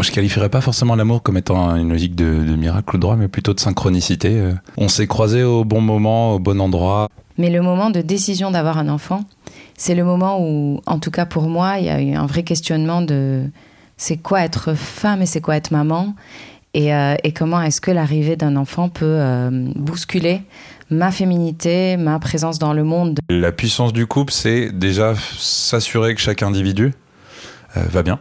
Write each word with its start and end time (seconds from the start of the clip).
Je 0.00 0.12
qualifierais 0.12 0.48
pas 0.48 0.60
forcément 0.60 0.94
l'amour 0.94 1.22
comme 1.22 1.36
étant 1.36 1.74
une 1.74 1.88
logique 1.88 2.14
de, 2.14 2.24
miracle 2.56 2.96
ou 2.96 2.98
droit, 2.98 3.16
mais 3.16 3.28
plutôt 3.28 3.52
de 3.52 3.60
synchronicité. 3.60 4.38
Euh, 4.38 4.52
on 4.76 4.88
s'est 4.88 5.06
croisés 5.06 5.42
au 5.42 5.64
bon 5.64 5.80
moment, 5.80 6.34
au 6.34 6.38
bon 6.38 6.60
endroit. 6.60 7.08
Mais 7.36 7.50
le 7.50 7.62
moment 7.62 7.90
de 7.90 8.00
décision 8.00 8.50
d'avoir 8.50 8.78
un 8.78 8.88
enfant, 8.88 9.24
c'est 9.76 9.94
le 9.94 10.04
moment 10.04 10.40
où, 10.40 10.80
en 10.86 10.98
tout 10.98 11.10
cas 11.10 11.26
pour 11.26 11.44
moi, 11.44 11.78
il 11.78 11.86
y 11.86 11.88
a 11.88 12.00
eu 12.00 12.14
un 12.14 12.26
vrai 12.26 12.42
questionnement 12.42 13.02
de 13.02 13.44
c'est 13.96 14.16
quoi 14.16 14.42
être 14.42 14.74
femme 14.74 15.22
et 15.22 15.26
c'est 15.26 15.40
quoi 15.40 15.56
être 15.56 15.72
maman 15.72 16.14
et, 16.74 16.94
euh, 16.94 17.16
comment 17.34 17.60
est-ce 17.62 17.80
que 17.80 17.90
l'arrivée 17.90 18.36
d'un 18.36 18.54
enfant 18.54 18.88
peut 18.88 19.04
euh, 19.06 19.50
bousculer 19.74 20.42
ma 20.90 21.10
féminité, 21.10 21.96
ma 21.96 22.18
présence 22.18 22.58
dans 22.58 22.72
le 22.72 22.84
monde. 22.84 23.18
La 23.28 23.52
puissance 23.52 23.92
du 23.92 24.06
couple, 24.06 24.32
c'est 24.32 24.70
déjà 24.70 25.14
s'assurer 25.38 26.14
que 26.14 26.20
chaque 26.20 26.42
individu 26.42 26.92
va 27.74 28.02
bien. 28.02 28.18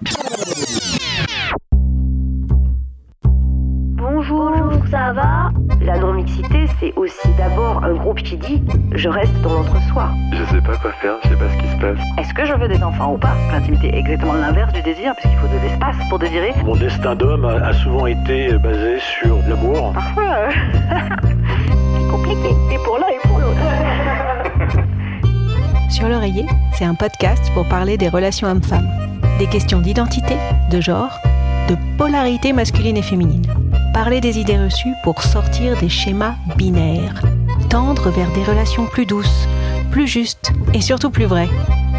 ça 4.90 5.12
va? 5.14 5.52
La 5.82 5.98
non-mixité, 6.00 6.66
c'est 6.80 6.94
aussi 6.96 7.28
d'abord 7.38 7.84
un 7.84 7.94
groupe 7.94 8.22
qui 8.22 8.38
dit 8.38 8.64
je 8.94 9.10
reste 9.10 9.34
dans 9.42 9.54
l'entre-soi. 9.54 10.10
Je 10.32 10.44
sais 10.46 10.62
pas 10.62 10.78
quoi 10.78 10.92
faire, 10.94 11.14
je 11.24 11.30
sais 11.30 11.36
pas 11.36 11.50
ce 11.50 11.58
qui 11.58 11.68
se 11.68 11.78
passe. 11.78 12.00
Est-ce 12.18 12.34
que 12.34 12.46
je 12.46 12.54
veux 12.54 12.68
des 12.68 12.82
enfants 12.84 13.14
ou 13.14 13.18
pas? 13.18 13.36
L'intimité 13.52 13.94
est 13.94 14.00
exactement 14.00 14.34
l'inverse 14.34 14.74
du 14.74 14.82
désir, 14.82 15.14
puisqu'il 15.16 15.38
faut 15.38 15.48
de 15.48 15.60
l'espace 15.62 15.96
pour 16.10 16.20
désirer. 16.20 16.54
Mon 16.64 16.76
destin 16.76 17.16
d'homme 17.16 17.46
a, 17.46 17.74
souvent 17.74 18.08
été 18.08 18.58
basé 18.58 19.00
sur 19.00 19.38
l'amour. 19.48 19.94
Parfois, 19.94 20.24
euh, 20.24 20.50
c'est 21.96 22.08
compliqué, 22.10 22.50
et 22.72 22.78
pour 22.84 22.98
l'un 22.98 23.08
et 23.08 23.28
pour 23.28 23.40
l'autre. 23.40 23.58
Sur 25.90 26.10
l'oreiller, 26.10 26.46
c'est 26.74 26.86
un 26.86 26.96
podcast 26.96 27.52
pour 27.54 27.68
parler 27.68 27.98
des 27.98 28.10
relations 28.10 28.48
hommes-femmes, 28.48 28.90
des 29.38 29.48
questions 29.48 29.80
d'identité, 29.80 30.36
de 30.72 30.82
genre, 30.82 31.20
de 31.70 31.76
polarité 31.98 32.54
masculine 32.54 32.98
et 32.98 33.02
féminine 33.02 33.46
parler 33.98 34.22
des 34.22 34.38
idées 34.38 34.60
reçues 34.60 34.94
pour 35.04 35.24
sortir 35.24 35.76
des 35.80 35.90
schémas 35.90 36.36
binaires, 36.56 37.20
tendre 37.68 38.12
vers 38.12 38.32
des 38.34 38.44
relations 38.44 38.86
plus 38.86 39.08
douces, 39.08 39.48
plus 39.90 40.06
justes 40.06 40.52
et 40.76 40.82
surtout 40.82 41.10
plus 41.10 41.26
vraies. 41.26 41.50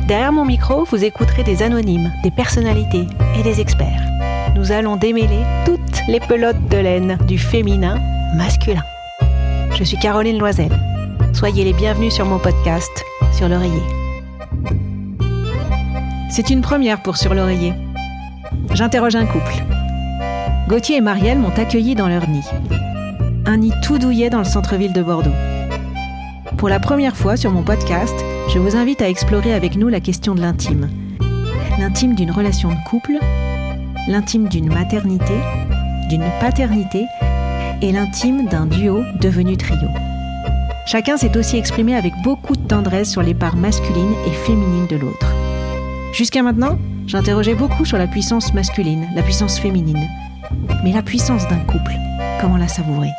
Derrière 0.06 0.32
mon 0.32 0.44
micro, 0.44 0.84
vous 0.84 1.02
écouterez 1.02 1.42
des 1.42 1.60
anonymes, 1.60 2.12
des 2.22 2.30
personnalités 2.30 3.08
et 3.36 3.42
des 3.42 3.60
experts. 3.60 4.00
Nous 4.54 4.70
allons 4.70 4.94
démêler 4.94 5.42
toutes 5.66 6.06
les 6.06 6.20
pelotes 6.20 6.68
de 6.68 6.76
laine 6.76 7.18
du 7.26 7.36
féminin 7.36 7.98
masculin. 8.36 8.84
Je 9.76 9.82
suis 9.82 9.98
Caroline 9.98 10.38
Loisel. 10.38 10.70
Soyez 11.32 11.64
les 11.64 11.72
bienvenus 11.72 12.14
sur 12.14 12.26
mon 12.26 12.38
podcast 12.38 13.04
Sur 13.32 13.48
l'oreiller. 13.48 13.82
C'est 16.30 16.50
une 16.50 16.60
première 16.60 17.02
pour 17.02 17.16
Sur 17.16 17.34
l'oreiller. 17.34 17.72
J'interroge 18.72 19.16
un 19.16 19.24
couple 19.24 19.64
Gauthier 20.68 20.96
et 20.96 21.00
Marielle 21.00 21.38
m'ont 21.38 21.56
accueilli 21.56 21.94
dans 21.94 22.08
leur 22.08 22.28
nid. 22.28 22.44
Un 23.46 23.56
nid 23.56 23.72
tout 23.82 23.98
douillet 23.98 24.28
dans 24.28 24.38
le 24.38 24.44
centre-ville 24.44 24.92
de 24.92 25.02
Bordeaux. 25.02 25.32
Pour 26.58 26.68
la 26.68 26.80
première 26.80 27.16
fois 27.16 27.36
sur 27.36 27.50
mon 27.50 27.62
podcast, 27.62 28.14
je 28.52 28.58
vous 28.58 28.76
invite 28.76 29.00
à 29.00 29.08
explorer 29.08 29.54
avec 29.54 29.76
nous 29.76 29.88
la 29.88 30.00
question 30.00 30.34
de 30.34 30.42
l'intime. 30.42 30.90
L'intime 31.78 32.14
d'une 32.14 32.30
relation 32.30 32.68
de 32.68 32.88
couple, 32.90 33.18
l'intime 34.06 34.48
d'une 34.48 34.72
maternité, 34.72 35.34
d'une 36.10 36.28
paternité 36.40 37.06
et 37.80 37.90
l'intime 37.90 38.46
d'un 38.48 38.66
duo 38.66 39.02
devenu 39.20 39.56
trio. 39.56 39.88
Chacun 40.86 41.16
s'est 41.16 41.36
aussi 41.38 41.56
exprimé 41.56 41.94
avec 41.94 42.12
beaucoup 42.22 42.56
de 42.56 42.66
tendresse 42.66 43.10
sur 43.10 43.22
les 43.22 43.34
parts 43.34 43.56
masculines 43.56 44.14
et 44.26 44.32
féminines 44.32 44.86
de 44.88 44.96
l'autre. 44.96 45.27
Jusqu'à 46.12 46.42
maintenant, 46.42 46.78
j'interrogeais 47.06 47.54
beaucoup 47.54 47.84
sur 47.84 47.98
la 47.98 48.06
puissance 48.06 48.52
masculine, 48.54 49.08
la 49.14 49.22
puissance 49.22 49.58
féminine. 49.58 50.08
Mais 50.82 50.92
la 50.92 51.02
puissance 51.02 51.46
d'un 51.48 51.60
couple, 51.60 51.92
comment 52.40 52.56
la 52.56 52.68
savourer? 52.68 53.10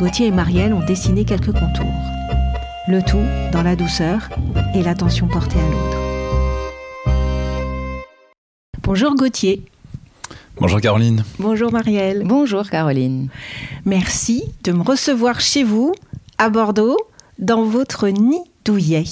Gauthier 0.00 0.26
et 0.26 0.30
Marielle 0.30 0.74
ont 0.74 0.84
dessiné 0.84 1.24
quelques 1.24 1.52
contours. 1.52 1.86
Le 2.88 3.00
tout 3.00 3.22
dans 3.52 3.62
la 3.62 3.76
douceur 3.76 4.28
et 4.74 4.82
l'attention 4.82 5.28
portée 5.28 5.58
à 5.58 5.70
l'autre. 5.70 5.98
Bonjour 8.82 9.14
Gauthier. 9.14 9.64
Bonjour 10.56 10.80
Caroline. 10.80 11.24
Bonjour 11.38 11.72
Marielle. 11.72 12.24
Bonjour 12.26 12.68
Caroline. 12.68 13.28
Merci 13.86 14.44
de 14.64 14.72
me 14.72 14.82
recevoir 14.82 15.40
chez 15.40 15.64
vous, 15.64 15.94
à 16.38 16.50
Bordeaux, 16.50 16.98
dans 17.38 17.64
votre 17.64 18.08
nid 18.08 18.40
douillet. 18.64 19.04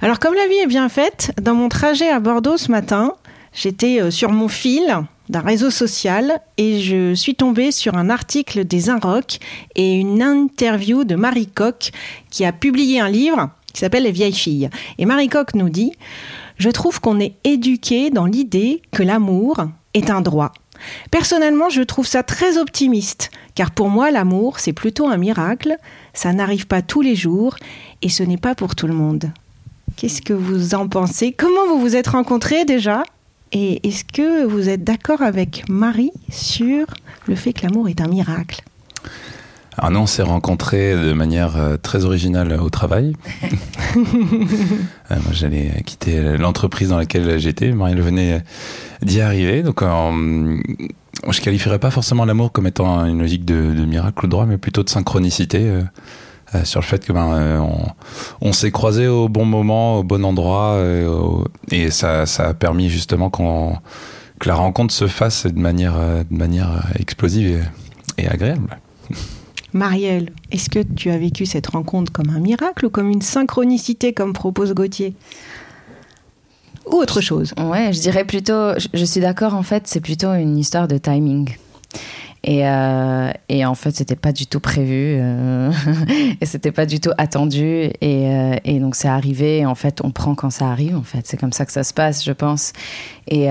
Alors 0.00 0.18
comme 0.18 0.34
la 0.34 0.46
vie 0.46 0.58
est 0.58 0.66
bien 0.66 0.88
faite, 0.88 1.32
dans 1.40 1.54
mon 1.54 1.68
trajet 1.68 2.08
à 2.08 2.20
Bordeaux 2.20 2.56
ce 2.56 2.70
matin, 2.70 3.14
j'étais 3.52 4.00
euh, 4.00 4.10
sur 4.10 4.30
mon 4.30 4.48
fil 4.48 4.96
d'un 5.28 5.40
réseau 5.40 5.70
social 5.70 6.40
et 6.56 6.80
je 6.80 7.14
suis 7.14 7.34
tombée 7.34 7.72
sur 7.72 7.96
un 7.96 8.10
article 8.10 8.64
des 8.64 8.90
Inrocks 8.90 9.40
et 9.74 9.94
une 9.94 10.22
interview 10.22 11.04
de 11.04 11.16
Marie 11.16 11.48
Coq 11.48 11.90
qui 12.30 12.44
a 12.44 12.52
publié 12.52 13.00
un 13.00 13.08
livre 13.08 13.50
qui 13.72 13.80
s'appelle 13.80 14.04
Les 14.04 14.12
vieilles 14.12 14.32
filles. 14.32 14.70
Et 14.98 15.04
Marie 15.04 15.28
Coq 15.28 15.54
nous 15.54 15.68
dit 15.68 15.92
Je 16.56 16.70
trouve 16.70 17.00
qu'on 17.00 17.20
est 17.20 17.34
éduqué 17.44 18.10
dans 18.10 18.26
l'idée 18.26 18.82
que 18.92 19.02
l'amour 19.02 19.66
est 19.94 20.10
un 20.10 20.20
droit. 20.20 20.52
Personnellement, 21.10 21.68
je 21.68 21.82
trouve 21.82 22.06
ça 22.06 22.22
très 22.22 22.58
optimiste, 22.58 23.30
car 23.54 23.70
pour 23.70 23.88
moi, 23.88 24.10
l'amour, 24.10 24.60
c'est 24.60 24.72
plutôt 24.72 25.08
un 25.08 25.16
miracle, 25.16 25.76
ça 26.12 26.32
n'arrive 26.32 26.66
pas 26.66 26.82
tous 26.82 27.00
les 27.00 27.16
jours, 27.16 27.56
et 28.02 28.08
ce 28.08 28.22
n'est 28.22 28.36
pas 28.36 28.54
pour 28.54 28.74
tout 28.74 28.86
le 28.86 28.94
monde. 28.94 29.30
Qu'est-ce 29.96 30.20
que 30.20 30.34
vous 30.34 30.74
en 30.74 30.88
pensez? 30.88 31.32
Comment 31.32 31.66
vous 31.68 31.80
vous 31.80 31.96
êtes 31.96 32.08
rencontrés 32.08 32.66
déjà? 32.66 33.02
Et 33.52 33.86
est-ce 33.88 34.04
que 34.04 34.44
vous 34.44 34.68
êtes 34.68 34.84
d'accord 34.84 35.22
avec 35.22 35.64
Marie 35.70 36.12
sur 36.30 36.84
le 37.26 37.34
fait 37.34 37.54
que 37.54 37.62
l'amour 37.62 37.88
est 37.88 38.02
un 38.02 38.06
miracle? 38.06 38.60
Alors 39.78 39.90
non, 39.90 40.00
on 40.02 40.06
s'est 40.06 40.22
rencontrés 40.22 40.94
de 40.94 41.14
manière 41.14 41.56
euh, 41.56 41.76
très 41.78 42.04
originale 42.04 42.60
au 42.60 42.70
travail. 42.70 43.14
Euh, 45.12 45.14
moi, 45.22 45.32
j'allais 45.32 45.82
quitter 45.86 46.36
l'entreprise 46.36 46.88
dans 46.88 46.98
laquelle 46.98 47.38
j'étais. 47.38 47.70
Marie 47.70 47.94
venait 47.94 48.42
d'y 49.00 49.20
arriver. 49.20 49.62
Donc, 49.62 49.80
je 49.80 50.60
je 51.30 51.40
qualifierais 51.40 51.78
pas 51.78 51.92
forcément 51.92 52.24
l'amour 52.24 52.50
comme 52.50 52.66
étant 52.66 53.06
une 53.06 53.20
logique 53.20 53.44
de, 53.44 53.72
de 53.72 53.84
miracle 53.86 54.24
ou 54.24 54.26
de 54.26 54.32
droit, 54.32 54.44
mais 54.44 54.58
plutôt 54.58 54.82
de 54.82 54.90
synchronicité. 54.90 55.70
Euh, 56.54 56.64
sur 56.64 56.80
le 56.80 56.86
fait 56.86 57.04
que 57.04 57.12
ben 57.12 57.32
euh, 57.34 57.60
on, 58.40 58.52
s'est 58.52 58.70
croisés 58.70 59.08
au 59.08 59.28
bon 59.28 59.44
moment, 59.44 59.98
au 59.98 60.04
bon 60.04 60.24
endroit, 60.24 60.74
euh, 60.74 61.42
et 61.72 61.90
ça, 61.90 62.24
ça 62.24 62.48
a 62.48 62.54
permis 62.54 62.88
justement 62.88 63.30
qu'on 63.30 63.76
que 64.38 64.48
la 64.48 64.54
rencontre 64.54 64.92
se 64.92 65.06
fasse 65.06 65.46
de 65.46 65.58
manière, 65.58 65.94
de 65.96 66.36
manière 66.36 66.82
explosive 66.98 67.64
et, 68.18 68.28
agréable. 68.28 68.78
Marielle, 69.72 70.30
est-ce 70.52 70.68
que 70.68 70.80
tu 70.80 71.10
as 71.10 71.16
vécu 71.16 71.46
cette 71.46 71.68
rencontre 71.68 72.12
comme 72.12 72.28
un 72.28 72.38
miracle 72.38 72.84
ou 72.84 72.90
comme 72.90 73.08
une 73.08 73.22
synchronicité 73.22 74.12
comme 74.12 74.34
propose 74.34 74.74
Gauthier? 74.74 75.14
Ou 76.86 76.96
autre 76.96 77.22
chose 77.22 77.54
Ouais, 77.58 77.94
je 77.94 78.00
dirais 78.00 78.24
plutôt, 78.24 78.72
je 78.92 79.04
suis 79.06 79.20
d'accord 79.20 79.54
en 79.54 79.62
fait, 79.62 79.86
c'est 79.86 80.00
plutôt 80.00 80.32
une 80.34 80.58
histoire 80.58 80.86
de 80.86 80.98
timing. 80.98 81.56
Et, 82.48 82.60
euh, 82.64 83.32
et 83.48 83.66
en 83.66 83.74
fait, 83.74 83.90
c'était 83.90 84.14
pas 84.14 84.30
du 84.30 84.46
tout 84.46 84.60
prévu 84.60 85.16
euh, 85.18 85.72
et 86.40 86.46
c'était 86.46 86.70
pas 86.70 86.86
du 86.86 87.00
tout 87.00 87.10
attendu. 87.18 87.90
Et, 88.00 88.28
euh, 88.30 88.78
donc, 88.78 88.94
c'est 88.94 89.08
arrivé. 89.08 89.66
En 89.66 89.74
fait, 89.74 90.00
on 90.04 90.12
prend 90.12 90.36
quand 90.36 90.50
ça 90.50 90.68
arrive. 90.68 90.96
En 90.96 91.02
fait, 91.02 91.26
c'est 91.26 91.36
comme 91.36 91.52
ça 91.52 91.66
que 91.66 91.72
ça 91.72 91.82
se 91.82 91.92
passe, 91.92 92.24
je 92.24 92.30
pense. 92.30 92.72
Et 93.26 93.48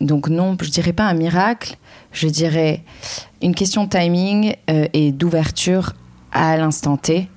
donc, 0.00 0.28
non, 0.28 0.56
je 0.60 0.68
dirais 0.68 0.92
pas 0.92 1.04
un 1.04 1.14
miracle. 1.14 1.76
Je 2.12 2.28
dirais 2.28 2.82
une 3.40 3.54
question 3.54 3.84
de 3.84 3.88
timing 3.88 4.54
et 4.68 5.12
d'ouverture 5.12 5.94
à 6.30 6.58
l'instant 6.58 6.98
T 6.98 7.28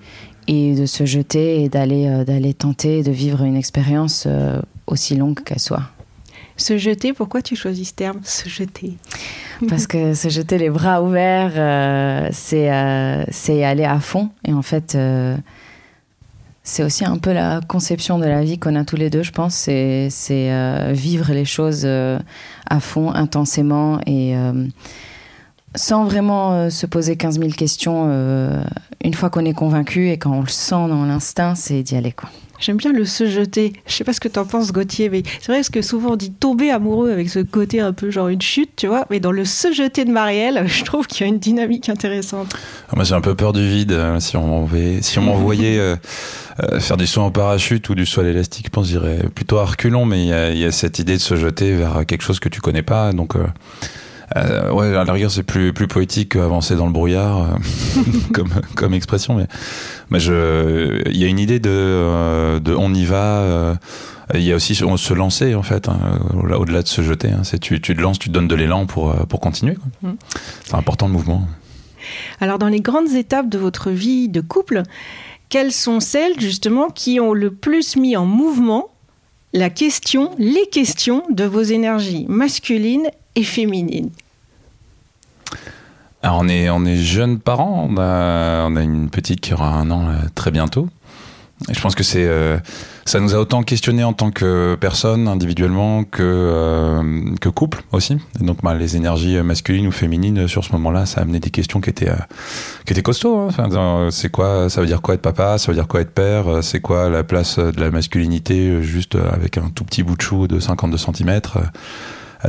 et 0.48 0.76
de 0.76 0.86
se 0.86 1.06
jeter 1.06 1.64
et 1.64 1.70
d'aller 1.70 2.24
d'aller 2.26 2.54
tenter 2.54 3.02
de 3.02 3.12
vivre 3.12 3.44
une 3.44 3.56
expérience 3.56 4.28
aussi 4.86 5.16
longue 5.16 5.42
qu'elle 5.44 5.60
soit. 5.60 5.84
Se 6.58 6.78
jeter, 6.78 7.14
pourquoi 7.14 7.42
tu 7.42 7.56
choisis 7.56 7.90
ce 7.90 7.94
terme, 7.94 8.20
se 8.24 8.50
jeter? 8.50 8.98
Parce 9.70 9.88
que 9.88 10.14
se 10.14 10.30
jeter 10.30 10.58
les 10.58 10.70
bras 10.70 11.02
ouverts, 11.02 11.54
euh, 11.56 12.30
c'est 12.32 12.72
euh, 12.72 13.24
c'est 13.30 13.64
aller 13.64 13.86
à 13.86 14.00
fond. 14.00 14.30
Et 14.44 14.54
en 14.54 14.62
fait, 14.62 14.96
euh, 14.96 15.36
c'est 16.64 16.84
aussi 16.84 17.06
un 17.06 17.18
peu 17.18 17.32
la 17.32 17.62
conception 17.68 18.20
de 18.20 18.26
la 18.26 18.44
vie 18.44 18.58
qu'on 18.58 18.76
a 18.76 18.84
tous 18.84 18.96
les 18.96 19.10
deux, 19.10 19.24
je 19.24 19.32
pense. 19.32 19.56
C'est 19.56 20.10
vivre 20.92 21.32
les 21.34 21.46
choses 21.46 21.86
à 21.86 22.80
fond, 22.80 23.12
intensément 23.12 24.00
et 24.06 24.36
sans 25.76 26.06
vraiment 26.06 26.54
euh, 26.54 26.70
se 26.70 26.86
poser 26.86 27.16
15 27.16 27.40
000 27.40 27.52
questions, 27.52 28.08
euh, 28.10 28.64
une 29.04 29.14
fois 29.14 29.30
qu'on 29.30 29.46
est 29.46 29.54
convaincu 29.54 30.10
et 30.10 30.18
quand 30.18 30.32
on 30.32 30.42
le 30.42 30.48
sent 30.48 30.72
dans 30.90 31.06
l'instinct, 31.06 31.56
c'est 31.56 31.84
d'y 31.84 31.96
aller. 31.96 32.12
Quoi. 32.12 32.30
J'aime 32.58 32.78
bien 32.78 32.94
le 32.94 33.04
se 33.04 33.28
jeter. 33.30 33.74
Je 33.86 33.92
sais 33.94 34.06
pas 34.06 34.14
ce 34.14 34.22
que 34.22 34.30
t'en 34.30 34.46
penses, 34.46 34.72
Gauthier, 34.72 35.10
mais 35.10 35.24
c'est 35.42 35.48
vrai 35.48 35.58
parce 35.58 35.70
que 35.70 35.82
souvent 35.82 36.12
on 36.12 36.16
dit 36.16 36.32
tomber 36.32 36.72
amoureux 36.72 37.12
avec 37.12 37.30
ce 37.30 37.40
côté 37.40 37.82
un 37.82 37.92
peu 37.92 38.10
genre 38.12 38.30
une 38.30 38.42
chute, 38.42 38.72
tu 38.78 38.88
vois. 38.88 39.06
Mais 39.10 39.20
dans 39.20 39.34
le 39.34 39.44
se 39.44 39.74
jeter 39.74 40.06
de 40.06 40.12
Marielle, 40.12 40.64
je 40.68 40.84
trouve 40.86 41.06
qu'il 41.06 41.22
y 41.22 41.24
a 41.26 41.28
une 41.28 41.40
dynamique 41.40 41.90
intéressante. 41.90 42.56
Ah, 42.90 42.94
moi, 42.96 43.04
j'ai 43.04 43.14
un 43.14 43.20
peu 43.22 43.36
peur 43.36 43.52
du 43.52 43.68
vide. 43.68 43.92
euh, 43.92 44.20
Si 44.22 44.38
on 44.38 44.48
m'envoyait, 44.48 45.02
si 45.02 45.20
on 45.20 45.24
m'envoyait 45.24 45.78
euh, 45.78 45.98
euh, 46.64 46.80
faire 46.80 46.96
du 46.96 47.06
saut 47.08 47.22
en 47.22 47.32
parachute 47.32 47.90
ou 47.90 47.96
du 47.96 48.06
saut 48.06 48.22
à 48.22 48.24
l'élastique, 48.24 48.68
je 48.68 48.72
pense 48.72 48.86
que 48.86 48.92
j'irais 48.92 49.20
plutôt 49.36 49.58
à 49.58 49.66
reculons. 49.66 50.06
Mais 50.06 50.24
il 50.24 50.28
y, 50.30 50.34
a- 50.34 50.52
il 50.52 50.58
y 50.58 50.66
a 50.66 50.72
cette 50.72 50.98
idée 51.00 51.18
de 51.18 51.22
se 51.22 51.36
jeter 51.36 51.74
vers 51.76 52.06
quelque 52.08 52.22
chose 52.24 52.40
que 52.40 52.48
tu 52.50 52.62
connais 52.62 52.84
pas. 52.84 53.12
Donc, 53.12 53.36
euh, 53.36 53.46
euh, 54.36 54.72
ouais, 54.72 54.96
à 54.96 55.04
la 55.04 55.14
rigueur, 55.14 55.32
c'est 55.32 55.44
plus, 55.44 55.74
plus 55.74 55.88
poétique 55.88 56.34
qu'avancer 56.34 56.76
dans 56.76 56.86
le 56.88 56.92
brouillard, 56.92 57.42
euh, 57.42 58.02
comme, 58.34 58.50
comme 58.76 58.94
expression. 58.94 59.36
Mais, 59.36 59.48
mais 60.10 60.20
je, 60.20 61.02
il 61.10 61.18
y 61.18 61.24
a 61.24 61.28
une 61.28 61.40
idée 61.40 61.60
de, 61.60 61.70
euh, 61.72 62.60
de 62.60 62.74
on 62.74 62.94
y 62.94 63.06
va. 63.06 63.40
euh, 63.42 63.76
il 64.34 64.42
y 64.42 64.52
a 64.52 64.56
aussi 64.56 64.82
on 64.84 64.98
se 64.98 65.14
lancer 65.14 65.54
en 65.54 65.62
fait, 65.62 65.88
hein, 65.88 66.00
au- 66.34 66.52
au-delà 66.54 66.82
de 66.82 66.88
se 66.88 67.04
jeter. 67.04 67.30
hein. 67.30 67.42
c'est 67.44 67.60
tu, 67.60 67.80
tu 67.80 67.96
te 67.96 68.02
lances, 68.02 68.18
tu 68.18 68.30
te 68.30 68.34
donnes 68.34 68.48
de 68.48 68.56
l'élan 68.56 68.88
pour, 68.88 69.14
pour 69.28 69.40
continuer. 69.40 69.78
Mm. 70.02 70.12
C'est 70.64 70.76
important 70.76 71.06
le 71.08 71.14
mouvement. 71.14 71.48
Alors, 72.40 72.58
dans 72.60 72.68
les 72.68 72.82
grandes 72.82 73.12
étapes 73.14 73.50
de 73.50 73.58
votre 73.60 73.92
vie 73.92 74.28
de 74.30 74.42
couple, 74.42 74.82
quelles 75.50 75.72
sont 75.72 76.00
celles 76.00 76.40
justement 76.40 76.90
qui 76.90 77.20
ont 77.20 77.34
le 77.34 77.52
plus 77.52 77.96
mis 77.98 78.16
en 78.18 78.26
mouvement 78.26 78.90
la 79.56 79.70
question, 79.70 80.32
les 80.38 80.68
questions 80.70 81.24
de 81.30 81.46
vos 81.46 81.62
énergies 81.62 82.26
masculines 82.28 83.08
et 83.36 83.44
féminines 83.44 84.10
Alors 86.22 86.40
on 86.42 86.50
est, 86.50 86.70
on 86.70 86.84
est 86.84 86.98
jeunes 86.98 87.40
parents, 87.40 87.88
on 87.90 87.96
a, 87.98 88.82
une 88.82 89.10
petite 89.10 89.40
qui 89.40 89.54
aura 89.54 89.70
un 89.70 89.90
an 89.92 90.08
là, 90.08 90.18
très 90.36 90.52
bientôt. 90.52 90.90
Je 91.72 91.80
pense 91.80 91.96
que 91.96 92.04
c'est, 92.04 92.26
euh, 92.28 92.58
ça 93.06 93.22
nous 93.22 93.34
a 93.34 93.40
autant 93.40 93.64
questionné 93.64 94.04
en 94.04 94.12
tant 94.12 94.30
que 94.30 94.76
personne, 94.80 95.30
individuellement, 95.30 96.04
que, 96.04 96.22
euh, 96.22 97.34
que 97.40 97.48
couple 97.48 97.82
aussi. 97.94 98.18
Donc 98.42 98.62
bah, 98.62 98.74
les 98.74 98.98
énergies 98.98 99.42
masculines 99.42 99.88
ou 99.88 99.92
féminines 99.92 100.40
euh, 100.40 100.48
sur 100.50 100.66
ce 100.66 100.74
moment-là, 100.74 101.06
ça 101.06 101.22
a 101.22 101.24
amené 101.24 101.40
des 101.40 101.52
questions 101.52 101.80
qui 101.80 101.90
étaient, 101.90 102.10
euh, 102.10 102.16
qui 102.86 102.92
étaient 102.92 103.02
costauds. 103.02 103.50
hein. 103.58 103.68
Dans- 103.70 104.12
c'est 104.12 104.30
quoi, 104.30 104.70
ça 104.70 104.82
veut 104.82 104.88
dire 104.88 105.02
quoi 105.02 105.14
être 105.16 105.22
papa, 105.22 105.58
ça 105.58 105.72
veut 105.72 105.76
dire 105.78 105.88
quoi 105.88 106.02
être 106.02 106.14
père, 106.14 106.48
euh, 106.50 106.62
c'est 106.62 106.82
quoi 106.82 107.10
la 107.10 107.24
place 107.24 107.58
euh, 107.58 107.72
de 107.72 107.80
la 107.80 107.90
masculinité 107.90 108.70
euh, 108.70 108.82
juste 108.82 109.16
euh, 109.16 109.32
avec 109.32 109.58
un 109.58 109.70
tout 109.74 109.86
petit 109.86 110.04
bout 110.04 110.18
de 110.18 110.22
chou 110.22 110.48
de 110.48 110.60
52 110.60 110.98
cm. 110.98 111.40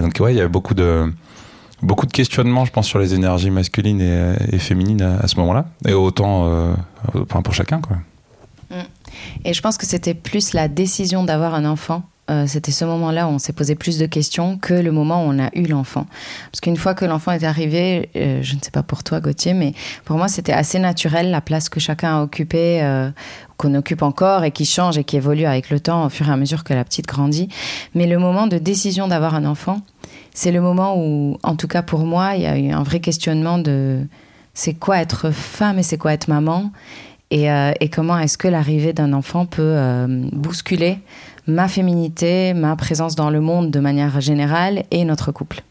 Donc 0.01 0.17
ouais, 0.19 0.35
il 0.35 0.37
y 0.37 0.41
a 0.41 0.49
beaucoup 0.49 0.75
de 0.75 1.11
beaucoup 1.81 2.07
de 2.07 2.13
questionnements, 2.13 2.65
je 2.65 2.73
pense, 2.73 2.87
sur 2.89 2.99
les 2.99 3.15
énergies 3.15 3.51
masculines 3.51 4.01
et, 4.01 4.59
féminines 4.59 5.03
à, 5.03 5.27
ce 5.29 5.37
moment-là. 5.37 5.67
Et 5.87 5.93
autant 5.93 6.49
euh, 6.49 6.75
pour 7.29 7.55
chacun, 7.55 7.81
quoi. 7.81 7.99
Et 9.45 9.55
je 9.55 9.61
pense 9.61 9.77
que 9.79 9.87
c'était 9.87 10.15
plus 10.15 10.53
la 10.53 10.69
décision 10.69 11.25
d'avoir 11.25 11.55
un 11.55 11.65
enfant. 11.65 12.03
Euh, 12.29 12.45
c'était 12.49 12.73
ce 12.73 12.85
moment-là 12.85 13.29
où 13.29 13.31
on 13.31 13.39
s'est 13.39 13.53
posé 13.53 13.77
plus 13.77 13.99
de 13.99 14.07
questions 14.07 14.59
que 14.59 14.75
le 14.75 14.91
moment 14.91 15.25
où 15.25 15.29
on 15.31 15.39
a 15.39 15.49
eu 15.55 15.67
l'enfant. 15.67 16.07
Parce 16.51 16.61
qu'une 16.61 16.77
fois 16.77 16.95
que 16.95 17.05
l'enfant 17.05 17.31
est 17.31 17.45
arrivé, 17.45 18.11
euh, 18.17 18.41
je 18.43 18.57
ne 18.57 18.61
sais 18.61 18.73
pas 18.73 18.83
pour 18.83 19.05
toi 19.05 19.21
Gauthier, 19.21 19.55
mais 19.55 19.75
pour 20.05 20.17
moi 20.17 20.27
c'était 20.27 20.53
assez 20.53 20.81
naturel 20.81 21.31
la 21.31 21.41
place 21.41 21.69
que 21.69 21.79
chacun 21.79 22.19
a 22.19 22.23
occupée, 22.23 22.83
euh, 22.83 23.11
qu'on 23.59 23.75
occupe 23.77 24.03
encore 24.03 24.43
et 24.43 24.51
qui 24.51 24.65
change 24.65 24.99
et 24.99 25.05
qui 25.05 25.17
évolue 25.17 25.45
avec 25.45 25.71
le 25.71 25.79
temps 25.79 26.05
au 26.05 26.09
fur 26.09 26.29
et 26.29 26.33
à 26.33 26.37
mesure 26.37 26.65
que 26.65 26.75
la 26.75 26.83
petite 26.83 27.07
grandit. 27.07 27.49
Mais 27.95 28.09
le 28.09 28.19
moment 28.19 28.49
de 28.49 28.59
décision 28.59 29.07
d'avoir 29.07 29.37
un 29.37 29.45
enfant, 29.45 29.81
c'est 30.35 30.51
le 30.51 30.61
moment 30.61 30.99
où, 30.99 31.39
en 31.45 31.55
tout 31.55 31.69
cas 31.69 31.83
pour 31.83 32.01
moi, 32.01 32.35
il 32.35 32.43
y 32.43 32.47
a 32.47 32.59
eu 32.59 32.73
un 32.73 32.83
vrai 32.83 32.99
questionnement 32.99 33.59
de 33.59 34.01
c'est 34.53 34.75
quoi 34.75 34.99
être 34.99 35.31
femme 35.31 35.79
et 35.79 35.83
c'est 35.85 35.99
quoi 35.99 36.13
être 36.13 36.29
maman 36.29 36.73
et, 37.31 37.51
euh, 37.51 37.73
et 37.81 37.89
comment 37.89 38.19
est-ce 38.19 38.39
que 38.39 38.49
l'arrivée 38.49 38.93
d'un 38.93 39.13
enfant 39.13 39.47
peut 39.47 39.63
euh, 39.63 40.07
bousculer 40.33 40.99
ma 41.49 41.69
féminité, 41.69 42.55
ma 42.55 42.75
présence 42.75 43.15
dans 43.15 43.31
le 43.31 43.41
monde 43.41 43.71
de 43.71 43.79
manière 43.79 44.21
générale 44.21 44.85
et 44.91 45.05
notre 45.05 45.33
couple? 45.33 45.63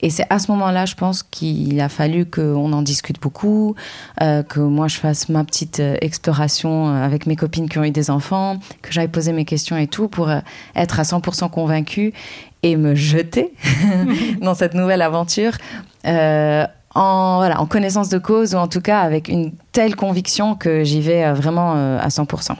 Et 0.00 0.08
c'est 0.08 0.24
à 0.30 0.38
ce 0.38 0.50
moment-là, 0.52 0.86
je 0.86 0.94
pense 0.94 1.22
qu'il 1.22 1.78
a 1.80 1.90
fallu 1.90 2.24
qu'on 2.24 2.72
en 2.72 2.80
discute 2.80 3.20
beaucoup, 3.20 3.74
euh, 4.22 4.42
que 4.42 4.60
moi 4.60 4.88
je 4.88 4.96
fasse 4.96 5.28
ma 5.28 5.44
petite 5.44 5.80
exploration 6.00 6.88
avec 6.88 7.26
mes 7.26 7.36
copines 7.36 7.68
qui 7.68 7.78
ont 7.78 7.84
eu 7.84 7.90
des 7.90 8.10
enfants, 8.10 8.58
que 8.80 8.92
j'aille 8.92 9.08
poser 9.08 9.32
mes 9.32 9.44
questions 9.44 9.76
et 9.76 9.86
tout 9.86 10.08
pour 10.08 10.30
être 10.74 11.00
à 11.00 11.02
100% 11.02 11.50
convaincue 11.50 12.14
et 12.62 12.76
me 12.76 12.94
jeter 12.94 13.52
dans 14.40 14.54
cette 14.54 14.74
nouvelle 14.74 15.02
aventure. 15.02 15.52
En, 16.98 17.36
voilà, 17.36 17.60
en 17.60 17.66
connaissance 17.66 18.08
de 18.08 18.18
cause 18.18 18.54
ou 18.54 18.58
en 18.58 18.68
tout 18.68 18.80
cas 18.80 19.00
avec 19.00 19.28
une 19.28 19.52
telle 19.72 19.94
conviction 19.96 20.54
que 20.54 20.84
j'y 20.84 21.00
vais 21.00 21.24
euh, 21.24 21.32
vraiment 21.34 21.74
euh, 21.76 21.98
à 22.00 22.08
100%. 22.08 22.56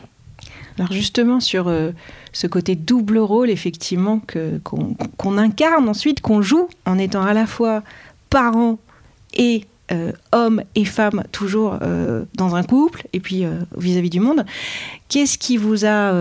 Alors 0.78 0.92
justement 0.92 1.40
sur 1.40 1.66
euh, 1.68 1.90
ce 2.32 2.46
côté 2.46 2.76
double 2.76 3.18
rôle 3.18 3.50
effectivement 3.50 4.20
que 4.26 4.60
qu'on 4.64 5.36
incarne 5.38 5.88
ensuite, 5.88 6.20
qu'on 6.20 6.40
joue 6.40 6.68
en 6.86 6.98
étant 6.98 7.22
à 7.22 7.34
la 7.34 7.46
fois 7.46 7.82
parent 8.30 8.78
et 9.34 9.64
euh, 9.90 10.12
homme 10.32 10.62
et 10.76 10.84
femme 10.84 11.24
toujours 11.32 11.78
dans 12.34 12.54
un 12.54 12.62
couple 12.62 13.06
et 13.12 13.20
puis 13.20 13.44
vis-à-vis 13.76 14.10
du 14.10 14.20
monde. 14.20 14.44
Qu'est-ce 15.08 15.36
qui 15.38 15.56
vous 15.56 15.84
a 15.84 16.12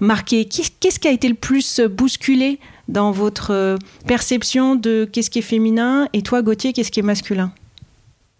marqué? 0.00 0.44
Qu'est- 0.46 0.74
Qu'est-ce 0.80 0.98
qui 0.98 1.08
a 1.08 1.12
été 1.12 1.28
le 1.28 1.34
plus 1.34 1.80
bousculé 1.80 2.58
dans 2.88 3.10
votre 3.10 3.52
euh, 3.52 3.76
perception 4.06 4.74
de 4.76 5.08
qu'est-ce 5.10 5.30
qui 5.30 5.38
est 5.40 5.42
féminin 5.42 6.08
et 6.12 6.22
toi 6.22 6.42
Gauthier 6.42 6.72
qu'est-ce 6.72 6.90
qui 6.90 7.00
est 7.00 7.04
masculin? 7.04 7.52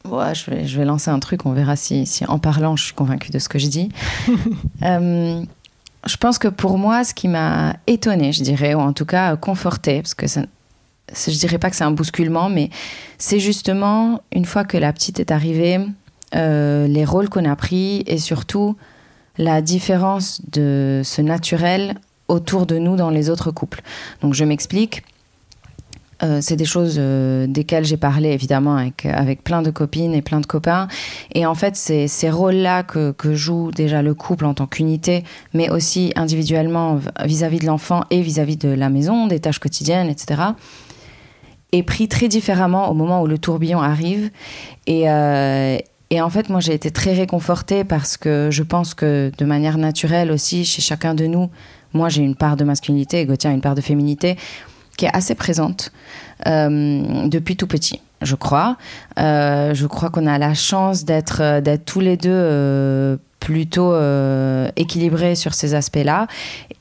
Ouais, 0.08 0.34
je, 0.34 0.50
vais, 0.50 0.66
je 0.66 0.78
vais 0.78 0.84
lancer 0.84 1.10
un 1.10 1.18
truc, 1.18 1.46
on 1.46 1.52
verra 1.52 1.76
si, 1.76 2.04
si 2.04 2.26
en 2.26 2.38
parlant 2.38 2.76
je 2.76 2.84
suis 2.84 2.94
convaincue 2.94 3.30
de 3.30 3.38
ce 3.38 3.48
que 3.48 3.58
je 3.58 3.66
dis. 3.68 3.88
Euh, 4.82 5.42
je 6.06 6.16
pense 6.18 6.38
que 6.38 6.48
pour 6.48 6.76
moi, 6.76 7.04
ce 7.04 7.14
qui 7.14 7.28
m'a 7.28 7.76
étonnée, 7.86 8.32
je 8.32 8.42
dirais, 8.42 8.74
ou 8.74 8.80
en 8.80 8.92
tout 8.92 9.06
cas 9.06 9.34
confortée, 9.36 10.02
parce 10.02 10.12
que 10.12 10.26
ça, 10.26 10.42
je 11.12 11.38
dirais 11.38 11.58
pas 11.58 11.70
que 11.70 11.76
c'est 11.76 11.84
un 11.84 11.90
bousculement, 11.90 12.50
mais 12.50 12.68
c'est 13.16 13.40
justement 13.40 14.20
une 14.32 14.44
fois 14.44 14.64
que 14.64 14.76
la 14.76 14.92
petite 14.92 15.20
est 15.20 15.30
arrivée, 15.30 15.80
euh, 16.34 16.86
les 16.86 17.04
rôles 17.04 17.30
qu'on 17.30 17.48
a 17.48 17.56
pris 17.56 18.02
et 18.06 18.18
surtout 18.18 18.76
la 19.38 19.62
différence 19.62 20.42
de 20.52 21.00
ce 21.04 21.22
naturel 21.22 21.94
autour 22.28 22.66
de 22.66 22.78
nous 22.78 22.96
dans 22.96 23.10
les 23.10 23.30
autres 23.30 23.50
couples. 23.50 23.82
Donc 24.22 24.34
je 24.34 24.44
m'explique. 24.44 25.02
Euh, 26.22 26.38
c'est 26.40 26.56
des 26.56 26.64
choses 26.64 26.96
euh, 26.98 27.46
desquelles 27.46 27.84
j'ai 27.84 27.96
parlé 27.96 28.30
évidemment 28.30 28.76
avec, 28.76 29.04
avec 29.04 29.42
plein 29.42 29.62
de 29.62 29.70
copines 29.70 30.14
et 30.14 30.22
plein 30.22 30.40
de 30.40 30.46
copains. 30.46 30.88
Et 31.34 31.44
en 31.44 31.54
fait, 31.54 31.76
c'est 31.76 32.06
ces 32.06 32.30
rôles-là 32.30 32.82
que, 32.82 33.12
que 33.12 33.34
joue 33.34 33.70
déjà 33.72 34.00
le 34.00 34.14
couple 34.14 34.46
en 34.46 34.54
tant 34.54 34.66
qu'unité, 34.66 35.24
mais 35.52 35.70
aussi 35.70 36.12
individuellement 36.16 37.00
vis-à-vis 37.24 37.58
de 37.58 37.66
l'enfant 37.66 38.04
et 38.10 38.22
vis-à-vis 38.22 38.56
de 38.56 38.68
la 38.68 38.88
maison, 38.90 39.26
des 39.26 39.40
tâches 39.40 39.58
quotidiennes, 39.58 40.08
etc., 40.08 40.40
est 41.72 41.82
pris 41.82 42.06
très 42.06 42.28
différemment 42.28 42.88
au 42.88 42.94
moment 42.94 43.20
où 43.22 43.26
le 43.26 43.36
tourbillon 43.36 43.80
arrive. 43.82 44.30
Et, 44.86 45.10
euh, 45.10 45.76
et 46.10 46.20
en 46.20 46.30
fait, 46.30 46.48
moi, 46.48 46.60
j'ai 46.60 46.72
été 46.72 46.92
très 46.92 47.12
réconfortée 47.12 47.82
parce 47.82 48.16
que 48.16 48.48
je 48.52 48.62
pense 48.62 48.94
que 48.94 49.32
de 49.36 49.44
manière 49.44 49.78
naturelle 49.78 50.30
aussi, 50.30 50.64
chez 50.64 50.80
chacun 50.80 51.14
de 51.14 51.26
nous, 51.26 51.50
moi, 51.94 52.08
j'ai 52.08 52.22
une 52.22 52.34
part 52.34 52.56
de 52.56 52.64
masculinité 52.64 53.20
et 53.20 53.26
Gauthier 53.26 53.50
a 53.50 53.52
une 53.52 53.60
part 53.60 53.74
de 53.74 53.80
féminité 53.80 54.36
qui 54.96 55.06
est 55.06 55.16
assez 55.16 55.34
présente 55.34 55.92
euh, 56.46 57.26
depuis 57.28 57.56
tout 57.56 57.66
petit, 57.66 58.00
je 58.22 58.34
crois. 58.34 58.76
Euh, 59.18 59.74
je 59.74 59.86
crois 59.86 60.10
qu'on 60.10 60.26
a 60.26 60.38
la 60.38 60.54
chance 60.54 61.04
d'être 61.04 61.38
euh, 61.40 61.76
tous 61.84 62.00
les 62.00 62.16
deux 62.16 63.18
plutôt 63.40 63.94
équilibrés 64.76 65.34
sur 65.34 65.52
ces 65.52 65.74
aspects-là. 65.74 66.26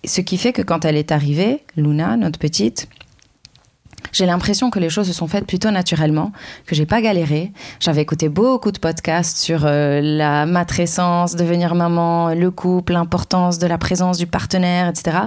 Ce 0.05 0.21
qui 0.21 0.37
fait 0.37 0.53
que 0.53 0.61
quand 0.61 0.85
elle 0.85 0.95
est 0.95 1.11
arrivée, 1.11 1.61
Luna, 1.75 2.15
notre 2.15 2.39
petite, 2.39 2.87
j'ai 4.13 4.25
l'impression 4.25 4.69
que 4.69 4.79
les 4.79 4.89
choses 4.89 5.07
se 5.07 5.13
sont 5.13 5.27
faites 5.27 5.45
plutôt 5.45 5.71
naturellement, 5.71 6.31
que 6.65 6.75
j'ai 6.75 6.85
pas 6.85 7.01
galéré. 7.01 7.51
J'avais 7.79 8.01
écouté 8.01 8.29
beaucoup 8.29 8.71
de 8.71 8.79
podcasts 8.79 9.37
sur 9.37 9.65
euh, 9.65 9.99
la 10.01 10.45
matrescence, 10.45 11.35
devenir 11.35 11.75
maman, 11.75 12.33
le 12.33 12.51
couple, 12.51 12.93
l'importance 12.93 13.59
de 13.59 13.67
la 13.67 13.77
présence 13.77 14.17
du 14.17 14.27
partenaire, 14.27 14.87
etc. 14.87 15.17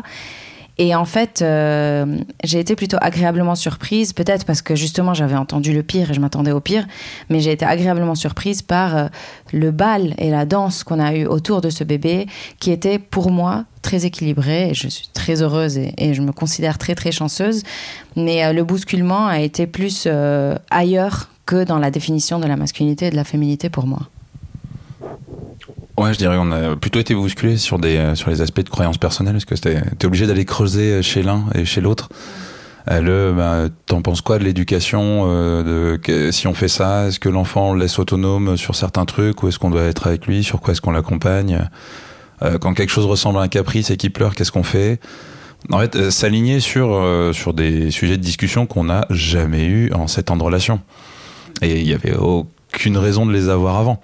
Et 0.79 0.95
en 0.95 1.07
fait, 1.07 1.41
euh, 1.41 2.19
j'ai 2.45 2.61
été 2.61 2.77
plutôt 2.77 2.99
agréablement 3.01 3.55
surprise, 3.55 4.13
peut-être 4.13 4.45
parce 4.45 4.61
que 4.61 4.75
justement 4.75 5.15
j'avais 5.15 5.37
entendu 5.37 5.73
le 5.73 5.83
pire 5.83 6.11
et 6.11 6.15
je 6.15 6.21
m'attendais 6.21 6.53
au 6.53 6.61
pire, 6.61 6.87
mais 7.31 7.41
j'ai 7.41 7.53
été 7.53 7.65
agréablement 7.65 8.15
surprise 8.15 8.61
par 8.61 8.97
euh, 8.97 9.07
le 9.55 9.71
bal 9.71 10.15
et 10.19 10.31
la 10.31 10.45
danse 10.45 10.85
qu'on 10.85 11.01
a 11.01 11.15
eu 11.15 11.25
autour 11.25 11.63
de 11.63 11.71
ce 11.71 11.83
bébé, 11.83 12.27
qui 12.61 12.73
était 12.73 12.99
pour 12.99 13.31
moi 13.31 13.65
très 13.81 14.05
équilibré. 14.05 14.71
Et 14.71 14.75
je 14.75 14.89
suis 14.89 15.09
très 15.15 15.43
heureuse 15.43 15.79
et, 15.79 16.13
je 16.13 16.21
me 16.21 16.33
considère 16.33 16.77
très 16.77 16.95
très 16.95 17.13
chanceuse. 17.13 17.63
Mais 18.15 18.45
euh, 18.45 18.53
le 18.53 18.63
bousculement 18.63 19.27
a 19.27 19.41
été 19.41 19.67
plus 19.67 20.07
ailleurs 20.71 21.31
que 21.47 21.65
dans 21.65 21.79
la 21.79 21.91
définition 21.91 22.39
de 22.39 22.47
la 22.47 22.57
masculinité 22.57 23.07
et 23.07 23.11
de 23.11 23.17
la 23.17 23.25
féminité 23.25 23.71
pour 23.71 23.87
moi. 23.87 24.01
Ouais, 25.99 26.13
je 26.13 26.19
dirais 26.19 26.37
qu'on 26.37 26.53
a 26.53 26.77
plutôt 26.77 27.01
été 27.01 27.15
bousculé 27.15 27.57
sur 27.57 27.79
des 27.79 27.97
euh, 27.97 28.15
sur 28.15 28.31
les 28.31 28.43
aspects 28.43 28.63
de 28.63 28.69
croyances 28.69 28.99
personnelles, 28.99 29.35
parce 29.35 29.45
que 29.47 29.55
t'es 29.55 29.81
t'es 29.99 30.07
obligé 30.07 30.27
d'aller 30.27 30.45
creuser 30.45 31.03
chez 31.03 31.23
l'un 31.23 31.45
et 31.55 31.65
chez 31.65 31.81
l'autre. 31.81 32.09
Euh, 32.91 33.01
le, 33.01 33.35
ben, 33.37 33.69
t'en 33.87 34.01
penses 34.03 34.21
quoi 34.21 34.39
de 34.39 34.45
l'éducation 34.45 35.25
euh, 35.27 35.99
Si 36.31 36.47
on 36.47 36.55
fait 36.55 36.69
ça, 36.69 37.07
est-ce 37.09 37.19
que 37.19 37.29
l'enfant 37.29 37.75
laisse 37.75 37.99
autonome 37.99 38.57
sur 38.57 38.75
certains 38.75 39.05
trucs 39.05 39.43
ou 39.43 39.49
est-ce 39.49 39.59
qu'on 39.59 39.71
doit 39.71 39.83
être 39.83 40.07
avec 40.07 40.27
lui 40.27 40.45
Sur 40.45 40.61
quoi 40.61 40.73
est-ce 40.73 40.81
qu'on 40.81 40.93
l'accompagne 40.93 41.69
Euh, 42.43 42.59
Quand 42.59 42.75
quelque 42.75 42.91
chose 42.91 43.07
ressemble 43.07 43.39
à 43.39 43.43
un 43.43 43.49
caprice 43.49 43.91
et 43.91 43.97
qu'il 43.97 44.13
pleure, 44.13 44.35
qu'est-ce 44.35 44.53
qu'on 44.53 44.63
fait? 44.63 45.01
En 45.73 45.81
fait, 45.81 45.97
euh, 45.97 46.11
s'aligner 46.11 46.61
sur, 46.61 46.93
euh, 46.93 47.33
sur 47.33 47.55
des 47.55 47.91
sujets 47.91 48.17
de 48.17 48.23
discussion 48.23 48.67
qu'on 48.67 48.85
n'a 48.85 49.07
jamais 49.11 49.65
eu 49.65 49.93
en 49.93 50.07
sept 50.07 50.31
ans 50.31 50.37
de 50.37 50.43
relation. 50.43 50.81
Et 51.63 51.81
il 51.81 51.89
y 51.89 51.95
avait 51.95 52.15
aucune 52.77 52.99
raison 52.99 53.25
de 53.25 53.33
les 53.33 53.49
avoir 53.49 53.77
avant. 53.77 54.01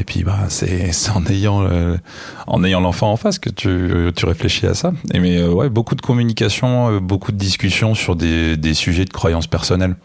Et 0.00 0.04
puis, 0.04 0.24
bah, 0.24 0.38
c'est 0.48 0.90
en 1.14 1.24
ayant 1.26 1.60
le- 1.60 1.98
en 2.46 2.64
ayant 2.64 2.80
l'enfant 2.80 3.12
en 3.12 3.16
face 3.16 3.38
que 3.38 3.50
tu, 3.50 4.10
tu 4.16 4.24
réfléchis 4.26 4.66
à 4.66 4.72
ça. 4.74 4.92
Mais 5.12 5.36
euh, 5.38 5.68
beaucoup 5.68 5.94
de 5.94 6.00
communication, 6.00 6.90
euh, 6.92 7.00
beaucoup 7.00 7.30
de 7.30 7.36
discussions 7.36 7.94
sur 7.94 8.16
des, 8.16 8.74
sujets 8.74 9.04
de 9.04 9.12
croyances 9.12 9.46
personnelles. 9.46 9.96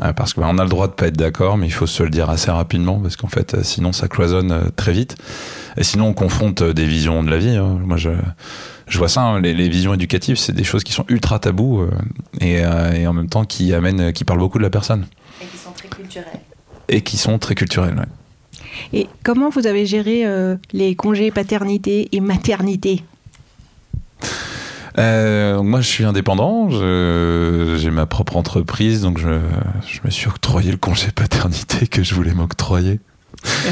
Euh, 0.00 0.12
parce 0.12 0.32
qu'on 0.32 0.56
a 0.58 0.62
le 0.62 0.68
droit 0.70 0.86
de 0.86 0.92
pas 0.92 1.08
être 1.08 1.16
d'accord, 1.16 1.58
mais 1.58 1.66
il 1.66 1.72
faut 1.72 1.86
se 1.88 2.02
le 2.02 2.08
dire 2.10 2.30
assez 2.30 2.50
rapidement, 2.50 3.00
parce 3.00 3.16
qu'en 3.16 3.28
fait, 3.28 3.54
euh, 3.54 3.62
sinon 3.62 3.92
ça 3.92 4.08
cloisonne 4.08 4.52
euh, 4.52 4.60
très 4.74 4.92
vite. 4.92 5.16
Et 5.76 5.82
sinon, 5.84 6.06
on 6.08 6.12
confronte 6.14 6.62
euh, 6.62 6.72
des 6.72 6.86
visions 6.86 7.22
de 7.22 7.30
la 7.30 7.38
vie. 7.38 7.56
hein. 7.56 7.78
Moi, 7.84 7.96
je, 7.96 8.10
vois 8.96 9.08
ça, 9.08 9.22
hein, 9.22 9.40
les, 9.40 9.68
visions 9.68 9.92
éducatives, 9.92 10.36
c'est 10.36 10.52
des 10.52 10.64
choses 10.64 10.84
qui 10.84 10.92
sont 10.92 11.04
ultra 11.08 11.38
tabous 11.38 11.80
euh, 11.80 11.90
et, 12.40 12.64
euh, 12.64 13.06
en 13.08 13.12
même 13.12 13.28
temps 13.28 13.44
qui 13.44 13.74
amènent, 13.74 14.12
qui 14.12 14.24
parlent 14.24 14.38
beaucoup 14.38 14.58
de 14.58 14.62
la 14.62 14.70
personne 14.70 15.06
Et 15.42 15.46
qui 15.46 15.58
sont 15.58 15.72
très 15.72 15.88
culturels. 15.88 16.40
Et 16.90 17.00
qui 17.02 17.16
sont 17.16 17.38
très 17.38 17.54
culturelles. 17.54 17.94
ouais. 17.96 18.06
Et 18.92 19.08
comment 19.24 19.50
vous 19.50 19.66
avez 19.66 19.86
géré 19.86 20.26
euh, 20.26 20.56
les 20.72 20.94
congés 20.94 21.30
paternité 21.30 22.08
et 22.12 22.20
maternité? 22.20 23.02
Euh, 24.98 25.62
moi, 25.62 25.80
je 25.80 25.88
suis 25.88 26.04
indépendant. 26.04 26.68
J'ai 26.70 27.90
ma 27.90 28.06
propre 28.06 28.36
entreprise, 28.36 29.00
donc 29.02 29.18
je, 29.18 29.40
je 29.86 30.00
me 30.04 30.10
suis 30.10 30.28
octroyé 30.28 30.70
le 30.70 30.76
congé 30.76 31.08
paternité 31.14 31.86
que 31.90 32.02
je 32.02 32.14
voulais 32.14 32.34
m'octroyer. 32.34 33.00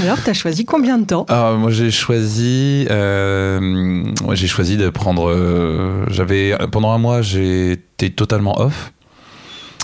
Alors, 0.03 0.17
t'as 0.25 0.33
choisi 0.33 0.65
combien 0.65 0.97
de 0.97 1.05
temps? 1.05 1.27
Ah, 1.29 1.55
moi, 1.59 1.71
j'ai 1.71 1.91
choisi. 1.91 2.87
Euh, 2.91 4.05
j'ai 4.33 4.47
choisi 4.47 4.77
de 4.77 4.89
prendre. 4.89 6.07
J'avais 6.09 6.57
pendant 6.71 6.93
un 6.93 6.99
mois, 6.99 7.21
été 7.21 8.11
totalement 8.11 8.61
off. 8.61 8.93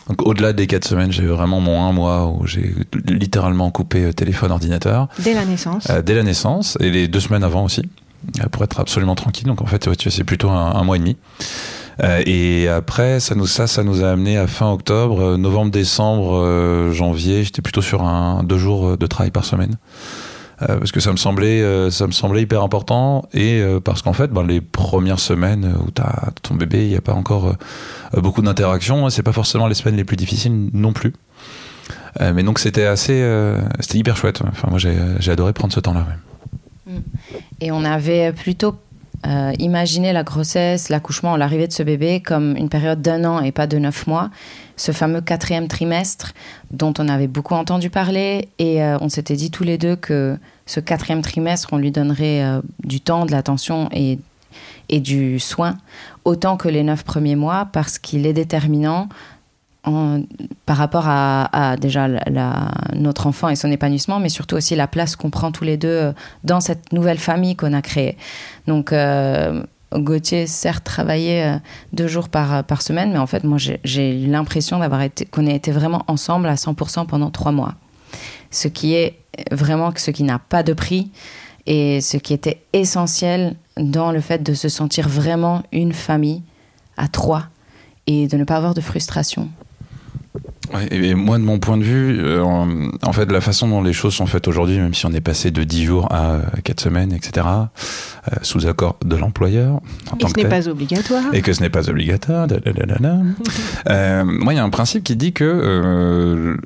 Donc, 0.09 0.27
au-delà 0.27 0.53
des 0.53 0.67
quatre 0.67 0.87
semaines, 0.87 1.11
j'ai 1.13 1.23
eu 1.23 1.29
vraiment 1.29 1.61
mon 1.61 1.83
un 1.85 1.93
mois 1.93 2.27
où 2.27 2.47
j'ai 2.47 2.75
littéralement 3.07 3.71
coupé 3.71 4.05
euh, 4.05 4.13
téléphone, 4.13 4.51
ordinateur. 4.53 5.09
Dès 5.19 5.33
la 5.35 5.45
naissance. 5.47 5.89
Euh, 5.91 6.03
dès 6.03 6.15
la 6.15 6.23
naissance 6.23 6.77
et 6.81 6.91
les 6.91 7.09
deux 7.09 7.21
semaines 7.21 7.45
avant 7.45 7.65
aussi 7.65 7.83
euh, 8.41 8.49
pour 8.51 8.63
être 8.65 8.81
absolument 8.81 9.15
tranquille 9.15 9.47
donc 9.47 9.61
en 9.63 9.67
fait 9.67 9.87
ouais, 9.87 9.97
tu 9.97 10.09
vois, 10.09 10.17
c'est 10.17 10.25
plutôt 10.25 10.51
un, 10.51 10.75
un 10.75 10.85
mois 10.85 10.97
et 10.97 10.99
demi 11.01 11.17
Euh, 12.03 12.21
et 12.27 12.67
après 12.67 13.21
ça 13.21 13.37
nous 13.37 13.47
ça 13.47 13.69
ça 13.69 13.85
nous 13.85 14.03
a 14.03 14.11
amené 14.11 14.37
à 14.37 14.49
fin 14.49 14.69
octobre 14.73 15.21
euh, 15.21 15.37
novembre 15.37 15.71
décembre 15.71 16.41
euh, 16.43 16.91
janvier 16.91 17.45
j'étais 17.45 17.63
plutôt 17.63 17.83
sur 17.83 18.03
un 18.03 18.43
deux 18.43 18.59
jours 18.59 18.97
de 18.99 19.07
travail 19.07 19.31
par 19.31 19.45
semaine 19.45 19.77
Euh, 20.63 20.79
parce 20.79 20.93
que 20.93 21.01
ça 21.01 21.11
me 21.11 21.17
semblait 21.17 21.63
euh, 21.63 21.91
ça 21.91 22.07
me 22.07 22.13
semblait 22.13 22.43
hyper 22.43 22.63
important 22.63 23.25
et 23.33 23.61
euh, 23.61 23.81
parce 23.81 24.03
qu'en 24.03 24.13
fait 24.13 24.29
ben, 24.29 24.47
les 24.47 24.61
premières 24.61 25.19
semaines 25.19 25.75
où 25.85 25.91
t'as 25.91 26.31
ton 26.43 26.55
bébé 26.55 26.85
il 26.85 26.91
n'y 26.91 26.97
a 26.97 27.01
pas 27.01 27.15
encore 27.15 27.55
beaucoup 28.17 28.43
d'interactions. 28.43 29.09
C'est 29.11 29.23
pas 29.23 29.33
forcément 29.33 29.67
les 29.67 29.75
semaines 29.75 29.97
les 29.97 30.05
plus 30.05 30.17
difficiles 30.17 30.71
non 30.73 30.93
plus. 30.93 31.13
Mais 32.21 32.45
donc 32.45 32.61
c'était 32.61 32.85
assez 32.85 33.29
c'était 33.81 33.99
hyper 33.99 34.17
chouette. 34.17 34.41
Enfin 34.47 34.69
moi 34.71 34.79
j'ai 34.79 35.31
adoré 35.31 35.53
prendre 35.53 35.73
ce 35.73 35.81
temps 35.81 35.95
là 35.95 36.07
Et 37.61 37.73
on 37.73 37.85
avait 37.85 38.33
plutôt 38.33 38.77
euh, 39.27 39.53
imaginé 39.59 40.13
la 40.13 40.23
grossesse, 40.23 40.91
l'accouchement, 40.91 41.37
l'arrivée 41.39 41.67
de 41.67 41.73
ce 41.73 41.83
bébé 41.83 42.21
comme 42.21 42.57
une 42.59 42.69
période 42.69 43.01
d'un 43.01 43.25
an 43.25 43.41
et 43.41 43.53
pas 43.53 43.67
de 43.67 43.79
neuf 43.79 44.07
mois. 44.07 44.31
Ce 44.77 44.93
fameux 44.93 45.21
quatrième 45.21 45.69
trimestre 45.69 46.33
dont 46.71 46.93
on 46.99 47.09
avait 47.09 47.27
beaucoup 47.27 47.55
entendu 47.55 47.91
parler 47.91 48.49
et 48.59 48.83
euh, 48.83 48.99
on 49.01 49.09
s'était 49.09 49.37
dit 49.37 49.51
tous 49.51 49.65
les 49.65 49.79
deux 49.79 49.97
que 49.97 50.37
ce 50.67 50.81
quatrième 50.81 51.23
trimestre, 51.23 51.69
on 51.73 51.79
lui 51.79 51.91
donnerait 51.91 52.43
euh, 52.43 52.61
du 52.83 53.01
temps, 53.01 53.27
de 53.27 53.31
l'attention 53.31 53.89
et, 53.93 54.19
et 54.89 55.01
du 55.01 55.39
soin 55.39 55.77
autant 56.25 56.57
que 56.57 56.69
les 56.69 56.83
neuf 56.83 57.05
premiers 57.05 57.37
mois 57.37 57.69
parce 57.73 57.99
qu'il 57.99 58.27
est 58.27 58.33
déterminant 58.33 59.09
par 60.65 60.77
rapport 60.79 61.05
à, 61.07 61.77
déjà 61.79 62.09
notre 62.95 63.27
enfant 63.27 63.51
et 63.51 63.57
son 63.57 63.71
épanouissement, 63.71 64.19
mais 64.19 64.31
surtout 64.31 64.57
aussi 64.57 64.75
la 64.75 64.87
place 64.87 65.15
qu'on 65.15 65.29
prend 65.29 65.53
tous 65.53 65.65
les 65.65 65.77
deux 65.77 65.89
euh, 65.89 66.13
dans 66.43 66.61
cette 66.61 66.93
nouvelle 66.93 67.19
famille 67.19 67.55
qu'on 67.55 67.75
a 67.75 67.83
créée. 67.83 68.17
Donc, 68.67 68.95
Gauthier, 69.95 70.47
certes, 70.47 70.85
travaillait 70.85 71.55
euh, 71.57 71.59
deux 71.93 72.07
jours 72.09 72.29
par, 72.29 72.65
par 72.65 72.83
semaine, 72.83 73.13
mais 73.13 73.19
en 73.19 73.27
fait, 73.27 73.45
moi, 73.45 73.59
j'ai- 73.59 74.23
eu 74.23 74.27
l'impression 74.27 74.79
d'avoir 74.79 75.03
été, 75.03 75.25
qu'on 75.27 75.47
ait 75.47 75.55
été 75.55 75.71
vraiment 75.73 76.03
ensemble 76.09 76.49
à 76.49 76.57
100% 76.57 77.07
pendant 77.07 77.31
trois 77.31 77.53
mois. 77.53 77.75
Ce 78.51 78.69
qui 78.69 78.95
est 78.95 79.19
vraiment 79.51 79.93
ce 79.97 80.11
qui 80.11 80.23
n'a 80.23 80.39
pas 80.39 80.63
de 80.63 80.73
prix 80.73 81.11
et 81.67 82.01
ce 82.01 82.17
qui 82.17 82.33
était 82.35 82.63
essentiel 82.73 83.57
dans 83.77 84.13
le 84.13 84.21
fait 84.21 84.43
de 84.43 84.55
se 84.55 84.69
sentir 84.69 85.09
vraiment 85.09 85.63
une 85.73 85.93
famille 85.93 86.43
à 86.97 87.09
trois 87.09 87.45
et 88.07 88.29
de 88.29 88.37
ne 88.37 88.45
pas 88.45 88.57
avoir 88.57 88.75
de 88.75 88.81
frustration. 88.81 89.49
Ouais, 90.73 90.89
et 90.91 91.15
moi, 91.15 91.39
de 91.39 91.43
mon 91.43 91.59
point 91.59 91.77
de 91.77 91.83
vue, 91.83 92.21
euh, 92.23 92.43
en, 92.43 93.13
fait, 93.13 93.31
la 93.31 93.41
façon 93.41 93.69
dont 93.69 93.83
les 93.83 93.93
choses 93.93 94.15
sont 94.15 94.27
faites 94.27 94.49
aujourd'hui, 94.49 94.79
même 94.79 94.95
si 94.95 95.05
on 95.05 95.13
est 95.13 95.21
passé 95.21 95.51
de 95.51 95.63
10 95.63 95.85
jours 95.85 96.13
à 96.13 96.41
4 96.63 96.81
semaines, 96.81 97.13
etc., 97.13 97.47
euh, 97.47 98.37
sous 98.43 98.67
accord 98.67 98.97
de 99.05 99.17
l'employeur, 99.17 99.81
Et 100.15 100.19
tant 100.19 100.29
ce 100.29 100.35
que 100.35 100.41
n'est 100.41 100.49
pas 100.49 100.69
obligatoire. 100.69 101.23
et 101.33 101.43
que 101.43 101.53
ce 101.53 101.61
n'est 101.61 101.69
pas 101.69 101.91
obligatoire. 101.91 102.47
da, 102.47 102.59
da, 102.59 102.73
da, 102.73 102.87
da, 102.87 102.97
da. 102.97 103.17
Euh, 103.91 104.25
moi, 104.25 104.55
il 104.55 104.57
y 104.57 104.61
a 104.61 104.65
un 104.65 104.71
principe 104.71 105.05
qui 105.05 105.17
dit 105.17 105.33
que 105.33 105.45
euh, 105.45 106.57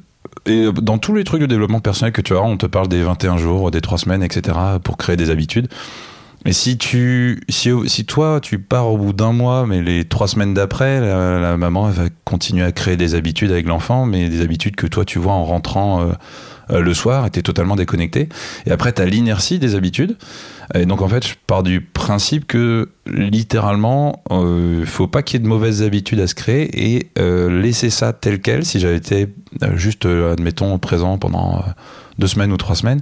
et 0.47 0.71
dans 0.73 0.99
tous 0.99 1.15
les 1.15 1.25
trucs 1.25 1.41
de 1.41 1.47
développement 1.47 1.81
personnel 1.81 2.13
que 2.13 2.21
tu 2.23 2.35
as, 2.35 2.41
on 2.41 2.57
te 2.57 2.67
parle 2.67 2.89
des 2.89 3.03
21 3.03 3.37
jours, 3.37 3.71
des 3.71 3.81
3 3.81 3.99
semaines, 3.99 4.23
etc., 4.23 4.57
pour 4.83 4.97
créer 4.97 5.17
des 5.17 5.31
habitudes. 5.31 5.69
Mais 6.45 6.53
si 6.53 6.79
tu, 6.79 7.41
si, 7.49 8.05
toi, 8.07 8.39
tu 8.41 8.59
pars 8.59 8.87
au 8.87 8.97
bout 8.97 9.13
d'un 9.13 9.33
mois, 9.33 9.67
mais 9.67 9.83
les 9.83 10.05
trois 10.05 10.29
semaines 10.29 10.55
d'après, 10.55 11.01
la, 11.01 11.57
maman 11.57 11.91
va 11.91 12.05
continuer 12.25 12.65
à 12.65 12.73
créer 12.73 12.97
des 12.97 13.15
habitudes 13.15 13.51
avec 13.51 13.67
l'enfant, 13.67 14.07
mais 14.07 14.29
des 14.29 14.41
habitudes 14.41 14.77
que 14.77 14.87
toi, 14.87 15.05
tu 15.05 15.19
vois 15.19 15.33
en 15.33 15.45
rentrant 15.45 16.01
euh, 16.01 16.13
euh, 16.71 16.81
le 16.81 16.93
soir, 16.93 17.25
et 17.25 17.31
t'es 17.31 17.41
totalement 17.43 17.77
déconnecté. 17.77 18.29
Et 18.67 18.71
après, 18.71 18.93
t'as 18.93 19.07
l'inertie 19.07 19.59
des 19.59 19.75
habitudes. 19.75 20.19
Et 20.75 20.85
donc, 20.85 21.01
en 21.01 21.09
fait, 21.09 21.27
je 21.27 21.35
pars 21.47 21.63
du 21.63 21.81
principe 21.81 22.47
que, 22.47 22.91
littéralement, 23.07 24.23
euh, 24.31 24.85
faut 24.85 25.07
pas 25.07 25.23
qu'il 25.23 25.39
y 25.39 25.41
ait 25.41 25.45
de 25.45 25.49
mauvaises 25.49 25.83
habitudes 25.83 26.21
à 26.21 26.27
se 26.27 26.35
créer 26.35 26.97
et 26.97 27.11
euh, 27.19 27.63
laisser 27.63 27.89
ça 27.89 28.13
tel 28.13 28.41
quel. 28.41 28.67
Si 28.67 28.81
j'avais 28.81 28.97
été 28.97 29.29
juste, 29.77 30.05
admettons, 30.05 30.79
présent 30.79 31.17
pendant 31.17 31.65
deux 32.19 32.27
semaines 32.27 32.53
ou 32.53 32.59
trois 32.59 32.77
semaines, 32.77 33.01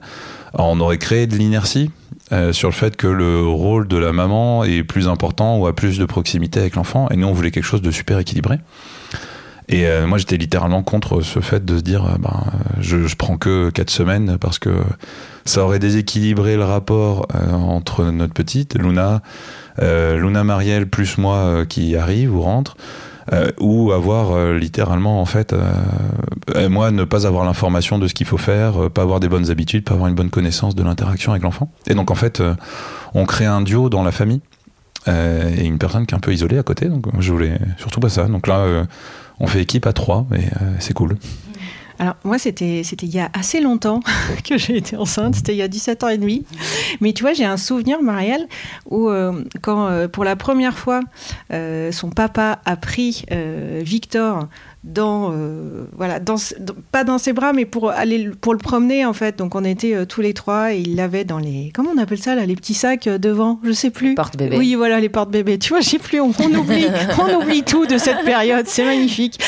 on 0.55 0.79
aurait 0.79 0.99
créé 0.99 1.27
de 1.27 1.35
l'inertie 1.35 1.91
euh, 2.33 2.53
sur 2.53 2.69
le 2.69 2.75
fait 2.75 2.97
que 2.97 3.07
le 3.07 3.41
rôle 3.47 3.87
de 3.89 3.97
la 3.97 4.13
maman 4.13 4.65
est 4.65 4.83
plus 4.83 5.09
important 5.09 5.59
ou 5.59 5.67
a 5.67 5.75
plus 5.75 5.99
de 5.99 6.05
proximité 6.05 6.61
avec 6.61 6.75
l'enfant. 6.75 7.09
Et 7.11 7.17
nous, 7.17 7.27
on 7.27 7.33
voulait 7.33 7.51
quelque 7.51 7.65
chose 7.65 7.83
de 7.83 7.91
super 7.91 8.19
équilibré. 8.19 8.59
Et 9.69 9.87
euh, 9.87 10.07
moi, 10.07 10.19
j'étais 10.19 10.37
littéralement 10.37 10.83
contre 10.83 11.23
ce 11.23 11.41
fait 11.41 11.65
de 11.65 11.77
se 11.77 11.83
dire, 11.83 12.05
euh, 12.05 12.19
ben, 12.19 12.45
euh, 12.47 12.81
je, 12.81 13.07
je 13.07 13.17
prends 13.17 13.37
que 13.37 13.71
quatre 13.71 13.91
semaines 13.91 14.39
parce 14.41 14.59
que 14.59 14.71
ça 15.45 15.65
aurait 15.65 15.81
déséquilibré 15.81 16.57
le 16.57 16.65
rapport 16.65 17.27
euh, 17.35 17.53
entre 17.53 18.05
notre 18.05 18.33
petite, 18.33 18.77
Luna, 18.77 19.23
euh, 19.83 20.19
Luna 20.19 20.45
Marielle 20.45 20.89
plus 20.89 21.19
moi 21.19 21.67
qui 21.69 21.97
arrive 21.97 22.35
ou 22.35 22.43
rentre. 22.43 22.77
Euh, 23.33 23.51
ou 23.61 23.93
avoir 23.93 24.33
euh, 24.33 24.57
littéralement 24.59 25.21
en 25.21 25.25
fait 25.27 25.53
euh, 25.53 26.69
moi 26.69 26.91
ne 26.91 27.05
pas 27.05 27.27
avoir 27.27 27.45
l'information 27.45 27.99
de 27.99 28.07
ce 28.09 28.15
qu'il 28.15 28.27
faut 28.27 28.39
faire 28.39 28.85
euh, 28.85 28.89
pas 28.89 29.03
avoir 29.03 29.21
des 29.21 29.29
bonnes 29.29 29.51
habitudes 29.51 29.85
pas 29.85 29.95
avoir 29.95 30.09
une 30.09 30.15
bonne 30.15 30.31
connaissance 30.31 30.75
de 30.75 30.83
l'interaction 30.83 31.33
avec 31.33 31.43
l'enfant. 31.43 31.71
Et 31.87 31.95
donc 31.95 32.11
en 32.11 32.15
fait 32.15 32.41
euh, 32.41 32.55
on 33.15 33.27
crée 33.27 33.47
un 33.47 33.63
duo 33.63 33.89
dans 33.89 34.03
la 34.03 34.13
famille 34.13 34.43
euh, 35.09 35.51
et 35.57 35.65
une 35.65 35.79
personne 35.79 36.07
qui 36.07 36.15
est 36.15 36.17
un 36.17 36.21
peu 36.21 36.33
isolée 36.33 36.59
à 36.59 36.63
côté. 36.63 36.87
Donc 36.87 37.07
je 37.19 37.33
voulais 37.33 37.59
surtout 37.79 38.01
pas 38.01 38.09
ça. 38.09 38.27
Donc 38.27 38.47
là 38.47 38.87
on 39.41 39.47
fait 39.47 39.61
équipe 39.61 39.87
à 39.87 39.93
trois 39.93 40.27
et 40.35 40.45
c'est 40.79 40.95
cool 40.95 41.17
Alors, 41.99 42.17
moi, 42.25 42.39
c'était 42.39 42.81
il 42.81 43.15
y 43.15 43.19
a 43.19 43.31
assez 43.33 43.61
longtemps 43.61 44.01
que 44.45 44.59
j'ai 44.59 44.77
été 44.77 44.97
enceinte. 44.97 45.37
C'était 45.37 45.55
il 45.55 45.59
y 45.59 45.63
a 45.63 45.69
17 45.69 46.05
ans 46.05 46.09
et 46.09 46.19
demi. 46.19 46.45
Mais 47.01 47.13
tu 47.13 47.23
vois, 47.23 47.33
j'ai 47.33 47.45
un 47.45 47.57
souvenir, 47.57 48.03
Marielle, 48.03 48.47
où 48.91 49.09
euh, 49.09 49.45
quand, 49.63 49.87
euh, 49.87 50.09
pour 50.09 50.25
la 50.25 50.37
première 50.37 50.77
fois, 50.77 51.01
euh, 51.53 51.93
son 51.93 52.11
papa 52.11 52.61
a 52.65 52.77
pris 52.77 53.25
Victor 53.83 54.49
dans, 54.87 55.33
euh, 55.33 55.85
voilà, 55.97 56.21
dans, 56.21 56.37
dans- 56.61 56.75
pas 56.93 57.03
dans 57.05 57.19
ses 57.19 57.33
bras, 57.33 57.53
mais 57.53 57.65
pour 57.65 57.91
aller 57.91 58.19
le- 58.19 58.31
pour 58.35 58.53
le 58.55 58.59
promener 58.59 59.05
en 59.05 59.13
fait. 59.13 59.37
Donc 59.37 59.55
on 59.55 59.65
était 59.65 59.95
euh, 59.95 60.05
tous 60.07 60.21
les 60.21 60.33
trois 60.33 60.73
et 60.73 60.79
il 60.79 60.95
l'avait 60.97 61.25
dans 61.25 61.39
les, 61.39 61.73
comment 61.75 61.91
on 61.95 61.99
appelle 61.99 62.23
ça 62.23 62.35
là, 62.35 62.47
les 62.47 62.55
petits 62.57 62.73
sacs 62.75 63.07
euh, 63.09 63.19
devant, 63.19 63.59
je 63.65 63.73
sais 63.73 63.91
plus. 63.91 64.15
Porte-bébé. 64.15 64.57
Oui, 64.57 64.75
voilà, 64.77 65.01
les 65.01 65.09
portes-bébés. 65.09 65.59
Tu 65.59 65.71
vois, 65.71 65.81
je 65.81 65.89
sais 65.89 65.99
plus, 65.99 66.21
on, 66.21 66.31
on 66.39 66.55
oublie, 66.55 66.87
on 67.21 67.43
oublie 67.43 67.63
tout 67.65 67.85
de 67.87 67.99
cette 67.99 68.25
période. 68.25 68.67
C'est 68.69 68.85
magnifique. 68.85 69.39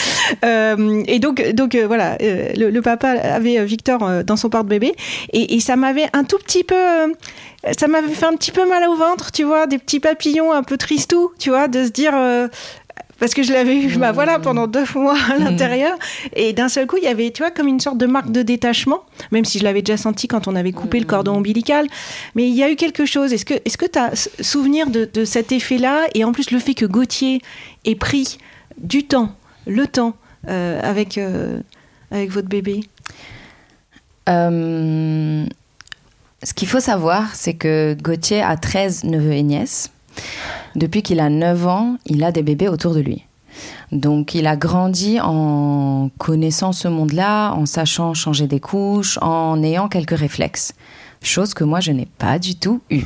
Et 0.43 1.19
donc, 1.21 1.43
donc 1.53 1.77
voilà, 1.77 2.17
le, 2.21 2.71
le 2.71 2.83
papa 2.83 3.11
avait 3.11 3.65
Victor 3.65 4.25
dans 4.25 4.37
son 4.37 4.49
porte-bébé 4.51 4.95
et, 5.33 5.55
et 5.55 5.61
ça 5.61 5.77
m'avait 5.77 6.07
un 6.13 6.25
tout 6.25 6.39
petit 6.39 6.65
peu, 6.65 6.75
ça 7.77 7.87
m'avait 7.89 8.13
fait 8.13 8.27
un 8.27 8.35
petit 8.35 8.51
peu 8.51 8.69
mal 8.69 8.87
au 8.89 8.97
ventre, 8.97 9.31
tu 9.33 9.45
vois, 9.45 9.67
des 9.67 9.79
petits 9.79 10.01
papillons 10.01 10.53
un 10.53 10.63
peu 10.63 10.77
tristous, 10.77 11.31
tu 11.39 11.51
vois, 11.51 11.69
de 11.69 11.85
se 11.85 11.91
dire. 11.91 12.13
euh, 12.15 12.49
parce 13.19 13.35
que 13.35 13.43
je 13.43 13.53
l'avais 13.53 13.77
eu, 13.77 13.97
bah 13.97 14.13
voilà, 14.13 14.39
pendant 14.39 14.67
deux 14.67 14.85
mois 14.95 15.17
à 15.33 15.39
l'intérieur. 15.39 15.97
Et 16.35 16.53
d'un 16.53 16.69
seul 16.69 16.87
coup, 16.87 16.97
il 16.99 17.05
y 17.05 17.09
avait, 17.09 17.31
tu 17.31 17.43
vois, 17.43 17.51
comme 17.51 17.69
une 17.69 17.81
sorte 17.81 17.99
de 17.99 18.07
marque 18.07 18.31
de 18.31 18.43
détachement, 18.43 19.03
même 19.33 19.45
si 19.45 19.59
je 19.59 19.65
l'avais 19.65 19.83
déjà 19.83 19.97
senti 19.97 20.29
quand 20.29 20.49
on 20.49 20.55
avait 20.55 20.73
coupé 20.73 21.01
le 21.01 21.07
cordon 21.07 21.37
ombilical. 21.37 21.87
Mais 22.35 22.49
il 22.49 22.55
y 22.55 22.63
a 22.63 22.71
eu 22.71 22.77
quelque 22.77 23.07
chose. 23.07 23.33
Est-ce 23.33 23.45
que 23.45 23.87
tu 23.87 23.99
as 23.99 24.15
souvenir 24.41 24.91
de, 24.91 25.09
de 25.13 25.25
cet 25.25 25.53
effet-là? 25.53 26.07
Et 26.15 26.25
en 26.25 26.33
plus, 26.33 26.51
le 26.51 26.59
fait 26.59 26.75
que 26.75 26.87
Gauthier 26.87 27.43
ait 27.85 27.95
pris 27.95 28.39
du 28.79 29.05
temps, 29.05 29.35
le 29.67 29.87
temps, 29.87 30.15
euh, 30.49 30.81
avec, 30.83 31.19
euh, 31.19 31.61
avec 32.11 32.31
votre 32.31 32.49
bébé? 32.49 32.81
Euh, 34.29 35.45
ce 36.43 36.55
qu'il 36.55 36.69
faut 36.69 36.81
savoir, 36.81 37.35
c'est 37.35 37.55
que 37.55 37.97
Gauthier 38.01 38.43
a 38.43 38.57
13 38.57 39.05
neveux 39.05 39.33
et 39.33 39.43
nièces. 39.43 39.91
Depuis 40.75 41.03
qu'il 41.03 41.21
a 41.21 41.29
9 41.29 41.67
ans, 41.67 41.97
il 42.07 42.23
a 42.25 42.33
des 42.33 42.43
bébés 42.43 42.69
autour 42.69 42.95
de 42.95 43.01
lui. 43.01 43.25
Donc 43.93 44.35
il 44.35 44.47
a 44.47 44.57
grandi 44.57 45.19
en 45.21 46.11
connaissant 46.19 46.73
ce 46.73 46.89
monde-là, 46.89 47.53
en 47.53 47.67
sachant 47.67 48.15
changer 48.15 48.47
des 48.47 48.61
couches, 48.61 49.19
en 49.23 49.63
ayant 49.63 49.89
quelques 49.89 50.19
réflexes. 50.19 50.75
Chose 51.23 51.53
que 51.53 51.65
moi, 51.65 51.81
je 51.81 51.91
n'ai 51.91 52.07
pas 52.07 52.39
du 52.39 52.55
tout 52.55 52.81
eu. 52.91 53.03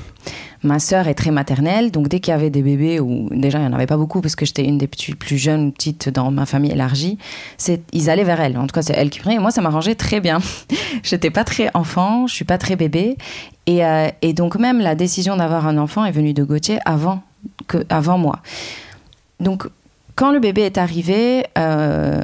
Ma 0.64 0.78
sœur 0.78 1.08
est 1.08 1.14
très 1.14 1.32
maternelle, 1.32 1.90
donc 1.90 2.08
dès 2.08 2.20
qu'il 2.20 2.30
y 2.30 2.34
avait 2.34 2.50
des 2.50 2.62
bébés, 2.62 3.00
ou 3.00 3.28
déjà 3.32 3.58
il 3.58 3.62
n'y 3.62 3.66
en 3.66 3.72
avait 3.72 3.86
pas 3.86 3.96
beaucoup 3.96 4.20
parce 4.20 4.36
que 4.36 4.46
j'étais 4.46 4.64
une 4.64 4.78
des 4.78 4.86
plus 4.86 5.36
jeunes 5.36 5.72
petites 5.72 6.08
dans 6.08 6.30
ma 6.30 6.46
famille 6.46 6.70
élargie, 6.70 7.18
ils 7.92 8.10
allaient 8.10 8.22
vers 8.22 8.40
elle. 8.40 8.56
En 8.58 8.66
tout 8.66 8.74
cas, 8.74 8.82
c'est 8.82 8.92
elle 8.92 9.10
qui 9.10 9.18
prenait. 9.18 9.36
Et 9.36 9.38
moi, 9.40 9.50
ça 9.50 9.60
m'arrangeait 9.60 9.96
très 9.96 10.20
bien. 10.20 10.38
J'étais 11.02 11.30
pas 11.30 11.42
très 11.42 11.70
enfant, 11.74 12.28
je 12.28 12.34
suis 12.34 12.44
pas 12.44 12.58
très 12.58 12.76
bébé. 12.76 13.16
Et, 13.66 13.84
euh, 13.84 14.08
et 14.22 14.32
donc 14.32 14.56
même 14.56 14.80
la 14.80 14.94
décision 14.94 15.36
d'avoir 15.36 15.66
un 15.66 15.78
enfant 15.78 16.04
est 16.04 16.12
venue 16.12 16.34
de 16.34 16.42
Gauthier 16.42 16.78
avant, 16.84 17.22
que, 17.68 17.84
avant 17.88 18.18
moi. 18.18 18.40
Donc 19.40 19.68
quand 20.14 20.32
le 20.32 20.40
bébé 20.40 20.62
est 20.62 20.78
arrivé, 20.78 21.44
euh, 21.58 22.20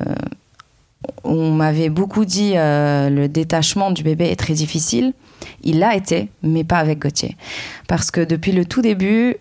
on 1.25 1.53
m'avait 1.53 1.89
beaucoup 1.89 2.25
dit 2.25 2.53
euh, 2.57 3.09
le 3.09 3.29
détachement 3.29 3.91
du 3.91 4.03
bébé 4.03 4.27
est 4.27 4.37
très 4.37 4.55
difficile. 4.55 5.13
Il 5.63 5.79
l'a 5.79 5.95
été, 5.95 6.29
mais 6.43 6.65
pas 6.65 6.79
avec 6.79 6.99
Gauthier. 6.99 7.37
Parce 7.87 8.11
que 8.11 8.21
depuis 8.21 8.53
le 8.53 8.65
tout 8.65 8.83
début, 8.83 9.37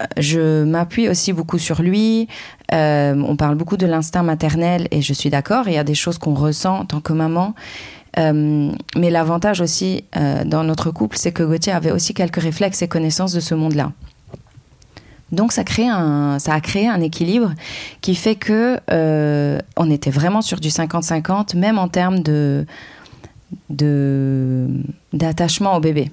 euh, 0.00 0.04
je 0.18 0.64
m'appuie 0.64 1.08
aussi 1.08 1.32
beaucoup 1.32 1.58
sur 1.58 1.82
lui. 1.82 2.28
On 2.72 3.36
parle 3.36 3.54
beaucoup 3.54 3.76
de 3.76 3.86
l'instinct 3.86 4.24
maternel 4.24 4.88
et 4.90 5.00
je 5.00 5.12
suis 5.12 5.30
d'accord. 5.30 5.68
Il 5.68 5.74
y 5.74 5.78
a 5.78 5.84
des 5.84 5.94
choses 5.94 6.18
qu'on 6.18 6.34
ressent 6.34 6.80
en 6.80 6.84
tant 6.84 7.00
que 7.00 7.12
maman. 7.12 7.54
Euh, 8.18 8.70
mais 8.96 9.10
l'avantage 9.10 9.60
aussi 9.60 10.04
euh, 10.16 10.44
dans 10.44 10.64
notre 10.64 10.90
couple, 10.90 11.16
c'est 11.16 11.32
que 11.32 11.42
Gauthier 11.42 11.72
avait 11.72 11.90
aussi 11.90 12.14
quelques 12.14 12.40
réflexes 12.40 12.82
et 12.82 12.88
connaissances 12.88 13.32
de 13.32 13.40
ce 13.40 13.54
monde-là. 13.54 13.92
Donc 15.32 15.52
ça, 15.52 15.64
crée 15.64 15.88
un, 15.88 16.38
ça 16.38 16.54
a 16.54 16.60
créé 16.60 16.86
un 16.86 17.00
équilibre 17.00 17.54
qui 18.00 18.14
fait 18.14 18.36
que 18.36 18.78
euh, 18.90 19.58
on 19.76 19.90
était 19.90 20.10
vraiment 20.10 20.42
sur 20.42 20.60
du 20.60 20.68
50-50, 20.68 21.56
même 21.56 21.78
en 21.78 21.88
termes 21.88 22.20
de 22.20 22.66
d'attachement 25.12 25.76
au 25.76 25.80
bébé. 25.80 26.10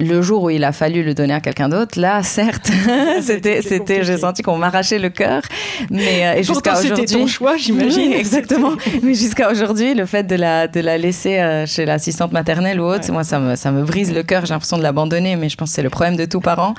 Le 0.00 0.22
jour 0.22 0.42
où 0.44 0.50
il 0.50 0.64
a 0.64 0.72
fallu 0.72 1.02
le 1.02 1.14
donner 1.14 1.34
à 1.34 1.40
quelqu'un 1.40 1.68
d'autre, 1.68 2.00
là, 2.00 2.22
certes, 2.22 2.70
c'était, 3.22 3.62
c'était, 3.62 4.04
j'ai 4.04 4.18
senti 4.18 4.42
qu'on 4.42 4.58
m'arrachait 4.58 4.98
le 4.98 5.10
cœur, 5.10 5.42
mais 5.90 6.26
euh, 6.26 6.36
jusqu'à 6.38 6.52
Pourtant, 6.52 6.74
c'était 6.76 6.92
aujourd'hui, 6.92 7.16
ton 7.20 7.26
choix, 7.26 7.56
j'imagine. 7.58 8.10
Oui, 8.10 8.14
exactement. 8.14 8.72
Mais 9.02 9.14
jusqu'à 9.14 9.50
aujourd'hui, 9.50 9.94
le 9.94 10.06
fait 10.06 10.24
de 10.24 10.34
la 10.36 10.66
de 10.66 10.80
la 10.80 10.98
laisser 10.98 11.38
euh, 11.38 11.66
chez 11.66 11.84
l'assistante 11.84 12.32
maternelle 12.32 12.80
ou 12.80 12.84
autre, 12.84 13.10
moi, 13.12 13.24
ça 13.24 13.38
me 13.38 13.56
ça 13.56 13.70
me 13.70 13.82
brise 13.84 14.12
le 14.12 14.22
cœur. 14.22 14.46
J'ai 14.46 14.54
l'impression 14.54 14.78
de 14.78 14.82
l'abandonner, 14.82 15.36
mais 15.36 15.48
je 15.48 15.56
pense 15.56 15.70
que 15.70 15.74
c'est 15.76 15.82
le 15.82 15.90
problème 15.90 16.16
de 16.16 16.24
tout 16.24 16.40
parent. 16.40 16.74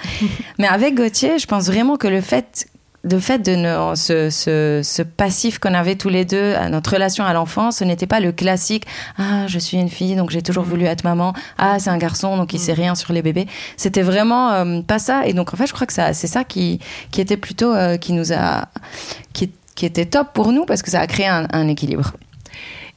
mais 0.60 0.67
avec 0.67 0.95
Gauthier, 0.95 1.39
je 1.39 1.45
pense 1.45 1.67
vraiment 1.67 1.98
que 1.98 2.07
le 2.07 2.22
fait 2.22 2.67
de 3.05 3.19
fait 3.19 3.39
de 3.39 3.55
ne, 3.55 3.95
ce, 3.95 4.29
ce, 4.29 4.81
ce 4.83 5.01
passif 5.01 5.59
qu'on 5.59 5.74
avait 5.74 5.95
tous 5.95 6.09
les 6.09 6.25
deux 6.25 6.53
à 6.55 6.69
notre 6.69 6.91
relation 6.93 7.24
à 7.24 7.33
l'enfance, 7.33 7.77
ce 7.77 7.83
n'était 7.83 8.07
pas 8.07 8.19
le 8.19 8.31
classique 8.31 8.85
ah 9.17 9.45
je 9.47 9.59
suis 9.59 9.77
une 9.77 9.89
fille 9.89 10.15
donc 10.15 10.31
j'ai 10.31 10.41
toujours 10.41 10.63
voulu 10.63 10.85
être 10.85 11.03
maman. 11.03 11.33
Ah 11.57 11.79
c'est 11.79 11.91
un 11.91 11.97
garçon 11.97 12.35
donc 12.38 12.53
il 12.53 12.59
sait 12.59 12.74
rien 12.74 12.95
sur 12.95 13.13
les 13.13 13.21
bébés 13.21 13.47
c'était 13.77 14.01
vraiment 14.01 14.51
euh, 14.51 14.81
pas 14.81 15.00
ça. 15.00 15.25
Et 15.27 15.33
donc 15.33 15.53
en 15.53 15.57
fait 15.57 15.67
je 15.67 15.74
crois 15.74 15.88
que 15.88 15.93
ça 15.93 16.13
c'est 16.13 16.27
ça 16.27 16.43
qui 16.43 16.79
qui 17.12 17.21
était 17.21 17.38
plutôt 17.38 17.74
euh, 17.74 17.97
qui 17.97 18.13
nous 18.13 18.33
a 18.33 18.67
qui, 19.33 19.51
qui 19.75 19.85
était 19.85 20.05
top 20.05 20.33
pour 20.33 20.51
nous 20.51 20.65
parce 20.65 20.81
que 20.81 20.89
ça 20.91 21.00
a 21.00 21.07
créé 21.07 21.27
un, 21.27 21.47
un 21.51 21.67
équilibre. 21.67 22.13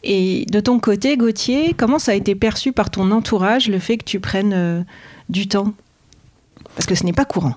Et 0.05 0.47
de 0.51 0.61
ton 0.61 0.79
côté, 0.79 1.17
Gauthier, 1.17 1.75
comment 1.77 1.99
ça 1.99 2.13
a 2.13 2.15
été 2.15 2.37
perçu 2.37 2.73
par 2.73 2.89
ton 2.89 3.11
entourage 3.11 3.69
le 3.69 3.81
fait 3.81 3.97
que 3.99 4.05
tu 4.05 4.21
prennes 4.21 4.53
euh, 4.55 4.83
du 5.29 5.49
temps? 5.49 5.73
Parce 6.77 6.87
que 6.87 6.95
ce 6.95 7.05
n'est 7.05 7.13
pas 7.13 7.25
courant. 7.25 7.55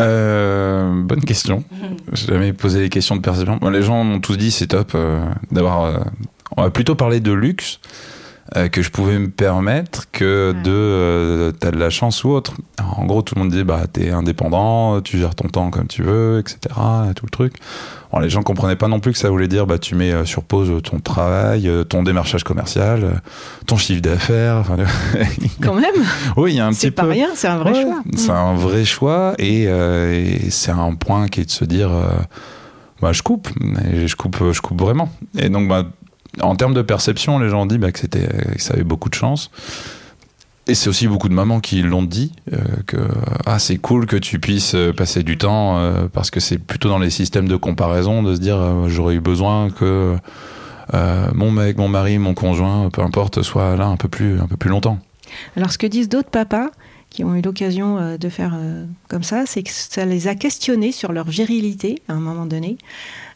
Euh, 0.00 1.02
bonne 1.02 1.20
question. 1.20 1.64
J'ai 2.12 2.26
jamais 2.26 2.52
posé 2.52 2.80
les 2.80 2.88
questions 2.88 3.16
de 3.16 3.20
perception. 3.20 3.58
Les 3.70 3.82
gens 3.82 4.02
m'ont 4.04 4.20
tous 4.20 4.36
dit 4.36 4.50
c'est 4.50 4.68
top 4.68 4.92
euh, 4.94 5.20
d'avoir. 5.50 5.84
euh, 5.84 5.98
on 6.56 6.62
va 6.62 6.70
plutôt 6.70 6.94
parler 6.96 7.20
de 7.20 7.32
luxe 7.32 7.78
euh, 8.56 8.68
que 8.68 8.82
je 8.82 8.90
pouvais 8.90 9.18
me 9.18 9.28
permettre 9.28 10.10
que 10.10 10.52
de 10.64 10.70
euh, 10.70 11.52
t'as 11.52 11.70
de 11.70 11.78
la 11.78 11.90
chance 11.90 12.24
ou 12.24 12.30
autre. 12.30 12.54
Alors, 12.78 12.98
en 12.98 13.06
gros, 13.06 13.22
tout 13.22 13.34
le 13.34 13.42
monde 13.42 13.50
dit 13.50 13.64
bah 13.64 13.82
t'es 13.92 14.10
indépendant, 14.10 15.00
tu 15.00 15.18
gères 15.18 15.34
ton 15.34 15.48
temps 15.48 15.70
comme 15.70 15.86
tu 15.86 16.02
veux, 16.02 16.38
etc. 16.40 16.58
Tout 17.14 17.26
le 17.26 17.30
truc. 17.30 17.54
Alors, 18.12 18.22
les 18.22 18.30
gens 18.30 18.42
comprenaient 18.42 18.76
pas 18.76 18.88
non 18.88 18.98
plus 18.98 19.12
que 19.12 19.18
ça 19.18 19.30
voulait 19.30 19.46
dire 19.46 19.66
bah 19.66 19.78
tu 19.78 19.94
mets 19.94 20.12
euh, 20.12 20.24
sur 20.24 20.42
pause 20.42 20.82
ton 20.82 20.98
travail, 20.98 21.68
euh, 21.68 21.84
ton 21.84 22.02
démarchage 22.02 22.42
commercial, 22.42 23.04
euh, 23.04 23.12
ton 23.66 23.76
chiffre 23.76 24.02
d'affaires. 24.02 24.64
Quand 25.62 25.74
même, 25.74 25.94
oui, 26.36 26.52
il 26.52 26.56
y 26.56 26.60
a 26.60 26.66
un 26.66 26.70
petit 26.70 26.80
c'est 26.80 26.90
pas 26.90 27.04
rien, 27.04 27.28
c'est 27.34 27.46
un 27.46 27.58
vrai 27.58 27.72
Ouais, 27.72 27.82
choix. 27.82 28.02
C'est 28.16 28.30
un 28.30 28.54
vrai 28.54 28.84
choix 28.84 29.34
et, 29.38 29.66
euh, 29.68 30.12
et 30.12 30.50
c'est 30.50 30.72
un 30.72 30.94
point 30.94 31.28
qui 31.28 31.40
est 31.40 31.44
de 31.44 31.50
se 31.50 31.64
dire 31.64 31.92
euh, 31.92 32.08
bah, 33.00 33.12
je 33.12 33.22
coupe, 33.22 33.48
et 33.92 34.08
je 34.08 34.16
coupe, 34.16 34.38
je 34.52 34.60
coupe 34.60 34.80
vraiment. 34.80 35.08
Et 35.38 35.48
donc, 35.48 35.68
bah, 35.68 35.84
en 36.40 36.56
termes 36.56 36.74
de 36.74 36.82
perception, 36.82 37.38
les 37.38 37.48
gens 37.48 37.62
ont 37.62 37.66
dit 37.66 37.78
bah, 37.78 37.92
que, 37.92 37.98
c'était, 37.98 38.28
ça 38.58 38.74
avait 38.74 38.84
beaucoup 38.84 39.08
de 39.08 39.14
chance. 39.14 39.50
Et 40.66 40.74
c'est 40.74 40.88
aussi 40.88 41.08
beaucoup 41.08 41.28
de 41.28 41.34
mamans 41.34 41.58
qui 41.58 41.82
l'ont 41.82 42.02
dit, 42.02 42.32
euh, 42.52 42.58
que 42.86 42.96
ah, 43.44 43.58
c'est 43.58 43.78
cool 43.78 44.06
que 44.06 44.16
tu 44.16 44.38
puisses 44.38 44.74
euh, 44.74 44.92
passer 44.92 45.22
du 45.22 45.36
temps, 45.36 45.78
euh, 45.78 46.06
parce 46.12 46.30
que 46.30 46.38
c'est 46.38 46.58
plutôt 46.58 46.88
dans 46.88 46.98
les 46.98 47.10
systèmes 47.10 47.48
de 47.48 47.56
comparaison 47.56 48.22
de 48.22 48.36
se 48.36 48.40
dire 48.40 48.88
j'aurais 48.88 49.16
eu 49.16 49.20
besoin 49.20 49.70
que 49.70 50.16
mon 51.34 51.50
mec, 51.50 51.76
mon 51.76 51.88
mari, 51.88 52.18
mon 52.18 52.34
conjoint, 52.34 52.88
peu 52.90 53.02
importe, 53.02 53.42
soit 53.42 53.76
là 53.76 53.86
un 53.86 53.96
peu 53.96 54.08
plus, 54.08 54.40
un 54.40 54.46
peu 54.46 54.56
plus 54.56 54.70
longtemps. 54.70 54.98
Alors, 55.56 55.72
ce 55.72 55.78
que 55.78 55.86
disent 55.86 56.08
d'autres 56.08 56.30
papas 56.30 56.70
qui 57.10 57.24
ont 57.24 57.34
eu 57.34 57.42
l'occasion 57.42 57.98
euh, 57.98 58.16
de 58.16 58.28
faire 58.28 58.54
euh, 58.54 58.86
comme 59.08 59.24
ça, 59.24 59.44
c'est 59.44 59.62
que 59.62 59.70
ça 59.70 60.04
les 60.04 60.28
a 60.28 60.34
questionnés 60.34 60.92
sur 60.92 61.12
leur 61.12 61.28
virilité 61.28 62.00
à 62.08 62.14
un 62.14 62.20
moment 62.20 62.46
donné. 62.46 62.78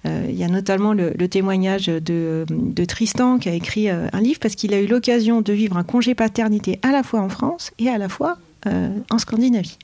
Euh, 0.07 0.27
Il 0.29 0.37
y 0.37 0.45
a 0.45 0.49
notamment 0.49 0.95
le, 0.95 1.13
témoignage 1.29 1.87
de, 1.87 2.47
Tristan 2.87 3.39
qui 3.39 3.49
a 3.49 3.55
écrit 3.55 3.89
un 3.89 4.21
livre 4.21 4.39
parce 4.41 4.55
qu'il 4.55 4.73
a 4.73 4.81
eu 4.81 4.87
l'occasion 4.87 5.41
de 5.41 5.53
vivre 5.53 5.77
un 5.77 5.83
congé 5.83 6.15
paternité 6.15 6.79
à 6.83 6.93
la 6.93 7.03
fois 7.03 7.21
en 7.21 7.29
France 7.29 7.73
et 7.79 7.89
à 7.89 7.99
la 7.99 8.09
fois 8.09 8.39
en 8.67 9.19
Scandinavie. 9.19 9.79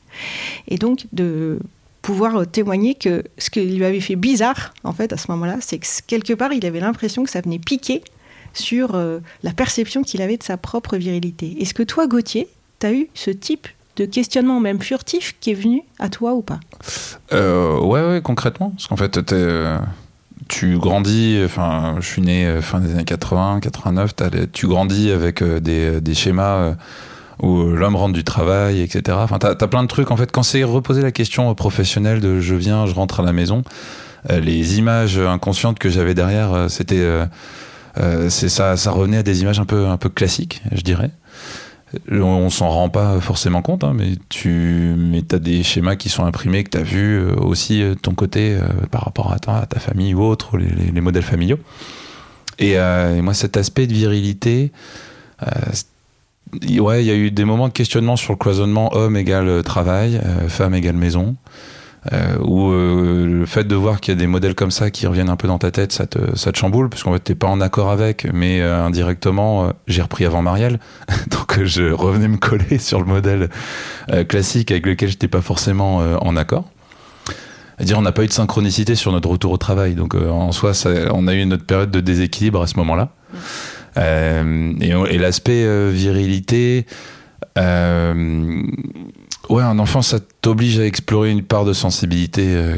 Et 0.68 0.76
donc 0.76 1.06
de 1.12 1.58
pouvoir 2.02 2.46
témoigner 2.46 2.94
que 2.94 3.24
ce 3.38 3.50
qui 3.50 3.62
lui 3.62 3.84
avait 3.84 4.00
fait 4.00 4.16
bizarre, 4.16 4.74
en 4.84 4.92
fait, 4.92 5.12
à 5.12 5.16
ce 5.16 5.30
moment-là, 5.32 5.56
c'est 5.60 5.78
que 5.78 5.86
quelque 6.06 6.32
part, 6.32 6.52
il 6.52 6.64
avait 6.64 6.80
l'impression 6.80 7.24
que 7.24 7.30
ça 7.30 7.40
venait 7.40 7.58
piquer 7.58 8.02
sur 8.52 8.98
la 9.42 9.52
perception 9.52 10.02
qu'il 10.02 10.22
avait 10.22 10.36
de 10.36 10.42
sa 10.42 10.56
propre 10.56 10.96
virilité. 10.96 11.56
Est-ce 11.60 11.74
que 11.74 11.82
toi, 11.82 12.06
Gauthier, 12.06 12.48
tu 12.78 12.86
as 12.86 12.92
eu 12.92 13.08
ce 13.14 13.30
type 13.30 13.68
de 14.00 14.06
questionnement, 14.06 14.60
même 14.60 14.80
furtif, 14.80 15.36
qui 15.40 15.50
est 15.50 15.54
venu 15.54 15.82
à 15.98 16.08
toi 16.08 16.32
ou 16.32 16.40
pas 16.42 16.58
Euh, 17.32 17.78
ouais, 17.80 18.00
ouais, 18.02 18.20
concrètement. 18.22 18.70
Parce 18.70 18.86
qu'en 18.86 18.96
fait, 18.96 19.32
euh, 19.32 19.78
tu 20.48 20.78
grandis, 20.78 21.40
enfin, 21.44 21.96
je 22.00 22.06
suis 22.06 22.22
né 22.22 22.46
euh, 22.46 22.62
fin 22.62 22.80
des 22.80 22.92
années 22.92 23.04
80, 23.04 23.60
89, 23.60 24.16
t'as 24.16 24.30
les- 24.30 24.48
tu 24.48 24.66
grandis 24.66 25.10
avec 25.10 25.42
euh, 25.42 25.60
des, 25.60 26.14
schémas 26.14 26.74
où 27.42 27.62
l'homme 27.64 27.96
rentre 27.96 28.14
du 28.14 28.24
travail, 28.24 28.80
etc. 28.80 29.18
Enfin, 29.20 29.38
t'as 29.38 29.50
as 29.50 29.68
plein 29.68 29.82
de 29.82 29.88
trucs. 29.88 30.10
En 30.10 30.16
fait, 30.16 30.30
quand 30.32 30.42
c'est 30.42 30.64
reposé 30.64 31.02
la 31.02 31.12
question 31.12 31.54
professionnelle 31.54 32.20
de 32.20 32.40
je 32.40 32.54
viens, 32.54 32.86
je 32.86 32.94
rentre 32.94 33.20
à 33.20 33.22
la 33.22 33.32
maison, 33.32 33.62
les 34.28 34.78
images 34.78 35.18
inconscientes 35.18 35.78
que 35.78 35.88
j'avais 35.88 36.12
derrière, 36.14 36.66
c'était. 36.68 36.96
euh, 37.98 38.28
ça, 38.30 38.76
ça 38.76 38.90
revenait 38.90 39.16
à 39.18 39.22
des 39.22 39.40
images 39.42 39.58
un 39.58 39.64
peu, 39.64 39.86
un 39.86 39.96
peu 39.96 40.08
classiques, 40.10 40.62
je 40.72 40.82
dirais. 40.82 41.10
On, 42.10 42.50
s'en 42.50 42.68
rend 42.68 42.88
pas 42.88 43.20
forcément 43.20 43.62
compte, 43.62 43.82
hein, 43.82 43.92
mais 43.96 44.12
tu 44.28 44.94
mais 44.96 45.22
as 45.32 45.38
des 45.38 45.64
schémas 45.64 45.96
qui 45.96 46.08
sont 46.08 46.24
imprimés, 46.24 46.62
que 46.62 46.70
tu 46.70 46.78
as 46.78 46.82
vu 46.82 47.18
euh, 47.18 47.34
aussi 47.34 47.82
euh, 47.82 47.94
ton 47.96 48.14
côté 48.14 48.54
euh, 48.54 48.62
par 48.90 49.04
rapport 49.04 49.32
à 49.32 49.38
ta, 49.40 49.80
famille 49.80 50.14
ou 50.14 50.22
autre, 50.22 50.56
les, 50.56 50.68
les- 50.68 50.92
les 50.92 51.00
modèles 51.00 51.24
familiaux. 51.24 51.58
Et, 52.58 52.76
moi, 53.22 53.32
cet 53.32 53.56
aspect 53.56 53.86
de 53.86 53.94
virilité, 53.94 54.70
ouais, 56.78 57.02
il 57.02 57.06
y 57.06 57.10
a 57.10 57.14
eu 57.14 57.30
des 57.30 57.46
moments 57.46 57.68
de 57.68 57.72
questionnement 57.72 58.16
sur 58.16 58.34
le 58.34 58.38
cloisonnement 58.38 58.94
homme 58.94 59.16
égale 59.16 59.62
travail, 59.62 60.20
femme 60.48 60.74
égale 60.74 60.96
maison. 60.96 61.36
Euh, 62.12 62.38
où 62.40 62.70
euh, 62.70 63.26
le 63.26 63.46
fait 63.46 63.64
de 63.64 63.74
voir 63.74 64.00
qu'il 64.00 64.14
y 64.14 64.16
a 64.16 64.18
des 64.18 64.26
modèles 64.26 64.54
comme 64.54 64.70
ça 64.70 64.90
qui 64.90 65.06
reviennent 65.06 65.28
un 65.28 65.36
peu 65.36 65.48
dans 65.48 65.58
ta 65.58 65.70
tête, 65.70 65.92
ça 65.92 66.06
te, 66.06 66.34
ça 66.34 66.50
te 66.50 66.56
chamboule, 66.56 66.88
parce 66.88 67.02
qu'en 67.02 67.12
fait, 67.12 67.20
t'es 67.20 67.34
pas 67.34 67.46
en 67.46 67.60
accord 67.60 67.90
avec, 67.90 68.26
mais 68.32 68.62
euh, 68.62 68.82
indirectement, 68.82 69.66
euh, 69.66 69.70
j'ai 69.86 70.00
repris 70.00 70.24
avant 70.24 70.40
Marielle, 70.40 70.78
donc 71.30 71.62
je 71.62 71.92
revenais 71.92 72.28
me 72.28 72.38
coller 72.38 72.78
sur 72.78 73.00
le 73.00 73.06
modèle 73.06 73.50
classique 74.28 74.70
avec 74.70 74.86
lequel 74.86 75.10
j'étais 75.10 75.28
pas 75.28 75.42
forcément 75.42 75.98
en 75.98 76.36
accord. 76.36 76.64
dire 77.80 77.98
on 77.98 78.02
n'a 78.02 78.12
pas 78.12 78.24
eu 78.24 78.26
de 78.26 78.32
synchronicité 78.32 78.94
sur 78.94 79.12
notre 79.12 79.28
retour 79.28 79.52
au 79.52 79.56
travail. 79.56 79.94
Donc 79.94 80.14
en 80.14 80.52
soi, 80.52 80.72
on 81.12 81.28
a 81.28 81.34
eu 81.34 81.44
notre 81.46 81.64
période 81.64 81.90
de 81.90 82.00
déséquilibre 82.00 82.62
à 82.62 82.66
ce 82.66 82.76
moment-là. 82.78 83.10
Et 83.96 85.18
l'aspect 85.18 85.90
virilité, 85.90 86.86
ouais, 89.50 89.62
un 89.62 89.78
enfant, 89.78 90.00
ça 90.02 90.18
t'oblige 90.40 90.78
à 90.78 90.86
explorer 90.86 91.30
une 91.30 91.42
part 91.42 91.64
de 91.64 91.72
sensibilité 91.72 92.42
euh, 92.46 92.74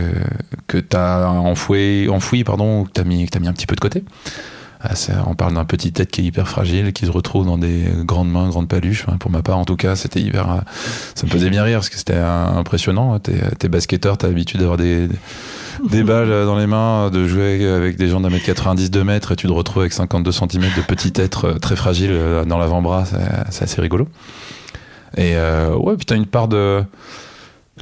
que 0.67 0.79
t'as 0.79 1.29
enfoué, 1.29 2.09
enfoui, 2.11 2.43
pardon, 2.45 2.81
ou 2.81 2.85
que 2.85 2.91
t'as 2.93 3.05
mis, 3.05 3.25
que 3.27 3.31
t'as 3.31 3.39
mis 3.41 3.49
un 3.49 3.53
petit 3.53 3.67
peu 3.67 3.77
de 3.77 3.81
côté. 3.81 4.03
Ah, 4.85 4.97
ça- 4.97 5.23
on 5.29 5.37
parle 5.37 5.55
d'un 5.55 5.65
petit 5.65 5.93
tête 5.93 6.11
qui 6.11 6.23
est 6.23 6.25
hyper 6.25 6.49
fragile, 6.49 6.93
qui 6.93 7.07
se 7.07 7.11
retrouve 7.13 7.47
dans 7.47 7.57
des 7.57 7.85
grandes 8.01 8.33
mains, 8.33 8.49
grandes 8.49 8.67
paluches. 8.67 9.07
Pour 9.21 9.31
ma 9.31 9.41
part, 9.41 9.59
en 9.59 9.65
tout 9.65 9.77
cas, 9.77 9.95
c'était 9.95 10.21
hyper. 10.21 10.51
euh, 10.51 10.57
Ça 11.15 11.25
me 11.25 11.31
faisait 11.31 11.51
bien 11.51 11.63
rire 11.63 11.79
parce 11.79 11.89
que 11.89 11.97
c'était 11.99 12.15
euh, 12.17 12.47
impressionnant. 12.49 13.17
T'es, 13.21 13.69
basketteur, 13.69 14.19
t'as 14.19 14.27
l'habitude 14.27 14.59
d'avoir 14.59 14.79
des, 14.79 15.07
des 15.89 16.03
balles 16.03 16.31
dans 16.47 16.59
les 16.59 16.67
mains, 16.67 17.11
de 17.11 17.29
jouer 17.29 17.65
avec 17.65 17.97
des 17.97 18.09
gens 18.09 18.19
d'un 18.21 18.31
mètre 18.31 18.45
90, 18.45 18.91
2 18.91 19.05
mètres, 19.05 19.31
et 19.31 19.37
tu 19.37 19.47
te 19.47 19.53
retrouves 19.53 19.83
avec 19.83 19.93
52 19.93 20.33
cm 20.33 20.63
de 20.77 20.83
petit 20.83 21.13
être 21.15 21.53
très 21.61 21.77
fragile 21.77 22.19
dans 22.49 22.59
l'avant-bras. 22.59 23.05
C'est 23.51 23.63
assez 23.63 23.81
rigolo. 23.81 24.09
Et 25.17 25.37
euh, 25.37 25.75
ouais, 25.77 25.97
puis 25.97 26.07
t'as 26.07 26.17
une 26.17 26.27
part 26.27 26.49
de 26.49 26.85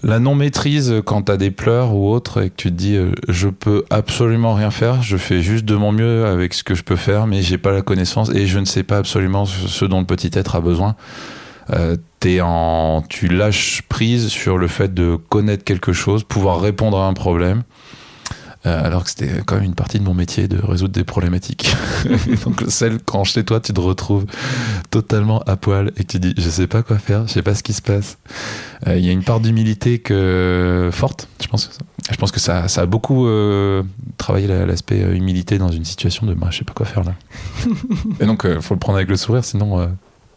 la 0.03 0.19
non-maîtrise 0.19 0.95
quand 1.05 1.23
t'as 1.23 1.37
des 1.37 1.51
pleurs 1.51 1.95
ou 1.95 2.11
autre 2.11 2.43
et 2.43 2.51
que 2.51 2.55
tu 2.57 2.69
te 2.71 2.75
dis 2.75 2.97
euh, 2.97 3.13
je 3.29 3.49
peux 3.49 3.85
absolument 3.91 4.55
rien 4.55 4.71
faire, 4.71 5.03
je 5.03 5.17
fais 5.17 5.43
juste 5.43 5.65
de 5.65 5.75
mon 5.75 5.93
mieux 5.93 6.27
avec 6.27 6.55
ce 6.55 6.65
que 6.65 6.75
je 6.75 6.83
peux 6.83 6.97
faire, 6.97 7.27
mais 7.27 7.43
j'ai 7.43 7.59
pas 7.59 7.73
la 7.73 7.83
connaissance 7.83 8.31
et 8.31 8.47
je 8.47 8.59
ne 8.59 8.65
sais 8.65 8.83
pas 8.83 8.99
absolument 8.99 9.45
ce 9.47 9.85
dont 9.85 10.01
le 10.01 10.07
petit 10.07 10.31
être 10.35 10.57
a 10.57 10.61
besoin. 10.61 10.97
Euh, 11.73 11.97
t'es 12.19 12.41
en, 12.41 13.03
tu 13.09 13.29
lâches 13.29 13.83
prise 13.89 14.29
sur 14.29 14.59
le 14.59 14.69
fait 14.69 14.93
de 14.93 15.17
connaître 15.29 15.65
quelque 15.65 15.93
chose, 15.93 16.25
pouvoir 16.25 16.61
répondre 16.61 16.99
à 16.99 17.07
un 17.07 17.15
problème. 17.15 17.63
Euh, 18.67 18.85
alors 18.85 19.05
que 19.05 19.09
c'était 19.11 19.31
quand 19.47 19.55
même 19.55 19.65
une 19.65 19.75
partie 19.75 19.99
de 19.99 20.05
mon 20.05 20.13
métier 20.13 20.47
de 20.47 20.59
résoudre 20.63 20.93
des 20.93 21.05
problématiques. 21.05 21.75
Donc 22.45 22.63
celle 22.69 22.99
quand 23.03 23.25
chez 23.25 23.43
toi 23.43 23.59
tu 23.59 23.73
te 23.73 23.81
retrouves 23.81 24.27
totalement 24.91 25.41
à 25.47 25.57
poil 25.57 25.93
et 25.97 26.05
que 26.05 26.13
tu 26.13 26.19
dis 26.19 26.35
je 26.37 26.49
sais 26.51 26.67
pas 26.67 26.83
quoi 26.83 26.99
faire, 26.99 27.27
je 27.27 27.33
sais 27.33 27.43
pas 27.43 27.55
ce 27.55 27.63
qui 27.63 27.73
se 27.73 27.81
passe. 27.83 28.19
Euh, 28.87 28.99
Il 28.99 29.05
y 29.05 29.09
a 29.09 29.13
une 29.13 29.23
part 29.25 29.41
d'humilité 29.41 29.99
que 29.99 30.91
forte, 30.93 31.29
je 31.43 31.47
pense. 31.49 31.67
que 31.69 31.75
ça- 31.75 31.81
Je 32.11 32.17
pense 32.17 32.33
que 32.33 32.41
ça, 32.41 32.69
ça 32.69 32.83
a 32.83 32.87
beaucoup 32.87 33.27
euh, 33.27 33.83
travaillé 34.19 34.47
la- 34.47 34.67
l'aspect 34.67 35.03
euh, 35.03 35.15
humilité 35.15 35.57
dans 35.59 35.71
une 35.71 35.85
situation 35.87 36.27
de 36.27 36.35
bah, 36.35 36.49
je 36.51 36.59
sais 36.59 36.65
pas 36.65 36.75
quoi 36.75 36.85
faire 36.87 37.05
là. 37.05 37.15
et 38.21 38.27
donc 38.27 38.43
il 38.45 38.61
faut 38.61 38.75
le 38.75 38.81
prendre 38.81 38.97
avec 38.99 39.09
le 39.09 39.17
sourire, 39.17 39.45
sinon 39.45 39.81
euh, 39.81 39.87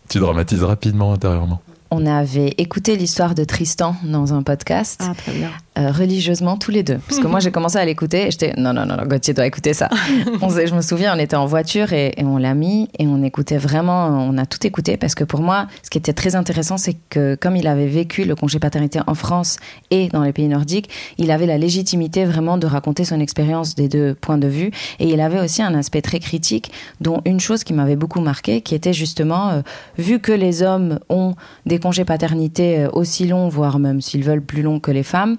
tu 0.09 0.19
dramatises 0.19 0.63
rapidement 0.63 1.11
intérieurement. 1.13 1.61
On 1.95 2.07
avait 2.07 2.55
écouté 2.57 2.97
l'histoire 2.97 3.35
de 3.35 3.43
Tristan 3.43 3.95
dans 4.03 4.33
un 4.33 4.41
podcast. 4.41 4.99
Ah, 5.07 5.13
très 5.15 5.31
bien. 5.33 5.51
Euh, 5.77 5.91
religieusement 5.91 6.57
tous 6.57 6.71
les 6.71 6.83
deux. 6.83 6.99
Parce 7.07 7.19
que 7.19 7.27
moi, 7.27 7.39
j'ai 7.39 7.51
commencé 7.57 7.77
à 7.77 7.85
l'écouter 7.85 8.27
et 8.27 8.31
j'étais 8.31 8.53
non, 8.57 8.73
non, 8.73 8.85
non, 8.85 8.97
non, 8.97 9.05
Gauthier 9.05 9.33
doit 9.33 9.45
écouter 9.45 9.73
ça. 9.73 9.89
on, 10.41 10.49
je 10.49 10.73
me 10.75 10.81
souviens, 10.81 11.15
on 11.15 11.19
était 11.19 11.35
en 11.35 11.45
voiture 11.45 11.93
et, 11.93 12.13
et 12.17 12.23
on 12.23 12.37
l'a 12.37 12.53
mis 12.53 12.89
et 12.99 13.07
on 13.07 13.23
écoutait 13.23 13.57
vraiment, 13.57 14.07
on 14.07 14.37
a 14.37 14.45
tout 14.45 14.65
écouté 14.65 14.97
parce 14.97 15.15
que 15.15 15.23
pour 15.23 15.41
moi, 15.41 15.67
ce 15.81 15.89
qui 15.89 15.97
était 15.97 16.13
très 16.13 16.35
intéressant, 16.35 16.77
c'est 16.77 16.95
que 17.09 17.35
comme 17.35 17.55
il 17.55 17.67
avait 17.67 17.87
vécu 17.87 18.23
le 18.23 18.35
congé 18.35 18.59
paternité 18.59 18.99
en 19.07 19.15
France 19.15 19.57
et 19.91 20.09
dans 20.09 20.23
les 20.23 20.33
pays 20.33 20.47
nordiques, 20.47 20.89
il 21.17 21.31
avait 21.31 21.45
la 21.45 21.57
légitimité 21.57 22.25
vraiment 22.25 22.57
de 22.57 22.67
raconter 22.67 23.03
son 23.03 23.19
expérience 23.19 23.75
des 23.75 23.87
deux 23.87 24.13
points 24.13 24.37
de 24.37 24.47
vue 24.47 24.71
et 24.99 25.07
il 25.07 25.21
avait 25.21 25.39
aussi 25.39 25.61
un 25.61 25.73
aspect 25.73 26.01
très 26.01 26.19
critique, 26.19 26.71
dont 27.01 27.21
une 27.25 27.39
chose 27.39 27.63
qui 27.63 27.73
m'avait 27.73 27.95
beaucoup 27.95 28.21
marqué, 28.21 28.61
qui 28.61 28.75
était 28.75 28.93
justement, 28.93 29.49
euh, 29.49 29.61
vu 29.97 30.19
que 30.19 30.31
les 30.31 30.61
hommes 30.61 30.99
ont 31.09 31.35
des 31.65 31.79
congés 31.79 32.05
paternité 32.05 32.79
euh, 32.79 32.89
aussi 32.93 33.27
longs, 33.27 33.49
voire 33.49 33.79
même 33.79 34.01
s'ils 34.01 34.23
veulent 34.23 34.41
plus 34.43 34.61
longs 34.61 34.79
que 34.79 34.91
les 34.91 35.03
femmes, 35.03 35.37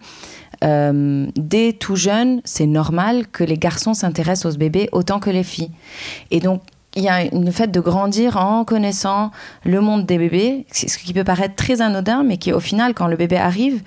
euh, 0.65 1.27
dès 1.37 1.73
tout 1.73 1.97
jeune, 1.97 2.41
c'est 2.45 2.67
normal 2.67 3.27
que 3.29 3.45
les 3.45 3.59
garçons 3.59 3.95
s'intéressent 3.95 4.55
aux 4.55 4.59
bébés 4.59 4.89
autant 4.93 5.21
que 5.21 5.31
les 5.31 5.45
filles. 5.45 5.71
Et 6.31 6.41
donc, 6.41 6.63
il 6.97 7.03
y 7.03 7.09
a 7.09 7.25
une 7.25 7.51
fait 7.53 7.71
de 7.71 7.81
grandir 7.81 8.37
en 8.37 8.65
connaissant 8.65 9.31
le 9.65 9.81
monde 9.81 10.07
des 10.07 10.19
bébés, 10.19 10.67
ce 10.73 10.97
qui 10.99 11.13
peut 11.13 11.25
paraître 11.25 11.57
très 11.57 11.83
anodin, 11.83 12.23
mais 12.23 12.37
qui 12.37 12.53
au 12.53 12.61
final, 12.61 12.95
quand 12.95 13.09
le 13.09 13.17
bébé 13.17 13.37
arrive, 13.37 13.83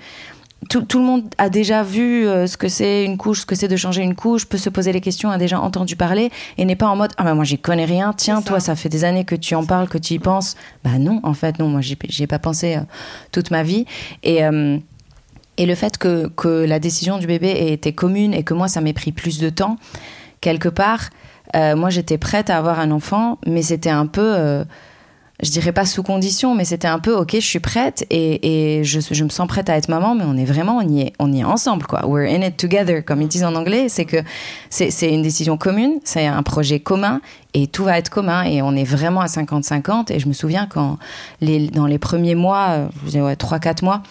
tout, 0.68 0.82
tout 0.82 0.98
le 0.98 1.04
monde 1.04 1.22
a 1.38 1.48
déjà 1.48 1.82
vu 1.82 2.26
euh, 2.26 2.46
ce 2.46 2.56
que 2.56 2.68
c'est 2.68 3.04
une 3.04 3.16
couche, 3.16 3.40
ce 3.40 3.46
que 3.46 3.54
c'est 3.54 3.68
de 3.68 3.76
changer 3.76 4.02
une 4.02 4.14
couche, 4.14 4.46
peut 4.46 4.58
se 4.58 4.68
poser 4.68 4.92
les 4.92 5.00
questions, 5.00 5.30
a 5.30 5.38
déjà 5.38 5.60
entendu 5.60 5.96
parler 5.96 6.30
et 6.58 6.64
n'est 6.64 6.76
pas 6.76 6.88
en 6.88 6.96
mode 6.96 7.12
ah 7.16 7.24
ben 7.24 7.34
moi 7.34 7.44
j'y 7.44 7.58
connais 7.58 7.84
rien, 7.84 8.12
tiens 8.12 8.40
ça. 8.40 8.42
toi 8.42 8.60
ça 8.60 8.74
fait 8.74 8.88
des 8.88 9.04
années 9.04 9.24
que 9.24 9.36
tu 9.36 9.54
en 9.54 9.64
parles, 9.64 9.88
que 9.88 9.98
tu 9.98 10.14
y 10.14 10.18
penses. 10.18 10.56
Bah 10.84 10.98
non, 10.98 11.20
en 11.22 11.34
fait 11.34 11.58
non, 11.58 11.68
moi 11.68 11.80
j'y 11.80 11.96
j'y 12.08 12.24
ai 12.24 12.26
pas 12.26 12.40
pensé 12.40 12.76
euh, 12.76 12.80
toute 13.30 13.50
ma 13.50 13.62
vie 13.62 13.86
et 14.24 14.44
euh, 14.44 14.78
et 15.58 15.66
le 15.66 15.74
fait 15.74 15.98
que, 15.98 16.28
que 16.28 16.64
la 16.64 16.78
décision 16.78 17.18
du 17.18 17.26
bébé 17.26 17.48
ait 17.48 17.72
été 17.72 17.92
commune 17.92 18.32
et 18.32 18.44
que 18.44 18.54
moi, 18.54 18.68
ça 18.68 18.80
m'ait 18.80 18.92
pris 18.94 19.12
plus 19.12 19.38
de 19.38 19.50
temps, 19.50 19.76
quelque 20.40 20.68
part, 20.68 21.10
euh, 21.56 21.76
moi, 21.76 21.90
j'étais 21.90 22.16
prête 22.16 22.48
à 22.48 22.56
avoir 22.56 22.78
un 22.78 22.90
enfant, 22.90 23.38
mais 23.46 23.62
c'était 23.62 23.90
un 23.90 24.06
peu, 24.06 24.34
euh, 24.36 24.64
je 25.40 25.50
dirais 25.50 25.70
pas 25.70 25.86
sous 25.86 26.02
condition, 26.02 26.56
mais 26.56 26.64
c'était 26.64 26.88
un 26.88 26.98
peu, 26.98 27.14
ok, 27.14 27.34
je 27.34 27.40
suis 27.40 27.60
prête 27.60 28.04
et, 28.10 28.80
je, 28.82 29.24
me 29.24 29.28
sens 29.28 29.46
prête 29.46 29.70
à 29.70 29.76
être 29.76 29.88
maman, 29.88 30.16
mais 30.16 30.24
on 30.26 30.36
est 30.36 30.44
vraiment, 30.44 30.78
on 30.78 30.88
y 30.88 31.02
est, 31.02 31.12
on 31.20 31.32
y 31.32 31.40
est 31.40 31.44
ensemble, 31.44 31.86
quoi. 31.86 32.06
We're 32.06 32.28
in 32.28 32.42
it 32.42 32.56
together, 32.56 33.04
comme 33.04 33.22
ils 33.22 33.28
disent 33.28 33.44
en 33.44 33.54
anglais. 33.54 33.88
C'est 33.88 34.04
que 34.04 34.16
c'est 34.68 35.12
une 35.12 35.22
décision 35.22 35.56
commune, 35.56 36.00
c'est 36.02 36.26
un 36.26 36.42
projet 36.42 36.80
commun 36.80 37.20
et 37.54 37.66
tout 37.66 37.84
va 37.84 37.98
être 37.98 38.10
commun 38.10 38.42
et 38.42 38.62
on 38.62 38.74
est 38.74 38.84
vraiment 38.84 39.20
à 39.20 39.26
50-50. 39.26 40.12
Et 40.12 40.18
je 40.18 40.26
me 40.28 40.32
souviens 40.32 40.66
quand, 40.66 40.98
dans 41.40 41.86
les 41.86 41.98
premiers 41.98 42.34
mois, 42.34 42.68
euh, 42.70 42.88
je 43.02 43.06
disais, 43.06 43.20
ouais, 43.20 43.34
3-4 43.34 43.84
mois, 43.84 44.02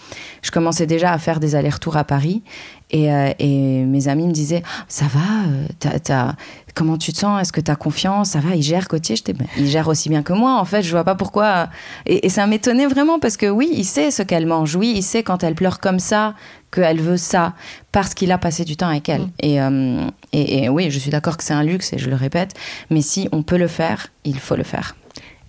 je 0.42 0.50
commençais 0.50 0.86
déjà 0.86 1.12
à 1.12 1.18
faire 1.18 1.40
des 1.40 1.54
allers-retours 1.54 1.96
à 1.96 2.04
Paris. 2.04 2.42
Et, 2.90 3.12
euh, 3.12 3.32
et 3.38 3.84
mes 3.84 4.08
amis 4.08 4.26
me 4.26 4.32
disaient 4.32 4.62
Ça 4.88 5.06
va 5.06 6.00
euh, 6.16 6.32
Comment 6.74 6.96
tu 6.96 7.12
te 7.12 7.18
sens? 7.18 7.42
Est-ce 7.42 7.52
que 7.52 7.60
tu 7.60 7.70
as 7.70 7.76
confiance? 7.76 8.30
Ça 8.30 8.40
va 8.40 8.54
Il 8.54 8.62
gère 8.62 8.86
Gauthier 8.88 9.16
J'étais, 9.16 9.32
Ben, 9.32 9.46
Il 9.58 9.66
gère 9.66 9.88
aussi 9.88 10.08
bien 10.08 10.22
que 10.22 10.32
moi, 10.32 10.58
en 10.58 10.64
fait. 10.64 10.82
Je 10.82 10.90
vois 10.90 11.04
pas 11.04 11.14
pourquoi. 11.16 11.68
Et, 12.06 12.26
et 12.26 12.28
ça 12.28 12.46
m'étonnait 12.46 12.86
vraiment 12.86 13.18
parce 13.18 13.36
que 13.36 13.46
oui, 13.46 13.68
il 13.72 13.84
sait 13.84 14.10
ce 14.10 14.22
qu'elle 14.22 14.46
mange. 14.46 14.76
Oui, 14.76 14.92
il 14.96 15.02
sait 15.02 15.22
quand 15.22 15.42
elle 15.42 15.54
pleure 15.54 15.80
comme 15.80 15.98
ça 15.98 16.34
qu'elle 16.70 17.00
veut 17.00 17.16
ça 17.16 17.54
parce 17.92 18.14
qu'il 18.14 18.30
a 18.30 18.38
passé 18.38 18.64
du 18.64 18.76
temps 18.76 18.88
avec 18.88 19.08
elle. 19.08 19.26
Et, 19.40 19.60
euh, 19.60 20.06
et, 20.32 20.64
et 20.64 20.68
oui, 20.68 20.90
je 20.90 20.98
suis 20.98 21.10
d'accord 21.10 21.36
que 21.36 21.44
c'est 21.44 21.54
un 21.54 21.64
luxe 21.64 21.92
et 21.92 21.98
je 21.98 22.08
le 22.08 22.16
répète. 22.16 22.54
Mais 22.90 23.02
si 23.02 23.28
on 23.32 23.42
peut 23.42 23.58
le 23.58 23.68
faire, 23.68 24.08
il 24.24 24.38
faut 24.38 24.56
le 24.56 24.64
faire. 24.64 24.94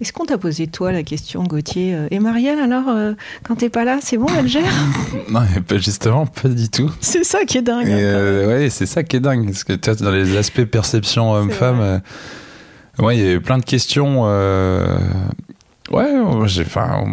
Est-ce 0.02 0.14
qu'on 0.14 0.24
t'a 0.26 0.38
posé, 0.38 0.68
toi, 0.68 0.92
la 0.94 1.04
question, 1.04 1.44
Gauthier 1.44 1.94
euh, 1.94 2.08
Et 2.10 2.20
Marielle, 2.20 2.60
alors, 2.60 2.88
euh, 2.88 3.14
quand 3.44 3.56
t'es 3.56 3.70
pas 3.70 3.84
là, 3.84 4.00
c'est 4.02 4.18
bon, 4.18 4.28
elle 4.38 4.48
gère? 4.48 4.64
Non, 5.30 5.42
mais 5.54 5.60
pas- 5.62 5.78
justement, 5.78 6.26
pas 6.26 6.48
du 6.48 6.70
tout. 6.70 6.90
C'est 7.02 7.26
ça 7.26 7.44
qui 7.46 7.58
est 7.58 7.62
dingue. 7.62 7.88
Hein, 7.88 7.98
euh, 7.98 8.48
ouais, 8.48 8.70
c'est 8.70 8.86
ça 8.86 9.04
qui 9.04 9.18
est 9.18 9.20
dingue. 9.20 9.46
Parce 9.46 9.64
que 9.66 9.74
tu 9.74 9.90
vois, 9.92 10.00
dans 10.00 10.12
les 10.12 10.38
aspects 10.38 10.64
perception 10.64 11.34
homme-femme, 11.34 11.80
euh, 11.82 12.00
ouais, 13.00 13.18
il 13.18 13.24
y 13.24 13.28
a 13.28 13.34
eu 13.34 13.42
plein 13.42 13.58
de 13.58 13.66
questions. 13.66 14.22
euh, 14.26 14.98
ouais, 15.92 16.10
j'ai, 16.46 16.62
enfin, 16.64 17.04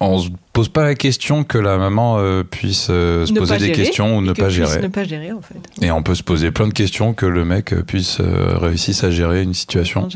on, 0.00 0.06
on 0.06 0.18
se 0.18 0.30
pose 0.52 0.68
pas 0.68 0.82
la 0.82 0.94
question 0.94 1.44
que 1.44 1.58
la 1.58 1.76
maman 1.78 2.18
euh, 2.18 2.42
puisse 2.42 2.88
euh, 2.90 3.24
se 3.24 3.32
Ne 3.32 3.38
poser 3.38 3.54
des 3.58 3.66
gérer, 3.66 3.72
questions 3.72 4.16
ou 4.16 4.20
ne 4.20 4.32
que 4.32 4.40
pas 4.40 4.48
gérer. 4.48 4.80
Ne 4.82 4.88
pas 4.88 5.04
gérer, 5.04 5.30
en 5.32 5.40
fait. 5.40 5.56
Et 5.80 5.90
on 5.92 6.02
peut 6.02 6.14
se 6.16 6.22
poser 6.24 6.50
plein 6.50 6.66
de 6.66 6.72
questions 6.72 7.14
que 7.14 7.24
le 7.26 7.44
mec 7.44 7.72
euh, 7.72 7.82
puisse 7.82 8.18
euh, 8.20 8.58
réussisse 8.58 9.04
à 9.04 9.10
gérer 9.10 9.42
une 9.42 9.54
situation. 9.54 10.08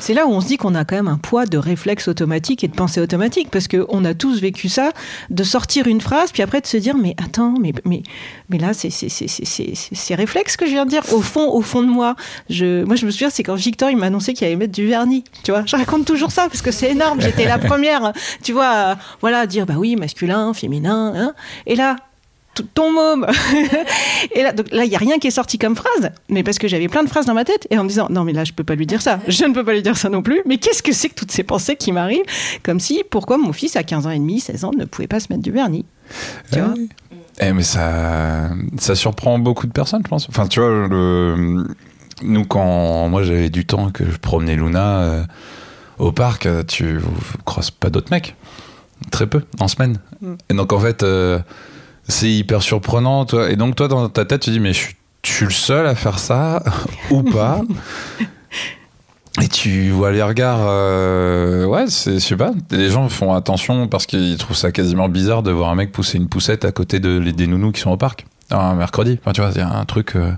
C'est 0.00 0.14
là 0.14 0.26
où 0.26 0.30
on 0.30 0.40
se 0.40 0.46
dit 0.46 0.56
qu'on 0.56 0.74
a 0.74 0.84
quand 0.84 0.96
même 0.96 1.08
un 1.08 1.18
poids 1.18 1.44
de 1.46 1.58
réflexe 1.58 2.08
automatique 2.08 2.64
et 2.64 2.68
de 2.68 2.74
pensée 2.74 3.00
automatique, 3.00 3.48
parce 3.50 3.68
qu'on 3.68 4.04
a 4.04 4.14
tous 4.14 4.40
vécu 4.40 4.68
ça, 4.68 4.90
de 5.30 5.42
sortir 5.44 5.86
une 5.86 6.00
phrase, 6.00 6.32
puis 6.32 6.42
après 6.42 6.60
de 6.60 6.66
se 6.66 6.78
dire, 6.78 6.96
mais 6.96 7.14
attends, 7.22 7.54
mais, 7.60 7.72
mais, 7.84 8.02
mais 8.48 8.58
là, 8.58 8.72
c'est 8.72 8.90
c'est- 8.90 9.08
c'est- 9.08 10.14
réflexe 10.14 10.56
que 10.56 10.64
je 10.64 10.70
viens 10.70 10.86
de 10.86 10.90
dire. 10.90 11.02
Au 11.12 11.20
fond, 11.20 11.50
au 11.52 11.60
fond 11.60 11.82
de 11.82 11.88
moi, 11.88 12.16
je, 12.48 12.82
moi, 12.84 12.96
je 12.96 13.04
me 13.04 13.10
souviens, 13.10 13.28
c'est 13.28 13.42
quand 13.42 13.54
Victor, 13.54 13.90
il 13.90 13.98
m'a 13.98 14.06
annoncé 14.06 14.32
qu'il 14.32 14.46
allait 14.46 14.56
mettre 14.56 14.72
du 14.72 14.86
vernis. 14.86 15.24
Tu 15.42 15.50
vois, 15.50 15.64
je 15.66 15.76
raconte 15.76 16.06
toujours 16.06 16.30
ça, 16.30 16.46
parce 16.48 16.62
que 16.62 16.70
c'est 16.70 16.90
énorme. 16.92 17.20
J'étais 17.20 17.44
la 17.44 17.58
première, 17.70 18.12
tu 18.42 18.52
vois, 18.52 18.68
à, 18.92 18.98
voilà, 19.20 19.40
à 19.40 19.46
dire, 19.66 19.74
bah 19.74 19.80
oui, 19.80 19.96
masculin, 19.96 20.54
féminin, 20.54 21.12
hein. 21.14 21.34
Et 21.66 21.76
là, 21.76 21.96
ton 22.74 22.92
môme. 22.92 23.26
et 24.34 24.42
là, 24.42 24.52
donc 24.52 24.70
là, 24.72 24.84
il 24.84 24.90
y 24.90 24.94
a 24.94 24.98
rien 24.98 25.18
qui 25.18 25.26
est 25.26 25.32
sorti 25.32 25.58
comme 25.58 25.76
phrase, 25.76 26.10
mais 26.28 26.42
parce 26.42 26.58
que 26.58 26.68
j'avais 26.68 26.88
plein 26.88 27.02
de 27.02 27.08
phrases 27.08 27.26
dans 27.26 27.34
ma 27.34 27.44
tête 27.44 27.66
et 27.70 27.78
en 27.78 27.84
me 27.84 27.88
disant 27.88 28.06
non 28.10 28.24
mais 28.24 28.32
là 28.32 28.44
je 28.44 28.52
peux 28.52 28.64
pas 28.64 28.74
lui 28.74 28.86
dire 28.86 29.02
ça, 29.02 29.20
je 29.28 29.44
ne 29.44 29.52
peux 29.52 29.64
pas 29.64 29.74
lui 29.74 29.82
dire 29.82 29.96
ça 29.96 30.08
non 30.08 30.22
plus. 30.22 30.40
Mais 30.46 30.56
qu'est-ce 30.58 30.82
que 30.82 30.92
c'est 30.92 31.08
que 31.08 31.14
toutes 31.14 31.32
ces 31.32 31.42
pensées 31.42 31.76
qui 31.76 31.92
m'arrivent? 31.92 32.24
Comme 32.62 32.80
si 32.80 33.02
pourquoi 33.10 33.36
mon 33.38 33.52
fils 33.52 33.76
à 33.76 33.82
15 33.82 34.06
ans 34.06 34.10
et 34.10 34.18
demi, 34.18 34.40
16 34.40 34.64
ans 34.64 34.70
ne 34.76 34.84
pouvait 34.84 35.08
pas 35.08 35.20
se 35.20 35.26
mettre 35.30 35.42
du 35.42 35.50
vernis? 35.50 35.84
Tu 36.52 36.58
vois? 36.58 36.70
Ouais. 36.70 36.88
Eh, 37.40 37.52
mais 37.52 37.62
ça, 37.62 38.48
ça 38.78 38.94
surprend 38.94 39.38
beaucoup 39.38 39.66
de 39.66 39.72
personnes, 39.72 40.00
je 40.02 40.08
pense. 40.08 40.26
Enfin, 40.30 40.46
tu 40.46 40.60
vois, 40.60 40.88
nous, 42.22 42.44
quand 42.46 43.08
moi 43.08 43.22
j'avais 43.22 43.50
du 43.50 43.66
temps 43.66 43.90
que 43.90 44.10
je 44.10 44.16
promenais 44.16 44.56
Luna 44.56 45.00
euh, 45.00 45.24
au 45.98 46.12
parc, 46.12 46.46
euh, 46.46 46.62
tu 46.62 46.98
crosses 47.44 47.70
pas 47.70 47.90
d'autres 47.90 48.10
mecs. 48.10 48.34
Très 49.10 49.26
peu, 49.26 49.42
en 49.60 49.68
semaine. 49.68 49.98
Mm. 50.20 50.34
Et 50.50 50.54
donc, 50.54 50.72
en 50.72 50.80
fait, 50.80 51.02
euh, 51.02 51.38
c'est 52.08 52.30
hyper 52.30 52.62
surprenant. 52.62 53.24
Toi. 53.24 53.50
Et 53.50 53.56
donc, 53.56 53.76
toi, 53.76 53.88
dans 53.88 54.08
ta 54.08 54.24
tête, 54.24 54.42
tu 54.42 54.50
dis, 54.50 54.60
mais 54.60 54.72
je 54.72 54.78
suis, 54.78 54.96
je 55.24 55.30
suis 55.32 55.44
le 55.44 55.50
seul 55.50 55.86
à 55.86 55.94
faire 55.94 56.18
ça 56.18 56.62
ou 57.10 57.22
pas 57.22 57.60
Et 59.42 59.48
tu 59.48 59.90
vois 59.90 60.12
les 60.12 60.22
regards, 60.22 60.62
euh, 60.62 61.66
ouais, 61.66 61.84
c'est, 61.88 62.14
je 62.14 62.18
sais 62.20 62.36
pas, 62.36 62.52
les 62.70 62.88
gens 62.88 63.06
font 63.10 63.34
attention 63.34 63.86
parce 63.86 64.06
qu'ils 64.06 64.38
trouvent 64.38 64.56
ça 64.56 64.72
quasiment 64.72 65.10
bizarre 65.10 65.42
de 65.42 65.50
voir 65.50 65.68
un 65.68 65.74
mec 65.74 65.92
pousser 65.92 66.16
une 66.16 66.28
poussette 66.28 66.64
à 66.64 66.72
côté 66.72 67.00
de, 67.00 67.18
des 67.18 67.46
nounous 67.46 67.72
qui 67.72 67.82
sont 67.82 67.90
au 67.90 67.98
parc. 67.98 68.24
un 68.50 68.74
mercredi. 68.74 69.18
Enfin, 69.20 69.32
tu 69.32 69.42
vois, 69.42 69.50
il 69.54 69.58
y 69.58 69.60
a 69.60 69.68
un 69.68 69.84
truc, 69.84 70.16
euh, 70.16 70.32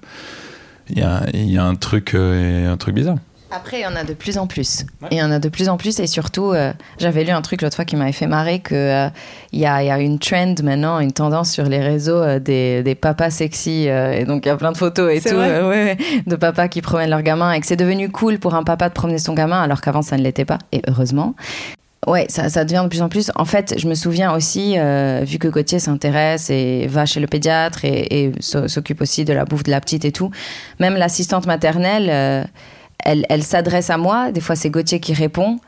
il 0.90 0.98
y, 0.98 1.02
a, 1.02 1.22
il 1.32 1.48
y 1.48 1.58
a 1.58 1.64
un 1.64 1.76
truc, 1.76 2.14
euh, 2.14 2.72
un 2.72 2.76
truc 2.76 2.96
bizarre. 2.96 3.18
Après, 3.50 3.78
il 3.78 3.82
y 3.82 3.86
en 3.86 3.96
a 3.96 4.04
de 4.04 4.12
plus 4.12 4.36
en 4.36 4.46
plus. 4.46 4.84
Et 5.10 5.16
il 5.16 5.18
y 5.18 5.22
en 5.22 5.30
a 5.30 5.38
de 5.38 5.48
plus 5.48 5.68
en 5.70 5.78
plus. 5.78 5.98
Et 6.00 6.06
surtout, 6.06 6.52
euh, 6.52 6.72
j'avais 6.98 7.24
lu 7.24 7.30
un 7.30 7.40
truc 7.40 7.62
l'autre 7.62 7.76
fois 7.76 7.86
qui 7.86 7.96
m'avait 7.96 8.12
fait 8.12 8.26
marrer 8.26 8.58
que 8.58 8.74
euh, 8.74 9.08
il 9.52 9.60
y, 9.60 9.64
a, 9.66 9.82
il 9.82 9.86
y 9.86 9.90
a 9.90 9.98
une 9.98 10.18
trend 10.18 10.54
maintenant, 10.62 11.00
une 11.00 11.12
tendance 11.12 11.50
sur 11.50 11.64
les 11.64 11.80
réseaux 11.80 12.22
euh, 12.22 12.38
des, 12.38 12.82
des 12.82 12.94
papas 12.94 13.30
sexy. 13.30 13.88
euh, 13.88 14.12
et 14.12 14.24
donc, 14.24 14.44
il 14.44 14.48
y 14.48 14.52
a 14.52 14.56
plein 14.56 14.72
de 14.72 14.76
photos 14.76 15.10
et 15.14 15.20
tout 15.26 15.34
vrai 15.34 15.48
euh, 15.50 15.68
ouais, 15.68 15.84
ouais, 15.84 16.22
de 16.26 16.36
papas 16.36 16.68
qui 16.68 16.82
promènent 16.82 17.08
leur 17.10 17.22
gamin. 17.22 17.52
Et 17.52 17.60
que 17.60 17.66
c'est 17.66 17.76
devenu 17.76 18.10
cool 18.10 18.38
pour 18.38 18.54
un 18.54 18.64
papa 18.64 18.90
de 18.90 18.94
promener 18.94 19.18
son 19.18 19.32
gamin, 19.32 19.62
alors 19.62 19.80
qu'avant, 19.80 20.02
ça 20.02 20.18
ne 20.18 20.22
l'était 20.22 20.44
pas. 20.44 20.58
Et 20.72 20.82
heureusement. 20.86 21.34
Ouais, 22.06 22.26
ça, 22.28 22.48
ça 22.48 22.64
devient 22.64 22.82
de 22.84 22.88
plus 22.88 23.02
en 23.02 23.08
plus. 23.08 23.30
En 23.34 23.44
fait, 23.44 23.74
je 23.78 23.88
me 23.88 23.94
souviens 23.94 24.32
aussi, 24.32 24.74
euh, 24.78 25.22
vu 25.26 25.38
que 25.38 25.48
Gauthier 25.48 25.78
s'intéresse 25.78 26.48
et 26.48 26.86
va 26.86 27.06
chez 27.06 27.18
le 27.18 27.26
pédiatre 27.26 27.84
et, 27.84 28.24
et 28.24 28.32
s'o- 28.40 28.68
s'occupe 28.68 29.00
aussi 29.00 29.24
de 29.24 29.32
la 29.32 29.44
bouffe 29.44 29.64
de 29.64 29.70
la 29.70 29.80
petite 29.80 30.04
et 30.04 30.12
tout, 30.12 30.30
même 30.78 30.96
l'assistante 30.96 31.46
maternelle, 31.46 32.08
euh, 32.08 32.44
elle, 33.04 33.24
elle 33.28 33.42
s'adresse 33.42 33.90
à 33.90 33.96
moi. 33.96 34.32
Des 34.32 34.40
fois, 34.40 34.56
c'est 34.56 34.70
Gauthier 34.70 35.00
qui 35.00 35.12
répond. 35.14 35.58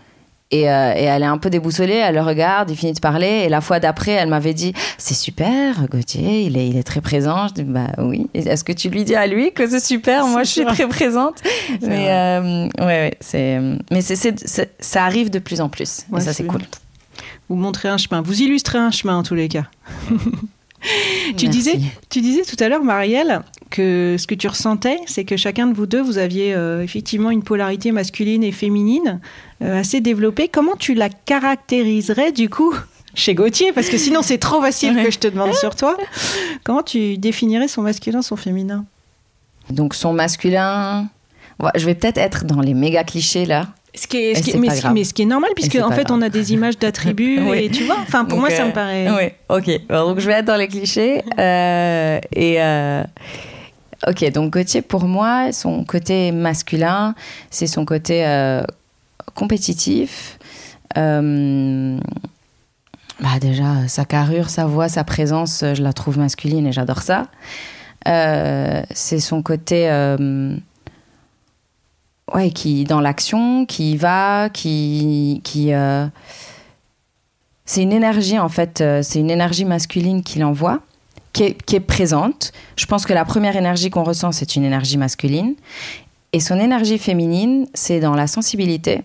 Et, 0.53 0.69
euh, 0.69 0.93
et 0.97 1.05
elle 1.05 1.23
est 1.23 1.27
un 1.27 1.39
peu 1.39 1.49
déboussolée, 1.49 1.95
elle 1.95 2.17
le 2.17 2.23
regarde, 2.23 2.69
il 2.73 2.77
finit 2.77 2.93
de 2.93 2.99
parler. 2.99 3.43
Et 3.45 3.49
la 3.49 3.61
fois 3.61 3.79
d'après, 3.79 4.11
elle 4.11 4.29
m'avait 4.29 4.53
dit 4.53 4.73
C'est 4.99 5.15
super, 5.15 5.87
Gauthier, 5.89 6.43
il 6.43 6.57
est, 6.59 6.67
il 6.69 6.77
est 6.77 6.83
très 6.83 7.01
présent. 7.01 7.47
Je 7.47 7.55
dis 7.55 7.63
Bah 7.63 7.87
oui. 7.99 8.27
Est-ce 8.35 8.65
que 8.65 8.73
tu 8.73 8.89
lui 8.91 9.05
dis 9.05 9.15
à 9.15 9.29
lui 9.29 9.53
que 9.53 9.69
c'est 9.69 9.79
super? 9.79 10.27
Moi, 10.27 10.43
je 10.43 10.49
suis 10.51 10.65
très 10.65 10.89
présente. 10.89 11.37
Mais, 11.83 12.11
euh, 12.11 12.65
ouais, 12.81 12.85
ouais, 12.85 13.15
c'est, 13.21 13.61
mais 13.93 14.01
c'est, 14.01 14.17
c'est- 14.17 14.45
c'est- 14.45 14.73
ça 14.81 15.05
arrive 15.05 15.31
de 15.31 15.39
plus 15.39 15.61
en 15.61 15.69
plus. 15.69 16.01
Ouais, 16.11 16.21
et 16.21 16.25
ça, 16.25 16.33
c'est 16.33 16.43
cool. 16.45 16.63
Vous 17.49 17.55
montrez 17.55 17.89
un 17.89 17.97
chemin, 17.99 18.21
vous 18.21 18.43
illustrez 18.43 18.79
un 18.79 18.91
chemin 18.91 19.19
en 19.19 19.23
tous 19.23 19.37
les 19.37 19.47
cas. 19.49 19.67
Tu 21.37 21.47
Merci. 21.47 21.49
disais, 21.49 21.79
tu 22.09 22.21
disais 22.21 22.43
tout 22.43 22.57
à 22.63 22.69
l'heure, 22.69 22.83
Marielle, 22.83 23.43
que 23.71 24.17
ce 24.19 24.27
que 24.27 24.35
tu 24.35 24.49
ressentais, 24.49 24.99
c'est 25.07 25.25
que 25.25 25.37
chacun 25.37 25.67
de 25.67 25.75
vous 25.75 25.87
deux, 25.87 26.03
vous 26.03 26.19
aviez 26.19 26.55
euh, 26.55 26.83
effectivement 26.83 27.31
une 27.31 27.43
polarité 27.43 27.93
masculine 27.93 28.43
et 28.43 28.53
féminine 28.53 29.21
euh, 29.63 29.81
assez 29.81 30.01
développée. 30.01 30.49
Comment 30.49 30.77
tu 30.77 30.95
la 30.95 31.09
caractériserais 31.09 32.33
du 32.33 32.49
coup 32.49 32.75
chez 33.15 33.35
Gauthier? 33.35 33.73
Parce 33.73 33.89
que 33.89 33.99
sinon, 33.99 34.23
c'est 34.23 34.39
trop 34.39 34.61
facile 34.61 34.97
que 35.03 35.11
je 35.11 35.19
te 35.19 35.29
demande 35.29 35.55
sur 35.55 35.77
toi. 35.77 35.97
Comment 36.65 36.83
tu 36.83 37.17
définirais 37.19 37.69
son 37.69 37.83
masculin, 37.83 38.23
son 38.23 38.37
féminin? 38.37 38.85
Donc, 39.71 39.95
son 39.95 40.13
masculin. 40.13 41.09
Je 41.77 41.85
vais 41.85 41.95
peut-être 41.95 42.19
être 42.19 42.45
dans 42.45 42.61
les 42.61 42.75
méga 42.75 43.05
clichés 43.05 43.45
là. 43.45 43.69
Ce 43.95 44.07
qui 44.07 44.17
est, 44.19 44.35
ce 44.35 44.41
Et 44.41 44.43
qui 44.43 44.51
est- 44.51 44.53
c'est 44.55 44.59
mais, 44.59 44.71
ce- 44.71 44.81
grave. 44.81 44.95
mais 44.95 45.05
ce 45.05 45.13
qui 45.15 45.23
est 45.23 45.27
normal, 45.27 45.51
puisque 45.55 45.73
c'est 45.73 45.83
en 45.83 45.91
fait, 45.91 46.05
grave. 46.05 46.19
on 46.19 46.23
a 46.23 46.29
des 46.29 46.53
images 46.53 46.79
d'attributs 46.79 47.41
Oui. 47.49 47.59
et 47.65 47.71
tu 47.71 47.85
vois, 47.85 47.97
enfin, 48.03 48.25
pour 48.25 48.39
Donc, 48.39 48.49
moi, 48.49 48.57
ça 48.57 48.63
euh, 48.65 48.69
me 48.69 48.73
paraît. 48.73 49.09
Oui, 49.11 49.57
ok. 49.57 49.81
Alors, 49.89 50.09
donc, 50.09 50.21
je 50.21 50.27
vais 50.27 50.35
être 50.35 50.45
dans 50.47 50.57
les 50.57 50.69
clichés. 50.69 51.23
Euh, 51.39 52.19
et. 52.35 52.63
euh, 52.63 53.03
Ok, 54.09 54.25
donc 54.33 54.51
Gauthier, 54.55 54.81
pour 54.81 55.05
moi, 55.05 55.53
son 55.53 55.85
côté 55.85 56.33
masculin, 56.33 57.15
c'est 57.51 57.67
son 57.67 57.85
côté 57.85 58.25
euh, 58.27 58.63
compétitif. 59.35 60.39
Euh, 60.97 61.99
bah 63.21 63.39
déjà, 63.39 63.87
sa 63.89 64.07
carrure, 64.07 64.49
sa 64.49 64.65
voix, 64.65 64.89
sa 64.89 65.05
présence, 65.05 65.63
euh, 65.63 65.75
je 65.75 65.83
la 65.83 65.93
trouve 65.93 66.19
masculine 66.19 66.67
et 66.67 66.73
j'adore 66.73 67.03
ça. 67.03 67.27
Euh, 68.09 68.81
c'est 68.91 69.21
son 69.21 69.43
côté, 69.43 69.91
euh, 69.91 70.57
ouais, 72.35 72.51
qui 72.51 72.85
dans 72.85 73.01
l'action, 73.01 73.67
qui 73.67 73.93
y 73.93 73.97
va, 73.97 74.49
qui, 74.51 75.41
qui, 75.45 75.73
euh, 75.73 76.07
c'est 77.65 77.83
une 77.83 77.93
énergie 77.93 78.39
en 78.39 78.49
fait, 78.49 78.81
euh, 78.81 79.03
c'est 79.03 79.21
une 79.21 79.31
énergie 79.31 79.65
masculine 79.65 80.23
qu'il 80.23 80.45
envoie, 80.45 80.81
qui 81.33 81.45
est, 81.45 81.63
qui 81.63 81.77
est 81.77 81.81
présente. 81.81 82.53
Je 82.77 82.87
pense 82.87 83.07
que 83.07 83.13
la 83.13 83.25
première 83.25 83.57
énergie 83.57 83.91
qu'on 83.91 84.05
ressent, 84.05 84.33
c'est 84.33 84.57
une 84.57 84.65
énergie 84.65 84.97
masculine. 84.97 85.55
Et 86.33 86.41
son 86.41 86.61
énergie 86.61 86.99
féminine, 86.99 87.67
c'est 87.75 87.99
dans 87.99 88.15
la 88.15 88.27
sensibilité, 88.27 89.03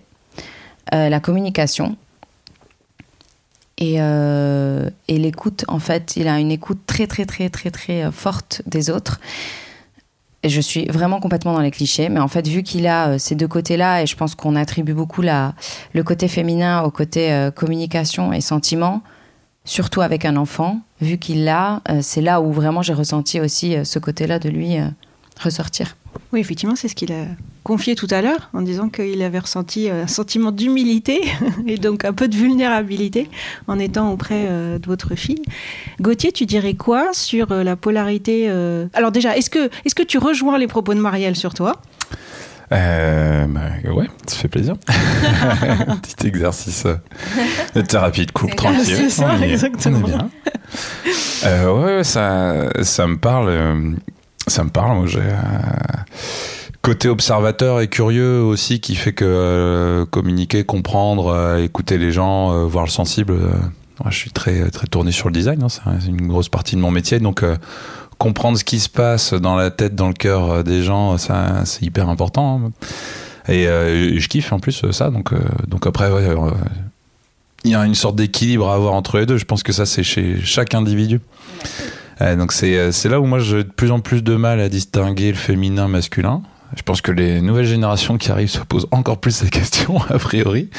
euh, 0.94 1.10
la 1.10 1.20
communication 1.20 1.98
et, 3.78 3.96
et 3.96 5.18
l'écoute. 5.18 5.66
En 5.68 5.80
fait, 5.80 6.16
il 6.16 6.28
a 6.28 6.40
une 6.40 6.52
écoute 6.52 6.80
très, 6.88 7.08
très, 7.08 7.26
très, 7.26 7.50
très, 7.50 7.72
très 7.72 8.10
forte 8.12 8.62
des 8.68 8.90
autres. 8.90 9.20
Et 10.46 10.50
je 10.50 10.62
suis 10.62 10.86
vraiment 10.86 11.20
complètement 11.20 11.54
dans 11.54 11.62
les 11.62 11.72
clichés, 11.72 12.08
mais 12.08 12.20
en 12.20 12.28
fait, 12.28 12.48
vu 12.48 12.62
qu'il 12.62 12.86
a 12.86 13.08
euh, 13.08 13.18
ces 13.18 13.34
deux 13.34 13.48
côtés-là, 13.48 14.04
et 14.04 14.06
je 14.06 14.16
pense 14.16 14.36
qu'on 14.36 14.56
attribue 14.56 14.94
beaucoup 14.94 15.24
le 15.24 16.04
côté 16.04 16.28
féminin 16.28 16.84
au 16.84 16.92
côté 16.92 17.34
euh, 17.34 17.50
communication 17.50 18.32
et 18.32 18.42
sentiment, 18.42 19.02
surtout 19.64 20.02
avec 20.02 20.24
un 20.24 20.36
enfant, 20.36 20.82
vu 21.02 21.18
qu'il 21.18 21.46
l'a, 21.46 21.82
euh, 21.90 21.98
c'est 22.04 22.22
là 22.22 22.42
où 22.42 22.52
vraiment 22.52 22.84
j'ai 22.84 22.94
ressenti 22.94 23.42
aussi 23.42 23.76
ce 23.84 23.98
côté-là 23.98 24.38
de 24.38 24.50
lui 24.50 24.76
ressortir. 25.40 25.96
Oui, 26.32 26.40
effectivement, 26.40 26.76
c'est 26.76 26.88
ce 26.88 26.96
qu'il 26.96 27.12
a 27.12 27.26
confié 27.64 27.96
tout 27.96 28.08
à 28.12 28.22
l'heure 28.22 28.50
en 28.54 28.62
disant 28.62 28.90
qu'il 28.90 29.22
avait 29.24 29.40
ressenti 29.40 29.90
euh, 29.90 30.04
un 30.04 30.08
sentiment 30.08 30.52
d'humilité 30.52 31.22
et 31.68 31.78
donc 31.78 32.06
un 32.06 32.14
peu 32.14 32.28
de 32.28 32.36
vulnérabilité 32.36 33.30
en 33.68 33.80
étant 33.80 34.12
auprès 34.12 34.46
euh, 34.48 34.78
de 34.78 34.86
votre 34.86 35.16
fille. 35.16 35.42
Gauthier, 36.00 36.32
tu 36.32 36.46
dirais 36.46 36.76
quoi 36.76 37.10
sur 37.14 37.52
euh, 37.52 37.64
la 37.64 37.76
polarité 37.76 38.50
Alors 38.94 39.12
déjà, 39.12 39.36
est-ce 39.38 39.50
que, 39.50 39.70
est 39.84 39.94
que 39.94 40.04
tu 40.04 40.18
rejoins 40.18 40.58
les 40.58 40.68
propos 40.68 40.94
de 40.94 41.00
Marielle 41.00 41.36
sur 41.36 41.54
toi? 41.54 41.82
Euh, 42.72 43.46
bah, 43.48 43.92
ouais, 43.92 44.08
ça 44.26 44.38
fait 44.38 44.48
plaisir. 44.48 44.76
Un 45.88 45.98
petit 45.98 46.28
exercice 46.28 46.86
de 47.76 47.82
thérapie 47.82 48.26
de 48.26 48.32
couple 48.32 48.56
tranquille. 48.56 48.86
C'est 48.86 49.10
ça, 49.10 49.36
on 49.38 49.42
est, 49.42 49.52
exactement. 49.52 50.00
on 50.04 50.08
est 50.08 50.12
bien. 50.12 50.30
Euh, 51.46 51.98
ouais, 51.98 52.04
ça, 52.04 52.70
ça 52.84 53.08
me 53.08 53.18
parle. 53.18 53.96
Euh, 54.48 54.52
ça 54.52 54.64
me 54.64 54.70
parle. 54.70 54.98
Moi, 54.98 55.08
j'ai 55.08 55.20
euh, 55.20 55.32
côté 56.82 57.10
observateur 57.10 57.82
et 57.82 57.88
curieux 57.88 58.42
aussi 58.42 58.80
qui 58.80 58.96
fait 58.96 59.14
que 59.14 59.26
euh, 59.26 60.06
communiquer, 60.06 60.64
comprendre, 60.64 61.28
euh, 61.28 61.64
écouter 61.64 61.98
les 61.98 62.12
gens, 62.12 62.52
euh, 62.54 62.66
voir 62.66 62.86
le 62.86 62.92
sensible. 62.92 63.34
euh, 63.34 63.52
moi, 64.02 64.12
je 64.12 64.18
suis 64.18 64.32
très 64.32 64.70
très 64.72 64.88
tourné 64.88 65.12
sur 65.12 65.30
le 65.30 65.34
design. 65.34 65.64
hein, 65.64 65.68
c'est 66.00 66.08
une 66.08 66.28
grosse 66.28 66.50
partie 66.50 66.76
de 66.76 66.82
mon 66.82 66.92
métier, 66.92 67.20
donc. 67.20 67.44
euh, 67.44 67.56
comprendre 68.18 68.58
ce 68.58 68.64
qui 68.64 68.80
se 68.80 68.88
passe 68.88 69.34
dans 69.34 69.58
la 69.58 69.72
tête, 69.72 69.94
dans 69.94 70.08
le 70.08 70.14
cœur 70.14 70.50
euh, 70.50 70.64
des 70.64 70.84
gens, 70.84 71.18
ça, 71.18 71.66
c'est 71.66 71.82
hyper 71.84 72.08
important. 72.08 72.62
hein. 72.66 72.72
Et 73.52 73.68
euh, 73.68 74.18
je 74.18 74.28
kiffe 74.30 74.54
en 74.54 74.60
plus 74.60 74.86
euh, 74.86 74.94
ça. 74.94 75.10
Donc, 75.10 75.34
euh, 75.34 75.40
donc 75.68 75.86
après, 75.86 76.10
ouais, 76.10 76.24
euh, 76.30 76.52
il 77.66 77.72
y 77.72 77.76
a 77.76 77.86
une 77.86 77.94
sorte 77.94 78.16
d'équilibre 78.16 78.70
à 78.70 78.76
avoir 78.76 78.94
entre 78.94 79.18
les 79.20 79.26
deux. 79.26 79.36
Je 79.36 79.44
pense 79.44 79.64
que 79.64 79.74
ça, 79.74 79.86
c'est 79.86 80.02
chez 80.02 80.38
chaque 80.42 80.74
individu. 80.74 81.20
Euh, 81.20 81.80
donc 82.20 82.52
c'est 82.54 82.78
euh, 82.78 82.92
c'est 82.92 83.10
là 83.10 83.20
où 83.20 83.26
moi 83.26 83.40
j'ai 83.40 83.64
de 83.64 83.70
plus 83.70 83.92
en 83.92 84.00
plus 84.00 84.24
de 84.24 84.36
mal 84.36 84.60
à 84.60 84.70
distinguer 84.70 85.30
le 85.32 85.38
féminin 85.38 85.88
masculin. 85.88 86.42
Je 86.76 86.82
pense 86.82 87.02
que 87.02 87.12
les 87.12 87.42
nouvelles 87.42 87.66
générations 87.66 88.18
qui 88.18 88.32
arrivent 88.32 88.50
se 88.50 88.60
posent 88.60 88.88
encore 88.92 89.20
plus 89.20 89.32
ces 89.32 89.50
questions 89.50 90.02
a 90.10 90.18
priori 90.18 90.70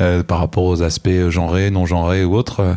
euh, 0.00 0.22
par 0.22 0.38
rapport 0.38 0.64
aux 0.64 0.82
aspects 0.82 1.28
genrés, 1.30 1.70
non 1.70 1.86
genrés 1.86 2.24
ou 2.24 2.34
autres. 2.34 2.60
Euh, 2.60 2.74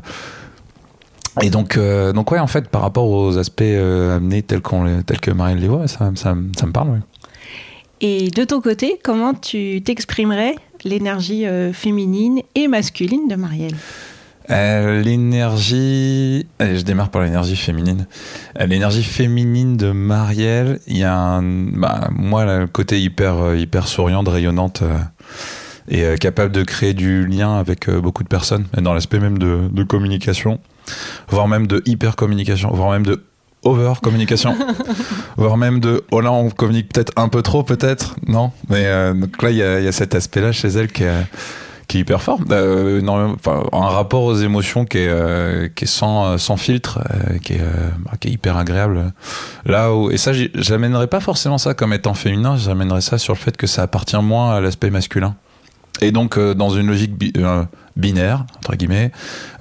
Et 1.41 1.49
donc, 1.49 1.77
euh, 1.77 2.11
donc 2.11 2.31
ouais, 2.31 2.39
en 2.39 2.47
fait, 2.47 2.67
par 2.69 2.81
rapport 2.81 3.07
aux 3.09 3.37
aspects 3.37 3.61
euh, 3.61 4.17
amenés 4.17 4.41
tels, 4.41 4.61
qu'on 4.61 5.01
tels 5.03 5.19
que 5.19 5.31
Marielle 5.31 5.59
les 5.59 5.67
voit, 5.67 5.87
ça, 5.87 6.11
ça, 6.15 6.35
ça 6.57 6.65
me 6.65 6.71
parle. 6.71 7.01
Et 8.01 8.29
de 8.29 8.43
ton 8.45 8.61
côté, 8.61 8.99
comment 9.03 9.33
tu 9.33 9.81
t'exprimerais 9.83 10.55
l'énergie 10.83 11.45
euh, 11.45 11.71
féminine 11.73 12.41
et 12.55 12.67
masculine 12.67 13.27
de 13.27 13.35
Marielle 13.35 13.75
Euh, 14.51 15.01
l'énergie. 15.01 16.47
Allez, 16.59 16.79
je 16.79 16.83
démarre 16.83 17.09
par 17.09 17.21
l'énergie 17.21 17.55
féminine. 17.55 18.07
Euh, 18.59 18.65
l'énergie 18.65 19.03
féminine 19.03 19.77
de 19.77 19.91
Marielle, 19.91 20.79
il 20.87 20.97
y 20.97 21.03
a 21.03 21.15
un. 21.15 21.41
Bah, 21.43 22.09
moi, 22.11 22.45
là, 22.45 22.59
le 22.59 22.67
côté 22.67 22.99
hyper, 23.01 23.35
euh, 23.37 23.57
hyper 23.57 23.87
souriante, 23.87 24.27
rayonnante 24.27 24.81
euh, 24.81 24.97
et 25.87 26.17
capable 26.19 26.51
de 26.51 26.63
créer 26.63 26.93
du 26.93 27.25
lien 27.25 27.57
avec 27.57 27.89
beaucoup 27.89 28.23
de 28.23 28.27
personnes, 28.27 28.65
et 28.77 28.81
dans 28.81 28.93
l'aspect 28.93 29.19
même 29.19 29.39
de, 29.39 29.61
de 29.71 29.83
communication, 29.83 30.59
voire 31.29 31.47
même 31.47 31.65
de 31.65 31.81
hyper 31.85 32.15
communication, 32.15 32.69
voire 32.71 32.91
même 32.91 33.05
de 33.05 33.23
over 33.63 33.93
communication, 34.01 34.55
voire 35.37 35.57
même 35.57 35.79
de 35.79 36.03
oh 36.11 36.21
là 36.21 36.31
on 36.31 36.49
communique 36.49 36.93
peut-être 36.93 37.11
un 37.15 37.27
peu 37.27 37.41
trop 37.41 37.63
peut-être 37.63 38.15
non? 38.27 38.51
Mais 38.69 38.85
euh, 38.85 39.13
donc 39.13 39.41
là 39.41 39.51
il 39.51 39.55
y 39.55 39.59
y 39.59 39.87
a 39.87 39.91
cet 39.91 40.15
aspect 40.15 40.41
là 40.41 40.51
chez 40.51 40.69
elle 40.69 40.91
qui 40.91 41.03
est 41.03 41.25
qui 41.89 41.97
est 41.97 42.01
hyper 42.01 42.21
fort. 42.21 42.39
Euh, 42.51 42.99
énormément- 42.99 43.35
enfin, 43.35 43.63
un 43.73 43.87
rapport 43.89 44.23
aux 44.23 44.35
émotions 44.35 44.85
qui 44.85 44.99
est, 44.99 45.07
euh, 45.09 45.67
qui 45.75 45.83
est 45.83 45.87
sans, 45.87 46.25
euh, 46.25 46.37
sans 46.37 46.55
filtre, 46.55 46.99
euh, 47.11 47.37
qui, 47.39 47.53
est, 47.53 47.61
euh, 47.61 47.89
bah, 48.05 48.11
qui 48.19 48.29
est 48.29 48.31
hyper 48.31 48.55
agréable. 48.55 49.11
Là 49.65 49.93
où, 49.93 50.09
et 50.11 50.17
ça, 50.17 50.31
j'amènerais 50.53 51.07
pas 51.07 51.19
forcément 51.19 51.57
ça 51.57 51.73
comme 51.73 51.91
étant 51.91 52.13
féminin, 52.13 52.55
j'amènerais 52.55 53.01
ça 53.01 53.17
sur 53.17 53.33
le 53.33 53.39
fait 53.39 53.57
que 53.57 53.67
ça 53.67 53.81
appartient 53.81 54.15
moins 54.21 54.55
à 54.55 54.61
l'aspect 54.61 54.91
masculin. 54.91 55.35
Et 56.01 56.11
donc, 56.11 56.37
euh, 56.37 56.53
dans 56.53 56.69
une 56.69 56.87
logique 56.87 57.17
bi- 57.17 57.33
binaire, 57.97 58.45
entre 58.57 58.75
guillemets, 58.77 59.11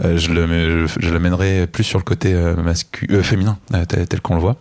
je 0.05 0.31
le 0.31 0.87
je, 0.87 1.11
l'amènerais 1.11 1.67
plus 1.67 1.83
sur 1.83 1.99
le 1.99 2.05
côté 2.05 2.35
mascu- 2.35 3.11
euh, 3.11 3.23
féminin, 3.23 3.57
tel, 3.89 4.21
qu'on 4.21 4.35
le 4.35 4.41
voit. 4.41 4.57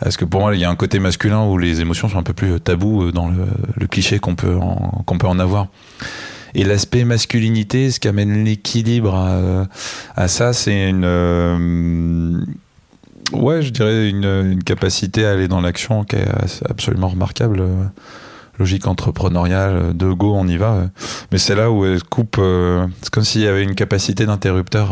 Parce 0.00 0.16
que 0.16 0.24
pour 0.24 0.40
moi, 0.40 0.54
il 0.54 0.60
y 0.60 0.64
a 0.64 0.70
un 0.70 0.76
côté 0.76 0.98
masculin 0.98 1.44
où 1.44 1.56
les 1.56 1.80
émotions 1.80 2.08
sont 2.08 2.18
un 2.18 2.22
peu 2.22 2.32
plus 2.32 2.58
tabous 2.60 3.12
dans 3.12 3.28
le, 3.28 3.46
le 3.76 3.86
cliché 3.86 4.18
qu'on 4.18 4.34
peut, 4.34 4.56
qu'on 5.06 5.18
peut 5.18 5.26
en 5.28 5.38
avoir. 5.38 5.68
Et 6.54 6.64
l'aspect 6.64 7.04
masculinité, 7.04 7.90
ce 7.90 8.00
qui 8.00 8.08
amène 8.08 8.44
l'équilibre 8.44 9.14
à, 10.16 10.28
ça, 10.28 10.52
c'est 10.52 10.88
une, 10.88 11.04
euh, 11.04 12.40
Ouais, 13.32 13.62
je 13.62 13.70
dirais 13.70 14.08
une, 14.08 14.62
capacité 14.64 15.24
à 15.24 15.32
aller 15.32 15.46
dans 15.46 15.60
l'action 15.60 16.02
qui 16.04 16.16
est 16.16 16.28
absolument 16.68 17.08
remarquable. 17.08 17.62
Logique 18.58 18.86
entrepreneuriale, 18.86 19.96
de 19.96 20.12
go, 20.12 20.34
on 20.34 20.46
y 20.48 20.56
va. 20.56 20.88
Mais 21.30 21.38
c'est 21.38 21.54
là 21.54 21.70
où 21.70 21.84
elle 21.84 22.02
coupe. 22.02 22.36
C'est 22.38 23.10
comme 23.10 23.22
s'il 23.22 23.42
y 23.42 23.46
avait 23.46 23.62
une 23.62 23.76
capacité 23.76 24.26
d'interrupteur 24.26 24.90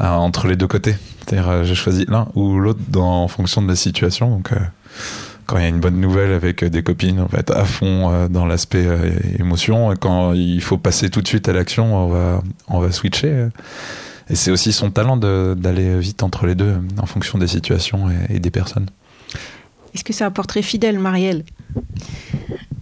entre 0.00 0.48
les 0.48 0.56
deux 0.56 0.66
côtés. 0.66 0.96
C'est-à-dire, 1.20 1.64
j'ai 1.64 1.76
choisi 1.76 2.06
l'un 2.08 2.26
ou 2.34 2.58
l'autre 2.58 2.80
en 2.96 3.28
fonction 3.28 3.62
de 3.62 3.68
la 3.68 3.76
situation. 3.76 4.30
Donc, 4.30 4.50
quand 5.48 5.56
il 5.56 5.62
y 5.62 5.66
a 5.66 5.68
une 5.68 5.80
bonne 5.80 6.00
nouvelle 6.00 6.32
avec 6.32 6.62
des 6.62 6.82
copines, 6.84 7.20
on 7.20 7.26
va 7.26 7.38
être 7.38 7.56
à 7.56 7.64
fond 7.64 8.28
dans 8.28 8.46
l'aspect 8.46 8.86
émotion. 9.38 9.94
Quand 9.98 10.34
il 10.34 10.60
faut 10.60 10.76
passer 10.78 11.08
tout 11.08 11.22
de 11.22 11.26
suite 11.26 11.48
à 11.48 11.54
l'action, 11.54 11.96
on 11.96 12.08
va, 12.08 12.42
on 12.68 12.78
va 12.78 12.92
switcher. 12.92 13.48
Et 14.30 14.34
c'est 14.34 14.50
aussi 14.50 14.72
son 14.72 14.90
talent 14.90 15.16
d'aller 15.16 15.98
vite 15.98 16.22
entre 16.22 16.46
les 16.46 16.54
deux 16.54 16.76
en 16.98 17.06
fonction 17.06 17.38
des 17.38 17.46
situations 17.46 18.08
et, 18.28 18.38
des 18.38 18.50
personnes. 18.50 18.88
Est-ce 19.94 20.04
que 20.04 20.12
c'est 20.12 20.24
un 20.24 20.30
portrait 20.30 20.62
fidèle, 20.62 20.98
Marielle? 20.98 21.44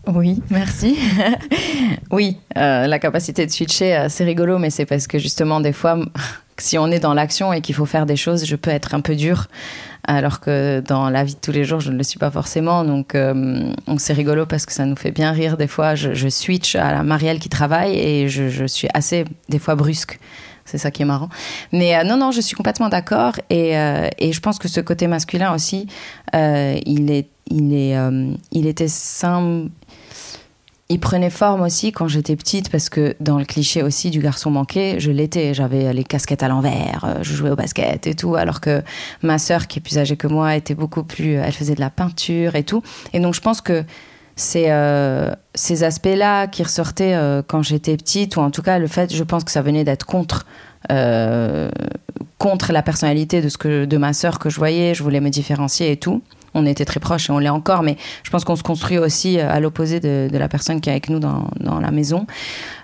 Oui, 0.09 0.43
merci. 0.51 0.97
oui, 2.11 2.37
euh, 2.57 2.87
la 2.87 2.99
capacité 2.99 3.47
de 3.47 3.51
switcher, 3.51 3.97
euh, 3.97 4.07
c'est 4.09 4.25
rigolo, 4.25 4.59
mais 4.59 4.71
c'est 4.71 4.87
parce 4.87 5.07
que 5.07 5.19
justement, 5.19 5.61
des 5.61 5.73
fois, 5.73 5.99
si 6.59 6.79
on 6.79 6.89
est 6.89 7.01
dans 7.01 7.15
l'action 7.15 7.53
et 7.53 7.61
qu'il 7.61 7.75
faut 7.75 7.87
faire 7.87 8.07
des 8.07 8.17
choses, 8.17 8.45
je 8.45 8.57
peux 8.57 8.71
être 8.71 8.95
un 8.95 9.01
peu 9.01 9.15
dur, 9.15 9.49
alors 10.07 10.41
que 10.41 10.81
dans 10.81 11.11
la 11.11 11.25
vie 11.25 11.35
de 11.35 11.41
tous 11.41 11.53
les 11.53 11.65
jours, 11.65 11.81
je 11.81 11.91
ne 11.91 11.99
le 11.99 12.05
suis 12.05 12.19
pas 12.19 12.31
forcément. 12.31 12.85
Donc, 12.85 13.15
euh, 13.15 13.73
c'est 13.99 14.13
rigolo 14.13 14.47
parce 14.47 14.65
que 14.65 14.73
ça 14.73 14.87
nous 14.87 14.97
fait 14.97 15.11
bien 15.11 15.33
rire. 15.33 15.57
Des 15.57 15.67
fois, 15.67 15.95
je, 15.95 16.29
switch 16.29 16.77
à 16.77 16.93
la 16.93 17.03
Marielle 17.03 17.39
qui 17.39 17.49
travaille 17.49 17.99
et 17.99 18.29
je, 18.29 18.67
suis 18.67 18.89
assez, 18.95 19.25
des 19.49 19.59
fois, 19.59 19.75
brusque. 19.75 20.19
C'est 20.65 20.79
ça 20.79 20.91
qui 20.91 21.03
est 21.03 21.07
marrant. 21.07 21.29
Mais 21.73 21.97
euh, 21.97 22.05
non, 22.05 22.17
non, 22.17 22.31
je 22.31 22.41
suis 22.41 22.57
complètement 22.57 22.89
d'accord. 22.89 23.35
Et, 23.51 23.77
euh, 23.77 24.09
et, 24.19 24.33
je 24.33 24.41
pense 24.41 24.59
que 24.59 24.69
ce 24.69 24.81
côté 24.81 25.07
masculin 25.07 25.55
aussi, 25.55 25.87
il, 26.33 27.11
est, 27.11 27.29
il, 27.51 27.73
est, 27.75 27.97
il 28.53 28.67
était 28.67 28.89
simple. 28.89 29.71
Il 30.89 31.01
prenait 31.01 31.31
forme 31.31 31.63
aussi 31.63 31.91
quand 31.91 32.07
j'étais 32.07 32.37
petite 32.37 32.71
parce 32.71 32.89
que 32.89 33.17
dans 33.19 33.39
le 33.39 33.45
cliché 33.45 33.83
aussi 33.83 34.11
du 34.11 34.21
garçon 34.21 34.53
manqué, 34.53 35.01
je 35.01 35.11
l'étais. 35.11 35.53
J'avais 35.53 35.93
les 35.93 36.05
casquettes 36.05 36.45
à 36.45 36.49
l'envers, 36.49 37.19
je 37.23 37.35
jouais 37.35 37.51
au 37.51 37.57
basket 37.57 38.07
et 38.07 38.15
tout, 38.15 38.37
alors 38.37 38.61
que 38.61 38.83
ma 39.23 39.39
sœur, 39.39 39.67
qui 39.67 39.81
est 39.81 39.83
plus 39.83 39.99
âgée 39.99 40.17
que 40.17 40.29
moi, 40.29 40.55
était 40.55 40.77
beaucoup 40.77 41.03
plus. 41.03 41.33
Elle 41.33 41.53
faisait 41.53 41.75
de 41.75 41.81
la 41.81 41.91
peinture 41.91 42.55
et 42.55 42.63
tout. 42.63 42.83
Et 43.13 43.19
donc 43.19 43.35
je 43.35 43.41
pense 43.41 43.61
que 43.61 43.85
c'est 44.37 44.71
euh, 44.71 45.31
ces 45.55 45.83
aspects-là 45.83 46.47
qui 46.47 46.63
ressortaient 46.63 47.15
euh, 47.15 47.43
quand 47.45 47.63
j'étais 47.63 47.97
petite, 47.97 48.37
ou 48.37 48.41
en 48.41 48.51
tout 48.51 48.63
cas 48.63 48.79
le 48.79 48.87
fait, 48.87 49.15
je 49.15 49.25
pense 49.25 49.45
que 49.45 49.51
ça 49.51 49.63
venait 49.63 49.83
d'être 49.83 50.05
contre, 50.05 50.47
euh, 50.93 51.71
contre 52.37 52.73
la 52.73 52.83
personnalité 52.83 53.41
de, 53.41 53.49
ce 53.49 53.57
que, 53.57 53.87
de 53.87 53.97
ma 53.97 54.13
sœur 54.13 54.39
que 54.39 54.51
je 54.51 54.59
voyais, 54.59 54.95
je 54.95 55.03
voulais 55.03 55.21
me 55.21 55.31
différencier 55.31 55.91
et 55.91 55.97
tout. 55.97 56.23
On 56.57 56.67
était 56.67 56.85
très 56.85 57.01
proches 57.01 57.29
et 57.29 57.33
on 57.33 57.39
l'est 57.39 57.49
encore, 57.49 57.83
mais 57.83 57.97
je 58.23 58.31
pense 58.31 58.45
qu'on 58.45 58.57
se 58.57 58.63
construit 58.63 58.99
aussi 58.99 59.39
à 59.39 59.61
l'opposé 59.61 60.01
de, 60.01 60.29
la 60.33 60.49
personne 60.49 60.81
qui 60.81 60.89
est 60.89 60.93
avec 60.93 61.11
nous 61.11 61.19
dans, 61.19 61.49
la 61.81 61.91
maison. 61.91 62.27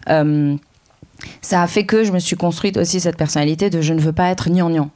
ça 0.06 1.62
a 1.62 1.66
fait 1.66 1.84
que 1.84 2.04
je 2.04 2.12
me 2.12 2.18
suis 2.18 2.36
construite 2.36 2.76
aussi 2.76 3.00
cette 3.00 3.16
personnalité 3.16 3.70
de 3.70 3.80
je 3.80 3.94
ne 3.94 4.00
veux 4.00 4.12
pas 4.12 4.28
être 4.28 4.50
gnangnan. 4.50 4.90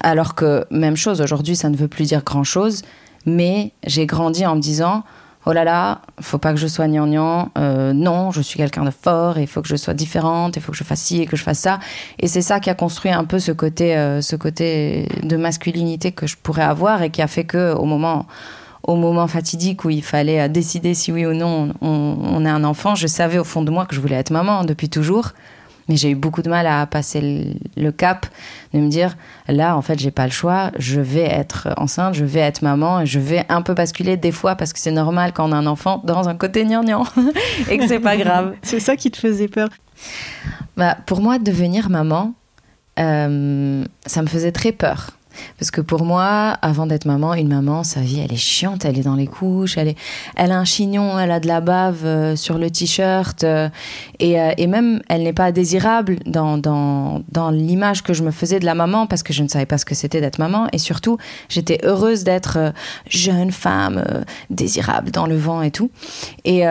alors 0.00 0.34
que, 0.34 0.66
même 0.70 0.96
chose, 0.96 1.20
aujourd'hui, 1.20 1.56
ça 1.56 1.68
ne 1.70 1.76
veut 1.76 1.88
plus 1.88 2.08
dire 2.08 2.22
grand-chose 2.22 2.82
mais 3.26 3.72
j'ai 3.86 4.06
grandi 4.06 4.44
en 4.46 4.56
me 4.56 4.60
disant 4.60 5.04
oh 5.46 5.52
là 5.52 5.64
là, 5.64 6.00
faut 6.20 6.38
pas 6.38 6.52
que 6.52 6.58
je 6.58 6.66
sois 6.66 6.88
gnangnan, 6.88 7.50
euh, 7.58 7.92
non, 7.92 8.30
je 8.30 8.40
suis 8.40 8.56
quelqu'un 8.56 8.84
de 8.84 8.90
fort, 8.90 9.38
il 9.38 9.46
faut 9.46 9.62
que 9.62 9.68
je 9.68 9.76
sois 9.76 9.94
différente, 9.94 10.56
il 10.56 10.62
faut 10.62 10.72
que 10.72 10.78
je 10.78 10.84
fasse 10.84 11.00
ci 11.00 11.20
et 11.20 11.26
que 11.26 11.36
je 11.36 11.42
fasse 11.42 11.58
ça. 11.58 11.78
Et 12.18 12.28
c'est 12.28 12.42
ça 12.42 12.60
qui 12.60 12.70
a 12.70 12.74
construit 12.74 13.12
un 13.12 13.24
peu 13.24 13.38
ce 13.38 13.52
côté, 13.52 13.96
euh, 13.96 14.20
ce 14.20 14.36
côté 14.36 15.08
de 15.22 15.36
masculinité 15.36 16.12
que 16.12 16.26
je 16.26 16.36
pourrais 16.36 16.62
avoir 16.62 17.02
et 17.02 17.10
qui 17.10 17.22
a 17.22 17.26
fait 17.26 17.44
que 17.44 17.74
au 17.74 17.84
moment, 17.84 18.26
au 18.82 18.96
moment 18.96 19.26
fatidique 19.26 19.84
où 19.84 19.90
il 19.90 20.02
fallait 20.02 20.48
décider 20.48 20.94
si 20.94 21.12
oui 21.12 21.26
ou 21.26 21.34
non 21.34 21.72
on, 21.80 22.16
on 22.22 22.44
est 22.44 22.50
un 22.50 22.64
enfant, 22.64 22.94
je 22.94 23.06
savais 23.06 23.38
au 23.38 23.44
fond 23.44 23.62
de 23.62 23.70
moi 23.70 23.86
que 23.86 23.94
je 23.94 24.00
voulais 24.00 24.16
être 24.16 24.30
maman 24.30 24.64
depuis 24.64 24.88
toujours. 24.88 25.32
Mais 25.88 25.96
j'ai 25.96 26.10
eu 26.10 26.14
beaucoup 26.14 26.42
de 26.42 26.48
mal 26.48 26.66
à 26.66 26.86
passer 26.86 27.56
le, 27.76 27.90
cap 27.90 28.26
de 28.72 28.80
me 28.80 28.88
dire 28.88 29.16
là, 29.48 29.76
en 29.76 29.82
fait, 29.82 29.98
j'ai 29.98 30.10
pas 30.10 30.24
le 30.24 30.32
choix, 30.32 30.70
je 30.78 31.00
vais 31.00 31.24
être 31.24 31.68
enceinte, 31.76 32.14
je 32.14 32.24
vais 32.24 32.40
être 32.40 32.62
maman 32.62 33.02
et 33.02 33.06
je 33.06 33.18
vais 33.18 33.44
un 33.48 33.62
peu 33.62 33.74
basculer 33.74 34.16
des 34.16 34.32
fois 34.32 34.54
parce 34.54 34.72
que 34.72 34.78
c'est 34.78 34.90
normal 34.90 35.32
quand 35.34 35.48
on 35.48 35.52
a 35.52 35.56
un 35.56 35.66
enfant 35.66 36.00
dans 36.04 36.28
un 36.28 36.34
côté 36.34 36.64
gnangnan 36.64 37.04
et 37.70 37.78
que 37.78 37.86
c'est 37.86 38.00
pas 38.00 38.16
grave. 38.16 38.54
c'est 38.62 38.80
ça 38.80 38.96
qui 38.96 39.10
te 39.10 39.18
faisait 39.18 39.48
peur 39.48 39.68
bah, 40.76 40.96
Pour 41.06 41.20
moi, 41.20 41.38
devenir 41.38 41.90
maman, 41.90 42.32
euh, 42.98 43.84
ça 44.06 44.22
me 44.22 44.26
faisait 44.26 44.52
très 44.52 44.72
peur. 44.72 45.10
Parce 45.58 45.70
que 45.70 45.80
pour 45.80 46.04
moi, 46.04 46.56
avant 46.62 46.86
d'être 46.86 47.04
maman, 47.04 47.34
une 47.34 47.48
maman, 47.48 47.84
sa 47.84 48.00
vie, 48.00 48.20
elle 48.20 48.32
est 48.32 48.36
chiante, 48.36 48.84
elle 48.84 48.98
est 48.98 49.02
dans 49.02 49.14
les 49.14 49.26
couches, 49.26 49.78
elle, 49.78 49.88
est, 49.88 49.98
elle 50.36 50.52
a 50.52 50.58
un 50.58 50.64
chignon, 50.64 51.18
elle 51.18 51.30
a 51.30 51.40
de 51.40 51.46
la 51.46 51.60
bave 51.60 52.04
euh, 52.04 52.36
sur 52.36 52.58
le 52.58 52.70
t-shirt, 52.70 53.44
euh, 53.44 53.68
et, 54.18 54.40
euh, 54.40 54.52
et, 54.56 54.66
même, 54.66 55.02
elle 55.08 55.22
n'est 55.22 55.32
pas 55.32 55.52
désirable 55.52 56.18
dans, 56.26 56.58
dans, 56.58 57.22
dans 57.30 57.50
l'image 57.50 58.02
que 58.02 58.12
je 58.12 58.22
me 58.22 58.30
faisais 58.30 58.60
de 58.60 58.64
la 58.64 58.74
maman, 58.74 59.06
parce 59.06 59.22
que 59.22 59.32
je 59.32 59.42
ne 59.42 59.48
savais 59.48 59.66
pas 59.66 59.78
ce 59.78 59.84
que 59.84 59.94
c'était 59.94 60.20
d'être 60.20 60.38
maman, 60.38 60.68
et 60.72 60.78
surtout, 60.78 61.18
j'étais 61.48 61.78
heureuse 61.84 62.24
d'être 62.24 62.72
jeune 63.08 63.50
femme, 63.50 64.04
désirable 64.50 65.10
dans 65.10 65.26
le 65.26 65.36
vent 65.36 65.62
et 65.62 65.70
tout. 65.70 65.90
Et, 66.44 66.64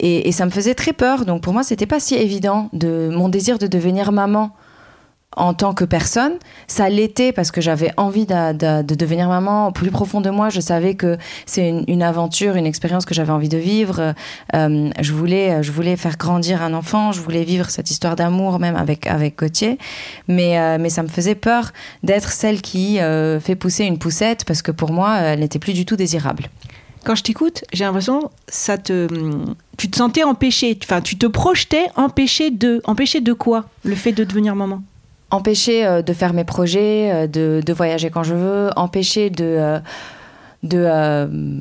et, 0.00 0.32
ça 0.32 0.46
me 0.46 0.50
faisait 0.50 0.74
très 0.74 0.92
peur, 0.92 1.24
donc 1.24 1.42
pour 1.42 1.52
moi, 1.52 1.62
c'était 1.62 1.86
pas 1.86 2.00
si 2.00 2.14
évident 2.14 2.68
de 2.72 3.10
mon 3.12 3.28
désir 3.28 3.58
de 3.58 3.66
devenir 3.66 4.12
maman 4.12 4.52
en 5.38 5.54
tant 5.54 5.72
que 5.72 5.84
personne. 5.84 6.32
Ça 6.66 6.88
l'était 6.88 7.32
parce 7.32 7.50
que 7.50 7.60
j'avais 7.60 7.92
envie 7.96 8.26
de, 8.26 8.82
devenir 8.82 9.28
maman. 9.28 9.68
Au 9.68 9.72
plus 9.72 9.90
profond 9.90 10.20
de 10.20 10.30
moi, 10.30 10.50
je 10.50 10.60
savais 10.60 10.94
que 10.94 11.16
c'est 11.46 11.84
une, 11.86 12.02
aventure, 12.02 12.56
une 12.56 12.66
expérience 12.66 13.04
que 13.04 13.14
j'avais 13.14 13.32
envie 13.32 13.48
de 13.48 13.58
vivre. 13.58 14.14
Euh, 14.54 14.90
je, 15.00 15.12
voulais, 15.12 15.62
je 15.62 15.72
voulais 15.72 15.96
faire 15.96 16.16
grandir 16.16 16.62
un 16.62 16.74
enfant. 16.74 17.12
Je 17.12 17.20
voulais 17.20 17.44
vivre 17.44 17.70
cette 17.70 17.90
histoire 17.90 18.16
d'amour 18.16 18.58
même 18.58 18.76
avec, 18.76 19.06
avec 19.06 19.38
Gauthier. 19.38 19.78
Mais, 20.26 20.58
euh, 20.58 20.78
mais 20.80 20.90
ça 20.90 21.02
me 21.02 21.08
faisait 21.08 21.34
peur 21.34 21.72
d'être 22.02 22.30
celle 22.30 22.60
qui 22.60 23.00
euh, 23.00 23.40
fait 23.40 23.56
pousser 23.56 23.84
une 23.84 23.98
poussette 23.98 24.44
parce 24.44 24.62
que 24.62 24.72
pour 24.72 24.92
moi, 24.92 25.18
elle 25.18 25.40
n'était 25.40 25.58
plus 25.58 25.72
du 25.72 25.86
tout 25.86 25.96
désirable. 25.96 26.48
Quand 27.04 27.14
je 27.14 27.22
t'écoute, 27.22 27.64
j'ai 27.72 27.84
l'impression 27.84 28.30
ça 28.48 28.76
te 28.76 29.06
tu 29.76 29.88
te 29.88 29.96
sentais 29.96 30.24
empêché, 30.24 30.76
enfin 30.82 31.00
tu 31.00 31.16
te 31.16 31.26
projetais 31.26 31.86
de 32.50 32.82
empêché 32.84 33.20
de 33.20 33.32
quoi 33.32 33.66
Le 33.84 33.94
fait 33.94 34.12
de 34.12 34.24
devenir 34.24 34.56
maman? 34.56 34.82
Empêcher 35.30 35.86
euh, 35.86 36.02
de 36.02 36.12
faire 36.12 36.32
mes 36.32 36.44
projets, 36.44 37.10
euh, 37.12 37.26
de, 37.26 37.62
de, 37.64 37.72
voyager 37.72 38.10
quand 38.10 38.22
je 38.22 38.34
veux, 38.34 38.70
empêcher 38.76 39.30
de... 39.30 39.44
Euh, 39.44 39.80
de 40.64 41.60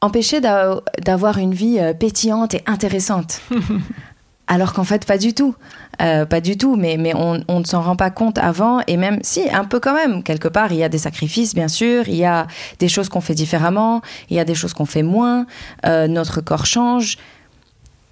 empêcher 0.00 0.40
d'avoir 0.40 1.36
une 1.38 1.52
vie 1.52 1.78
pétillante 1.98 2.54
et 2.54 2.62
intéressante. 2.66 3.40
Alors 4.46 4.72
qu'en 4.72 4.84
fait, 4.84 5.04
pas 5.04 5.18
du 5.18 5.34
tout. 5.34 5.54
pas 5.98 6.40
du 6.40 6.56
tout, 6.56 6.76
mais, 6.76 6.96
mais 6.96 7.12
on, 7.14 7.42
on 7.48 7.60
ne 7.60 7.64
s'en 7.64 7.82
rend 7.82 7.96
pas 7.96 8.10
compte 8.10 8.38
avant, 8.38 8.80
et 8.86 8.96
même 8.96 9.18
si, 9.22 9.50
un 9.50 9.64
peu 9.64 9.80
quand 9.80 9.94
même, 9.94 10.22
quelque 10.22 10.48
part, 10.48 10.72
il 10.72 10.78
y 10.78 10.84
a 10.84 10.88
des 10.88 10.98
sacrifices, 10.98 11.54
bien 11.54 11.68
sûr, 11.68 12.08
il 12.08 12.14
y 12.14 12.24
a 12.24 12.46
des 12.78 12.88
choses 12.88 13.08
qu'on 13.08 13.20
fait 13.20 13.34
différemment, 13.34 14.00
il 14.30 14.36
y 14.36 14.40
a 14.40 14.44
des 14.44 14.54
choses 14.54 14.72
qu'on 14.72 14.86
fait 14.86 15.02
moins, 15.02 15.46
notre 15.84 16.40
corps 16.40 16.66
change, 16.66 17.18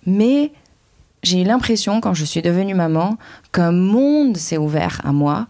mais 0.04 0.52
j'ai 1.24 1.40
eu 1.40 1.44
l'impression, 1.44 2.00
quand 2.00 2.14
je 2.14 2.24
suis 2.24 2.42
devenue 2.42 2.74
maman, 2.74 3.16
qu'un 3.52 3.72
monde 3.72 4.37
s'est 4.37 4.58
ouvert 4.58 5.00
à 5.04 5.12
moi. 5.12 5.46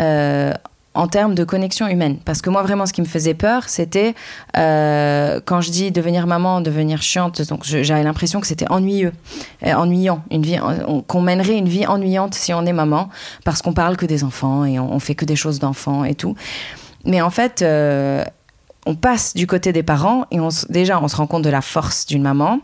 Euh, 0.00 0.52
en 0.94 1.08
termes 1.08 1.34
de 1.34 1.44
connexion 1.44 1.86
humaine. 1.88 2.16
Parce 2.24 2.40
que 2.40 2.48
moi, 2.48 2.62
vraiment, 2.62 2.86
ce 2.86 2.94
qui 2.94 3.02
me 3.02 3.06
faisait 3.06 3.34
peur, 3.34 3.68
c'était 3.68 4.14
euh, 4.56 5.40
quand 5.44 5.60
je 5.60 5.70
dis 5.70 5.90
devenir 5.90 6.26
maman, 6.26 6.62
devenir 6.62 7.02
chiante. 7.02 7.42
Donc, 7.42 7.64
j'avais 7.64 8.02
l'impression 8.02 8.40
que 8.40 8.46
c'était 8.46 8.64
ennuyeux, 8.70 9.12
euh, 9.66 9.74
ennuyant, 9.74 10.22
une 10.30 10.40
vie, 10.40 10.58
qu'on 11.06 11.20
mènerait 11.20 11.58
une 11.58 11.68
vie 11.68 11.86
ennuyante 11.86 12.32
si 12.32 12.54
on 12.54 12.64
est 12.64 12.72
maman, 12.72 13.10
parce 13.44 13.60
qu'on 13.60 13.74
parle 13.74 13.98
que 13.98 14.06
des 14.06 14.24
enfants 14.24 14.64
et 14.64 14.78
on, 14.78 14.98
fait 14.98 15.14
que 15.14 15.26
des 15.26 15.36
choses 15.36 15.58
d'enfants 15.58 16.02
et 16.02 16.14
tout. 16.14 16.34
Mais 17.04 17.20
en 17.20 17.28
fait, 17.28 17.62
on 18.86 18.94
passe 18.94 19.34
du 19.34 19.46
côté 19.46 19.74
des 19.74 19.82
parents 19.82 20.24
et 20.30 20.38
déjà, 20.70 20.98
on 21.02 21.08
se 21.08 21.16
rend 21.16 21.26
compte 21.26 21.42
de 21.42 21.50
la 21.50 21.60
force 21.60 22.06
d'une 22.06 22.22
maman 22.22 22.60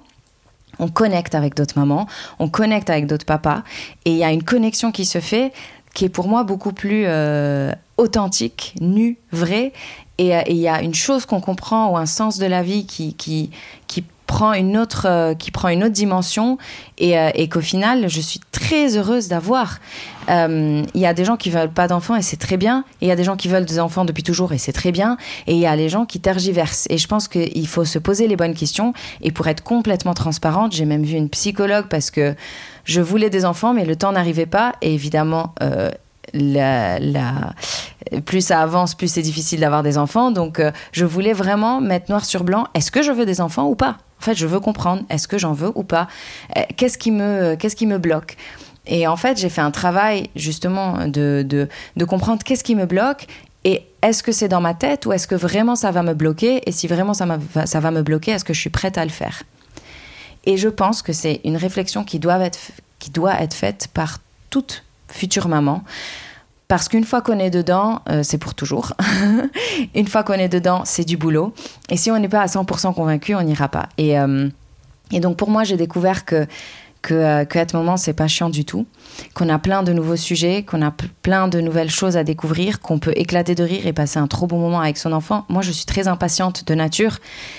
on 0.79 0.89
connecte 0.89 1.35
avec 1.35 1.55
d'autres 1.55 1.79
mamans, 1.79 2.07
on 2.39 2.49
connecte 2.49 2.91
avec 2.91 3.07
d'autres 3.07 3.27
papas, 3.27 3.63
et 4.05 4.13
il 4.13 4.17
y 4.17 4.25
a 4.25 4.33
une 4.33 4.43
connexion 4.43 4.93
qui 4.93 5.05
se 5.05 5.21
fait 5.21 5.53
qui 5.95 6.07
est 6.07 6.09
pour 6.09 6.27
moi 6.27 6.43
beaucoup 6.45 6.73
plus 6.73 7.05
euh, 7.07 7.73
authentique, 7.99 8.75
nue, 8.81 9.19
vraie, 9.31 9.73
et 10.19 10.35
euh, 10.35 10.43
il 10.49 10.57
y 10.57 10.69
a 10.69 10.83
une 10.83 10.95
chose 10.95 11.27
qu'on 11.27 11.41
comprend 11.41 11.91
ou 11.91 11.97
un 11.97 12.07
sens 12.07 12.39
de 12.39 12.47
la 12.47 12.63
vie 12.63 12.87
qui, 12.87 13.15
qui, 13.15 13.51
qui 13.87 14.05
prend 14.33 14.55
une 14.55 14.79
autre, 14.79 15.07
euh, 15.07 15.35
qui 15.35 15.51
prend 15.51 15.69
une 15.69 15.85
autre 15.85 15.93
dimension 15.93 16.57
et, 16.97 17.19
euh, 17.19 17.29
et 17.35 17.51
qu'au 17.51 17.61
final, 17.61 18.09
je 18.09 18.19
suis 18.23 18.41
très 18.51 18.97
heureuse 18.97 19.29
d'avoir. 19.29 19.77
Euh, 20.31 20.83
il 20.95 21.01
y 21.03 21.05
a 21.05 21.13
des 21.13 21.27
gens 21.27 21.37
qui 21.37 21.51
veulent 21.51 21.69
pas 21.71 21.87
d'enfants 21.87 22.17
et 22.17 22.23
c'est 22.23 22.39
très 22.39 22.57
bien. 22.57 22.85
Il 23.03 23.09
y 23.09 23.11
a 23.11 23.17
des 23.17 23.25
gens 23.25 23.37
qui 23.37 23.49
veulent 23.49 23.67
des 23.67 23.79
enfants 23.79 24.07
depuis 24.07 24.23
toujours 24.23 24.55
et 24.55 24.59
c'est 24.59 24.73
très 24.73 24.91
bien. 24.91 25.19
Et 25.47 25.53
il 25.53 25.59
y 25.59 25.67
a 25.67 25.77
les 25.77 25.91
gens 25.91 26.07
qui 26.07 26.19
tergiversent. 26.19 26.87
Et 26.89 26.97
je 26.97 27.07
pense 27.09 27.29
qu'il 27.29 27.69
faut 27.69 27.85
se 27.85 27.99
poser 27.99 28.27
les 28.27 28.37
bonnes 28.37 28.55
questions. 28.55 28.95
Et 29.21 29.33
pour 29.33 29.49
être 29.49 29.63
complètement 29.63 30.15
transparente, 30.15 30.73
j'ai 30.73 30.87
même 30.87 31.03
vu 31.03 31.17
une 31.19 31.29
psychologue 31.29 31.89
parce 31.91 32.11
que 32.11 32.35
je 32.85 33.03
voulais 33.03 33.29
des 33.29 33.45
enfants, 33.45 33.75
mais 33.75 33.85
le 33.85 33.97
temps 33.97 34.13
n'arrivait 34.13 34.47
pas. 34.47 34.73
Et 34.81 34.95
évidemment, 34.95 35.55
la- 36.33 37.53
plus 38.25 38.41
ça 38.41 38.61
avance, 38.61 38.95
plus 38.95 39.09
c'est 39.09 39.23
difficile 39.23 39.61
d'avoir 39.61 39.83
des 39.83 39.99
enfants. 39.99 40.31
Donc, 40.31 40.59
euh, 40.59 40.71
je 40.93 41.05
voulais 41.05 41.33
vraiment 41.33 41.81
mettre 41.81 42.11
noir 42.11 42.25
sur 42.25 42.45
blanc. 42.45 42.67
Est-ce 42.75 42.91
que 42.91 43.03
je 43.03 43.13
veux 43.13 43.27
des 43.27 43.41
enfants 43.41 43.69
ou 43.69 43.75
pas? 43.75 43.99
En 44.21 44.25
fait, 44.25 44.35
je 44.35 44.47
veux 44.47 44.61
comprendre. 44.61 45.03
Est-ce 45.11 45.29
que 45.29 45.39
j'en 45.39 45.53
veux 45.53 45.73
ou 45.75 45.83
pas? 45.83 46.09
Euh, 46.57 46.63
Qu'est-ce 46.77 46.99
qui 46.99 47.11
me, 47.11 47.55
qu'est-ce 47.57 47.77
qui 47.77 47.87
me 47.87 47.99
bloque? 47.99 48.37
Et 48.87 49.07
en 49.07 49.17
fait, 49.17 49.39
j'ai 49.39 49.49
fait 49.49 49.61
un 49.61 49.71
travail 49.71 50.29
justement 50.35 51.07
de, 51.07 51.69
comprendre 52.09 52.43
qu'est-ce 52.43 52.65
qui 52.65 52.75
me 52.75 52.87
bloque 52.87 53.27
et 53.65 53.87
est-ce 54.03 54.25
que 54.25 54.33
c'est 54.33 54.49
dans 54.49 54.61
ma 54.61 54.75
tête 54.75 55.07
ou 55.07 55.13
est-ce 55.13 55.29
que 55.29 55.37
vraiment 55.37 55.77
ça 55.77 55.93
va 55.93 56.03
me 56.03 56.15
bloquer? 56.15 56.69
Et 56.69 56.73
si 56.73 56.89
vraiment 56.89 57.15
ça 57.15 57.25
va 57.27 57.91
me 57.93 58.03
bloquer, 58.03 58.33
est-ce 58.33 58.45
que 58.45 58.53
je 58.53 58.61
suis 58.61 58.71
prête 58.71 58.99
à 58.99 59.05
le 59.05 59.11
faire? 59.11 59.45
Et 60.45 60.57
je 60.57 60.69
pense 60.69 61.03
que 61.03 61.13
c'est 61.13 61.41
une 61.45 61.57
réflexion 61.57 62.03
qui 62.03 62.19
doit 62.19 62.39
être, 62.41 62.59
qui 62.99 63.11
doit 63.11 63.41
être 63.41 63.55
faite 63.55 63.89
par 63.95 64.19
toute 64.51 64.83
future 65.09 65.49
maman. 65.49 65.85
Parce 66.73 66.89
qu'une 66.89 67.05
fois 67.05 67.21
qu'on 67.21 67.39
est 67.39 67.51
dedans, 67.51 68.01
euh, 68.09 68.23
c'est 68.23 68.39
pour 68.39 68.55
toujours. 68.55 68.95
une 69.95 70.09
fois 70.09 70.23
qu'on 70.23 70.33
est 70.33 70.49
dedans, 70.49 70.85
c'est 70.87 71.05
du 71.05 71.19
boulot. 71.19 71.53
Et 71.91 71.99
si 71.99 72.11
on 72.11 72.19
n'est 72.19 72.31
pas 72.31 72.41
à 72.41 72.47
100% 72.47 72.95
convaincu, 72.95 73.35
on 73.35 73.43
n'ira 73.43 73.69
pas. 73.69 73.91
Et, 73.99 74.19
euh, 74.19 74.49
et 75.11 75.21
donc 75.21 75.37
pour 75.37 75.51
moi, 75.51 75.65
j'ai 75.65 75.77
découvert 75.77 76.25
que 76.25 76.47
que, 77.03 77.13
euh, 77.13 77.45
que 77.45 77.59
être 77.59 77.75
moment, 77.75 77.99
c'est 77.99 78.15
pas 78.15 78.27
chiant 78.27 78.49
du 78.49 78.65
tout, 78.65 78.87
qu'on 79.35 79.51
a 79.51 79.59
plein 79.59 79.83
de 79.83 79.93
nouveaux 79.93 80.17
sujets, 80.17 80.63
qu'on 80.63 80.81
a 80.81 80.95
plein 81.21 81.47
de 81.49 81.61
nouvelles 81.61 81.91
choses 81.91 82.17
à 82.17 82.25
découvrir, 82.25 82.81
qu'on 82.81 82.99
peut 82.99 83.13
éclater 83.17 83.55
de 83.55 83.65
rire 83.65 83.87
et 83.87 83.93
passer 83.93 84.19
un 84.19 84.27
trop 84.27 84.47
bon 84.47 84.59
moment 84.59 84.81
avec 84.81 84.97
son 84.97 85.13
enfant. 85.13 85.45
Moi, 85.51 85.61
je 85.61 85.73
suis 85.73 85.85
très 85.85 86.09
impatiente 86.09 86.65
de 86.67 86.75
nature 86.75 87.19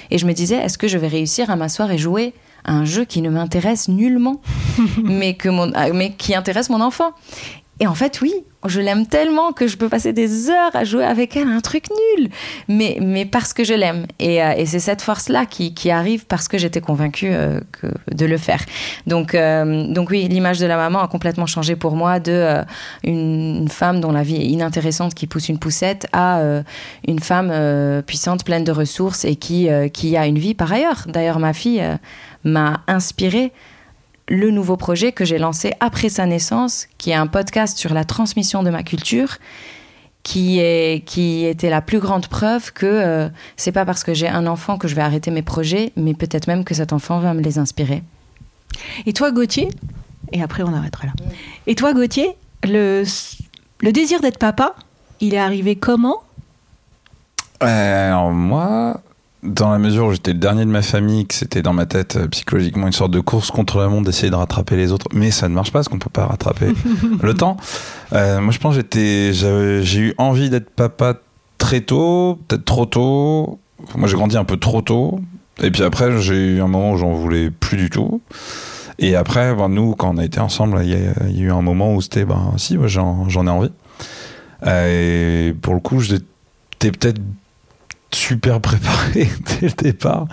et 0.09 0.18
je 0.18 0.26
me 0.26 0.34
disais, 0.34 0.55
est-ce 0.55 0.80
que 0.80 0.88
je 0.88 0.97
vais 0.97 1.09
réussir 1.09 1.51
à 1.51 1.55
m'asseoir 1.55 1.91
et 1.91 1.99
jouer 1.99 2.34
à 2.64 2.72
un 2.72 2.86
jeu 2.86 3.05
qui 3.05 3.22
ne 3.22 3.30
m'intéresse 3.30 3.89
nullement, 3.89 4.41
ah, 5.76 5.89
mais 5.93 6.14
qui 6.18 6.34
intéresse 6.34 6.72
mon 6.72 6.82
enfant? 6.82 7.11
Et 7.80 7.88
en 7.88 7.95
fait, 7.95 8.21
oui, 8.21 8.34
je 8.65 8.80
l'aime 8.80 9.07
tellement 9.07 9.51
que 9.51 9.67
je 9.67 9.78
peux 9.78 9.89
passer 9.89 10.13
des 10.13 10.49
heures 10.49 10.76
à 10.76 10.84
jouer 10.84 11.03
avec 11.03 11.36
elle 11.36 11.47
un 11.47 11.59
truc 11.59 11.86
nul, 11.89 12.30
mais, 12.67 12.97
mais 13.01 13.26
parce 13.26 13.51
que 13.51 13.63
je 13.63 13.74
l'aime. 13.74 14.05
Et, 14.19 14.43
euh, 14.43 14.53
et 14.55 14.65
c'est 14.67 14.80
cette 14.80 15.01
force-là 15.01 15.45
qui, 15.45 15.74
qui 15.74 15.89
arrive 15.89 16.26
parce 16.28 16.47
que 16.47 16.57
j'étais 16.57 16.82
convaincue 16.82 17.32
euh, 17.32 17.59
de 18.11 18.26
le 18.26 18.38
faire. 18.38 18.61
Donc, 19.07 19.34
euh, 19.34 19.91
donc 19.91 20.11
oui, 20.11 20.28
l'image 20.28 20.59
de 20.59 20.67
la 20.67 20.78
maman 20.78 20.99
a 20.99 21.07
complètement 21.07 21.47
changé 21.47 21.76
pour 21.76 21.95
moi 21.95 22.19
de 22.19 22.63
une, 23.03 23.67
femme 23.69 24.01
dont 24.01 24.11
la 24.11 24.24
vie 24.24 24.36
est 24.36 24.45
inintéressante 24.45 25.15
qui 25.15 25.26
pousse 25.26 25.49
une 25.49 25.57
poussette 25.57 26.07
à 26.13 26.41
une 27.07 27.19
femme 27.19 28.03
puissante, 28.05 28.43
pleine 28.45 28.63
de 28.63 28.71
ressources 28.71 29.26
et 29.26 29.36
qui, 29.36 29.67
qui 29.93 30.15
a 30.15 30.28
une 30.28 30.38
vie 30.38 30.53
par 30.53 30.71
ailleurs. 30.71 31.05
D'ailleurs, 31.07 31.39
ma 31.39 31.53
fille 31.53 31.84
m'a 32.43 32.82
inspirée 32.88 33.51
le 34.28 34.51
nouveau 34.51 34.78
projet 34.78 35.11
que 35.11 35.26
j'ai 35.26 35.38
lancé 35.38 35.74
après 35.80 36.09
sa 36.09 36.26
naissance, 36.26 36.88
qui 36.97 37.11
est 37.11 37.15
un 37.15 37.28
podcast 37.28 37.78
sur 37.78 37.93
la 37.93 38.05
transmission 38.05 38.63
de 38.63 38.69
ma 38.69 38.84
culture, 38.84 39.38
qui, 40.24 40.59
est, 40.59 41.05
qui 41.05 41.45
était 41.45 41.69
la 41.69 41.82
plus 41.82 41.99
grande 41.99 42.28
preuve 42.28 42.71
que 42.71 42.86
euh, 42.86 43.30
c'est 43.57 43.74
pas 43.74 43.86
parce 43.86 44.03
que 44.03 44.13
j'ai 44.13 44.28
un 44.28 44.47
enfant 44.47 44.78
que 44.78 44.88
je 44.88 44.95
vais 44.95 45.01
arrêter 45.01 45.32
mes 45.32 45.41
projets, 45.41 45.91
mais 45.97 46.13
peut-être 46.13 46.47
même 46.47 46.63
que 46.63 46.74
cet 46.74 46.93
enfant 46.93 47.19
va 47.19 47.34
me 47.34 47.41
les 47.41 47.57
inspirer. 47.57 48.03
Et 49.05 49.13
toi, 49.13 49.32
Gauthier 49.32 49.67
Et 50.32 50.41
après, 50.41 50.63
on 50.63 50.74
arrêtera 50.74 51.07
là. 51.07 51.13
Et 51.67 51.76
toi, 51.76 51.93
Gauthier, 51.93 52.30
le, 52.63 53.03
le 53.82 53.91
désir 53.91 54.21
d'être 54.21 54.39
papa, 54.39 54.76
il 55.19 55.34
est 55.34 55.39
arrivé 55.39 55.76
comment? 55.76 56.24
Euh, 57.61 58.07
alors 58.07 58.32
moi, 58.32 59.01
dans 59.44 59.72
la 59.72 59.78
mesure 59.78 60.08
où 60.08 60.12
j'étais 60.12 60.34
le 60.34 60.39
dernier 60.39 60.66
de 60.66 60.70
ma 60.70 60.82
famille, 60.82 61.26
que 61.26 61.34
c'était 61.34 61.62
dans 61.62 61.74
ma 61.74 61.86
tête 61.86 62.16
euh, 62.16 62.28
psychologiquement 62.28 62.88
une 62.88 62.94
sorte 62.94 63.12
de 63.12 63.20
course 63.20 63.52
contre 63.52 63.80
le 63.80 63.89
monde 63.89 64.06
d'essayer 64.06 64.30
de 64.30 64.36
rattraper 64.36 64.76
les 64.76 64.91
autres, 64.91 65.08
mais 65.14 65.32
ça 65.32 65.50
ne 65.50 65.54
marche 65.54 65.72
pas 65.72 65.80
parce 65.80 65.89
qu'on 65.89 66.00
peut 66.00 66.10
pas 66.10 66.26
rattraper 66.26 66.74
le 67.22 67.34
temps. 67.34 67.58
Euh, 68.14 68.39
moi, 68.39 68.52
je 68.52 68.60
pense 68.60 68.76
que 68.76 68.82
j'étais, 68.82 69.34
j'ai 69.34 70.00
eu 70.00 70.14
envie 70.18 70.50
d'être 70.50 70.70
papa 70.70 71.16
très 71.58 71.82
tôt, 71.82 72.39
peut-être 72.48 72.66
trop 72.66 72.86
tôt. 72.86 73.60
Moi, 73.96 74.08
j'ai 74.08 74.16
grandi 74.16 74.38
un 74.38 74.46
peu 74.46 74.58
trop 74.58 74.82
tôt. 74.82 75.20
Et 75.62 75.72
puis 75.72 75.84
après, 75.84 76.20
j'ai 76.22 76.56
eu 76.56 76.62
un 76.62 76.68
moment 76.68 76.94
où 76.94 76.98
j'en 76.98 77.14
voulais 77.14 77.52
plus 77.52 77.78
du 77.78 77.89
tout. 77.89 78.22
Et 79.00 79.16
après, 79.16 79.54
ben, 79.56 79.70
nous, 79.70 79.96
quand 79.96 80.16
on 80.16 80.18
a 80.18 80.26
été 80.26 80.39
ensemble, 80.39 80.80
il 80.84 80.89
y, 80.89 80.96
a 80.96 81.14
il 81.28 81.38
y 81.38 81.41
a 81.41 81.44
eu 81.46 81.52
un 81.52 81.62
moment 81.62 81.94
où 81.94 82.02
c'était, 82.02 82.26
ben, 82.26 82.54
si, 82.58 82.78
moi, 82.78 82.88
j'en 82.88 83.28
j'en 83.30 83.46
ai 83.48 83.50
envie. 83.50 83.72
Euh, 84.66 85.50
et 85.50 85.54
pour 85.54 85.74
le 85.74 85.80
coup, 85.80 86.00
j'étais 86.00 86.91
peut-être 86.91 87.20
super 88.16 88.59
préparé 88.61 89.30
dès 89.61 89.68
le 89.68 89.74
départ, 89.74 90.28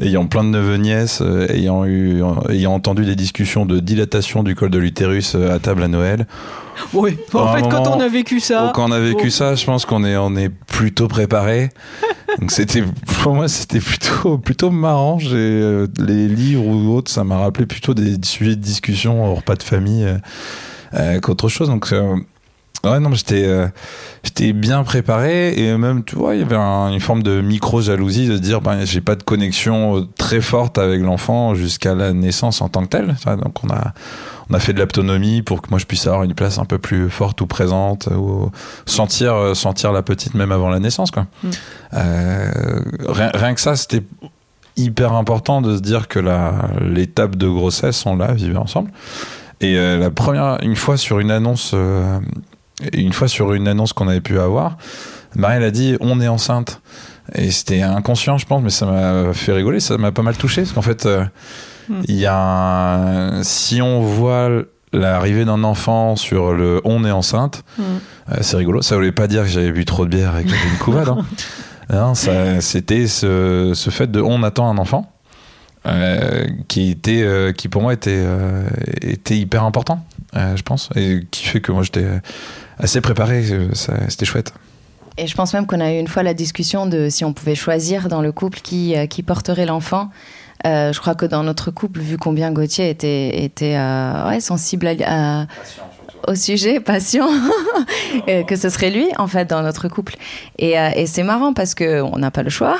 ayant 0.00 0.26
plein 0.26 0.44
de 0.44 0.50
neveux 0.50 0.76
nièces, 0.76 1.20
euh, 1.22 1.46
ayant 1.48 1.84
eu, 1.84 2.22
ayant 2.50 2.74
entendu 2.74 3.04
des 3.04 3.16
discussions 3.16 3.66
de 3.66 3.80
dilatation 3.80 4.42
du 4.42 4.54
col 4.54 4.70
de 4.70 4.78
l'utérus 4.78 5.34
euh, 5.34 5.54
à 5.54 5.58
table 5.58 5.82
à 5.82 5.88
Noël. 5.88 6.26
Oui, 6.94 7.16
À 7.34 7.38
un 7.38 7.60
moment, 7.60 8.08
vécu 8.08 8.36
Donc, 8.36 8.74
quand 8.74 8.88
on 8.88 8.92
a 8.92 8.98
vécu 8.98 9.30
ça, 9.30 9.54
je 9.54 9.64
pense 9.64 9.84
qu'on 9.84 10.04
est, 10.04 10.16
on 10.16 10.36
est 10.36 10.48
plutôt 10.48 11.08
préparé. 11.08 11.70
Donc 12.40 12.50
c'était, 12.50 12.82
pour 13.22 13.34
moi, 13.34 13.48
c'était 13.48 13.80
plutôt, 13.80 14.38
plutôt 14.38 14.70
marrant. 14.70 15.18
J'ai 15.18 15.36
euh, 15.36 15.86
les 15.98 16.28
livres 16.28 16.66
ou 16.66 16.94
autres, 16.94 17.10
ça 17.10 17.24
m'a 17.24 17.38
rappelé 17.38 17.66
plutôt 17.66 17.94
des 17.94 18.16
sujets 18.24 18.56
de 18.56 18.60
discussion 18.60 19.24
au 19.24 19.34
repas 19.34 19.54
de 19.54 19.62
famille 19.62 20.04
euh, 20.04 20.18
euh, 20.94 21.20
qu'autre 21.20 21.48
chose. 21.48 21.68
Donc 21.68 21.92
euh, 21.92 22.16
Ouais, 22.84 22.98
non, 22.98 23.14
j'étais, 23.14 23.44
euh, 23.46 23.68
j'étais 24.24 24.52
bien 24.52 24.82
préparé 24.82 25.54
et 25.56 25.76
même, 25.78 26.02
tu 26.02 26.16
vois, 26.16 26.34
il 26.34 26.40
y 26.40 26.42
avait 26.42 26.56
un- 26.56 26.90
une 26.92 26.98
forme 26.98 27.22
de 27.22 27.40
micro-jalousie 27.40 28.26
de 28.26 28.36
se 28.36 28.40
dire, 28.40 28.60
ben, 28.60 28.84
j'ai 28.84 29.00
pas 29.00 29.14
de 29.14 29.22
connexion 29.22 29.98
euh, 29.98 30.08
très 30.18 30.40
forte 30.40 30.78
avec 30.78 31.00
l'enfant 31.00 31.54
jusqu'à 31.54 31.94
la 31.94 32.12
naissance 32.12 32.60
en 32.60 32.68
tant 32.68 32.82
que 32.82 32.88
telle. 32.88 33.14
Donc, 33.24 33.62
on 33.62 33.70
a, 33.70 33.92
on 34.50 34.54
a 34.54 34.58
fait 34.58 34.72
de 34.72 34.80
l'autonomie 34.80 35.42
pour 35.42 35.62
que 35.62 35.70
moi 35.70 35.78
je 35.78 35.86
puisse 35.86 36.06
avoir 36.08 36.24
une 36.24 36.34
place 36.34 36.58
un 36.58 36.64
peu 36.64 36.78
plus 36.78 37.08
forte 37.08 37.40
ou 37.40 37.46
présente 37.46 38.08
ou 38.08 38.50
sentir, 38.84 39.32
euh, 39.34 39.54
sentir 39.54 39.92
la 39.92 40.02
petite 40.02 40.34
même 40.34 40.50
avant 40.50 40.68
la 40.68 40.80
naissance, 40.80 41.12
quoi. 41.12 41.26
Mm. 41.44 41.50
Euh, 41.94 42.80
rien, 43.08 43.30
rien 43.32 43.54
que 43.54 43.60
ça, 43.60 43.76
c'était 43.76 44.02
hyper 44.76 45.12
important 45.12 45.62
de 45.62 45.76
se 45.76 45.80
dire 45.82 46.08
que 46.08 46.18
la, 46.18 46.52
l'étape 46.80 47.36
de 47.36 47.48
grossesse, 47.48 48.04
on 48.06 48.16
l'a, 48.16 48.32
vivait 48.32 48.56
ensemble. 48.56 48.90
Et 49.60 49.76
euh, 49.78 49.98
la 49.98 50.10
première, 50.10 50.58
une 50.62 50.74
fois 50.74 50.96
sur 50.96 51.20
une 51.20 51.30
annonce, 51.30 51.70
euh, 51.74 52.18
une 52.92 53.12
fois 53.12 53.28
sur 53.28 53.52
une 53.54 53.68
annonce 53.68 53.92
qu'on 53.92 54.08
avait 54.08 54.20
pu 54.20 54.38
avoir, 54.38 54.76
Marielle 55.36 55.64
a 55.64 55.70
dit 55.70 55.96
on 56.00 56.20
est 56.20 56.28
enceinte. 56.28 56.80
Et 57.34 57.50
c'était 57.50 57.82
inconscient, 57.82 58.36
je 58.36 58.46
pense, 58.46 58.62
mais 58.62 58.70
ça 58.70 58.84
m'a 58.86 59.32
fait 59.32 59.52
rigoler, 59.52 59.78
ça 59.80 59.96
m'a 59.96 60.10
pas 60.12 60.22
mal 60.22 60.36
touché, 60.36 60.62
parce 60.62 60.72
qu'en 60.72 60.82
fait, 60.82 61.06
euh, 61.06 61.24
il 62.08 62.16
y 62.16 62.26
a 62.26 62.36
un- 62.36 63.42
si 63.44 63.80
on 63.80 64.00
voit 64.00 64.50
l'arrivée 64.92 65.44
d'un 65.44 65.62
enfant 65.64 66.16
sur 66.16 66.52
le 66.52 66.80
on 66.84 67.04
est 67.04 67.10
enceinte, 67.12 67.62
Mm. 67.78 67.82
euh, 67.82 68.34
c'est 68.40 68.56
rigolo. 68.56 68.82
Ça 68.82 68.96
voulait 68.96 69.12
pas 69.12 69.28
dire 69.28 69.42
que 69.44 69.48
j'avais 69.48 69.72
bu 69.72 69.84
trop 69.84 70.04
de 70.04 70.10
bière 70.10 70.36
et 70.36 70.42
que 70.44 70.50
j'avais 70.50 70.68
une 70.70 70.78
couvade. 70.78 71.08
hein. 71.08 71.24
Non, 71.92 72.14
c'était 72.14 73.06
ce, 73.06 73.72
ce 73.74 73.90
fait 73.90 74.10
de 74.10 74.20
on 74.20 74.42
attend 74.42 74.68
un 74.70 74.78
enfant. 74.78 75.12
euh, 75.86 76.46
qui 76.68 76.90
était 76.90 77.22
euh, 77.22 77.50
qui 77.52 77.68
pour 77.68 77.82
moi 77.82 77.92
était 77.92 78.24
était 79.00 79.36
hyper 79.36 79.64
important 79.64 80.04
je 80.32 80.62
pense 80.62 80.88
et 80.94 81.22
qui 81.32 81.44
fait 81.44 81.60
que 81.60 81.72
moi 81.72 81.82
j'étais 81.82 82.06
assez 82.82 83.00
préparé 83.00 83.42
euh, 83.50 83.68
c'était 84.08 84.26
chouette 84.26 84.52
Et 85.16 85.26
je 85.26 85.34
pense 85.34 85.54
même 85.54 85.66
qu'on 85.66 85.80
a 85.80 85.92
eu 85.92 85.98
une 85.98 86.08
fois 86.08 86.22
la 86.22 86.34
discussion 86.34 86.86
de 86.86 87.08
si 87.08 87.24
on 87.24 87.32
pouvait 87.32 87.54
choisir 87.54 88.08
dans 88.08 88.20
le 88.22 88.32
couple 88.32 88.60
qui, 88.60 88.96
euh, 88.96 89.06
qui 89.06 89.22
porterait 89.22 89.66
l'enfant. 89.66 90.10
Euh, 90.64 90.92
je 90.92 91.00
crois 91.00 91.14
que 91.16 91.26
dans 91.26 91.42
notre 91.42 91.70
couple, 91.72 91.98
vu 92.00 92.16
combien 92.18 92.52
Gauthier 92.52 92.88
était, 92.88 93.42
était 93.44 93.74
euh, 93.76 94.28
ouais, 94.28 94.40
sensible 94.40 94.86
à- 94.86 95.40
à- 95.42 95.46
au 96.28 96.34
sujet, 96.34 96.80
patient, 96.80 97.28
euh, 98.28 98.42
que 98.44 98.56
ce 98.56 98.68
serait 98.68 98.90
lui, 98.90 99.06
en 99.18 99.26
fait, 99.26 99.48
dans 99.48 99.62
notre 99.62 99.88
couple. 99.88 100.16
Et, 100.58 100.78
euh, 100.78 100.90
et 100.94 101.06
c'est 101.06 101.22
marrant 101.22 101.52
parce 101.52 101.74
qu'on 101.74 102.18
n'a 102.18 102.30
pas 102.30 102.42
le 102.42 102.50
choix. 102.50 102.76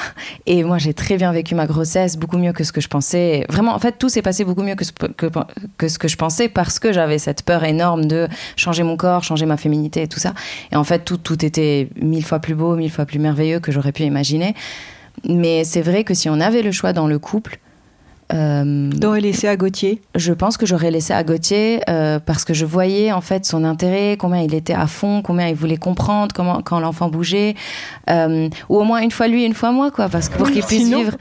Et 0.47 0.65
moi, 0.65 0.79
j'ai 0.79 0.95
très 0.95 1.17
bien 1.17 1.33
vécu 1.33 1.55
ma 1.55 1.67
grossesse, 1.67 2.17
beaucoup 2.17 2.39
mieux 2.39 2.53
que 2.53 2.65
ce 2.65 2.73
que 2.73 2.81
je 2.81 2.89
pensais. 2.89 3.45
Vraiment, 3.49 3.75
en 3.75 3.79
fait, 3.79 3.99
tout 3.99 4.09
s'est 4.09 4.23
passé 4.23 4.45
beaucoup 4.45 4.63
mieux 4.63 4.75
que 4.75 4.85
ce 4.85 4.93
que, 4.93 5.27
que 5.79 5.89
ce 5.89 5.99
que 5.99 6.09
je 6.09 6.17
pensais 6.17 6.49
parce 6.49 6.79
que 6.79 6.93
j'avais 6.93 7.19
cette 7.19 7.43
peur 7.43 7.65
énorme 7.65 8.07
de 8.07 8.29
changer 8.57 8.83
mon 8.83 8.97
corps, 8.97 9.25
changer 9.25 9.47
ma 9.47 9.57
féminité 9.57 10.03
et 10.03 10.09
tout 10.09 10.21
ça. 10.21 10.35
Et 10.73 10.77
en 10.77 10.85
fait, 10.85 11.05
tout, 11.05 11.17
tout 11.17 11.45
était 11.45 11.89
mille 12.01 12.25
fois 12.25 12.39
plus 12.39 12.55
beau, 12.55 12.77
mille 12.77 12.91
fois 12.91 13.07
plus 13.07 13.19
merveilleux 13.19 13.61
que 13.61 13.73
j'aurais 13.73 13.93
pu 13.93 14.03
imaginer. 14.03 14.55
Mais 15.29 15.65
c'est 15.65 15.83
vrai 15.83 16.05
que 16.05 16.15
si 16.15 16.29
on 16.29 16.41
avait 16.41 16.63
le 16.63 16.73
choix 16.73 16.93
dans 16.93 17.07
le 17.07 17.19
couple, 17.19 17.59
euh, 18.33 19.17
laissé 19.21 19.47
à 19.49 19.57
Gauthier? 19.57 20.01
je 20.15 20.33
pense 20.33 20.57
que 20.57 20.67
j'aurais 20.67 20.91
laissé 20.91 21.13
à 21.13 21.23
Gauthier 21.23 21.81
euh, 21.89 22.19
parce 22.19 22.45
que 22.45 22.55
je 22.55 22.65
voyais 22.65 23.13
en 23.13 23.21
fait 23.21 23.45
son 23.45 23.65
intérêt, 23.65 24.17
combien 24.19 24.41
il 24.41 24.55
était 24.55 24.73
à 24.75 24.87
fond, 24.87 25.23
combien 25.23 25.49
il 25.49 25.55
voulait 25.55 25.77
comprendre 25.77 26.35
comment 26.35 26.63
quand 26.63 26.81
l'enfant 26.81 27.09
bougeait, 27.09 27.55
euh, 28.11 28.49
ou 28.69 28.79
au 28.79 28.85
moins 28.85 29.01
une 29.03 29.11
fois 29.11 29.29
lui, 29.29 29.45
une 29.45 29.55
fois 29.55 29.71
moi, 29.73 29.91
quoi, 29.91 30.09
parce 30.09 30.29
que 30.29 30.37
pour 30.39 30.51
qu'il 30.51 30.63
puisse 30.65 30.89
vivre, 30.89 31.13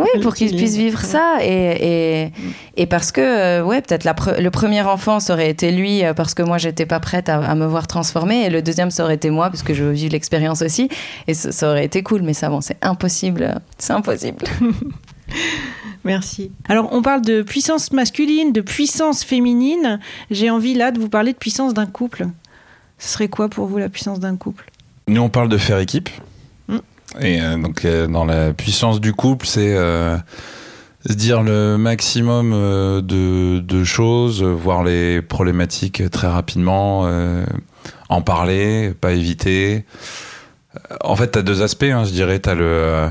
oui, 0.00 0.22
pour 0.22 0.34
qu'il 0.34 0.54
puisse 0.56 0.76
vivre 0.76 1.00
ça 1.00 1.36
et, 1.42 2.24
et, 2.24 2.32
et 2.76 2.86
parce 2.86 3.12
que 3.12 3.20
euh, 3.20 3.64
ouais, 3.64 3.80
peut-être 3.80 4.04
pre- 4.04 4.40
le 4.40 4.50
premier 4.50 4.82
enfant 4.82 5.20
ça 5.20 5.34
aurait 5.34 5.50
été 5.50 5.70
lui 5.72 6.02
parce 6.16 6.34
que 6.34 6.42
moi 6.42 6.58
j'étais 6.58 6.86
pas 6.86 7.00
prête 7.00 7.28
à, 7.28 7.38
à 7.38 7.54
me 7.54 7.66
voir 7.66 7.86
transformer 7.86 8.44
et 8.46 8.50
le 8.50 8.62
deuxième 8.62 8.90
ça 8.90 9.04
aurait 9.04 9.14
été 9.14 9.30
moi 9.30 9.48
parce 9.48 9.62
que 9.62 9.74
je 9.74 9.84
veux 9.84 9.92
vivre 9.92 10.12
l'expérience 10.12 10.62
aussi 10.62 10.88
et 11.28 11.34
ça, 11.34 11.52
ça 11.52 11.70
aurait 11.70 11.84
été 11.84 12.02
cool, 12.02 12.22
mais 12.22 12.34
ça 12.34 12.48
bon, 12.48 12.60
c'est 12.60 12.76
impossible, 12.82 13.60
c'est 13.78 13.92
impossible. 13.92 14.44
Merci. 16.04 16.50
Alors, 16.68 16.88
on 16.92 17.00
parle 17.02 17.22
de 17.22 17.42
puissance 17.42 17.92
masculine, 17.92 18.52
de 18.52 18.60
puissance 18.60 19.22
féminine. 19.24 20.00
J'ai 20.30 20.50
envie 20.50 20.74
là 20.74 20.90
de 20.90 20.98
vous 20.98 21.08
parler 21.08 21.32
de 21.32 21.38
puissance 21.38 21.74
d'un 21.74 21.86
couple. 21.86 22.26
Ce 22.98 23.08
serait 23.08 23.28
quoi 23.28 23.48
pour 23.48 23.66
vous 23.66 23.78
la 23.78 23.88
puissance 23.88 24.18
d'un 24.20 24.36
couple? 24.36 24.70
Nous, 25.08 25.20
on 25.20 25.28
parle 25.28 25.48
de 25.48 25.58
faire 25.58 25.78
équipe. 25.78 26.08
Mm. 26.68 26.78
Et 27.20 27.40
euh, 27.40 27.56
donc, 27.56 27.84
euh, 27.84 28.06
dans 28.08 28.24
la 28.24 28.52
puissance 28.52 29.00
du 29.00 29.12
couple, 29.12 29.46
c'est 29.46 29.76
euh, 29.76 30.16
se 31.06 31.12
dire 31.14 31.42
le 31.42 31.76
maximum 31.76 32.52
euh, 32.52 33.00
de, 33.00 33.60
de 33.60 33.84
choses, 33.84 34.42
voir 34.42 34.82
les 34.84 35.22
problématiques 35.22 36.08
très 36.10 36.28
rapidement, 36.28 37.02
euh, 37.06 37.44
en 38.08 38.22
parler, 38.22 38.92
pas 39.00 39.12
éviter. 39.12 39.84
En 41.04 41.16
fait, 41.16 41.32
tu 41.32 41.38
as 41.38 41.42
deux 41.42 41.62
aspects, 41.62 41.82
hein, 41.84 42.04
je 42.04 42.10
dirais. 42.12 42.40
Euh, 42.46 42.54
le- 42.54 42.62
le- 43.08 43.10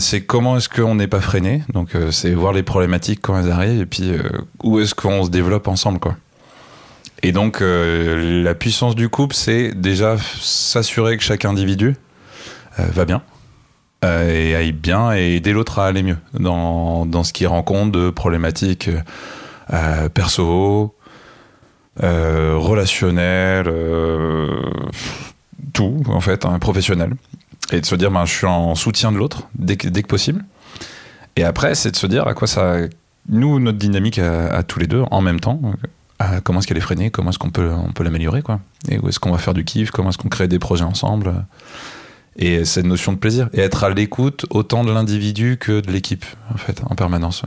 c'est 0.00 0.22
comment 0.22 0.56
est-ce 0.56 0.68
qu'on 0.68 0.94
n'est 0.94 1.06
pas 1.06 1.20
freiné? 1.20 1.62
Donc, 1.72 1.94
euh, 1.94 2.10
c'est 2.10 2.32
voir 2.32 2.52
les 2.52 2.62
problématiques 2.62 3.20
quand 3.22 3.38
elles 3.38 3.50
arrivent, 3.50 3.80
et 3.80 3.86
puis 3.86 4.10
euh, 4.10 4.22
où 4.62 4.80
est-ce 4.80 4.94
qu'on 4.94 5.24
se 5.24 5.30
développe 5.30 5.68
ensemble, 5.68 5.98
quoi. 5.98 6.16
Et 7.22 7.30
donc, 7.32 7.60
euh, 7.60 8.42
la 8.42 8.54
puissance 8.54 8.96
du 8.96 9.08
couple, 9.08 9.34
c'est 9.34 9.72
déjà 9.74 10.16
s'assurer 10.40 11.16
que 11.16 11.22
chaque 11.22 11.44
individu 11.44 11.94
va 12.78 13.04
bien 13.04 13.22
et 14.02 14.56
aille 14.56 14.72
bien 14.72 15.14
et 15.14 15.36
aider 15.36 15.52
l'autre 15.52 15.78
à 15.78 15.86
aller 15.86 16.02
mieux 16.02 16.16
dans, 16.32 17.06
dans 17.06 17.22
ce 17.22 17.32
qu'il 17.32 17.46
rencontre 17.46 17.92
de 17.92 18.10
problématiques 18.10 18.90
perso, 20.14 20.96
relationnelles, 22.00 23.72
tout 25.72 26.02
en 26.08 26.20
fait, 26.20 26.44
hein, 26.44 26.58
professionnel. 26.58 27.12
Et 27.70 27.80
de 27.80 27.86
se 27.86 27.94
dire, 27.94 28.10
ben, 28.10 28.24
je 28.24 28.32
suis 28.32 28.46
en 28.46 28.74
soutien 28.74 29.12
de 29.12 29.16
l'autre 29.16 29.48
dès 29.54 29.76
que, 29.76 29.88
dès 29.88 30.02
que 30.02 30.08
possible. 30.08 30.44
Et 31.36 31.44
après, 31.44 31.74
c'est 31.74 31.90
de 31.90 31.96
se 31.96 32.06
dire 32.06 32.26
à 32.26 32.34
quoi 32.34 32.46
ça. 32.46 32.76
Nous, 33.28 33.60
notre 33.60 33.78
dynamique 33.78 34.18
à, 34.18 34.62
tous 34.64 34.80
les 34.80 34.88
deux, 34.88 35.04
en 35.10 35.20
même 35.20 35.38
temps, 35.38 35.60
comment 36.42 36.58
est-ce 36.58 36.66
qu'elle 36.66 36.76
est 36.76 36.80
freinée, 36.80 37.10
comment 37.10 37.30
est-ce 37.30 37.38
qu'on 37.38 37.50
peut, 37.50 37.70
on 37.70 37.92
peut 37.92 38.02
l'améliorer, 38.02 38.42
quoi. 38.42 38.60
Et 38.88 38.98
où 38.98 39.08
est-ce 39.08 39.20
qu'on 39.20 39.30
va 39.30 39.38
faire 39.38 39.54
du 39.54 39.64
kiff, 39.64 39.92
comment 39.92 40.08
est-ce 40.10 40.18
qu'on 40.18 40.28
crée 40.28 40.48
des 40.48 40.58
projets 40.58 40.84
ensemble. 40.84 41.32
Et 42.36 42.64
cette 42.64 42.84
notion 42.84 43.12
de 43.12 43.18
plaisir. 43.18 43.48
Et 43.52 43.60
être 43.60 43.84
à 43.84 43.90
l'écoute 43.90 44.46
autant 44.50 44.82
de 44.82 44.90
l'individu 44.92 45.56
que 45.56 45.80
de 45.80 45.92
l'équipe, 45.92 46.24
en 46.52 46.58
fait, 46.58 46.82
en 46.84 46.96
permanence. 46.96 47.44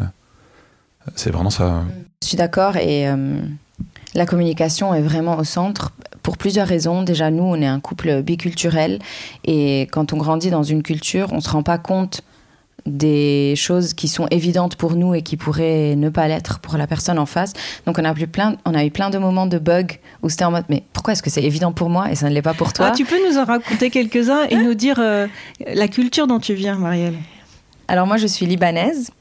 C'est 1.15 1.29
vraiment 1.29 1.49
ça. 1.49 1.83
Je 2.23 2.29
suis 2.29 2.37
d'accord 2.37 2.77
et 2.77 3.07
euh, 3.07 3.37
la 4.15 4.25
communication 4.25 4.93
est 4.93 5.01
vraiment 5.01 5.37
au 5.37 5.43
centre 5.43 5.91
pour 6.23 6.37
plusieurs 6.37 6.67
raisons. 6.67 7.03
Déjà, 7.03 7.29
nous, 7.29 7.43
on 7.43 7.61
est 7.61 7.67
un 7.67 7.79
couple 7.79 8.23
biculturel 8.23 8.99
et 9.43 9.81
quand 9.91 10.13
on 10.13 10.17
grandit 10.17 10.49
dans 10.49 10.63
une 10.63 10.81
culture, 10.81 11.27
on 11.31 11.41
se 11.41 11.49
rend 11.49 11.63
pas 11.63 11.77
compte 11.77 12.21
des 12.85 13.55
choses 13.57 13.93
qui 13.93 14.07
sont 14.07 14.27
évidentes 14.29 14.75
pour 14.75 14.95
nous 14.95 15.15
et 15.15 15.23
qui 15.23 15.37
pourraient 15.37 15.95
ne 15.95 16.09
pas 16.09 16.27
l'être 16.27 16.59
pour 16.59 16.77
la 16.77 16.87
personne 16.87 17.17
en 17.17 17.25
face. 17.25 17.53
Donc 17.85 17.97
on 17.97 18.05
a, 18.05 18.13
eu 18.13 18.27
plein, 18.27 18.55
on 18.65 18.75
a 18.75 18.85
eu 18.85 18.91
plein 18.91 19.09
de 19.09 19.17
moments 19.17 19.47
de 19.47 19.57
bugs 19.57 19.97
où 20.21 20.29
c'était 20.29 20.45
en 20.45 20.51
mode 20.51 20.65
mais 20.69 20.83
pourquoi 20.93 21.13
est-ce 21.13 21.23
que 21.23 21.31
c'est 21.31 21.43
évident 21.43 21.71
pour 21.71 21.89
moi 21.89 22.11
et 22.11 22.15
ça 22.15 22.29
ne 22.29 22.33
l'est 22.35 22.43
pas 22.43 22.53
pour 22.53 22.73
toi? 22.73 22.89
Ah, 22.91 22.95
Tu 22.95 23.03
peux 23.05 23.17
nous 23.27 23.37
en 23.37 23.45
raconter 23.45 23.89
quelques-uns 23.89 24.43
et 24.49 24.55
nous 24.55 24.75
dire 24.75 24.97
euh, 24.99 25.25
la 25.73 25.87
culture 25.87 26.27
dont 26.27 26.39
tu 26.39 26.53
viens, 26.53 26.75
Marielle? 26.75 27.15
Alors 27.87 28.05
moi, 28.07 28.17
je 28.17 28.27
suis 28.27 28.45
libanaise. 28.45 29.11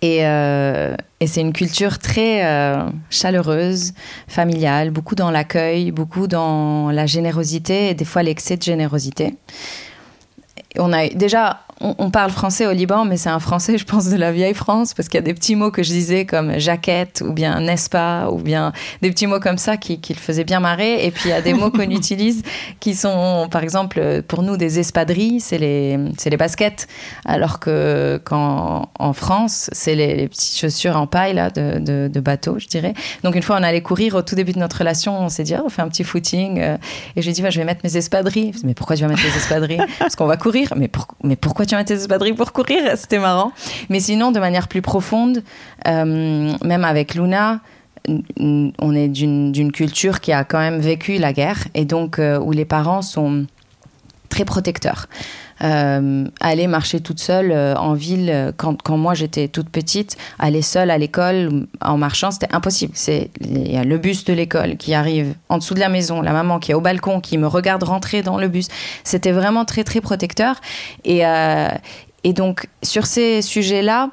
Et, 0.00 0.20
euh, 0.22 0.94
et 1.20 1.26
c'est 1.26 1.40
une 1.40 1.52
culture 1.52 1.98
très 1.98 2.44
euh, 2.44 2.88
chaleureuse, 3.10 3.92
familiale, 4.28 4.90
beaucoup 4.90 5.16
dans 5.16 5.30
l'accueil, 5.30 5.90
beaucoup 5.90 6.28
dans 6.28 6.90
la 6.90 7.06
générosité 7.06 7.90
et 7.90 7.94
des 7.94 8.04
fois 8.04 8.22
l'excès 8.22 8.56
de 8.56 8.62
générosité. 8.62 9.34
On 10.78 10.92
a 10.92 11.08
déjà, 11.08 11.62
on, 11.80 11.94
on 11.98 12.10
parle 12.10 12.30
français 12.30 12.66
au 12.66 12.72
Liban, 12.72 13.04
mais 13.04 13.16
c'est 13.16 13.28
un 13.28 13.38
français, 13.38 13.78
je 13.78 13.84
pense, 13.84 14.08
de 14.08 14.16
la 14.16 14.32
vieille 14.32 14.54
France, 14.54 14.94
parce 14.94 15.08
qu'il 15.08 15.18
y 15.18 15.22
a 15.22 15.26
des 15.26 15.34
petits 15.34 15.54
mots 15.56 15.70
que 15.70 15.82
je 15.82 15.90
disais 15.90 16.24
comme 16.26 16.58
jaquette 16.58 17.22
ou 17.26 17.32
bien 17.32 17.60
n'est-ce 17.60 17.88
pas, 17.90 18.30
ou 18.30 18.38
bien 18.38 18.72
des 19.02 19.10
petits 19.10 19.26
mots 19.26 19.40
comme 19.40 19.58
ça 19.58 19.76
qui, 19.76 20.00
qui 20.00 20.12
le 20.14 20.18
faisaient 20.18 20.44
bien 20.44 20.60
marrer. 20.60 21.04
Et 21.06 21.10
puis 21.10 21.24
il 21.26 21.30
y 21.30 21.34
a 21.34 21.40
des 21.42 21.54
mots 21.54 21.70
qu'on 21.70 21.80
utilise 21.90 22.42
qui 22.80 22.94
sont, 22.94 23.48
par 23.50 23.62
exemple, 23.62 24.22
pour 24.26 24.42
nous 24.42 24.56
des 24.56 24.78
espadrilles, 24.78 25.40
c'est 25.40 25.58
les, 25.58 25.96
les 26.24 26.36
baskets, 26.36 26.86
alors 27.24 27.60
que 27.60 28.20
quand 28.24 28.88
en 28.98 29.12
France, 29.12 29.70
c'est 29.72 29.94
les, 29.94 30.14
les 30.16 30.28
petites 30.28 30.58
chaussures 30.58 30.96
en 30.96 31.06
paille 31.06 31.34
là 31.34 31.50
de, 31.50 31.78
de, 31.78 32.08
de 32.12 32.20
bateau, 32.20 32.58
je 32.58 32.66
dirais. 32.66 32.94
Donc 33.22 33.34
une 33.34 33.42
fois, 33.42 33.56
on 33.58 33.62
allait 33.62 33.82
courir 33.82 34.14
au 34.14 34.22
tout 34.22 34.34
début 34.34 34.52
de 34.52 34.58
notre 34.58 34.78
relation, 34.78 35.18
on 35.20 35.28
s'est 35.28 35.44
dit, 35.44 35.54
Ah, 35.54 35.62
on 35.64 35.68
fait 35.68 35.82
un 35.82 35.88
petit 35.88 36.04
footing, 36.04 36.58
euh, 36.60 36.76
et 37.16 37.22
j'ai 37.22 37.32
dit, 37.32 37.42
bah, 37.42 37.50
je 37.50 37.58
vais 37.58 37.64
mettre 37.64 37.80
mes 37.84 37.96
espadrilles. 37.96 38.52
Mais 38.64 38.74
pourquoi 38.74 38.96
tu 38.96 39.02
vas 39.02 39.08
mettre 39.08 39.22
les 39.22 39.36
espadrilles? 39.36 39.80
Parce 39.98 40.16
qu'on 40.16 40.26
va 40.26 40.36
courir. 40.36 40.72
Mais, 40.76 40.88
pour- 40.88 41.06
mais 41.22 41.36
pourquoi 41.36 41.66
tu 41.68 41.74
vas 41.74 41.80
mettre 41.80 41.88
tes 41.88 42.00
espadrilles 42.00 42.34
pour 42.34 42.52
courir 42.52 42.82
C'était 42.96 43.18
marrant. 43.18 43.52
Mais 43.88 44.00
sinon, 44.00 44.32
de 44.32 44.40
manière 44.40 44.68
plus 44.68 44.82
profonde, 44.82 45.42
euh, 45.86 46.52
même 46.64 46.84
avec 46.84 47.14
Luna, 47.14 47.60
on 48.08 48.94
est 48.94 49.08
d'une 49.08 49.52
d'une 49.52 49.70
culture 49.70 50.20
qui 50.20 50.32
a 50.32 50.44
quand 50.44 50.58
même 50.58 50.80
vécu 50.80 51.18
la 51.18 51.32
guerre 51.32 51.68
et 51.74 51.84
donc 51.84 52.18
euh, 52.18 52.38
où 52.38 52.52
les 52.52 52.64
parents 52.64 53.02
sont 53.02 53.46
très 54.28 54.44
protecteurs. 54.44 55.06
Euh, 55.62 56.26
aller 56.40 56.68
marcher 56.68 57.00
toute 57.00 57.18
seule 57.18 57.50
euh, 57.50 57.74
en 57.74 57.94
ville 57.94 58.30
euh, 58.30 58.52
quand, 58.56 58.80
quand 58.80 58.96
moi 58.96 59.14
j'étais 59.14 59.48
toute 59.48 59.68
petite, 59.68 60.16
aller 60.38 60.62
seule 60.62 60.88
à 60.88 60.98
l'école 60.98 61.66
en 61.80 61.98
marchant, 61.98 62.30
c'était 62.30 62.54
impossible. 62.54 62.92
C'est 62.94 63.30
il 63.40 63.72
y 63.72 63.76
a 63.76 63.82
le 63.82 63.98
bus 63.98 64.24
de 64.24 64.32
l'école 64.32 64.76
qui 64.76 64.94
arrive 64.94 65.34
en 65.48 65.58
dessous 65.58 65.74
de 65.74 65.80
la 65.80 65.88
maison, 65.88 66.22
la 66.22 66.32
maman 66.32 66.60
qui 66.60 66.70
est 66.70 66.74
au 66.74 66.80
balcon 66.80 67.20
qui 67.20 67.38
me 67.38 67.48
regarde 67.48 67.82
rentrer 67.82 68.22
dans 68.22 68.38
le 68.38 68.46
bus. 68.46 68.68
C'était 69.02 69.32
vraiment 69.32 69.64
très 69.64 69.82
très 69.82 70.00
protecteur 70.00 70.60
et 71.04 71.22
et 72.24 72.32
donc 72.32 72.68
sur 72.82 73.06
ces 73.06 73.42
sujets-là, 73.42 74.10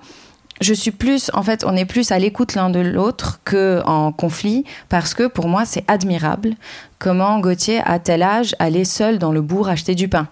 je 0.62 0.74
suis 0.74 0.92
plus, 0.92 1.30
en 1.34 1.44
fait, 1.44 1.66
on 1.66 1.76
est 1.76 1.86
plus 1.86 2.12
à 2.12 2.20
l'écoute 2.20 2.56
l'un 2.56 2.70
de 2.70 2.80
l'autre 2.80 3.42
que 3.44 3.82
en 3.86 4.12
conflit, 4.12 4.64
parce 4.88 5.14
que 5.14 5.28
pour 5.28 5.50
moi, 5.50 5.66
c'est 5.66 5.84
admirable 5.90 6.56
comment 6.98 7.40
Gauthier, 7.40 7.82
à 7.86 8.00
tel 8.00 8.24
âge, 8.24 8.56
allait 8.60 8.86
seul 8.86 9.20
dans 9.20 9.32
le 9.32 9.42
bourg 9.42 9.68
acheter 9.68 9.96
du 9.96 10.08
pain. 10.08 10.28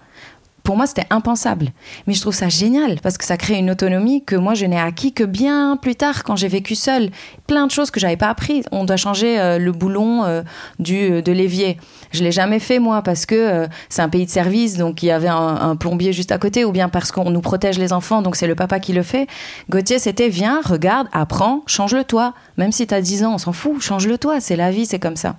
Pour 0.64 0.78
moi, 0.78 0.86
c'était 0.86 1.06
impensable. 1.10 1.72
Mais 2.06 2.14
je 2.14 2.22
trouve 2.22 2.34
ça 2.34 2.48
génial 2.48 2.98
parce 3.02 3.18
que 3.18 3.24
ça 3.26 3.36
crée 3.36 3.56
une 3.56 3.70
autonomie 3.70 4.24
que 4.24 4.34
moi, 4.34 4.54
je 4.54 4.64
n'ai 4.64 4.80
acquis 4.80 5.12
que 5.12 5.22
bien 5.22 5.76
plus 5.76 5.94
tard 5.94 6.24
quand 6.24 6.36
j'ai 6.36 6.48
vécu 6.48 6.74
seule. 6.74 7.10
Plein 7.46 7.66
de 7.66 7.70
choses 7.70 7.90
que 7.90 8.00
j'avais 8.00 8.16
pas 8.16 8.30
appris. 8.30 8.62
On 8.72 8.84
doit 8.84 8.96
changer 8.96 9.38
euh, 9.38 9.58
le 9.58 9.72
boulon 9.72 10.24
euh, 10.24 10.42
du, 10.78 11.20
de 11.20 11.32
l'évier. 11.32 11.76
Je 12.12 12.24
l'ai 12.24 12.32
jamais 12.32 12.60
fait, 12.60 12.78
moi, 12.78 13.02
parce 13.02 13.26
que 13.26 13.34
euh, 13.34 13.66
c'est 13.90 14.00
un 14.00 14.08
pays 14.08 14.24
de 14.24 14.30
service, 14.30 14.78
donc 14.78 15.02
il 15.02 15.06
y 15.06 15.10
avait 15.10 15.28
un, 15.28 15.36
un 15.36 15.76
plombier 15.76 16.14
juste 16.14 16.32
à 16.32 16.38
côté, 16.38 16.64
ou 16.64 16.72
bien 16.72 16.88
parce 16.88 17.12
qu'on 17.12 17.30
nous 17.30 17.42
protège 17.42 17.78
les 17.78 17.92
enfants, 17.92 18.22
donc 18.22 18.34
c'est 18.34 18.46
le 18.46 18.54
papa 18.54 18.80
qui 18.80 18.94
le 18.94 19.02
fait. 19.02 19.26
Gauthier, 19.68 19.98
c'était 19.98 20.30
viens, 20.30 20.62
regarde, 20.64 21.08
apprends, 21.12 21.62
change-le 21.66 22.04
toi. 22.04 22.32
Même 22.56 22.72
si 22.72 22.86
tu 22.86 22.94
as 22.94 23.02
10 23.02 23.24
ans, 23.24 23.34
on 23.34 23.38
s'en 23.38 23.52
fout, 23.52 23.82
change-le 23.82 24.16
toi. 24.16 24.40
C'est 24.40 24.56
la 24.56 24.70
vie, 24.70 24.86
c'est 24.86 24.98
comme 24.98 25.16
ça. 25.16 25.36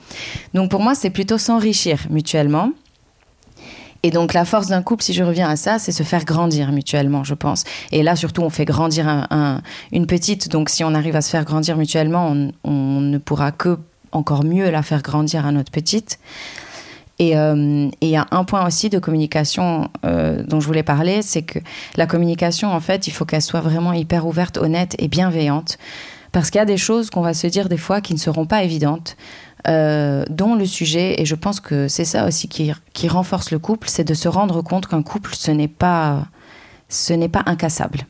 Donc 0.54 0.70
pour 0.70 0.82
moi, 0.82 0.94
c'est 0.94 1.10
plutôt 1.10 1.40
s'enrichir 1.40 1.98
mutuellement. 2.12 2.70
Et 4.06 4.12
donc 4.12 4.34
la 4.34 4.46
force 4.46 4.68
d'un 4.68 4.84
couple, 4.84 5.02
si 5.04 5.14
je 5.14 5.24
reviens 5.24 5.50
à 5.50 5.56
ça, 5.56 5.80
c'est 5.80 5.92
se 5.92 6.04
faire 6.04 6.26
grandir 6.26 6.72
mutuellement, 6.72 7.24
je 7.24 7.34
pense. 7.34 7.64
Et 7.92 8.04
là, 8.04 8.16
surtout, 8.16 8.44
on 8.44 8.52
fait 8.52 8.64
grandir 8.64 9.08
un- 9.08 9.26
un- 9.32 9.62
une 9.92 10.06
petite. 10.06 10.48
Donc 10.48 10.70
si 10.70 10.84
on 10.84 10.94
arrive 10.94 11.16
à 11.16 11.22
se 11.22 11.32
faire 11.32 11.44
grandir 11.44 11.76
mutuellement, 11.76 12.32
on, 12.64 12.72
ne 13.02 13.18
pourra 13.18 13.52
que 13.52 13.80
encore 14.12 14.44
mieux 14.44 14.70
la 14.70 14.84
faire 14.84 15.02
grandir 15.02 15.48
à 15.48 15.52
notre 15.52 15.72
petite. 15.72 16.20
Et 17.18 17.36
euh, 17.36 17.90
il 18.00 18.10
y 18.10 18.16
a 18.16 18.28
un 18.30 18.44
point 18.44 18.68
aussi 18.68 18.92
de 18.92 19.00
communication 19.00 19.90
euh, 20.06 20.44
dont 20.44 20.60
je 20.60 20.68
voulais 20.68 20.84
parler, 20.84 21.24
c'est 21.24 21.42
que 21.42 21.58
la 21.96 22.06
communication, 22.06 22.72
en 22.72 22.82
fait, 22.82 23.08
il 23.08 23.12
faut 23.12 23.26
qu'elle 23.26 23.42
soit 23.42 23.62
vraiment 23.62 23.92
hyper 23.94 24.28
ouverte, 24.28 24.60
honnête 24.60 24.96
et 25.00 25.08
bienveillante. 25.08 25.80
Parce 26.32 26.52
qu'il 26.52 26.60
y 26.60 26.62
a 26.62 26.66
des 26.66 26.78
choses 26.78 27.10
qu'on 27.10 27.22
va 27.22 27.34
se 27.34 27.48
dire 27.48 27.70
des 27.70 27.78
fois 27.78 28.02
qui 28.02 28.14
ne 28.14 28.20
seront 28.20 28.46
pas 28.46 28.62
évidentes, 28.62 29.18
euh, 29.68 30.26
dont 30.30 30.56
le 30.56 30.66
sujet, 30.66 31.20
et 31.20 31.26
je 31.26 31.36
pense 31.36 31.60
que 31.60 31.88
c'est 31.88 32.06
ça 32.06 32.28
aussi 32.28 32.48
qui, 32.48 32.72
qui 32.94 33.08
renforce 33.08 33.52
le 33.52 33.60
couple, 33.60 33.90
c'est 33.90 34.04
de 34.04 34.14
se 34.14 34.28
rendre 34.28 34.62
compte 34.62 34.88
qu'un 34.88 35.02
couple, 35.02 35.32
ce 35.34 35.52
n'est 35.52 35.68
pas, 35.68 36.28
ce 36.88 37.14
n'est 37.14 37.30
pas 37.30 37.44
incassable. 37.46 38.02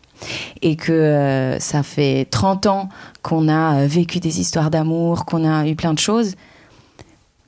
Et 0.62 0.76
que 0.76 0.92
euh, 0.92 1.60
ça 1.60 1.84
fait 1.84 2.28
30 2.30 2.66
ans 2.66 2.90
qu'on 3.22 3.48
a 3.48 3.82
euh, 3.82 3.88
vécu 3.88 4.20
des 4.20 4.40
histoires 4.40 4.70
d'amour, 4.70 5.26
qu'on 5.26 5.46
a 5.46 5.68
eu 5.68 5.76
plein 5.76 5.94
de 5.94 6.00
choses. 6.00 6.36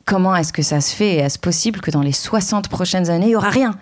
Comment 0.05 0.35
est-ce 0.35 0.53
que 0.53 0.61
ça 0.61 0.79
se 0.79 0.95
fait? 0.95 1.15
Est-ce 1.15 1.39
possible 1.39 1.81
que 1.81 1.91
dans 1.91 2.01
les 2.01 2.13
60 2.13 2.69
prochaines 2.69 3.09
années, 3.09 3.25
il 3.25 3.29
n'y 3.29 3.35
aura 3.35 3.49
rien? 3.49 3.77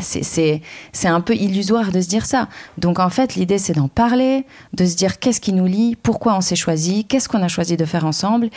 C'est- 0.00 0.60
C'est 0.92 1.08
un 1.08 1.20
peu 1.20 1.34
illusoire 1.34 1.92
de 1.92 2.00
se 2.00 2.08
dire 2.08 2.26
ça. 2.26 2.48
Donc 2.78 2.98
en 2.98 3.10
fait, 3.10 3.34
l'idée, 3.34 3.58
c'est 3.58 3.72
d'en 3.74 3.88
parler, 3.88 4.44
de 4.72 4.84
se 4.84 4.96
dire 4.96 5.18
qu'est-ce 5.18 5.40
qui 5.40 5.52
nous 5.52 5.66
lie, 5.66 5.96
pourquoi 6.02 6.36
on 6.36 6.40
s'est 6.40 6.56
choisi, 6.56 7.04
qu'est-ce 7.04 7.28
qu'on 7.28 7.42
a 7.42 7.48
choisi 7.48 7.76
de 7.76 7.84
faire 7.84 8.04
ensemble, 8.04 8.50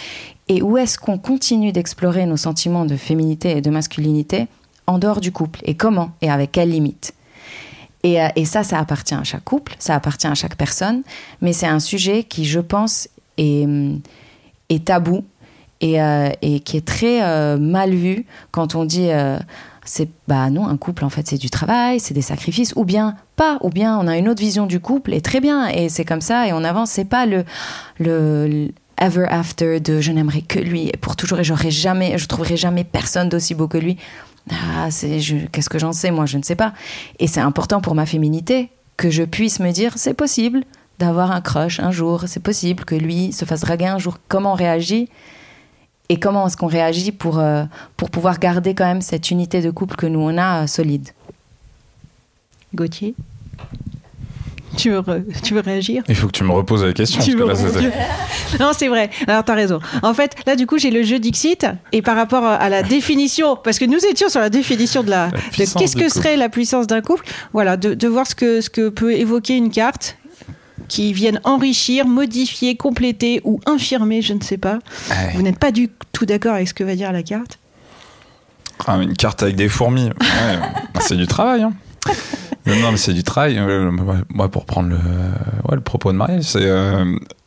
et 0.48 0.62
où 0.62 0.78
est-ce 0.78 0.98
qu'on 0.98 1.18
continue 1.18 1.72
d'explorer 1.72 2.26
nos 2.26 2.38
sentiments 2.38 2.86
de 2.86 2.96
féminité 2.96 3.58
et 3.58 3.62
de 3.62 3.70
masculinité 3.70 4.48
en 4.88 4.98
dehors 4.98 5.22
du 5.22 5.32
couple, 5.32 5.60
et 5.66 5.76
comment, 5.76 6.12
et 6.22 6.32
avec 6.32 6.52
quelles 6.52 6.72
limites. 6.72 7.14
Et, 8.04 8.22
euh, 8.22 8.28
et 8.36 8.46
ça, 8.46 8.64
ça 8.64 8.80
appartient 8.80 9.14
à 9.14 9.24
chaque 9.24 9.44
couple, 9.44 9.76
ça 9.78 9.94
appartient 9.94 10.26
à 10.28 10.34
chaque 10.34 10.56
personne, 10.56 11.04
mais 11.42 11.54
c'est 11.54 11.68
un 11.68 11.80
sujet 11.80 12.24
qui, 12.24 12.46
je 12.46 12.60
pense, 12.60 13.08
est, 13.38 13.68
est 14.70 14.86
tabou 14.86 15.26
et, 15.82 16.02
euh, 16.02 16.30
et 16.42 16.62
qui 16.62 16.78
est 16.78 16.86
très 16.86 17.22
euh, 17.24 17.58
mal 17.58 17.92
vu 17.94 18.26
quand 18.52 18.76
on 18.76 18.86
dit 18.86 19.10
c'est 19.90 20.10
bah 20.28 20.50
non 20.50 20.68
un 20.68 20.78
couple 20.78 21.04
en 21.04 21.10
fait 21.10 21.28
c'est 21.28 21.38
du 21.38 21.50
travail 21.50 22.00
c'est 22.00 22.14
des 22.14 22.22
sacrifices 22.22 22.74
ou 22.76 22.86
bien 22.86 23.16
pas 23.36 23.58
ou 23.62 23.70
bien 23.70 23.98
on 23.98 24.08
a 24.08 24.18
une 24.18 24.30
autre 24.30 24.42
vision 24.42 24.68
du 24.68 24.80
couple 24.80 25.14
et 25.14 25.22
très 25.22 25.40
bien 25.40 25.68
et 25.68 25.90
c'est 25.90 26.06
comme 26.06 26.22
ça 26.22 26.48
et 26.48 26.54
on 26.54 26.64
avance 26.64 26.92
c'est 26.92 27.06
pas 27.06 27.26
le 27.26 27.44
le 27.98 28.72
ever 29.00 29.26
after 29.30 29.80
de 29.80 30.02
je 30.02 30.12
n'aimerais 30.12 30.42
que 30.42 30.60
lui 30.60 30.92
pour 31.02 31.16
toujours 31.16 31.40
et 31.40 31.44
j'aurais 31.44 31.72
jamais, 31.72 32.18
je 32.18 32.28
trouverai 32.28 32.58
jamais 32.58 32.84
personne 32.84 33.30
d'aussi 33.30 33.56
beau 33.56 33.68
que 33.68 33.78
lui. 33.78 33.98
Ah, 34.52 34.90
qu'est-ce 34.90 35.70
que 35.70 35.80
j'en 35.80 35.94
sais 35.94 36.12
moi, 36.12 36.26
je 36.26 36.38
ne 36.38 36.44
sais 36.44 36.56
pas. 36.56 36.74
Et 37.20 37.28
c'est 37.28 37.40
important 37.40 37.82
pour 37.82 37.96
ma 37.96 38.06
féminité 38.06 38.70
que 38.98 39.10
je 39.10 39.24
puisse 39.24 39.60
me 39.60 39.72
dire 39.72 39.94
c'est 39.96 40.14
possible 40.14 40.64
d'avoir 40.98 41.32
un 41.32 41.42
crush 41.42 41.80
un 41.80 41.92
jour, 41.92 42.24
c'est 42.28 42.42
possible 42.42 42.84
que 42.84 42.96
lui 42.96 43.32
se 43.32 43.46
fasse 43.46 43.62
draguer 43.62 43.88
un 43.88 44.00
jour. 44.00 44.18
Comment 44.28 44.54
on 44.54 44.56
réagit? 44.56 45.10
Et 46.10 46.20
comment 46.20 46.48
est-ce 46.48 46.58
qu'on 46.58 46.68
réagit 46.68 47.12
pour, 47.12 47.40
euh, 47.40 47.64
pour 47.96 48.10
pouvoir 48.10 48.40
garder 48.40 48.74
quand 48.74 48.86
même 48.86 49.02
cette 49.02 49.32
unité 49.32 49.62
de 49.62 49.72
couple 49.72 49.96
que 49.96 50.08
nous 50.08 50.20
on 50.20 50.38
a 50.38 50.64
euh, 50.64 50.68
solide. 50.68 51.10
Gauthier 52.74 53.16
tu 54.78 54.92
veux, 54.92 55.04
tu 55.44 55.54
veux 55.54 55.60
réagir? 55.60 56.04
Il 56.08 56.16
faut 56.16 56.28
que 56.28 56.32
tu 56.32 56.44
me 56.44 56.52
reposes 56.52 56.84
la 56.84 56.94
question. 56.94 57.22
non, 58.60 58.72
c'est 58.74 58.88
vrai. 58.88 59.10
Alors, 59.28 59.44
tu 59.44 59.52
as 59.52 59.56
raison. 59.56 59.80
En 60.04 60.14
fait, 60.14 60.36
là, 60.46 60.56
du 60.56 60.68
coup, 60.68 60.78
j'ai 60.78 60.92
le 60.92 61.04
jeu 61.04 61.20
Dixit. 61.20 61.66
Et 61.92 62.02
par 62.02 62.16
rapport 62.16 62.46
à 62.46 62.70
la 62.70 62.84
définition, 62.84 63.58
parce 63.58 63.78
que 63.78 63.86
nous 63.86 64.00
étions 64.06 64.30
sur 64.30 64.40
la 64.40 64.50
définition 64.50 65.04
de 65.04 65.10
la, 65.10 65.32
qu'est-ce 65.52 65.96
que 65.96 66.08
serait 66.08 66.38
la 66.38 66.50
puissance 66.50 66.88
d'un 66.88 67.02
couple, 67.02 67.26
voilà, 67.52 67.78
de, 67.78 67.94
de, 67.94 68.08
voir 68.08 68.26
ce 68.26 68.36
que, 68.36 68.62
ce 68.62 68.70
que 68.70 68.90
peut 68.90 69.14
évoquer 69.14 69.58
une 69.58 69.72
carte 69.72 70.16
qui 70.90 71.14
viennent 71.14 71.40
enrichir, 71.46 72.06
modifier, 72.06 72.76
compléter 72.76 73.40
ou 73.46 73.62
infirmer, 73.66 74.22
je 74.22 74.34
ne 74.34 74.42
sais 74.42 74.58
pas. 74.58 74.80
Vous 75.34 75.42
n'êtes 75.42 75.60
pas 75.60 75.72
du 75.72 75.90
tout 76.12 76.26
d'accord 76.26 76.56
avec 76.56 76.68
ce 76.68 76.74
que 76.74 76.84
va 76.84 76.96
dire 76.96 77.14
la 77.14 77.24
carte? 77.24 77.60
Ah, 78.86 78.98
Une 78.98 79.14
carte 79.14 79.44
avec 79.44 79.56
des 79.56 79.70
fourmis, 79.70 80.10
c'est 81.00 81.16
du 81.16 81.28
travail. 81.28 81.64
Hein. 81.64 81.74
non, 82.66 82.92
mais 82.92 82.98
c'est 82.98 83.14
du 83.14 83.24
travail. 83.24 83.58
Euh, 83.58 83.92
moi, 84.30 84.50
pour 84.50 84.66
prendre 84.66 84.90
le, 84.90 84.96
ouais, 84.96 85.76
le 85.76 85.82
propos 85.82 86.12
de 86.12 86.18
Marielle, 86.18 86.44
c'est 86.44 86.64
euh, 86.64 87.06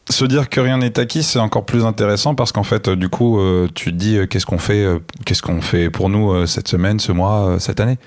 se 0.09 0.25
dire 0.25 0.51
que 0.51 0.61
rien 0.61 0.79
n'est 0.79 0.99
acquis, 0.99 1.23
c'est 1.23 1.39
encore 1.39 1.65
plus 1.65 1.85
intéressant 1.85 2.35
parce 2.35 2.53
qu'en 2.53 2.65
fait, 2.65 2.89
du 2.91 3.09
coup, 3.09 3.41
euh, 3.41 3.67
tu 3.75 3.93
te 3.93 3.97
dis 3.97 4.19
qu'est-ce 4.29 4.47
qu'on 4.47 4.59
fait, 4.59 4.87
qu'est-ce 5.25 5.43
qu'on 5.43 5.63
fait 5.63 5.91
pour 5.91 6.09
nous 6.11 6.47
cette 6.47 6.69
semaine, 6.69 7.01
ce 7.01 7.13
mois, 7.13 7.57
cette 7.59 7.81
année? 7.81 7.99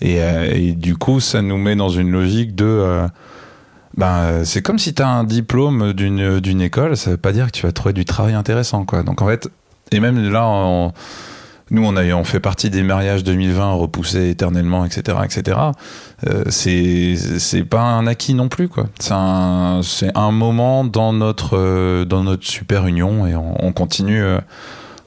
Et, 0.00 0.16
et, 0.16 0.72
du 0.72 0.96
coup, 0.96 1.20
ça 1.20 1.40
nous 1.40 1.56
met 1.56 1.74
dans 1.74 1.88
une 1.88 2.10
logique 2.10 2.54
de 2.54 3.06
ben, 3.96 4.44
c'est 4.44 4.62
comme 4.62 4.78
si 4.78 4.94
tu 4.94 5.02
as 5.02 5.08
un 5.08 5.24
diplôme 5.24 5.92
d'une, 5.92 6.40
d'une 6.40 6.60
école, 6.60 6.96
ça 6.96 7.10
veut 7.10 7.16
pas 7.16 7.32
dire 7.32 7.46
que 7.46 7.52
tu 7.52 7.66
vas 7.66 7.72
trouver 7.72 7.92
du 7.92 8.04
travail 8.04 8.34
intéressant. 8.34 8.84
Quoi. 8.84 9.02
Donc 9.02 9.22
en 9.22 9.26
fait, 9.26 9.48
et 9.92 10.00
même 10.00 10.30
là, 10.30 10.46
on, 10.46 10.92
nous, 11.70 11.84
on, 11.84 11.96
a, 11.96 12.04
on 12.14 12.24
fait 12.24 12.38
partie 12.38 12.70
des 12.70 12.82
mariages 12.82 13.24
2020 13.24 13.72
repoussés 13.72 14.30
éternellement, 14.30 14.84
etc. 14.84 15.18
etc. 15.24 15.58
Euh, 16.26 16.44
c'est, 16.48 17.16
c'est 17.16 17.64
pas 17.64 17.82
un 17.82 18.06
acquis 18.06 18.34
non 18.34 18.48
plus. 18.48 18.68
Quoi. 18.68 18.86
C'est, 19.00 19.14
un, 19.14 19.80
c'est 19.82 20.16
un 20.16 20.30
moment 20.30 20.84
dans 20.84 21.12
notre, 21.12 21.56
euh, 21.56 22.04
dans 22.04 22.22
notre 22.22 22.46
super 22.46 22.86
union 22.86 23.26
et 23.26 23.34
on, 23.34 23.72
continue, 23.72 24.22
euh, 24.22 24.38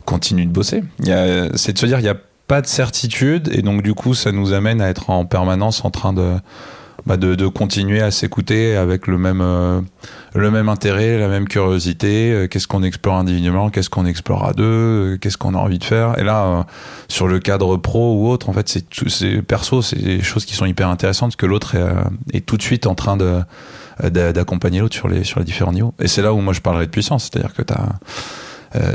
continue 0.05 0.45
de 0.45 0.51
bosser. 0.51 0.83
Y 1.03 1.11
a, 1.11 1.55
c'est 1.55 1.73
de 1.73 1.77
se 1.77 1.85
dire 1.85 1.99
il 1.99 2.03
n'y 2.03 2.09
a 2.09 2.17
pas 2.47 2.61
de 2.61 2.67
certitude 2.67 3.49
et 3.53 3.61
donc 3.61 3.81
du 3.81 3.93
coup, 3.93 4.13
ça 4.13 4.33
nous 4.33 4.51
amène 4.51 4.81
à 4.81 4.89
être 4.89 5.11
en 5.11 5.25
permanence 5.25 5.85
en 5.85 5.91
train 5.91 6.11
de 6.11 6.33
bah, 7.09 7.17
de, 7.17 7.47
continuer 7.47 8.01
à 8.01 8.11
s'écouter 8.11 8.75
avec 8.75 9.07
le 9.07 9.17
même, 9.17 9.41
euh, 9.41 9.81
le 10.35 10.51
même 10.51 10.69
intérêt, 10.69 11.17
la 11.17 11.27
même 11.27 11.47
curiosité. 11.47 12.31
Euh, 12.31 12.47
qu'est-ce 12.47 12.67
qu'on 12.67 12.83
explore 12.83 13.15
individuellement, 13.15 13.71
qu'est-ce 13.71 13.89
qu'on 13.89 14.05
explore 14.05 14.45
à 14.45 14.53
deux, 14.53 14.63
euh, 14.63 15.17
qu'est-ce 15.17 15.35
qu'on 15.35 15.55
a 15.55 15.57
envie 15.57 15.79
de 15.79 15.83
faire. 15.83 16.19
Et 16.19 16.23
là, 16.23 16.67
sur 17.07 17.27
le 17.27 17.39
cadre 17.39 17.77
pro 17.77 18.13
ou 18.13 18.29
autre, 18.29 18.47
en 18.47 18.53
fait, 18.53 18.69
c'est 19.07 19.41
perso, 19.41 19.81
c'est 19.81 19.97
des 19.97 20.21
choses 20.21 20.45
qui 20.45 20.53
sont 20.53 20.67
hyper 20.67 20.87
intéressantes 20.87 21.35
que 21.35 21.47
l'autre 21.47 21.75
est, 22.31 22.41
tout 22.41 22.57
de 22.57 22.61
suite 22.61 22.85
en 22.85 22.93
train 22.93 23.17
de 23.17 23.39
d'accompagner 24.11 24.79
l'autre 24.79 24.95
sur 24.95 25.07
les 25.07 25.23
sur 25.23 25.39
les 25.39 25.45
différents 25.45 25.73
niveaux. 25.73 25.95
Et 25.99 26.07
c'est 26.07 26.21
là 26.21 26.31
où 26.31 26.41
moi 26.41 26.53
je 26.53 26.61
parlerai 26.61 26.85
de 26.85 26.91
puissance, 26.91 27.23
c'est-à-dire 27.23 27.55
que 27.55 27.63
tu 27.63 27.73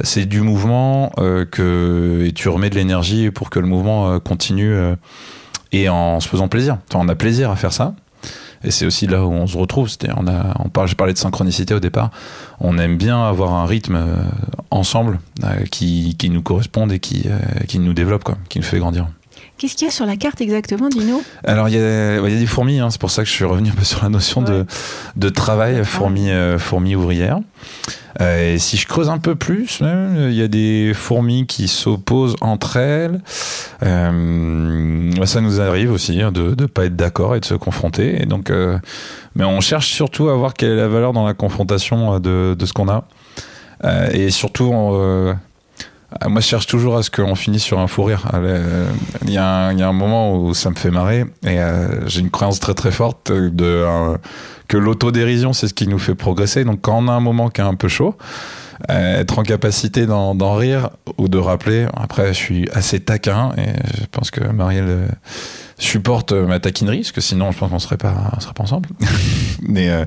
c'est 0.05 0.27
du 0.27 0.41
mouvement 0.41 1.11
que 1.51 2.25
et 2.25 2.31
tu 2.31 2.49
remets 2.49 2.71
de 2.71 2.77
l'énergie 2.77 3.33
pour 3.33 3.51
que 3.51 3.59
le 3.59 3.67
mouvement 3.67 4.21
continue 4.21 4.73
et 5.73 5.89
en 5.89 6.21
se 6.21 6.29
faisant 6.29 6.47
plaisir. 6.47 6.79
On 6.95 7.09
a 7.09 7.17
plaisir 7.17 7.51
à 7.51 7.57
faire 7.57 7.73
ça. 7.73 7.95
Et 8.65 8.71
c'est 8.71 8.87
aussi 8.87 9.07
là 9.07 9.25
où 9.25 9.31
on 9.31 9.47
se 9.47 9.57
retrouve. 9.57 9.89
on 10.17 10.27
a, 10.27 10.55
on 10.59 10.69
parle, 10.69 10.89
j'ai 10.89 10.95
parlé 10.95 11.13
de 11.13 11.19
synchronicité 11.19 11.75
au 11.75 11.81
départ. 11.81 12.11
On 12.61 12.79
aime 12.79 12.97
bien 12.97 13.23
avoir 13.23 13.53
un 13.53 13.67
rythme 13.67 13.97
euh, 13.97 14.17
ensemble 14.71 15.21
euh, 15.45 15.65
qui, 15.71 16.17
qui, 16.19 16.31
nous 16.31 16.43
corresponde 16.43 16.93
et 16.93 16.99
qui, 16.99 17.25
euh, 17.27 17.39
qui 17.69 17.79
nous 17.79 17.93
développe, 17.93 18.25
quoi, 18.25 18.37
qui 18.49 18.59
nous 18.59 18.65
fait 18.65 18.79
grandir. 18.79 19.07
Qu'est-ce 19.59 19.75
qu'il 19.75 19.87
y 19.87 19.89
a 19.89 19.93
sur 19.93 20.07
la 20.07 20.17
carte 20.17 20.41
exactement, 20.41 20.89
Dino? 20.89 21.23
Alors, 21.45 21.69
il 21.69 21.75
y, 21.75 21.79
a, 21.79 22.17
il 22.19 22.33
y 22.33 22.37
a 22.37 22.41
des 22.41 22.47
fourmis, 22.47 22.81
hein, 22.81 22.91
c'est 22.91 23.01
pour 23.01 23.11
ça 23.11 23.23
que 23.23 23.29
je 23.29 23.35
suis 23.35 23.45
revenu 23.45 23.71
un 23.71 23.75
peu 23.75 23.85
sur 23.85 24.03
la 24.03 24.09
notion 24.09 24.43
de, 24.43 24.67
de 25.17 25.29
travail, 25.29 25.85
fourmis, 25.85 26.31
fourmis 26.59 26.97
ouvrières. 26.97 27.39
Euh, 28.21 28.55
et 28.55 28.59
si 28.59 28.77
je 28.77 28.87
creuse 28.87 29.09
un 29.09 29.19
peu 29.19 29.35
plus, 29.35 29.81
il 29.81 30.35
y 30.35 30.43
a 30.43 30.49
des 30.49 30.93
fourmis 30.95 31.47
qui 31.47 31.69
s'opposent 31.69 32.37
entre 32.41 32.77
elles. 32.77 33.21
Euh, 33.83 35.11
ça 35.25 35.41
nous 35.41 35.61
arrive 35.61 35.93
aussi 35.93 36.21
hein, 36.21 36.31
de 36.31 36.55
ne 36.59 36.67
pas 36.67 36.85
être 36.87 36.97
d'accord 36.97 37.35
et 37.35 37.41
de 37.41 37.45
se 37.45 37.55
confronter. 37.55 38.23
Et 38.23 38.27
donc, 38.27 38.51
euh, 38.51 38.79
mais 39.35 39.45
on 39.45 39.61
cherche 39.61 39.89
surtout 39.89 40.29
à 40.29 40.37
voir 40.37 40.55
quelle 40.55 40.71
est 40.71 40.77
la 40.77 40.89
valeur 40.89 41.13
dans 41.13 41.27
la 41.27 41.35
confrontation 41.35 42.21
de, 42.21 42.55
de 42.59 42.67
ce 42.67 42.73
qu'on 42.73 42.89
a. 42.89 43.05
et 44.13 44.31
surtout, 44.31 44.73
moi, 46.29 46.41
je 46.41 46.47
cherche 46.47 46.67
toujours 46.67 46.97
à 46.97 47.03
ce 47.03 47.11
qu'on 47.11 47.35
finisse 47.35 47.63
sur 47.63 47.79
un 47.79 47.87
fou 47.87 48.05
rire. 48.05 48.27
Il 49.23 49.31
y, 49.31 49.37
a 49.37 49.47
un, 49.47 49.77
y, 49.77 49.83
a 49.83 49.89
un 49.89 49.93
moment 49.93 50.37
où 50.37 50.55
ça 50.55 50.71
me 50.71 50.77
fait 50.77 50.91
marrer 50.91 51.25
et 51.47 51.59
j'ai 52.07 52.21
une 52.21 52.31
croyance 52.31 52.61
très 52.61 52.75
très 52.75 52.93
forte 52.93 53.33
de 53.33 53.85
que 54.69 54.77
l'autodérision, 54.77 55.53
c'est 55.53 55.69
ce 55.69 55.75
qui 55.75 55.87
nous 55.87 55.99
fait 55.99 56.15
progresser. 56.15 56.65
Donc 56.65 56.81
quand 56.81 56.99
on 56.99 57.09
a 57.09 57.13
un 57.13 57.21
moment 57.21 57.51
qui 57.51 57.61
est 57.61 57.65
un 57.65 57.75
peu 57.75 57.89
chaud, 57.89 58.17
euh, 58.91 59.21
être 59.21 59.39
en 59.39 59.43
capacité 59.43 60.07
d'en 60.07 60.55
rire 60.55 60.91
ou 61.19 61.29
de 61.29 61.39
rappeler. 61.39 61.87
Après, 61.95 62.29
je 62.29 62.39
suis 62.39 62.69
assez 62.73 63.01
taquin 63.01 63.53
et 63.57 63.71
je 63.99 64.07
pense 64.11 64.31
que 64.31 64.45
Marielle 64.45 64.89
euh, 64.89 65.09
supporte 65.79 66.33
ma 66.33 66.61
taquinerie, 66.61 66.99
parce 66.99 67.13
que 67.13 67.21
sinon, 67.21 67.51
je 67.53 67.59
pense 67.59 67.71
qu'on 67.71 67.79
serait 67.79 67.97
pas, 67.97 68.33
serait 68.41 68.55
pas 68.55 68.63
ensemble. 68.63 68.89
Mais 69.63 69.91
euh, 69.91 70.05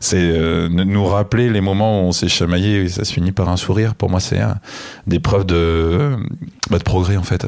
c'est 0.00 0.68
nous 0.70 1.04
rappeler 1.04 1.50
les 1.50 1.60
moments 1.60 2.02
où 2.02 2.04
on 2.04 2.12
s'est 2.12 2.28
chamaillé 2.28 2.82
et 2.82 2.88
ça 2.88 3.04
se 3.04 3.12
finit 3.12 3.32
par 3.32 3.48
un 3.48 3.56
sourire. 3.56 3.94
Pour 3.94 4.10
moi, 4.10 4.20
c'est 4.20 4.40
des 5.06 5.20
preuves 5.20 5.46
de, 5.46 6.16
de 6.70 6.78
progrès 6.78 7.16
en 7.16 7.22
fait, 7.22 7.46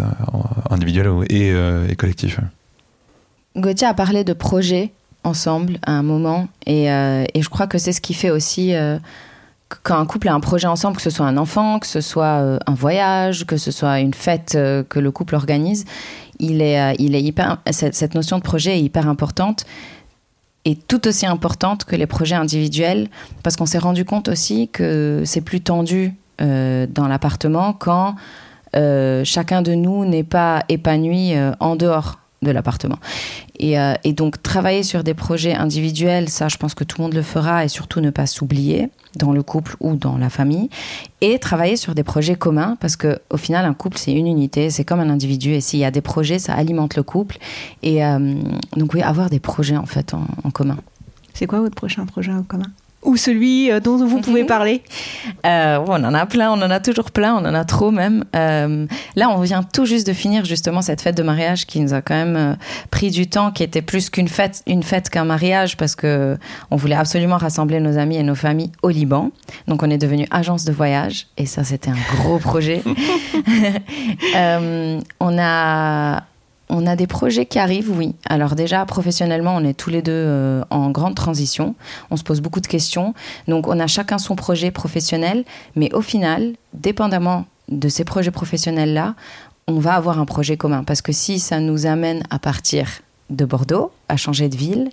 individuel 0.70 1.08
et, 1.30 1.96
collectif. 1.96 2.40
Gauthier 3.56 3.86
a 3.86 3.94
parlé 3.94 4.24
de 4.24 4.32
projet 4.32 4.92
ensemble 5.24 5.78
à 5.82 5.92
un 5.92 6.02
moment. 6.02 6.48
Et, 6.66 6.90
euh, 6.90 7.24
je 7.34 7.48
crois 7.48 7.66
que 7.66 7.78
c'est 7.78 7.92
ce 7.92 8.00
qui 8.00 8.14
fait 8.14 8.30
aussi 8.30 8.74
euh, 8.74 8.98
quand 9.82 9.98
un 9.98 10.06
couple 10.06 10.28
a 10.28 10.34
un 10.34 10.40
projet 10.40 10.66
ensemble, 10.66 10.96
que 10.96 11.02
ce 11.02 11.10
soit 11.10 11.26
un 11.26 11.36
enfant, 11.36 11.78
que 11.78 11.86
ce 11.86 12.00
soit 12.00 12.40
euh, 12.40 12.58
un 12.66 12.74
voyage, 12.74 13.46
que 13.46 13.56
ce 13.56 13.70
soit 13.70 14.00
une 14.00 14.14
fête 14.14 14.52
que 14.52 14.98
le 14.98 15.10
couple 15.10 15.34
organise, 15.34 15.84
il 16.38 16.58
cette, 17.70 17.94
cette, 17.94 18.14
notion 18.14 18.38
de 18.38 18.42
projet 18.42 18.78
est 18.78 18.82
hyper 18.82 19.08
importante 19.08 19.64
et 20.64 20.76
tout 20.76 21.06
aussi 21.06 21.26
importante 21.26 21.84
que 21.84 21.96
les 21.96 22.06
projets 22.06 22.34
individuels 22.34 23.08
parce 23.42 23.56
qu'on 23.56 23.66
s'est 23.66 23.78
rendu 23.78 24.04
compte 24.04 24.28
aussi 24.28 24.68
que 24.68 25.22
c'est 25.24 25.40
plus 25.40 25.60
tendu 25.60 26.14
dans 26.38 27.08
l'appartement 27.08 27.72
quand 27.72 28.16
chacun 28.74 29.62
de 29.62 29.74
nous 29.74 30.04
n'est 30.04 30.24
pas 30.24 30.64
épanoui 30.68 31.34
en 31.60 31.76
dehors 31.76 32.21
de 32.42 32.50
l'appartement. 32.50 32.98
Euh, 33.62 33.94
et, 34.04 34.12
donc 34.12 34.42
travailler 34.42 34.82
sur 34.82 35.04
des 35.04 35.14
projets 35.14 35.54
individuels, 35.54 36.28
ça 36.28 36.48
je 36.48 36.56
pense 36.56 36.74
que 36.74 36.84
tout 36.84 36.98
le 36.98 37.04
monde 37.04 37.14
le 37.14 37.22
fera 37.22 37.64
et 37.64 37.68
surtout 37.68 38.00
ne 38.00 38.10
pas 38.10 38.26
s'oublier 38.26 38.90
dans 39.16 39.32
le 39.32 39.42
couple 39.42 39.76
ou 39.80 39.94
dans 39.94 40.18
la 40.18 40.30
famille. 40.30 40.68
Et 41.20 41.38
travailler 41.38 41.76
sur 41.76 41.94
des 41.94 42.02
projets 42.02 42.34
communs 42.34 42.76
parce 42.80 42.96
que 42.96 43.20
au 43.30 43.36
final 43.36 43.64
un 43.64 43.74
couple 43.74 43.98
c'est 43.98 44.12
une 44.12 44.26
unité, 44.26 44.70
c'est 44.70 44.84
comme 44.84 45.00
un 45.00 45.10
individu 45.10 45.52
et 45.52 45.60
s'il 45.60 45.78
y 45.78 45.84
a 45.84 45.90
des 45.90 46.00
projets 46.00 46.38
ça 46.38 46.54
alimente 46.54 46.96
le 46.96 47.02
couple. 47.02 47.38
Et 47.82 48.04
euh, 48.04 48.34
donc 48.76 48.94
oui, 48.94 49.02
avoir 49.02 49.30
des 49.30 49.40
projets 49.40 49.76
en 49.76 49.86
fait 49.86 50.14
en 50.14 50.50
commun. 50.50 50.78
C'est 51.34 51.46
quoi 51.46 51.60
votre 51.60 51.74
prochain 51.74 52.04
projet 52.06 52.32
en 52.32 52.42
commun? 52.42 52.70
Ou 53.02 53.16
celui 53.16 53.70
euh, 53.70 53.80
dont 53.80 53.96
vous 54.04 54.20
pouvez 54.20 54.44
parler 54.44 54.82
euh, 55.44 55.78
On 55.86 56.04
en 56.04 56.14
a 56.14 56.26
plein, 56.26 56.50
on 56.50 56.62
en 56.62 56.70
a 56.70 56.80
toujours 56.80 57.10
plein, 57.10 57.34
on 57.34 57.44
en 57.44 57.54
a 57.54 57.64
trop 57.64 57.90
même. 57.90 58.24
Euh, 58.36 58.86
là, 59.16 59.30
on 59.30 59.40
vient 59.40 59.62
tout 59.62 59.84
juste 59.84 60.06
de 60.06 60.12
finir 60.12 60.44
justement 60.44 60.82
cette 60.82 61.00
fête 61.00 61.16
de 61.16 61.22
mariage 61.22 61.66
qui 61.66 61.80
nous 61.80 61.94
a 61.94 62.02
quand 62.02 62.14
même 62.14 62.56
pris 62.90 63.10
du 63.10 63.26
temps, 63.26 63.50
qui 63.50 63.62
était 63.62 63.82
plus 63.82 64.10
qu'une 64.10 64.28
fête, 64.28 64.62
une 64.66 64.82
fête 64.82 65.10
qu'un 65.10 65.24
mariage 65.24 65.76
parce 65.76 65.96
que 65.96 66.36
on 66.70 66.76
voulait 66.76 66.94
absolument 66.94 67.36
rassembler 67.36 67.80
nos 67.80 67.98
amis 67.98 68.16
et 68.16 68.22
nos 68.22 68.34
familles 68.34 68.72
au 68.82 68.88
Liban. 68.88 69.30
Donc, 69.66 69.82
on 69.82 69.90
est 69.90 69.98
devenu 69.98 70.26
agence 70.30 70.64
de 70.64 70.72
voyage 70.72 71.26
et 71.36 71.46
ça, 71.46 71.64
c'était 71.64 71.90
un 71.90 72.16
gros 72.16 72.38
projet. 72.38 72.82
on 75.20 75.38
a 75.38 76.22
on 76.72 76.86
a 76.86 76.96
des 76.96 77.06
projets 77.06 77.44
qui 77.44 77.58
arrivent, 77.58 77.92
oui. 77.94 78.14
Alors 78.26 78.54
déjà, 78.54 78.84
professionnellement, 78.86 79.54
on 79.54 79.62
est 79.62 79.74
tous 79.74 79.90
les 79.90 80.00
deux 80.00 80.10
euh, 80.10 80.64
en 80.70 80.90
grande 80.90 81.14
transition. 81.14 81.74
On 82.10 82.16
se 82.16 82.24
pose 82.24 82.40
beaucoup 82.40 82.60
de 82.60 82.66
questions. 82.66 83.12
Donc 83.46 83.68
on 83.68 83.78
a 83.78 83.86
chacun 83.86 84.16
son 84.16 84.36
projet 84.36 84.70
professionnel. 84.70 85.44
Mais 85.76 85.92
au 85.92 86.00
final, 86.00 86.54
dépendamment 86.72 87.44
de 87.68 87.88
ces 87.90 88.04
projets 88.04 88.30
professionnels-là, 88.30 89.14
on 89.68 89.78
va 89.78 89.92
avoir 89.92 90.18
un 90.18 90.24
projet 90.24 90.56
commun. 90.56 90.82
Parce 90.82 91.02
que 91.02 91.12
si 91.12 91.40
ça 91.40 91.60
nous 91.60 91.84
amène 91.84 92.22
à 92.30 92.38
partir 92.38 92.88
de 93.28 93.44
Bordeaux, 93.44 93.92
à 94.08 94.16
changer 94.16 94.48
de 94.48 94.56
ville, 94.56 94.90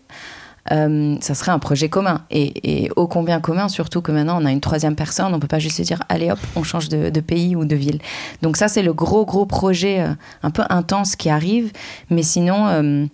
euh, 0.72 1.16
ça 1.22 1.36
serait 1.36 1.52
un 1.52 1.60
projet 1.60 1.90
commun. 1.90 2.22
Et, 2.30 2.84
et 2.84 2.92
ô 2.96 3.08
combien 3.08 3.40
commun, 3.40 3.70
surtout 3.70 4.02
que 4.02 4.12
maintenant 4.12 4.42
on 4.42 4.46
a 4.46 4.52
une 4.52 4.62
troisième 4.62 4.96
personne, 4.96 5.34
on 5.34 5.40
peut 5.40 5.48
pas 5.48 5.60
juste 5.60 5.78
se 5.78 5.82
dire 5.82 6.02
allez 6.10 6.32
hop, 6.32 6.40
on 6.56 6.64
change 6.64 6.90
de, 6.90 7.20
pays 7.20 7.56
ou 7.56 7.66
de 7.66 7.76
ville. 7.76 8.00
Donc 8.42 8.58
ça 8.58 8.68
c'est 8.68 8.84
le 8.84 8.94
gros 8.94 9.26
gros 9.26 9.46
projet 9.46 10.02
euh, 10.02 10.14
un 10.44 10.52
peu 10.52 10.64
intense 10.70 11.16
qui 11.16 11.30
arrive. 11.30 11.72
Mais 12.10 12.24
sinon, 12.24 12.68
euh, 12.68 13.06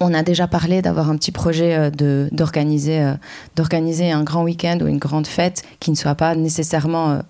on 0.00 0.14
a 0.14 0.22
déjà 0.22 0.46
parlé 0.46 0.82
d'avoir 0.82 1.10
un 1.10 1.16
petit 1.16 1.32
projet 1.32 1.76
euh, 1.76 2.28
d'organiser 2.30 3.14
d'organiser 3.56 4.10
un 4.10 4.22
grand 4.22 4.44
week-end 4.44 4.78
ou 4.82 4.86
une 4.86 4.98
grande 4.98 5.26
fête 5.26 5.62
qui 5.80 5.90
ne 5.90 5.96
soit 5.96 6.14
pas 6.14 6.34
nécessairement 6.34 7.20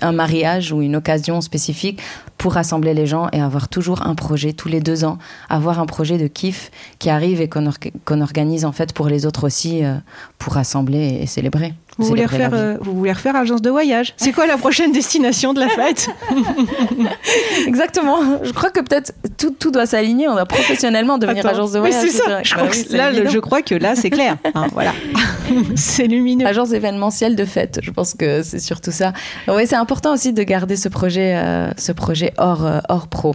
un 0.00 0.12
mariage 0.12 0.72
ou 0.72 0.80
une 0.80 0.96
occasion 0.96 1.40
spécifique 1.40 2.00
pour 2.38 2.54
rassembler 2.54 2.94
les 2.94 3.06
gens 3.06 3.28
et 3.32 3.40
avoir 3.40 3.68
toujours 3.68 4.06
un 4.06 4.14
projet 4.14 4.52
tous 4.52 4.68
les 4.68 4.80
deux 4.80 5.04
ans, 5.04 5.18
avoir 5.48 5.80
un 5.80 5.86
projet 5.86 6.18
de 6.18 6.28
kiff 6.28 6.70
qui 6.98 7.10
arrive 7.10 7.40
et 7.40 7.48
qu'on 7.48 7.66
orga- 7.68 7.92
qu'on 8.04 8.20
organise 8.20 8.64
en 8.64 8.72
fait 8.72 8.92
pour 8.92 9.08
les 9.08 9.26
autres 9.26 9.44
aussi 9.44 9.84
euh, 9.84 9.96
pour 10.38 10.54
rassembler 10.54 11.18
et 11.20 11.26
célébrer. 11.26 11.74
Vous 11.98 12.06
voulez, 12.06 12.26
refaire, 12.26 12.50
euh, 12.54 12.76
vous 12.80 12.94
voulez 12.94 13.12
refaire 13.12 13.34
agence 13.34 13.60
de 13.60 13.70
voyage? 13.70 14.14
C'est 14.16 14.30
quoi 14.32 14.46
la 14.46 14.56
prochaine 14.56 14.92
destination 14.92 15.52
de 15.52 15.58
la 15.60 15.68
fête? 15.68 16.08
Exactement. 17.66 18.18
Je 18.42 18.52
crois 18.52 18.70
que 18.70 18.80
peut-être 18.80 19.12
tout, 19.36 19.50
tout 19.58 19.70
doit 19.70 19.86
s'aligner. 19.86 20.28
On 20.28 20.34
doit 20.34 20.46
professionnellement 20.46 21.18
devenir 21.18 21.44
Attends, 21.44 21.56
agence 21.56 21.72
de 21.72 21.78
voyage. 21.80 22.00
c'est 22.00 22.10
ça. 22.16 22.42
Je 22.42 22.54
Bah 22.54 22.60
crois, 22.62 22.70
oui, 22.72 22.86
que 22.88 22.96
là, 22.96 23.10
évident. 23.12 23.30
je 23.30 23.38
crois 23.38 23.62
que 23.62 23.74
là, 23.74 23.94
c'est 23.96 24.10
clair. 24.10 24.36
Hein, 24.54 24.66
voilà. 24.72 24.92
c'est 25.76 26.06
lumineux. 26.06 26.46
Agence 26.46 26.72
événementielle 26.72 27.36
de 27.36 27.44
fête. 27.44 27.80
Je 27.82 27.90
pense 27.90 28.14
que 28.14 28.42
c'est 28.42 28.58
surtout 28.60 28.90
ça. 28.92 29.12
Oui, 29.46 29.66
c'est 29.66 29.76
important 29.76 30.14
aussi 30.14 30.32
de 30.32 30.42
garder 30.42 30.76
ce 30.76 30.88
projet, 30.88 31.34
euh, 31.36 31.70
ce 31.76 31.92
projet 31.92 32.32
hors, 32.38 32.64
euh, 32.64 32.78
hors 32.88 33.08
pro. 33.08 33.34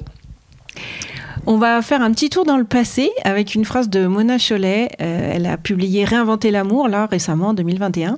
On 1.45 1.57
va 1.57 1.81
faire 1.81 2.01
un 2.01 2.11
petit 2.11 2.29
tour 2.29 2.45
dans 2.45 2.57
le 2.57 2.63
passé 2.63 3.11
avec 3.25 3.53
une 3.53 3.65
phrase 3.65 3.89
de 3.89 4.07
Mona 4.07 4.37
Cholet. 4.37 4.89
Euh, 5.01 5.31
elle 5.33 5.45
a 5.45 5.57
publié 5.57 6.05
Réinventer 6.05 6.51
l'amour, 6.51 6.87
là, 6.87 7.05
récemment, 7.05 7.49
en 7.49 7.53
2021. 7.53 8.17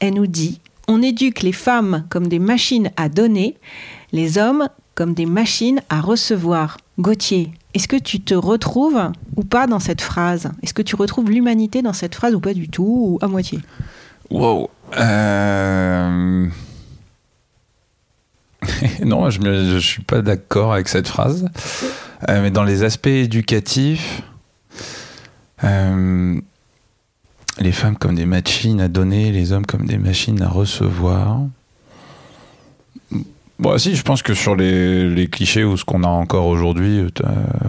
Elle 0.00 0.14
nous 0.14 0.26
dit 0.26 0.58
On 0.88 1.02
éduque 1.02 1.42
les 1.42 1.52
femmes 1.52 2.06
comme 2.08 2.28
des 2.28 2.38
machines 2.38 2.90
à 2.96 3.10
donner, 3.10 3.56
les 4.12 4.38
hommes 4.38 4.68
comme 4.94 5.12
des 5.12 5.26
machines 5.26 5.82
à 5.90 6.00
recevoir. 6.00 6.78
Gauthier, 6.98 7.52
est-ce 7.74 7.88
que 7.88 7.96
tu 7.96 8.20
te 8.20 8.34
retrouves 8.34 9.10
ou 9.36 9.44
pas 9.44 9.66
dans 9.66 9.80
cette 9.80 10.00
phrase? 10.00 10.50
Est-ce 10.62 10.72
que 10.72 10.82
tu 10.82 10.96
retrouves 10.96 11.30
l'humanité 11.30 11.82
dans 11.82 11.92
cette 11.92 12.14
phrase 12.14 12.34
ou 12.34 12.40
pas 12.40 12.54
du 12.54 12.70
tout, 12.70 13.18
ou 13.20 13.24
à 13.24 13.28
moitié? 13.28 13.60
Wow. 14.30 14.70
Euh... 14.98 16.46
non, 19.04 19.30
je 19.30 19.40
ne 19.40 19.78
suis 19.78 20.02
pas 20.02 20.22
d'accord 20.22 20.72
avec 20.72 20.88
cette 20.88 21.08
phrase. 21.08 21.48
Euh, 22.28 22.42
mais 22.42 22.50
dans 22.50 22.64
les 22.64 22.82
aspects 22.82 23.06
éducatifs, 23.06 24.22
euh, 25.64 26.40
les 27.58 27.72
femmes 27.72 27.96
comme 27.96 28.14
des 28.14 28.26
machines 28.26 28.80
à 28.80 28.88
donner, 28.88 29.32
les 29.32 29.52
hommes 29.52 29.66
comme 29.66 29.86
des 29.86 29.98
machines 29.98 30.40
à 30.42 30.48
recevoir. 30.48 31.40
Bon, 33.58 33.78
si, 33.78 33.94
je 33.94 34.02
pense 34.02 34.22
que 34.22 34.34
sur 34.34 34.56
les, 34.56 35.28
clichés 35.30 35.62
ou 35.62 35.76
ce 35.76 35.84
qu'on 35.84 36.02
a 36.02 36.08
encore 36.08 36.46
aujourd'hui, 36.46 36.98
euh, 37.00 37.08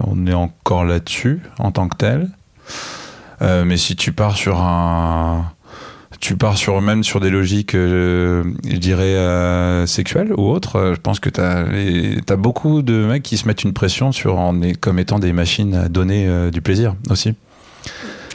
on 0.06 0.26
est 0.26 0.34
encore 0.34 0.84
là-dessus 0.84 1.40
en 1.58 1.70
tant 1.70 1.88
que 1.88 1.96
tel. 1.96 2.30
Mais 3.40 3.76
si 3.76 3.94
tu 3.94 4.12
pars 4.12 4.38
sur 4.38 4.58
un, 4.58 5.52
tu 6.24 6.36
pars 6.36 6.56
sur 6.56 6.80
même 6.80 7.04
sur 7.04 7.20
des 7.20 7.28
logiques, 7.28 7.74
euh, 7.74 8.42
je 8.66 8.78
dirais 8.78 9.14
euh, 9.14 9.84
sexuelles 9.86 10.32
ou 10.34 10.48
autres. 10.48 10.76
euh, 10.76 10.94
Je 10.94 11.00
pense 11.00 11.20
que 11.20 11.28
les- 11.70 12.20
t'as 12.24 12.36
beaucoup 12.36 12.80
de 12.80 12.94
mecs 13.04 13.22
qui 13.22 13.36
se 13.36 13.46
mettent 13.46 13.62
une 13.62 13.74
pression 13.74 14.10
sur 14.10 14.38
en 14.38 14.62
est- 14.62 14.72
comme 14.80 14.98
étant 14.98 15.18
des 15.18 15.34
machines 15.34 15.74
à 15.74 15.88
donner 15.90 16.26
euh, 16.26 16.50
du 16.50 16.62
plaisir 16.62 16.94
aussi. 17.10 17.34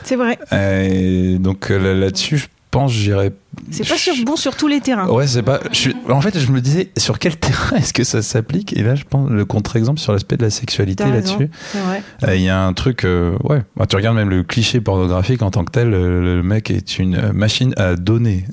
C'est 0.03 0.15
vrai. 0.15 0.37
Et 0.51 1.37
donc 1.39 1.69
là- 1.69 1.95
là-dessus, 1.95 2.37
je 2.37 2.45
pense, 2.71 2.91
j'irais. 2.91 3.31
C'est 3.71 3.87
pas 3.87 3.95
bon 4.25 4.35
sur 4.35 4.55
tous 4.55 4.67
les 4.67 4.79
terrains. 4.79 5.07
Ouais, 5.09 5.27
c'est 5.27 5.41
pas. 5.43 5.59
je 5.71 5.77
suis- 5.77 5.95
En 6.09 6.21
fait, 6.21 6.37
je 6.37 6.51
me 6.51 6.61
disais 6.61 6.89
sur 6.97 7.19
quel 7.19 7.35
terrain 7.39 7.75
est-ce 7.77 7.93
que 7.93 8.03
ça 8.03 8.21
s'applique? 8.21 8.75
Et 8.77 8.83
là, 8.83 8.95
je 8.95 9.03
pense 9.03 9.29
le 9.29 9.43
contre-exemple 9.45 9.99
sur 9.99 10.13
l'aspect 10.13 10.37
de 10.37 10.43
la 10.43 10.49
sexualité 10.49 11.03
là-dessus. 11.05 11.49
Euh, 11.75 12.35
Il 12.35 12.41
y 12.41 12.49
a 12.49 12.61
un 12.63 12.73
truc, 12.73 13.05
euh, 13.05 13.35
ouais. 13.43 13.63
Bah, 13.75 13.85
tu 13.87 13.95
regardes 13.95 14.15
même 14.15 14.29
le 14.29 14.43
cliché 14.43 14.81
pornographique 14.81 15.41
en 15.41 15.51
tant 15.51 15.63
que 15.65 15.71
tel, 15.71 15.93
euh, 15.93 16.35
le 16.37 16.43
mec 16.43 16.69
est 16.71 16.99
une 16.99 17.31
machine 17.31 17.73
à 17.77 17.95
donner. 17.95 18.45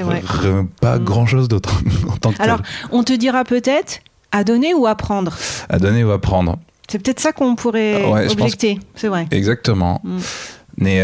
Vrai. 0.00 0.22
Pas 0.80 0.98
Mm. 0.98 1.04
grand 1.04 1.26
chose 1.26 1.48
d'autre 1.48 1.80
en 2.12 2.16
tant 2.16 2.32
que 2.32 2.42
Alors, 2.42 2.58
tel. 2.58 2.66
on 2.92 3.02
te 3.04 3.12
dira 3.12 3.44
peut-être 3.44 4.00
à 4.32 4.44
donner 4.44 4.74
ou 4.74 4.86
à 4.86 4.94
prendre? 4.94 5.36
À 5.68 5.78
donner 5.78 6.04
ou 6.04 6.10
à 6.10 6.20
prendre. 6.20 6.58
C'est 6.88 6.98
peut-être 6.98 7.20
ça 7.20 7.32
qu'on 7.32 7.54
pourrait 7.54 8.04
Ouais, 8.04 8.28
je 8.28 8.32
objecter. 8.32 8.78
C'est 8.96 9.06
vrai. 9.08 9.26
Exactement. 9.30 10.00
Mm. 10.04 10.18
Mais 10.78 11.00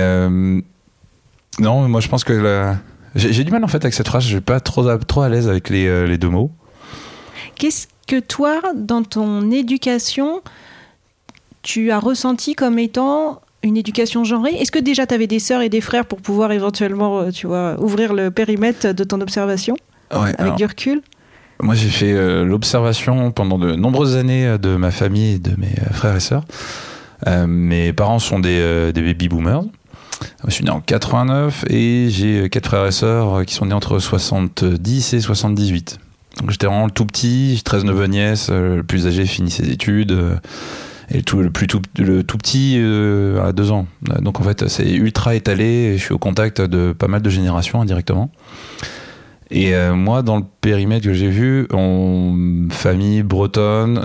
non, 1.60 1.88
moi 1.88 2.00
je 2.00 2.08
pense 2.08 2.24
que 2.24 2.32
la- 2.32 2.76
j'ai 3.14 3.44
du 3.44 3.50
mal 3.50 3.64
en 3.64 3.68
fait 3.68 3.78
avec 3.84 3.94
cette 3.94 4.08
phrase. 4.08 4.24
Je 4.24 4.28
suis 4.28 4.40
pas 4.40 4.60
trop 4.60 4.86
à, 4.88 4.98
trop 4.98 5.22
à 5.22 5.28
l'aise 5.28 5.48
avec 5.48 5.70
les, 5.70 5.86
euh, 5.86 6.06
les 6.06 6.18
deux 6.18 6.28
mots. 6.28 6.50
Qu'est-ce 7.54 7.86
que 8.06 8.20
toi, 8.20 8.60
dans 8.74 9.02
ton 9.02 9.50
éducation, 9.50 10.42
tu 11.62 11.90
as 11.90 11.98
ressenti 11.98 12.54
comme 12.54 12.78
étant 12.78 13.40
une 13.62 13.76
éducation 13.78 14.22
genrée? 14.24 14.54
Est-ce 14.54 14.70
que 14.70 14.78
déjà 14.78 15.06
tu 15.06 15.14
avais 15.14 15.26
des 15.26 15.38
sœurs 15.38 15.62
et 15.62 15.68
des 15.70 15.80
frères 15.80 16.04
pour 16.04 16.20
pouvoir 16.20 16.52
éventuellement, 16.52 17.20
euh, 17.20 17.30
tu 17.30 17.46
vois, 17.46 17.80
ouvrir 17.80 18.12
le 18.12 18.30
périmètre 18.30 18.92
de 18.92 19.04
ton 19.04 19.20
observation? 19.22 19.76
Ouais, 20.12 20.18
avec 20.18 20.40
alors, 20.40 20.56
du 20.56 20.66
recul? 20.66 21.00
Moi, 21.62 21.74
j'ai 21.74 21.88
fait 21.88 22.12
euh, 22.12 22.44
l'observation 22.44 23.30
pendant 23.32 23.58
de 23.58 23.74
nombreuses 23.74 24.16
années 24.16 24.58
de 24.60 24.76
ma 24.76 24.90
famille 24.90 25.36
et 25.36 25.38
de 25.38 25.58
mes 25.58 25.68
euh, 25.68 25.92
frères 25.92 26.14
et 26.14 26.20
sœurs. 26.20 26.44
Euh, 27.26 27.46
mes 27.46 27.94
parents 27.94 28.18
sont 28.18 28.38
des, 28.38 28.92
des 28.92 29.00
baby 29.00 29.28
boomers. 29.28 29.62
Je 30.46 30.52
suis 30.52 30.64
né 30.64 30.70
en 30.70 30.80
89 30.80 31.64
et 31.68 32.08
j'ai 32.10 32.42
euh, 32.42 32.48
quatre 32.48 32.66
frères 32.66 32.86
et 32.86 32.92
sœurs 32.92 33.34
euh, 33.34 33.44
qui 33.44 33.54
sont 33.54 33.66
nés 33.66 33.74
entre 33.74 33.98
70 33.98 35.14
et 35.14 35.20
78. 35.20 35.98
Donc 36.40 36.50
j'étais 36.50 36.66
vraiment 36.66 36.84
le 36.84 36.90
tout 36.90 37.06
petit, 37.06 37.56
j'ai 37.56 37.62
13 37.62 37.84
neveux 37.84 38.06
nièces, 38.06 38.48
euh, 38.50 38.76
le 38.76 38.82
plus 38.82 39.06
âgé 39.06 39.26
finit 39.26 39.50
ses 39.50 39.70
études 39.70 40.16
et 41.10 41.18
le 41.18 41.22
tout, 41.22 41.38
le 41.38 41.50
plus 41.50 41.66
tout, 41.66 41.80
le 41.98 42.22
tout 42.24 42.36
petit 42.38 42.76
euh, 42.78 43.46
a 43.46 43.52
deux 43.52 43.70
ans. 43.70 43.86
Donc 44.20 44.40
en 44.40 44.42
fait 44.42 44.68
c'est 44.68 44.90
ultra 44.90 45.34
étalé 45.34 45.64
et 45.64 45.98
je 45.98 46.02
suis 46.02 46.14
au 46.14 46.18
contact 46.18 46.60
de 46.60 46.92
pas 46.92 47.08
mal 47.08 47.22
de 47.22 47.30
générations 47.30 47.80
indirectement. 47.80 48.30
Et 49.48 49.74
moi, 49.94 50.22
dans 50.22 50.38
le 50.38 50.42
périmètre 50.60 51.06
que 51.06 51.14
j'ai 51.14 51.28
vu, 51.28 51.68
on, 51.72 52.66
famille 52.70 53.22
bretonne, 53.22 53.96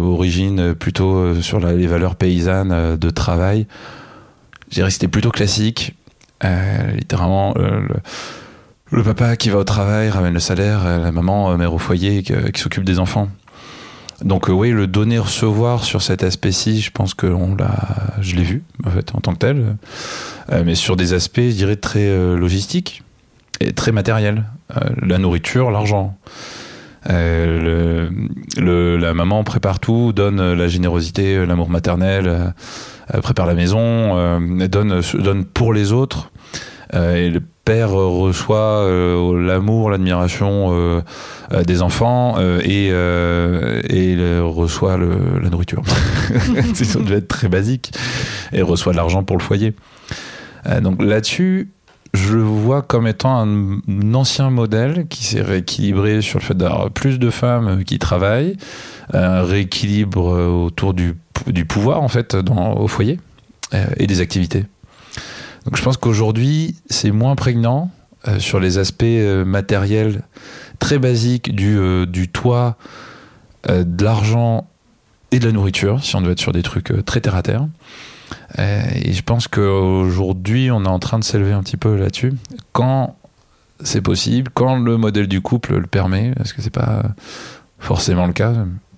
origine 0.00 0.72
plutôt 0.72 1.34
sur 1.42 1.60
les 1.60 1.86
valeurs 1.86 2.16
paysannes 2.16 2.96
de 2.96 3.10
travail, 3.10 3.66
je 4.74 4.80
dirais 4.80 4.88
que 4.88 4.94
c'était 4.94 5.06
plutôt 5.06 5.30
classique. 5.30 5.94
Euh, 6.44 6.90
littéralement, 6.96 7.54
euh, 7.58 7.86
le, 8.90 9.04
papa 9.04 9.36
qui 9.36 9.48
va 9.48 9.58
au 9.58 9.64
travail 9.64 10.10
ramène 10.10 10.34
le 10.34 10.40
salaire, 10.40 10.84
euh, 10.84 10.98
la 10.98 11.12
maman 11.12 11.56
mère 11.56 11.72
au 11.72 11.78
foyer 11.78 12.24
qui, 12.24 12.32
s'occupe 12.60 12.82
des 12.82 12.98
enfants. 12.98 13.28
Donc 14.24 14.48
oui, 14.48 14.72
le 14.72 14.88
donner-recevoir 14.88 15.84
sur 15.84 16.02
cet 16.02 16.24
aspect-ci, 16.24 16.80
je 16.80 16.90
pense 16.90 17.14
que 17.14 17.28
on 17.28 17.54
l'a, 17.54 18.16
je 18.20 18.34
l'ai 18.34 18.42
vu 18.42 18.64
en 18.84 18.90
fait 18.90 19.14
en 19.14 19.20
tant 19.20 19.34
que 19.34 19.38
tel, 19.38 19.76
mais 20.64 20.74
sur 20.74 20.96
des 20.96 21.12
aspects, 21.12 21.36
je 21.38 21.54
dirais 21.54 21.76
très 21.76 22.16
logistiques 22.36 23.04
et 23.60 23.72
très 23.72 23.92
matériels, 23.92 24.44
la 25.02 25.18
nourriture, 25.18 25.70
l'argent. 25.70 26.16
La 27.06 28.08
maman 29.14 29.44
prépare 29.44 29.78
tout, 29.78 30.12
donne 30.12 30.52
la 30.54 30.68
générosité, 30.68 31.44
l'amour 31.44 31.68
maternel, 31.68 32.54
prépare 33.22 33.46
la 33.46 33.54
maison, 33.54 33.78
euh, 34.16 34.68
donne, 34.68 35.00
donne 35.14 35.44
pour 35.44 35.72
les 35.72 35.92
autres. 35.92 36.30
Euh, 36.94 37.16
et 37.16 37.30
le 37.30 37.40
père 37.64 37.98
euh, 37.98 38.06
reçoit 38.06 38.82
euh, 38.82 39.40
l'amour, 39.40 39.90
l'admiration 39.90 40.68
euh, 40.72 41.00
euh, 41.52 41.62
des 41.62 41.82
enfants 41.82 42.36
euh, 42.38 42.60
et, 42.62 42.90
euh, 42.92 43.80
et 43.88 44.12
il 44.12 44.20
euh, 44.20 44.42
reçoit 44.44 44.96
la 44.96 45.48
nourriture. 45.48 45.82
ça 46.74 46.98
devait 47.00 47.16
être 47.16 47.28
très 47.28 47.48
basique. 47.48 47.92
Et 48.52 48.62
reçoit 48.62 48.92
de 48.92 48.98
l'argent 48.98 49.24
pour 49.24 49.36
le 49.36 49.42
foyer. 49.42 49.74
Euh, 50.66 50.80
donc 50.80 51.02
là-dessus, 51.02 51.70
je 52.14 52.34
le 52.34 52.42
vois 52.42 52.82
comme 52.82 53.06
étant 53.06 53.44
un, 53.44 54.14
ancien 54.14 54.50
modèle 54.50 55.06
qui 55.08 55.24
s'est 55.24 55.42
rééquilibré 55.42 56.22
sur 56.22 56.38
le 56.38 56.44
fait 56.44 56.56
d'avoir 56.56 56.90
plus 56.90 57.18
de 57.18 57.30
femmes 57.30 57.80
euh, 57.80 57.82
qui 57.82 57.98
travaillent, 57.98 58.56
un 59.12 59.42
rééquilibre 59.42 60.32
euh, 60.32 60.48
autour 60.48 60.94
du, 60.94 61.14
du 61.46 61.64
pouvoir 61.64 62.02
en 62.02 62.08
fait 62.08 62.34
au 62.34 62.88
foyer 62.88 63.20
euh, 63.72 63.86
et 63.96 64.06
des 64.06 64.20
activités. 64.20 64.64
Donc 65.64 65.76
je 65.76 65.82
pense 65.82 65.96
qu'aujourd'hui 65.96 66.76
c'est 66.90 67.10
moins 67.10 67.36
prégnant 67.36 67.90
euh, 68.28 68.38
sur 68.38 68.60
les 68.60 68.78
aspects 68.78 69.04
euh, 69.04 69.44
matériels 69.44 70.22
très 70.78 70.98
basiques 70.98 71.54
du, 71.54 71.78
du 72.06 72.28
toit, 72.28 72.76
de 73.68 74.04
l'argent 74.04 74.68
et 75.30 75.38
de 75.38 75.46
la 75.46 75.52
nourriture, 75.52 76.04
si 76.04 76.14
on 76.16 76.20
doit 76.20 76.32
être 76.32 76.40
sur 76.40 76.52
des 76.52 76.62
trucs 76.62 76.92
très 77.06 77.22
terre 77.22 77.36
à 77.36 77.42
terre. 77.42 77.66
Et 78.58 79.12
je 79.12 79.22
pense 79.22 79.48
qu'aujourd'hui, 79.48 80.70
on 80.70 80.84
est 80.84 80.88
en 80.88 80.98
train 80.98 81.18
de 81.18 81.24
s'élever 81.24 81.52
un 81.52 81.62
petit 81.62 81.78
peu 81.78 81.96
là-dessus. 81.96 82.34
Quand 82.72 83.16
c'est 83.82 84.02
possible, 84.02 84.50
quand 84.52 84.78
le 84.78 84.98
modèle 84.98 85.26
du 85.26 85.40
couple 85.40 85.78
le 85.78 85.86
permet, 85.86 86.32
parce 86.36 86.52
que 86.52 86.60
c'est 86.60 86.68
pas 86.68 87.02
forcément 87.78 88.26
le 88.26 88.32
cas. 88.32 88.52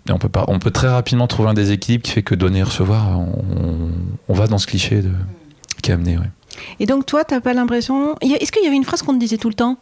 Et 0.08 0.12
on 0.12 0.18
peut 0.18 0.28
pas, 0.28 0.44
on 0.48 0.58
peut 0.58 0.70
très 0.70 0.88
rapidement 0.88 1.26
trouver 1.26 1.48
un 1.48 1.54
déséquilibre 1.54 2.02
qui 2.04 2.12
fait 2.12 2.22
que 2.22 2.34
donner 2.34 2.60
et 2.60 2.62
recevoir, 2.62 3.18
on, 3.18 3.90
on 4.28 4.34
va 4.34 4.46
dans 4.46 4.58
ce 4.58 4.66
cliché 4.66 5.02
de 5.02 5.10
à 5.88 5.96
mener. 5.96 6.18
Ouais. 6.18 6.30
Et 6.80 6.86
donc, 6.86 7.06
toi, 7.06 7.22
t'as 7.22 7.40
pas 7.40 7.54
l'impression. 7.54 8.16
Est-ce 8.20 8.50
qu'il 8.50 8.64
y 8.64 8.66
avait 8.66 8.74
une 8.74 8.82
phrase 8.82 9.02
qu'on 9.02 9.14
te 9.14 9.20
disait 9.20 9.36
tout 9.36 9.48
le 9.48 9.54
temps? 9.54 9.76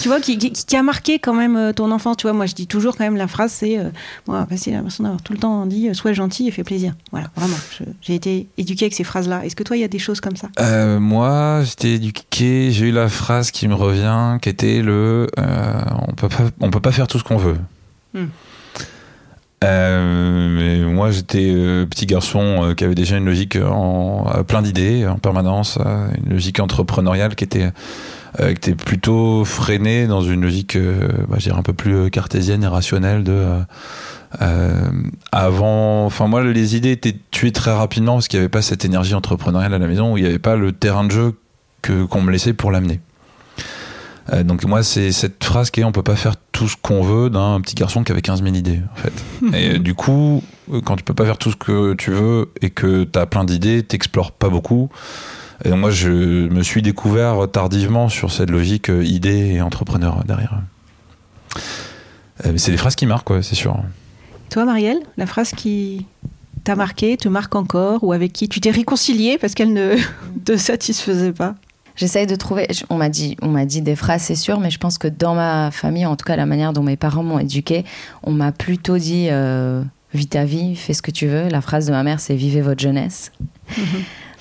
Tu 0.00 0.08
vois, 0.08 0.20
qui, 0.20 0.36
qui- 0.38 0.50
qui 0.50 0.76
a 0.76 0.82
marqué 0.82 1.20
quand 1.20 1.34
même 1.34 1.54
euh, 1.56 1.72
ton 1.72 1.92
enfance. 1.92 2.16
Tu 2.16 2.22
vois, 2.26 2.32
moi, 2.32 2.46
je 2.46 2.54
dis 2.54 2.66
toujours 2.66 2.96
quand 2.96 3.04
même 3.04 3.14
la 3.16 3.28
phrase 3.28 3.52
c'est. 3.52 3.78
euh, 3.78 3.90
moi, 4.26 4.44
bah, 4.50 4.56
c'est 4.56 4.72
l'impression 4.72 5.04
d'avoir 5.04 5.22
tout 5.22 5.32
le 5.32 5.38
temps 5.38 5.64
dit 5.66 5.88
euh, 5.88 5.94
sois 5.94 6.12
gentil 6.14 6.48
et 6.48 6.50
fais 6.50 6.64
plaisir. 6.64 6.94
Voilà, 7.12 7.28
vraiment. 7.36 7.54
J'ai 8.02 8.16
été 8.16 8.48
éduquée 8.58 8.86
avec 8.86 8.94
ces 8.94 9.04
phrases-là. 9.04 9.44
Est-ce 9.46 9.54
que 9.54 9.62
toi, 9.62 9.76
il 9.76 9.80
y 9.82 9.84
a 9.84 9.88
des 9.88 10.00
choses 10.00 10.20
comme 10.20 10.34
ça? 10.34 10.48
Euh, 10.58 10.98
moi, 10.98 11.60
j'étais 11.62 11.90
éduqué, 11.92 12.72
j'ai 12.72 12.88
eu 12.88 12.90
la 12.92 13.08
phrase 13.08 13.52
qui 13.52 13.68
me 13.68 13.74
revient, 13.74 14.38
qui 14.42 14.48
était 14.48 14.82
le 14.82 15.28
euh, 15.38 15.80
on 16.08 16.12
peut 16.14 16.28
pas, 16.28 16.42
on 16.58 16.70
peut 16.72 16.80
pas 16.80 16.90
faire 16.90 17.06
tout 17.06 17.20
ce 17.20 17.24
qu'on 17.24 17.36
veut. 17.36 17.58
Hmm. 18.14 18.26
Euh, 19.66 20.48
mais 20.48 20.92
moi, 20.92 21.10
j'étais 21.10 21.52
euh, 21.54 21.86
petit 21.86 22.06
garçon 22.06 22.40
euh, 22.40 22.74
qui 22.74 22.84
avait 22.84 22.94
déjà 22.94 23.16
une 23.16 23.24
logique 23.24 23.56
en 23.56 24.44
plein 24.46 24.62
d'idées 24.62 25.06
en 25.06 25.18
permanence, 25.18 25.78
une 26.24 26.32
logique 26.32 26.60
entrepreneuriale 26.60 27.34
qui 27.34 27.44
était 27.44 27.72
plutôt 28.74 29.44
freinée 29.44 30.06
dans 30.06 30.20
une 30.20 30.42
logique, 30.42 30.76
bah, 30.76 31.36
je 31.38 31.44
dirais 31.44 31.58
un 31.58 31.62
peu 31.62 31.72
plus 31.72 32.10
cartésienne 32.10 32.62
et 32.62 32.66
rationnelle 32.66 33.24
de 33.24 33.44
avant, 35.32 36.04
enfin 36.04 36.26
moi 36.26 36.44
les 36.44 36.76
idées 36.76 36.90
étaient 36.90 37.16
tuées 37.30 37.52
très 37.52 37.72
rapidement 37.72 38.14
parce 38.14 38.28
qu'il 38.28 38.38
n'y 38.38 38.42
avait 38.42 38.50
pas 38.50 38.60
cette 38.60 38.84
énergie 38.84 39.14
entrepreneuriale 39.14 39.72
à 39.72 39.78
la 39.78 39.86
maison 39.86 40.12
où 40.12 40.18
il 40.18 40.24
n'y 40.24 40.28
avait 40.28 40.38
pas 40.38 40.56
le 40.56 40.72
terrain 40.72 41.04
de 41.04 41.10
jeu 41.10 41.38
que 41.80 42.04
qu'on 42.04 42.20
me 42.20 42.30
laissait 42.30 42.52
pour 42.52 42.70
l'amener. 42.70 43.00
Donc 44.44 44.64
moi 44.64 44.82
c'est 44.82 45.12
cette 45.12 45.42
phrase 45.42 45.70
qui 45.70 45.80
est 45.80 45.84
on 45.84 45.92
peut 45.92 46.02
pas 46.02 46.16
faire 46.16 46.34
tout 46.56 46.68
ce 46.68 46.76
qu'on 46.80 47.02
veut 47.02 47.28
d'un 47.28 47.60
petit 47.60 47.74
garçon 47.74 48.02
qui 48.02 48.12
avait 48.12 48.22
15 48.22 48.42
000 48.42 48.54
idées 48.54 48.80
en 48.92 48.96
fait. 48.96 49.12
Et 49.56 49.74
euh, 49.74 49.78
du 49.78 49.94
coup 49.94 50.42
euh, 50.72 50.80
quand 50.80 50.96
tu 50.96 51.04
peux 51.04 51.12
pas 51.12 51.26
faire 51.26 51.36
tout 51.36 51.50
ce 51.50 51.56
que 51.56 51.92
tu 51.94 52.10
veux 52.10 52.50
et 52.62 52.70
que 52.70 53.04
tu 53.04 53.18
as 53.18 53.26
plein 53.26 53.44
d'idées, 53.44 53.82
t'explores 53.82 54.32
pas 54.32 54.48
beaucoup. 54.48 54.88
Et 55.64 55.68
donc 55.68 55.80
moi 55.80 55.90
je 55.90 56.48
me 56.48 56.62
suis 56.62 56.80
découvert 56.80 57.46
tardivement 57.52 58.08
sur 58.08 58.32
cette 58.32 58.50
logique 58.50 58.88
euh, 58.88 59.04
idée 59.04 59.52
et 59.52 59.60
entrepreneur 59.60 60.24
derrière. 60.24 60.60
Mais 62.44 62.58
c'est 62.58 62.70
des 62.70 62.76
phrases 62.76 62.96
qui 62.96 63.06
marquent 63.06 63.42
c'est 63.42 63.54
sûr. 63.54 63.78
Toi, 64.50 64.64
Marielle, 64.64 65.00
la 65.16 65.26
phrase 65.26 65.52
qui 65.52 66.06
t'a 66.64 66.76
marqué, 66.76 67.16
te 67.16 67.28
marque 67.28 67.54
encore, 67.54 68.02
ou 68.04 68.12
avec 68.12 68.32
qui 68.32 68.48
tu 68.48 68.60
t'es 68.60 68.70
réconciliée 68.70 69.38
parce 69.38 69.54
qu'elle 69.54 69.72
ne 69.72 69.96
te 70.44 70.56
satisfaisait 70.56 71.32
pas? 71.32 71.54
J'essaye 71.96 72.26
de 72.26 72.36
trouver. 72.36 72.68
On 72.90 72.96
m'a 72.96 73.08
dit, 73.08 73.36
on 73.42 73.48
m'a 73.48 73.64
dit 73.64 73.82
des 73.82 73.96
phrases, 73.96 74.22
c'est 74.22 74.34
sûr, 74.34 74.60
mais 74.60 74.70
je 74.70 74.78
pense 74.78 74.98
que 74.98 75.08
dans 75.08 75.34
ma 75.34 75.70
famille, 75.70 76.06
en 76.06 76.16
tout 76.16 76.24
cas 76.24 76.36
la 76.36 76.46
manière 76.46 76.72
dont 76.72 76.82
mes 76.82 76.96
parents 76.96 77.22
m'ont 77.22 77.38
éduquée, 77.38 77.84
on 78.22 78.32
m'a 78.32 78.52
plutôt 78.52 78.98
dit 78.98 79.28
euh, 79.30 79.82
vis 80.12 80.28
ta 80.28 80.44
vie, 80.44 80.76
fais 80.76 80.92
ce 80.92 81.02
que 81.02 81.10
tu 81.10 81.26
veux. 81.26 81.48
La 81.48 81.60
phrase 81.60 81.86
de 81.86 81.92
ma 81.92 82.02
mère, 82.02 82.20
c'est 82.20 82.36
vivez 82.36 82.60
votre 82.60 82.80
jeunesse. 82.80 83.32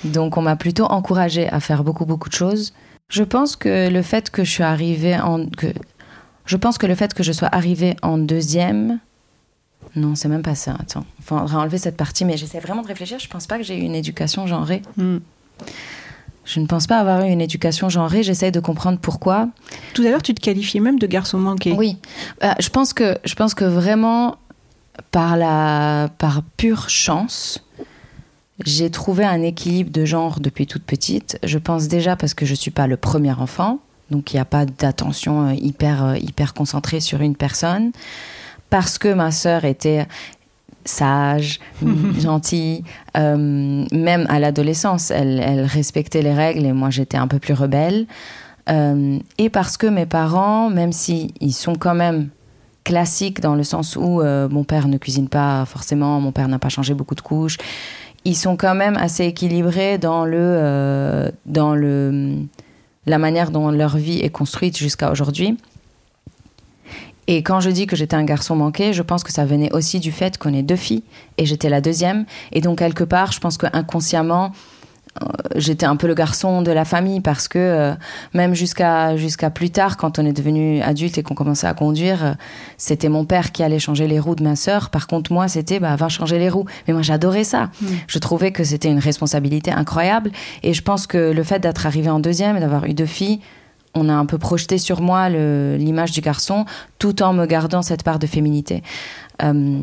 Donc 0.04 0.38
on 0.38 0.42
m'a 0.42 0.56
plutôt 0.56 0.86
encouragée 0.86 1.48
à 1.50 1.60
faire 1.60 1.84
beaucoup 1.84 2.06
beaucoup 2.06 2.30
de 2.30 2.36
choses. 2.36 2.74
Je 3.10 3.24
pense 3.24 3.56
que 3.56 3.90
le 3.90 4.02
fait 4.02 4.30
que 4.30 4.44
je 4.44 4.52
suis 4.52 4.64
arrivée 4.64 5.18
en 5.18 5.46
que 5.48 5.68
je 6.46 6.58
pense 6.58 6.78
que 6.78 6.86
le 6.86 6.96
fait 6.96 7.14
que 7.14 7.24
je 7.24 7.32
sois 7.32 7.50
arrivée 7.52 7.96
en 8.02 8.18
deuxième 8.18 9.00
non, 9.96 10.16
c'est 10.16 10.28
même 10.28 10.42
pas 10.42 10.56
ça. 10.56 10.76
Attends, 10.80 11.06
faudra 11.22 11.60
enlever 11.60 11.78
cette 11.78 11.96
partie, 11.96 12.26
mais 12.26 12.36
j'essaie 12.38 12.60
vraiment 12.60 12.82
de 12.82 12.88
réfléchir. 12.88 13.20
Je 13.20 13.30
pense 13.30 13.48
pas 13.48 13.58
que 13.58 13.64
j'ai 13.64 13.78
eu 13.78 13.82
une 13.82 13.96
éducation 13.96 14.46
genrée. 14.46 14.82
Hmm. 14.98 15.20
Je 16.46 16.60
ne 16.60 16.68
pense 16.68 16.88
pas 16.88 17.00
avoir 17.00 17.22
eu 17.24 17.30
une 17.30 17.42
éducation 17.42 17.90
genrée. 17.90 18.24
J'essaie 18.24 18.52
de 18.52 18.60
comprendre 18.60 19.00
pourquoi. 19.00 19.50
Tout 19.94 20.04
à 20.04 20.10
l'heure, 20.10 20.22
tu 20.22 20.34
te 20.34 20.42
qualifiais 20.42 20.80
même 20.80 21.00
de 21.00 21.08
garçon 21.08 21.40
manqué. 21.40 21.74
Oui, 21.74 21.98
Euh, 22.44 22.52
je 22.60 22.70
pense 22.70 22.94
que 22.94 23.18
je 23.26 23.34
pense 23.36 23.54
que 23.56 23.66
vraiment 23.66 24.36
par 25.12 25.38
la 25.38 26.10
par 26.18 26.44
pure 26.56 26.90
chance, 26.90 27.64
j'ai 28.64 28.90
trouvé 28.90 29.26
un 29.26 29.42
équilibre 29.42 29.92
de 29.92 30.06
genre 30.06 30.40
depuis 30.40 30.68
toute 30.68 30.84
petite. 30.84 31.40
Je 31.44 31.58
pense 31.58 31.88
déjà 31.88 32.16
parce 32.16 32.34
que 32.34 32.46
je 32.46 32.54
suis 32.54 32.72
pas 32.72 32.88
le 32.88 32.96
premier 32.96 33.34
enfant, 33.34 33.80
donc 34.12 34.32
il 34.32 34.38
n'y 34.38 34.40
a 34.40 34.46
pas 34.46 34.66
d'attention 34.66 35.48
euh, 35.50 35.54
hyper 35.54 36.06
euh, 36.06 36.18
hyper 36.18 36.54
concentrée 36.54 37.00
sur 37.00 37.22
une 37.22 37.36
personne. 37.36 37.92
Parce 38.70 38.98
que 38.98 39.14
ma 39.14 39.32
sœur 39.32 39.66
était 39.66 40.08
sage, 40.86 41.60
gentille, 42.20 42.84
euh, 43.18 43.86
même 43.92 44.26
à 44.30 44.40
l'adolescence, 44.40 45.12
elle, 45.12 45.62
respectait 45.66 46.22
les 46.22 46.34
règles 46.34 46.66
et 46.66 46.74
moi 46.74 46.90
j'étais 46.90 47.18
un 47.18 47.28
peu 47.28 47.40
plus 47.40 47.54
rebelle. 47.54 48.06
Euh, 48.70 49.20
et 49.38 49.50
parce 49.50 49.78
que 49.78 49.88
mes 49.88 50.06
parents, 50.06 50.70
même 50.70 50.92
si 50.92 51.34
ils 51.40 51.54
sont 51.54 51.76
quand 51.76 51.94
même 51.94 52.30
classiques 52.84 53.42
dans 53.42 53.56
le 53.56 53.64
sens 53.64 53.96
où 53.96 54.22
euh, 54.22 54.50
mon 54.50 54.64
père 54.64 54.88
ne 54.88 54.98
cuisine 54.98 55.30
pas 55.30 55.66
forcément, 55.66 56.20
mon 56.20 56.32
père 56.32 56.48
n'a 56.48 56.60
pas 56.60 56.70
changé 56.70 56.94
beaucoup 56.94 57.16
de 57.16 57.22
couches, 57.22 57.58
ils 58.26 58.36
sont 58.36 58.58
quand 58.58 58.76
même 58.76 58.98
assez 58.98 59.26
équilibrés 59.26 59.98
dans 59.98 60.26
le 60.26 61.32
dans 61.46 61.76
le 61.76 62.38
la 63.06 63.20
manière 63.20 63.52
dont 63.52 63.70
leur 63.70 63.98
vie 63.98 64.20
est 64.20 64.30
construite 64.30 64.78
jusqu'à 64.78 65.12
aujourd'hui. 65.12 65.58
Et 67.28 67.42
quand 67.44 67.60
je 67.60 67.70
dis 67.70 67.88
que 67.88 67.96
j'étais 67.96 68.16
un 68.16 68.24
garçon 68.24 68.56
manqué, 68.56 68.94
je 68.94 69.02
pense 69.02 69.24
que 69.24 69.32
ça 69.32 69.46
venait 69.46 69.74
aussi 69.74 70.00
du 70.00 70.12
fait 70.12 70.38
qu'on 70.38 70.54
est 70.54 70.64
deux 70.64 70.76
filles 70.76 71.04
et 71.38 71.46
j'étais 71.46 71.70
la 71.70 71.82
deuxième. 71.82 72.26
Et 72.52 72.62
donc, 72.62 72.80
quelque 72.80 73.04
part, 73.04 73.32
je 73.32 73.40
pense 73.40 73.58
que 73.58 73.66
inconsciemment, 73.74 74.52
euh, 75.22 75.28
j'étais 75.56 75.86
un 75.86 75.96
peu 75.96 76.08
le 76.08 76.14
garçon 76.14 76.62
de 76.62 76.72
la 76.72 76.84
famille 76.84 77.22
parce 77.22 77.48
que 77.48 77.58
euh, 77.58 77.94
même 78.34 78.54
jusqu'à 78.54 79.16
jusqu'à 79.16 79.50
plus 79.50 79.70
tard, 79.70 79.96
quand 79.96 80.20
on 80.20 80.26
est 80.26 80.34
devenu 80.34 80.82
adulte 80.82 81.18
et 81.18 81.24
qu'on 81.24 81.36
commençait 81.36 81.68
à 81.68 81.74
conduire, 81.74 82.26
euh, 82.26 82.34
c'était 82.78 83.08
mon 83.08 83.24
père 83.24 83.52
qui 83.52 83.64
allait 83.64 83.80
changer 83.80 84.08
les 84.08 84.20
roues 84.20 84.36
de 84.36 84.44
ma 84.44 84.56
sœur. 84.56 84.90
Par 84.90 85.08
contre, 85.08 85.32
moi, 85.32 85.48
c'était 85.48 85.80
bah, 85.80 85.96
va 85.96 86.10
changer 86.10 86.38
les 86.38 86.50
roues. 86.50 86.66
Mais 86.88 86.94
moi, 86.94 87.02
j'adorais 87.02 87.46
ça. 87.46 87.70
Je 88.08 88.20
trouvais 88.20 88.52
que 88.52 88.64
c'était 88.64 88.90
une 88.90 89.00
responsabilité 89.00 89.72
incroyable. 89.72 90.32
Et 90.64 90.74
je 90.74 90.82
pense 90.82 91.08
que 91.08 91.32
le 91.32 91.44
fait 91.44 91.60
d'être 91.60 91.86
arrivé 91.86 92.10
en 92.10 92.20
deuxième 92.20 92.58
et 92.58 92.60
d'avoir 92.60 92.86
eu 92.86 92.94
deux 92.94 93.06
filles, 93.06 93.40
on 93.96 94.10
a 94.10 94.14
un 94.14 94.26
peu 94.26 94.38
projeté 94.38 94.78
sur 94.78 95.02
moi 95.02 95.30
l'image 95.30 96.12
du 96.12 96.22
garçon 96.22 96.66
tout 97.00 97.24
en 97.24 97.34
me 97.34 97.46
gardant 97.46 97.82
cette 97.82 98.04
part 98.04 98.20
de 98.20 98.28
féminité. 98.28 98.84
Euh, 99.44 99.80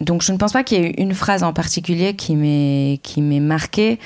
donc 0.00 0.22
je 0.22 0.32
ne 0.32 0.38
pense 0.38 0.52
pas 0.52 0.62
qu'il 0.62 0.80
y 0.80 0.84
ait 0.86 0.94
une 0.98 1.14
phrase 1.14 1.42
en 1.42 1.52
particulier 1.52 2.14
qui 2.14 2.36
m'ait 2.36 3.00
qui 3.02 3.20
m'ait 3.22 3.40
marquée. 3.40 3.98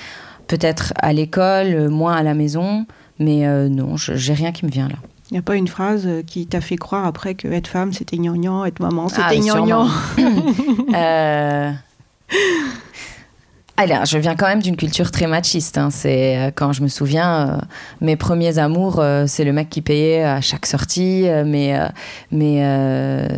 Peut-être 0.47 0.95
à 0.97 1.13
l'école, 1.13 1.89
moins 1.91 2.15
à 2.17 2.23
la 2.23 2.33
maison, 2.35 2.87
mais 3.19 3.47
euh, 3.47 3.69
non, 3.69 3.97
j'ai 3.97 4.33
rien 4.33 4.51
qui 4.53 4.65
me 4.65 4.71
vient 4.71 4.89
là. 4.89 4.95
Il 5.31 5.35
n'y 5.35 5.39
a 5.39 5.43
pas 5.43 5.57
une 5.57 5.69
phrase 5.69 6.05
euh, 6.07 6.23
qui 6.23 6.47
t'a 6.47 6.63
fait 6.63 6.77
croire 6.77 7.05
après 7.05 7.35
que 7.35 7.47
être 7.49 7.67
femme, 7.69 7.93
c'était 7.93 8.17
gnangnan, 8.17 8.65
être 8.65 8.81
maman, 8.81 9.09
c'était 9.09 9.23
Ah, 9.27 9.35
gnangnan? 9.37 9.89
sûrement. 10.17 10.35
Euh, 10.95 11.71
Alors, 13.81 14.05
je 14.07 14.19
viens 14.19 14.35
quand 14.35 14.49
même 14.49 14.61
d'une 14.61 14.77
culture 14.77 15.13
très 15.13 15.29
machiste. 15.29 15.79
hein. 15.79 15.91
C'est 15.91 16.37
euh, 16.37 16.51
quand 16.53 16.73
je 16.73 16.83
me 16.83 16.89
souviens, 16.89 17.49
euh, 17.49 17.59
mes 18.01 18.17
premiers 18.17 18.59
amours, 18.59 18.99
euh, 18.99 19.25
c'est 19.29 19.45
le 19.45 19.53
mec 19.53 19.71
qui 19.71 19.83
payait 19.83 20.25
à 20.25 20.41
chaque 20.41 20.67
sortie. 20.67 21.27
mais 21.47 21.79
mais 22.33 22.61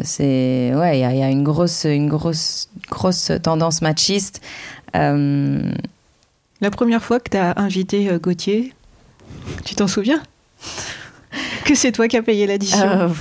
c'est 0.03 0.73
ouais, 0.75 0.99
il 0.99 1.01
y, 1.03 1.05
a- 1.05 1.13
il 1.13 1.19
y 1.19 1.23
a 1.23 1.29
une 1.29 1.45
grosse 1.45 1.85
une 1.85 2.09
grosse 2.09 2.71
grosse 2.91 3.31
tendance 3.43 3.83
machiste. 3.83 4.41
La 4.95 6.71
première 6.71 7.03
fois 7.03 7.21
que 7.21 7.29
tu 7.31 7.37
as 7.37 7.53
invité 7.59 8.09
Gauthier, 8.23 8.73
tu 9.65 9.75
t'en 9.75 9.89
souviens? 9.89 10.23
Que 11.65 11.75
c'est 11.75 11.93
toi 11.93 12.09
qui 12.09 12.17
as 12.17 12.23
payé 12.23 12.47
l'addition? 12.47 13.13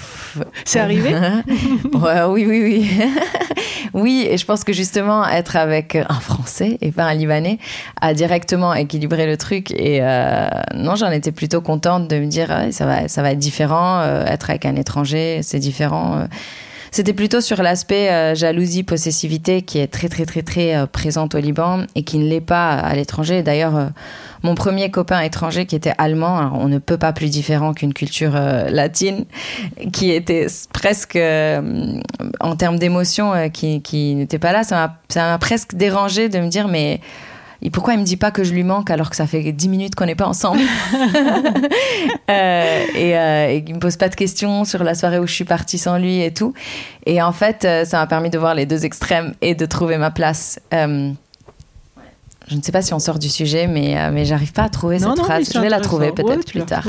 c'est 0.65 0.79
arrivé? 0.79 1.13
Ouais, 1.93 2.21
oui, 2.29 2.45
oui, 2.47 2.61
oui. 2.63 2.89
Oui, 3.93 4.27
et 4.29 4.37
je 4.37 4.45
pense 4.45 4.63
que 4.63 4.73
justement, 4.73 5.27
être 5.27 5.55
avec 5.55 5.95
un 5.95 6.19
Français 6.19 6.77
et 6.81 6.91
pas 6.91 7.05
un 7.05 7.13
Libanais 7.13 7.57
a 8.01 8.13
directement 8.13 8.73
équilibré 8.73 9.25
le 9.25 9.37
truc. 9.37 9.71
Et 9.71 9.99
euh, 10.01 10.47
non, 10.75 10.95
j'en 10.95 11.11
étais 11.11 11.31
plutôt 11.31 11.61
contente 11.61 12.07
de 12.07 12.19
me 12.19 12.27
dire, 12.27 12.49
ça, 12.71 12.85
va, 12.85 13.07
ça 13.07 13.21
va 13.21 13.31
être 13.31 13.39
différent. 13.39 13.99
euh, 14.01 14.25
être 14.25 14.49
avec 14.49 14.65
un 14.65 14.75
étranger, 14.75 15.41
c'est 15.43 15.59
différent. 15.59 16.17
euh. 16.17 16.25
C'était 16.91 17.13
plutôt 17.13 17.39
sur 17.39 17.61
l'aspect 17.61 18.09
euh, 18.09 18.33
jalousie, 18.33 18.81
possessivité 18.83 19.61
qui 19.61 19.77
est 19.77 19.87
très, 19.87 20.09
très, 20.09 20.25
très, 20.25 20.41
très 20.41 20.75
euh, 20.75 20.87
présente 20.87 21.35
au 21.35 21.37
Liban 21.37 21.83
et 21.93 22.03
qui 22.03 22.17
ne 22.17 22.27
l'est 22.27 22.41
pas 22.41 22.71
à 22.71 22.95
l'étranger. 22.95 23.43
D'ailleurs, 23.43 23.75
euh, 23.75 23.89
mon 24.43 24.55
premier 24.55 24.89
copain 24.91 25.19
étranger 25.21 25.65
qui 25.65 25.75
était 25.75 25.93
allemand, 25.97 26.37
alors 26.37 26.53
on 26.59 26.67
ne 26.67 26.77
peut 26.77 26.97
pas 26.97 27.13
plus 27.13 27.29
différent 27.29 27.73
qu'une 27.73 27.93
culture 27.93 28.31
euh, 28.35 28.69
latine, 28.69 29.25
qui 29.91 30.11
était 30.11 30.47
presque, 30.73 31.15
euh, 31.15 31.99
en 32.39 32.55
termes 32.55 32.79
d'émotion, 32.79 33.33
euh, 33.33 33.49
qui, 33.49 33.81
qui 33.81 34.15
n'était 34.15 34.39
pas 34.39 34.51
là, 34.51 34.63
ça 34.63 34.93
m'a- 35.15 35.37
presque 35.37 35.75
dérangé 35.75 36.29
de 36.29 36.39
me 36.39 36.47
dire, 36.47 36.67
mais 36.67 37.01
et 37.61 37.69
pourquoi 37.71 37.93
il 37.93 37.99
me 37.99 38.05
dit 38.05 38.15
pas 38.15 38.31
que 38.31 38.45
je 38.45 38.53
lui 38.53 38.63
manque 38.63 38.89
alors 38.89 39.09
que 39.09 39.17
ça 39.17 39.27
fait 39.27 39.51
10 39.51 39.67
minutes 39.67 39.93
qu'on 39.95 40.05
n'est 40.05 40.15
pas 40.15 40.27
ensemble 40.27 40.61
Euh, 42.29 42.85
et, 42.95 43.17
euh, 43.17 43.49
et 43.49 43.63
qu'il 43.63 43.75
me 43.75 43.79
pose 43.79 43.97
pas 43.97 44.07
de 44.07 44.15
questions 44.15 44.63
sur 44.63 44.83
la 44.83 44.93
soirée 44.93 45.17
où 45.19 45.25
je 45.25 45.33
suis 45.33 45.45
partie 45.45 45.79
sans 45.79 45.97
lui 45.97 46.21
et 46.21 46.31
tout. 46.31 46.53
Et 47.07 47.21
en 47.23 47.31
fait, 47.31 47.67
ça 47.85 47.97
m'a 47.97 48.05
permis 48.07 48.29
de 48.29 48.37
voir 48.37 48.53
les 48.53 48.67
deux 48.67 48.85
extrêmes 48.85 49.33
et 49.41 49.55
de 49.55 49.65
trouver 49.65 49.97
ma 49.97 50.11
place. 50.11 50.59
Euh, 50.73 51.11
je 52.49 52.55
ne 52.55 52.61
sais 52.61 52.71
pas 52.71 52.81
si 52.81 52.93
on 52.93 52.99
sort 52.99 53.19
du 53.19 53.29
sujet, 53.29 53.67
mais, 53.67 53.97
euh, 53.97 54.11
mais 54.11 54.25
j'arrive 54.25 54.51
pas 54.53 54.63
à 54.63 54.69
trouver 54.69 54.97
Non, 54.99 55.09
cette 55.09 55.17
non, 55.19 55.23
phrase. 55.23 55.51
Je 55.53 55.59
vais 55.59 55.69
la 55.69 55.79
trouver 55.79 56.11
peut-être 56.11 56.29
Ouais, 56.29 56.43
plus 56.43 56.65
tard. 56.65 56.87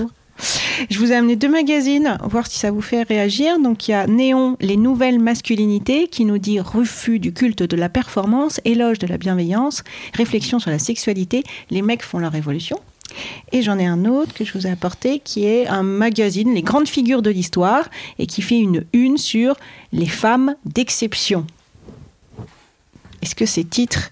Je 0.89 0.99
vous 0.99 1.13
ai 1.13 1.17
amené 1.17 1.37
deux 1.37 1.51
magazines, 1.51 2.17
voir 2.23 2.47
si 2.47 2.59
ça 2.59 2.71
vous 2.71 2.81
fait 2.81 3.03
réagir. 3.03 3.59
Donc 3.61 3.87
il 3.87 3.91
y 3.91 3.95
a 3.95 4.07
Néon, 4.07 4.57
les 4.61 4.79
nouvelles 4.79 5.19
masculinités, 5.19 6.09
qui 6.09 6.25
nous 6.25 6.39
dit 6.39 6.61
refus 6.61 7.19
du 7.19 7.35
culte 7.35 7.63
de 7.63 7.77
la 7.77 7.91
performance, 7.91 8.59
éloge 8.65 8.99
de 8.99 9.07
la 9.07 9.19
bienveillance, 9.19 9.85
réflexion 10.15 10.59
sur 10.59 10.71
la 10.71 10.79
sexualité, 10.79 11.45
les 11.71 11.83
mecs 11.83 12.03
font 12.03 12.19
leur 12.19 12.33
révolution. 12.33 12.79
Et 13.53 13.61
j'en 13.61 13.79
ai 13.79 13.85
un 13.87 14.07
autre 14.07 14.33
que 14.33 14.45
je 14.45 14.53
vous 14.55 14.67
ai 14.67 14.71
apporté 14.71 15.19
qui 15.19 15.45
est 15.45 15.67
un 15.67 15.83
magazine, 15.83 16.55
Les 16.55 16.63
grandes 16.63 16.89
figures 16.89 17.21
de 17.23 17.31
l'histoire, 17.31 17.91
et 18.19 18.27
qui 18.27 18.41
fait 18.41 18.59
une 18.59 18.87
une 18.95 19.19
sur 19.19 19.57
les 19.93 20.07
femmes 20.07 20.55
d'exception. 20.65 21.45
Est-ce 23.21 23.35
que 23.35 23.45
ces 23.47 23.65
titres 23.65 24.11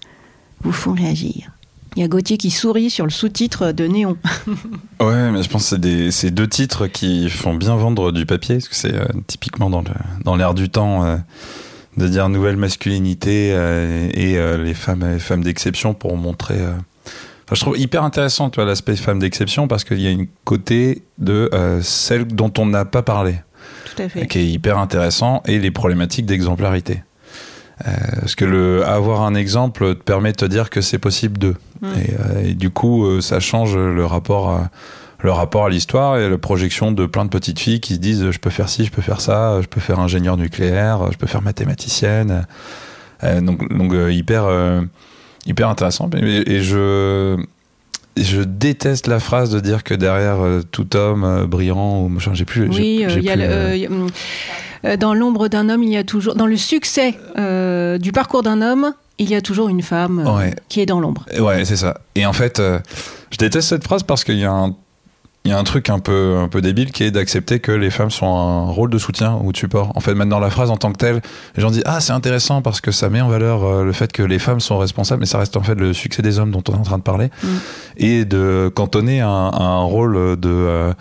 vous 0.63 0.71
font 0.71 0.93
réagir 0.93 1.51
Il 1.95 2.01
y 2.01 2.05
a 2.05 2.07
Gauthier 2.07 2.37
qui 2.37 2.51
sourit 2.51 2.89
sur 2.89 3.05
le 3.05 3.11
sous-titre 3.11 3.71
de 3.71 3.85
Néon. 3.87 4.17
Ouais, 5.01 5.31
mais 5.31 5.41
je 5.43 5.49
pense 5.49 5.69
que 5.69 5.77
c'est 5.81 6.11
c'est 6.11 6.31
deux 6.31 6.47
titres 6.47 6.87
qui 6.87 7.29
font 7.29 7.53
bien 7.55 7.75
vendre 7.77 8.11
du 8.11 8.25
papier, 8.25 8.55
parce 8.55 8.67
que 8.67 8.75
c'est 8.75 8.93
euh, 8.93 9.05
typiquement 9.27 9.69
dans 9.69 9.79
le- 9.81 10.23
dans 10.25 10.35
l'air 10.35 10.53
du 10.53 10.69
temps 10.69 11.05
euh, 11.05 11.15
de 11.97 12.07
dire 12.07 12.27
nouvelle 12.29 12.57
masculinité 12.57 13.51
euh, 13.53 14.09
et 14.13 14.37
les 14.63 14.73
femmes, 14.73 15.09
les 15.09 15.19
femmes 15.19 15.43
d'exception 15.43 15.93
pour 15.93 16.17
montrer. 16.17 16.55
enfin, 16.61 17.53
je 17.55 17.59
trouve 17.61 17.77
hyper 17.79 18.03
intéressant, 18.03 18.49
tu 18.49 18.55
vois, 18.55 18.65
l'aspect 18.65 18.95
femmes 18.97 19.19
d'exception, 19.19 19.67
parce 19.69 19.83
qu'il 19.85 19.99
y 20.01 20.07
a 20.07 20.11
une 20.11 20.27
côté 20.43 21.03
de 21.17 21.49
celle 21.81 22.25
dont 22.27 22.51
on 22.57 22.65
n'a 22.65 22.83
pas 22.85 23.01
parlé. 23.01 23.35
Tout 23.95 24.03
à 24.03 24.09
fait. 24.09 24.27
qui 24.27 24.39
est 24.39 24.47
hyper 24.47 24.77
intéressant, 24.77 25.41
et 25.45 25.59
les 25.59 25.71
problématiques 25.71 26.25
d'exemplarité. 26.25 27.03
Euh, 27.87 27.91
parce 28.19 28.35
que 28.35 28.45
le, 28.45 28.85
avoir 28.85 29.21
un 29.21 29.35
exemple 29.35 29.95
te 29.95 30.01
permet 30.03 30.31
de 30.31 30.37
te 30.37 30.45
dire 30.45 30.69
que 30.69 30.81
c'est 30.81 30.97
possible 30.99 31.37
d'eux. 31.37 31.55
Mm. 31.81 31.87
Et, 31.87 31.89
euh, 32.13 32.49
et 32.49 32.53
du 32.53 32.69
coup, 32.71 33.05
euh, 33.05 33.21
ça 33.21 33.39
change 33.39 33.77
le 33.77 34.05
rapport 34.05 34.49
à, 34.49 34.69
le 35.21 35.31
rapport 35.31 35.65
à 35.65 35.69
l'histoire 35.69 36.17
et 36.17 36.29
la 36.29 36.37
projection 36.37 36.91
de 36.91 37.05
plein 37.05 37.25
de 37.25 37.29
petites 37.29 37.59
filles 37.59 37.79
qui 37.79 37.93
se 37.95 37.99
disent 37.99 38.31
je 38.31 38.39
peux 38.39 38.49
faire 38.49 38.69
ci, 38.69 38.85
je 38.85 38.91
peux 38.91 39.01
faire 39.01 39.21
ça, 39.21 39.59
je 39.61 39.67
peux 39.67 39.79
faire 39.81 39.99
ingénieur 39.99 40.37
nucléaire, 40.37 41.11
je 41.11 41.17
peux 41.17 41.27
faire 41.27 41.41
mathématicienne. 41.41 42.45
Euh, 43.23 43.41
donc 43.41 43.67
donc 43.77 43.93
euh, 43.93 44.11
hyper, 44.11 44.45
euh, 44.45 44.81
hyper 45.45 45.67
intéressant. 45.69 46.09
Et, 46.15 46.53
et 46.53 46.61
je, 46.61 47.37
je 48.17 48.41
déteste 48.41 49.07
la 49.07 49.19
phrase 49.19 49.51
de 49.51 49.59
dire 49.59 49.83
que 49.83 49.93
derrière 49.93 50.37
tout 50.71 50.95
homme 50.95 51.45
brillant 51.45 52.01
ou 52.03 52.07
machin, 52.09 52.31
j'ai 52.33 52.45
plus. 52.45 52.67
Oui, 52.69 53.05
il 53.09 53.23
y 53.23 53.29
a 53.29 53.35
le- 53.35 53.87
euh, 54.85 54.97
dans 54.97 55.13
l'ombre 55.13 55.47
d'un 55.47 55.69
homme, 55.69 55.83
il 55.83 55.89
y 55.89 55.97
a 55.97 56.03
toujours, 56.03 56.35
dans 56.35 56.45
le 56.47 56.57
succès 56.57 57.15
euh, 57.37 57.97
du 57.97 58.11
parcours 58.11 58.43
d'un 58.43 58.61
homme, 58.61 58.93
il 59.17 59.29
y 59.29 59.35
a 59.35 59.41
toujours 59.41 59.69
une 59.69 59.81
femme 59.81 60.23
euh, 60.25 60.37
Ouais. 60.37 60.55
qui 60.69 60.79
est 60.81 60.85
dans 60.85 60.99
l'ombre. 60.99 61.25
Ouais, 61.39 61.65
c'est 61.65 61.75
ça. 61.75 61.99
Et 62.15 62.25
en 62.25 62.33
fait, 62.33 62.59
euh, 62.59 62.79
je 63.31 63.37
déteste 63.37 63.67
cette 63.69 63.83
phrase 63.83 64.03
parce 64.03 64.23
qu'il 64.23 64.37
y 64.39 64.45
a 64.45 64.51
un, 64.51 64.75
il 65.45 65.51
y 65.51 65.53
a 65.53 65.57
un 65.57 65.63
truc 65.63 65.89
un 65.89 65.99
peu, 65.99 66.37
un 66.37 66.47
peu 66.49 66.61
débile 66.61 66.91
qui 66.91 67.03
est 67.03 67.11
d'accepter 67.11 67.59
que 67.59 67.71
les 67.71 67.89
femmes 67.91 68.11
sont 68.11 68.27
un 68.27 68.65
rôle 68.71 68.89
de 68.89 68.97
soutien 68.97 69.39
ou 69.41 69.51
de 69.53 69.57
support. 69.57 69.91
En 69.95 69.99
fait, 70.01 70.13
maintenant, 70.13 70.39
la 70.39 70.49
phrase 70.49 70.69
en 70.69 70.75
tant 70.77 70.91
que 70.91 70.97
telle, 70.97 71.21
les 71.55 71.61
gens 71.61 71.71
disent 71.71 71.83
Ah, 71.85 72.01
c'est 72.01 72.11
intéressant 72.13 72.61
parce 72.61 72.81
que 72.81 72.91
ça 72.91 73.09
met 73.09 73.21
en 73.21 73.29
valeur 73.29 73.83
le 73.83 73.91
fait 73.93 74.11
que 74.11 74.21
les 74.21 74.37
femmes 74.37 74.59
sont 74.59 74.77
responsables, 74.77 75.21
mais 75.21 75.25
ça 75.25 75.37
reste 75.39 75.55
en 75.57 75.63
fait 75.63 75.75
le 75.75 75.93
succès 75.93 76.21
des 76.21 76.39
hommes 76.39 76.51
dont 76.51 76.63
on 76.69 76.73
est 76.73 76.77
en 76.77 76.81
train 76.83 76.97
de 76.97 77.03
parler. 77.03 77.29
Mm. 77.41 77.47
Et 77.97 78.25
de 78.25 78.69
cantonner 78.75 79.21
un, 79.21 79.27
un 79.29 79.79
rôle 79.79 80.37
de. 80.39 80.49
euh, 80.49 80.93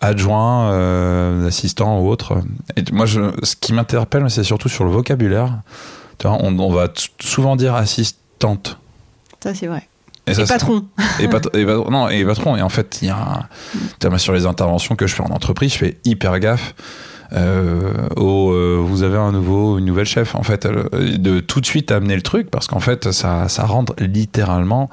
adjoint, 0.00 0.70
euh, 0.72 1.46
assistant 1.48 2.00
ou 2.00 2.08
autre. 2.08 2.38
Et 2.76 2.84
moi, 2.92 3.06
je, 3.06 3.20
ce 3.42 3.56
qui 3.56 3.72
m'interpelle, 3.72 4.28
c'est 4.30 4.44
surtout 4.44 4.68
sur 4.68 4.84
le 4.84 4.90
vocabulaire. 4.90 5.58
Tu 6.18 6.26
vois, 6.28 6.36
on, 6.40 6.58
on 6.58 6.72
va 6.72 6.88
souvent 7.20 7.56
dire 7.56 7.74
assistante. 7.74 8.78
Ça, 9.42 9.54
c'est 9.54 9.66
vrai. 9.66 9.88
Et 10.26 10.30
Et 10.30 10.34
ça, 10.34 10.46
patron. 10.46 10.84
et, 11.20 11.28
pat- 11.28 11.48
et 11.54 11.66
pat- 11.66 11.90
non, 11.90 12.08
et 12.08 12.24
patron. 12.24 12.56
Et 12.56 12.62
en 12.62 12.68
fait, 12.68 12.98
il 13.02 13.08
y 13.08 13.10
a 13.10 13.46
un- 14.10 14.18
sur 14.18 14.32
les 14.32 14.46
interventions 14.46 14.96
que 14.96 15.06
je 15.06 15.14
fais 15.14 15.22
en 15.22 15.30
entreprise, 15.30 15.72
je 15.72 15.78
fais 15.78 15.98
hyper 16.04 16.38
gaffe. 16.40 16.74
euh, 17.32 18.06
au, 18.16 18.52
euh, 18.52 18.78
vous 18.80 19.02
avez 19.02 19.16
un 19.18 19.32
nouveau, 19.32 19.78
une 19.78 19.86
nouvelle 19.86 20.06
chef, 20.06 20.34
en 20.36 20.42
fait, 20.44 20.66
euh, 20.66 20.84
de 21.18 21.40
tout 21.40 21.60
de 21.60 21.66
suite 21.66 21.90
amener 21.90 22.14
le 22.14 22.22
truc, 22.22 22.48
parce 22.50 22.68
qu'en 22.68 22.78
fait, 22.80 23.10
ça, 23.10 23.48
ça 23.48 23.64
rentre 23.64 23.92
littéralement 23.98 24.88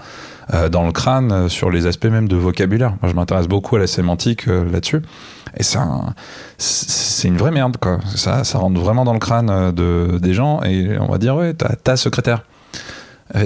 euh, 0.53 0.69
dans 0.69 0.85
le 0.85 0.91
crâne 0.91 1.31
euh, 1.31 1.47
sur 1.49 1.69
les 1.69 1.85
aspects 1.85 2.05
même 2.05 2.27
de 2.27 2.35
vocabulaire. 2.35 2.95
Moi, 3.01 3.09
je 3.11 3.15
m'intéresse 3.15 3.47
beaucoup 3.47 3.75
à 3.75 3.79
la 3.79 3.87
sémantique 3.87 4.47
euh, 4.47 4.69
là-dessus, 4.71 5.01
et 5.57 5.63
c'est 5.63 5.77
un- 5.77 6.13
c'est 6.57 7.27
une 7.27 7.37
vraie 7.37 7.51
merde, 7.51 7.77
quoi. 7.77 7.99
Ça, 8.15 8.43
rentre 8.55 8.79
vraiment 8.79 9.03
dans 9.05 9.13
le 9.13 9.19
crâne 9.19 9.71
de, 9.71 10.17
des 10.19 10.33
gens, 10.33 10.61
et 10.63 10.97
on 10.99 11.07
va 11.11 11.17
dire, 11.17 11.35
ouais, 11.35 11.53
ta, 11.53 11.75
ta 11.75 11.95
secrétaire. 11.97 12.43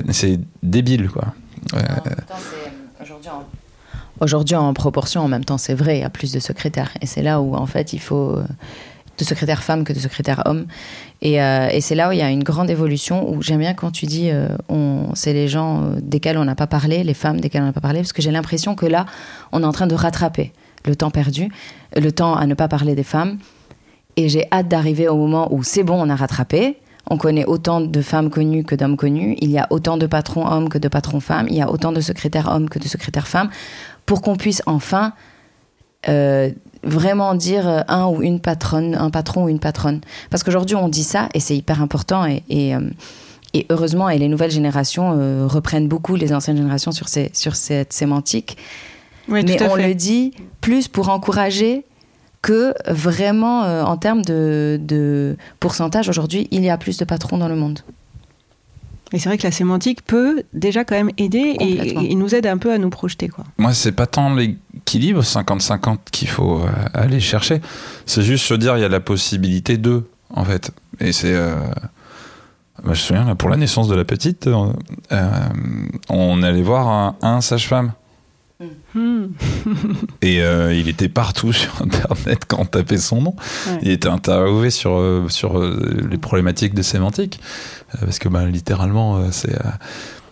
C'est 0.09 0.39
débile, 0.63 1.09
quoi. 1.09 1.25
Aujourd'hui 4.19 4.55
en... 4.55 4.67
En 4.67 4.73
proportion, 4.73 5.21
en 5.21 5.27
même 5.27 5.45
temps, 5.45 5.57
c'est 5.57 5.73
vrai, 5.73 5.97
il 5.97 6.01
y 6.01 6.03
a 6.03 6.09
plus 6.09 6.31
de 6.31 6.39
secrétaires. 6.39 6.91
Et 7.01 7.05
c'est 7.05 7.21
là 7.21 7.41
où, 7.41 7.55
en 7.55 7.65
fait, 7.65 7.93
il 7.93 7.99
faut 7.99 8.39
de 9.17 9.23
secrétaires 9.23 9.63
femmes 9.63 9.83
que 9.83 9.93
de 9.93 9.99
secrétaires 9.99 10.43
hommes. 10.45 10.65
Et, 11.21 11.41
euh, 11.41 11.69
et 11.71 11.81
c'est 11.81 11.95
là 11.95 12.09
où 12.09 12.11
il 12.11 12.17
y 12.17 12.21
a 12.21 12.29
une 12.29 12.43
grande 12.43 12.69
évolution, 12.69 13.29
où 13.29 13.41
j'aime 13.41 13.59
bien 13.59 13.73
quand 13.73 13.91
tu 13.91 14.05
dis, 14.05 14.29
euh, 14.31 14.47
on, 14.69 15.09
c'est 15.13 15.33
les 15.33 15.47
gens 15.47 15.83
euh, 15.83 15.95
desquels 16.01 16.37
on 16.37 16.45
n'a 16.45 16.55
pas 16.55 16.67
parlé, 16.67 17.03
les 17.03 17.13
femmes 17.13 17.39
desquelles 17.39 17.61
on 17.61 17.67
n'a 17.67 17.73
pas 17.73 17.81
parlé, 17.81 17.99
parce 17.99 18.13
que 18.13 18.21
j'ai 18.21 18.31
l'impression 18.31 18.75
que 18.75 18.85
là, 18.85 19.05
on 19.51 19.61
est 19.63 19.65
en 19.65 19.71
train 19.71 19.87
de 19.87 19.95
rattraper 19.95 20.51
le 20.85 20.95
temps 20.95 21.09
perdu, 21.09 21.49
le 21.95 22.11
temps 22.11 22.35
à 22.35 22.45
ne 22.45 22.53
pas 22.53 22.67
parler 22.67 22.95
des 22.95 23.03
femmes. 23.03 23.39
Et 24.17 24.29
j'ai 24.29 24.47
hâte 24.51 24.67
d'arriver 24.67 25.07
au 25.07 25.15
moment 25.15 25.53
où 25.53 25.63
c'est 25.63 25.83
bon, 25.83 26.01
on 26.01 26.09
a 26.09 26.15
rattrapé. 26.15 26.77
On 27.09 27.17
connaît 27.17 27.45
autant 27.45 27.81
de 27.81 28.01
femmes 28.01 28.29
connues 28.29 28.63
que 28.63 28.75
d'hommes 28.75 28.97
connus. 28.97 29.35
Il 29.39 29.51
y 29.51 29.59
a 29.59 29.67
autant 29.69 29.97
de 29.97 30.07
patrons 30.07 30.47
hommes 30.47 30.69
que 30.69 30.77
de 30.77 30.87
patrons 30.87 31.19
femmes. 31.19 31.47
Il 31.49 31.55
y 31.55 31.61
a 31.61 31.69
autant 31.69 31.91
de 31.91 32.01
secrétaires 32.01 32.49
hommes 32.51 32.69
que 32.69 32.79
de 32.79 32.87
secrétaires 32.87 33.27
femmes. 33.27 33.49
Pour 34.05 34.21
qu'on 34.21 34.35
puisse 34.35 34.63
enfin 34.65 35.13
vraiment 36.85 37.35
dire 37.35 37.67
euh, 37.67 37.81
un 37.87 38.07
ou 38.07 38.21
une 38.21 38.39
patronne, 38.39 38.95
un 38.95 39.09
patron 39.09 39.45
ou 39.45 39.49
une 39.49 39.59
patronne. 39.59 40.01
Parce 40.29 40.43
qu'aujourd'hui, 40.43 40.75
on 40.75 40.87
dit 40.87 41.03
ça 41.03 41.29
et 41.33 41.39
c'est 41.39 41.57
hyper 41.57 41.81
important. 41.81 42.25
Et, 42.25 42.43
et, 42.49 42.75
euh, 42.75 42.81
et 43.53 43.65
heureusement, 43.69 44.09
et 44.09 44.17
les 44.17 44.27
nouvelles 44.27 44.51
générations 44.51 45.13
euh, 45.17 45.47
reprennent 45.47 45.87
beaucoup 45.87 46.15
les 46.15 46.33
anciennes 46.33 46.57
générations 46.57 46.91
sur, 46.91 47.07
ces, 47.07 47.29
sur 47.33 47.55
cette 47.55 47.93
sémantique. 47.93 48.57
Oui, 49.27 49.43
Mais 49.45 49.61
on 49.63 49.75
fait. 49.75 49.87
le 49.87 49.95
dit 49.95 50.33
plus 50.61 50.87
pour 50.87 51.09
encourager 51.09 51.85
que 52.41 52.73
vraiment 52.87 53.63
euh, 53.63 53.81
en 53.83 53.97
termes 53.97 54.21
de, 54.23 54.79
de 54.81 55.35
pourcentage. 55.59 56.09
Aujourd'hui, 56.09 56.47
il 56.51 56.63
y 56.63 56.69
a 56.69 56.77
plus 56.77 56.97
de 56.97 57.05
patrons 57.05 57.37
dans 57.37 57.47
le 57.47 57.55
monde. 57.55 57.79
Et 59.13 59.19
c'est 59.19 59.29
vrai 59.29 59.37
que 59.37 59.43
la 59.43 59.51
sémantique 59.51 60.03
peut 60.03 60.43
déjà 60.53 60.83
quand 60.83 60.95
même 60.95 61.11
aider 61.17 61.55
et, 61.59 62.11
et 62.11 62.15
nous 62.15 62.33
aide 62.33 62.47
un 62.47 62.57
peu 62.57 62.71
à 62.73 62.77
nous 62.77 62.89
projeter. 62.89 63.27
Quoi. 63.29 63.43
Moi, 63.57 63.73
c'est 63.73 63.91
pas 63.91 64.07
tant 64.07 64.33
l'équilibre 64.33 65.21
50-50 65.21 65.97
qu'il 66.11 66.27
faut 66.27 66.59
euh, 66.61 66.67
aller 66.93 67.19
chercher. 67.19 67.61
C'est 68.05 68.23
juste 68.23 68.45
se 68.45 68.53
dire, 68.55 68.77
il 68.77 68.81
y 68.81 68.83
a 68.85 68.89
la 68.89 68.99
possibilité 68.99 69.77
de, 69.77 70.03
en 70.31 70.43
fait. 70.43 70.71
Et 70.99 71.11
c'est. 71.11 71.33
euh, 71.33 71.55
moi, 72.83 72.93
je 72.93 72.99
me 72.99 73.05
souviens, 73.05 73.25
là, 73.25 73.35
pour 73.35 73.49
la 73.49 73.57
naissance 73.57 73.87
de 73.87 73.95
la 73.95 74.03
petite, 74.05 74.47
euh, 74.47 74.67
euh, 75.11 75.29
on 76.09 76.43
allait 76.43 76.61
voir 76.61 76.87
un, 76.87 77.15
un 77.21 77.41
sage-femme. 77.41 77.93
Hmm. 78.93 79.27
Et 80.21 80.41
euh, 80.41 80.73
il 80.73 80.87
était 80.87 81.09
partout 81.09 81.51
sur 81.53 81.81
Internet 81.81 82.45
quand 82.47 82.59
on 82.59 82.65
tapait 82.65 82.97
son 82.97 83.21
nom. 83.21 83.35
Ouais. 83.67 83.79
Il 83.81 83.91
était 83.91 84.07
interviewé 84.07 84.69
sur, 84.69 84.97
euh, 84.97 85.27
sur 85.29 85.59
euh, 85.59 86.07
les 86.09 86.17
problématiques 86.17 86.73
de 86.73 86.81
sémantique. 86.81 87.39
Parce 87.99 88.19
que 88.19 88.29
bah, 88.29 88.45
littéralement, 88.45 89.31
c'est. 89.31 89.57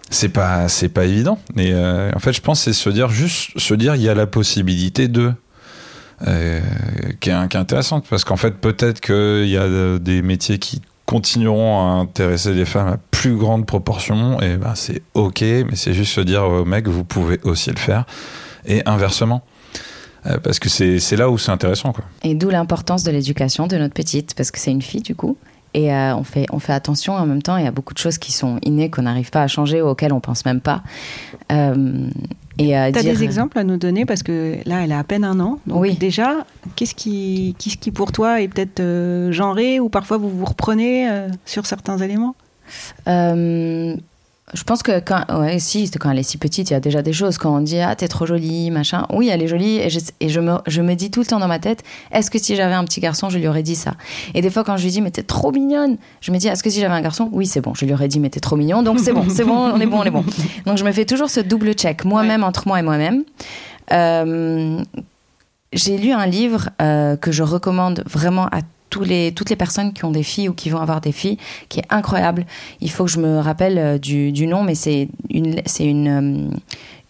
c'est 0.09 0.29
pas 0.29 0.67
c'est 0.67 0.89
pas 0.89 1.05
évident 1.05 1.39
et 1.57 1.71
euh, 1.73 2.11
en 2.13 2.19
fait 2.19 2.33
je 2.33 2.41
pense 2.41 2.59
que 2.59 2.65
c'est 2.65 2.79
se 2.79 2.89
dire 2.89 3.09
juste 3.09 3.57
se 3.57 3.73
dire 3.73 3.95
il 3.95 4.01
y 4.03 4.09
a 4.09 4.13
la 4.13 4.27
possibilité 4.27 5.07
de 5.07 5.33
euh, 6.27 6.61
qui, 7.19 7.31
est, 7.31 7.47
qui 7.47 7.57
est 7.57 7.59
intéressante 7.59 8.05
parce 8.07 8.23
qu'en 8.23 8.35
fait 8.35 8.51
peut-être 8.51 9.01
qu'il 9.01 9.47
y 9.47 9.57
a 9.57 9.97
des 9.97 10.21
métiers 10.21 10.59
qui 10.59 10.81
continueront 11.07 11.79
à 11.79 11.93
intéresser 11.93 12.53
les 12.53 12.65
femmes 12.65 12.89
à 12.89 12.97
plus 13.23 13.35
grande 13.37 13.65
proportion 13.65 14.41
et 14.41 14.57
ben 14.57 14.75
c'est 14.75 15.01
ok 15.13 15.39
mais 15.41 15.75
c'est 15.75 15.93
juste 15.93 16.11
se 16.13 16.19
dire 16.21 16.43
aux 16.43 16.65
mecs 16.65 16.87
vous 16.89 17.05
pouvez 17.05 17.39
aussi 17.43 17.69
le 17.69 17.77
faire 17.77 18.05
et 18.65 18.81
inversement 18.85 19.41
Euh, 20.25 20.37
parce 20.41 20.57
que 20.59 20.69
c'est 20.69 21.17
là 21.17 21.29
où 21.29 21.37
c'est 21.37 21.51
intéressant 21.51 21.91
quoi 21.91 22.05
Et 22.23 22.33
d'où 22.33 22.49
l'importance 22.49 23.03
de 23.03 23.11
l'éducation 23.11 23.67
de 23.67 23.75
notre 23.77 23.93
petite, 23.93 24.35
parce 24.37 24.51
que 24.51 24.59
c'est 24.59 24.71
une 24.71 24.81
fille 24.81 25.01
du 25.01 25.15
coup. 25.15 25.35
Et 25.73 25.87
euh, 25.93 26.15
on, 26.15 26.23
fait, 26.23 26.45
on 26.51 26.59
fait 26.59 26.71
attention 26.71 27.11
en 27.13 27.25
même 27.25 27.41
temps, 27.41 27.57
il 27.57 27.65
y 27.65 27.67
a 27.67 27.71
beaucoup 27.71 27.93
de 27.93 27.99
choses 28.05 28.17
qui 28.17 28.31
sont 28.31 28.57
innées, 28.63 28.89
qu'on 28.89 29.01
n'arrive 29.01 29.31
pas 29.31 29.41
à 29.43 29.47
changer, 29.47 29.81
auxquelles 29.81 30.13
on 30.13 30.21
pense 30.21 30.45
même 30.45 30.61
pas. 30.61 30.81
Euh, 31.51 32.07
et 32.57 32.67
Tu 32.67 32.73
as 32.73 32.91
dire- 32.91 33.03
des 33.13 33.23
exemples 33.23 33.57
à 33.59 33.63
nous 33.65 33.75
donner 33.77 34.05
parce 34.05 34.23
que 34.23 34.55
là, 34.65 34.83
elle 34.83 34.91
a 34.93 34.99
à 34.99 35.03
peine 35.03 35.25
un 35.25 35.39
an. 35.41 35.59
Donc 35.67 35.81
Oui. 35.81 35.95
déjà, 35.97 36.45
qu'est-ce 36.77 36.95
qui, 36.95 37.55
qu'est-ce 37.59 37.77
qui 37.77 37.91
pour 37.91 38.11
toi 38.13 38.39
est 38.41 38.47
peut-être 38.47 38.79
euh, 38.79 39.31
genré 39.33 39.79
ou 39.81 39.89
parfois 39.89 40.17
vous 40.17 40.29
vous 40.29 40.45
reprenez 40.45 41.09
euh, 41.09 41.27
sur 41.45 41.65
certains 41.65 41.97
éléments? 41.97 42.35
Euh, 43.07 43.95
je 44.53 44.63
pense 44.63 44.83
que 44.83 44.99
quand, 44.99 45.23
ouais, 45.39 45.57
si, 45.57 45.89
quand 45.89 46.11
elle 46.11 46.19
est 46.19 46.23
si 46.23 46.37
petite, 46.37 46.69
il 46.69 46.73
y 46.73 46.75
a 46.75 46.79
déjà 46.79 47.01
des 47.01 47.13
choses. 47.13 47.37
Quand 47.37 47.55
on 47.55 47.61
dit 47.61 47.79
ah 47.79 47.95
t'es 47.95 48.07
trop 48.07 48.25
jolie, 48.25 48.69
machin. 48.71 49.07
Oui, 49.11 49.29
elle 49.29 49.41
est 49.41 49.47
jolie 49.47 49.77
et 49.77 49.89
je, 49.89 49.99
et 50.19 50.29
je 50.29 50.39
me, 50.39 50.57
je 50.67 50.81
me 50.81 50.93
dis 50.95 51.09
tout 51.09 51.21
le 51.21 51.25
temps 51.25 51.39
dans 51.39 51.47
ma 51.47 51.59
tête, 51.59 51.81
est-ce 52.11 52.29
que 52.29 52.37
si 52.37 52.55
j'avais 52.55 52.73
un 52.73 52.83
petit 52.83 52.99
garçon, 52.99 53.29
je 53.29 53.37
lui 53.37 53.47
aurais 53.47 53.63
dit 53.63 53.75
ça? 53.75 53.93
Et 54.33 54.41
des 54.41 54.49
fois 54.49 54.63
quand 54.63 54.77
je 54.77 54.83
lui 54.83 54.91
dis 54.91 55.01
mais 55.01 55.11
t'es 55.11 55.23
trop 55.23 55.51
mignonne, 55.51 55.97
je 56.21 56.31
me 56.31 56.37
dis 56.37 56.49
est-ce 56.49 56.61
que 56.61 56.69
si 56.69 56.81
j'avais 56.81 56.93
un 56.93 57.01
garçon, 57.01 57.29
oui 57.31 57.47
c'est 57.47 57.61
bon, 57.61 57.73
je 57.73 57.85
lui 57.85 57.93
aurais 57.93 58.09
dit 58.09 58.19
mais 58.19 58.29
t'es 58.29 58.41
trop 58.41 58.55
mignon, 58.55 58.83
donc 58.83 58.99
c'est 58.99 59.13
bon, 59.13 59.25
c'est 59.29 59.45
bon, 59.45 59.57
on 59.57 59.79
est 59.79 59.87
bon, 59.87 60.01
on 60.01 60.03
est 60.03 60.11
bon. 60.11 60.25
Donc 60.65 60.77
je 60.77 60.83
me 60.83 60.91
fais 60.91 61.05
toujours 61.05 61.29
ce 61.29 61.39
double 61.39 61.73
check 61.73 62.05
moi-même 62.05 62.43
entre 62.43 62.67
moi 62.67 62.79
et 62.79 62.83
moi-même. 62.83 63.23
Euh, 63.91 64.83
j'ai 65.71 65.97
lu 65.97 66.11
un 66.11 66.25
livre 66.27 66.69
euh, 66.81 67.15
que 67.15 67.31
je 67.31 67.43
recommande 67.43 68.03
vraiment 68.05 68.45
à 68.47 68.59
toutes 68.93 69.49
les 69.49 69.55
personnes 69.55 69.93
qui 69.93 70.05
ont 70.05 70.11
des 70.11 70.23
filles 70.23 70.49
ou 70.49 70.53
qui 70.53 70.69
vont 70.69 70.79
avoir 70.79 71.01
des 71.01 71.11
filles, 71.11 71.37
qui 71.69 71.79
est 71.79 71.85
incroyable. 71.89 72.45
Il 72.81 72.91
faut 72.91 73.05
que 73.05 73.11
je 73.11 73.19
me 73.19 73.39
rappelle 73.39 73.77
euh, 73.77 73.97
du, 73.97 74.47
nom, 74.47 74.63
mais 74.63 74.75
c'est 74.75 75.09
une, 75.29 75.61
une, 75.79 76.07
euh, 76.07 76.55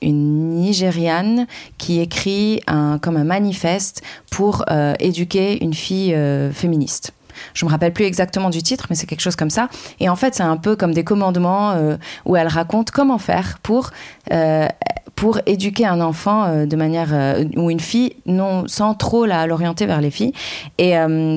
une 0.02 0.50
Nigériane 0.50 1.48
qui 1.78 2.00
écrit 2.00 2.62
comme 3.02 3.18
un 3.18 3.24
manifeste 3.24 4.02
pour 4.30 4.64
euh, 4.70 4.94
éduquer 5.00 5.64
une 5.64 5.74
fille 5.74 6.16
féministe. 6.54 7.14
Je 7.54 7.66
me 7.66 7.72
rappelle 7.72 7.94
plus 7.94 8.06
exactement 8.06 8.50
du 8.50 8.62
titre, 8.62 8.88
mais 8.90 8.96
c'est 8.96 9.08
quelque 9.08 9.22
chose 9.22 9.36
comme 9.36 9.50
ça. 9.50 9.70
Et 10.00 10.10
en 10.10 10.16
fait, 10.16 10.36
c'est 10.36 10.44
un 10.44 10.58
peu 10.58 10.76
comme 10.76 10.94
des 10.94 11.04
commandements 11.04 11.72
euh, 11.72 11.98
où 12.26 12.36
elle 12.36 12.48
raconte 12.48 12.92
comment 12.92 13.18
faire 13.18 13.60
pour 13.64 13.92
euh, 14.32 14.68
pour 15.16 15.40
éduquer 15.46 15.86
un 15.86 16.02
enfant 16.02 16.46
euh, 16.46 16.66
de 16.66 16.76
manière 16.76 17.10
ou 17.56 17.70
une 17.70 17.80
fille 17.80 18.16
non 18.26 18.64
sans 18.68 18.96
trop 18.96 19.26
la- 19.26 19.46
l'orienter 19.46 19.86
vers 19.86 20.02
les 20.02 20.12
filles. 20.12 20.34
Et 20.78 20.94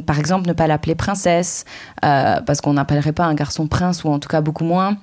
par 0.06 0.18
exemple, 0.18 0.48
ne 0.48 0.52
pas 0.54 0.66
l'appeler 0.66 0.94
princesse 0.94 1.64
parce 2.00 2.60
qu'on 2.60 2.72
n'appellerait 2.74 3.12
pas 3.12 3.24
un 3.24 3.34
garçon 3.34 3.66
prince 3.66 4.04
ou 4.04 4.08
en 4.10 4.18
tout 4.18 4.28
cas 4.28 4.40
beaucoup 4.40 4.64
moins. 4.64 4.96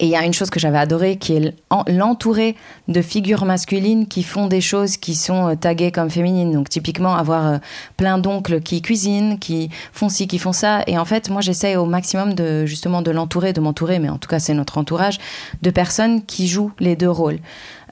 Et 0.00 0.06
il 0.06 0.10
y 0.10 0.16
a 0.16 0.24
une 0.24 0.34
chose 0.34 0.50
que 0.50 0.60
j'avais 0.60 0.78
adorée 0.78 1.16
qui 1.16 1.34
est 1.34 1.54
l'en- 1.70 1.84
l'entourer 1.86 2.56
de 2.88 3.00
figures 3.00 3.44
masculines 3.44 4.06
qui 4.06 4.22
font 4.22 4.46
des 4.46 4.60
choses 4.60 4.96
qui 4.96 5.14
sont 5.14 5.48
euh, 5.48 5.54
taguées 5.54 5.92
comme 5.92 6.10
féminines. 6.10 6.52
Donc 6.52 6.68
typiquement 6.68 7.14
avoir 7.14 7.46
euh, 7.46 7.58
plein 7.96 8.18
d'oncles 8.18 8.60
qui 8.60 8.82
cuisinent, 8.82 9.38
qui 9.38 9.70
font 9.92 10.08
ci, 10.08 10.26
qui 10.26 10.38
font 10.38 10.52
ça. 10.52 10.82
Et 10.86 10.98
en 10.98 11.04
fait, 11.04 11.30
moi 11.30 11.40
j'essaie 11.40 11.76
au 11.76 11.86
maximum 11.86 12.34
de 12.34 12.66
justement 12.66 13.02
de 13.02 13.10
l'entourer, 13.10 13.52
de 13.52 13.60
m'entourer, 13.60 13.98
mais 13.98 14.08
en 14.08 14.18
tout 14.18 14.28
cas 14.28 14.40
c'est 14.40 14.54
notre 14.54 14.78
entourage, 14.78 15.18
de 15.62 15.70
personnes 15.70 16.24
qui 16.24 16.48
jouent 16.48 16.72
les 16.80 16.96
deux 16.96 17.10
rôles. 17.10 17.38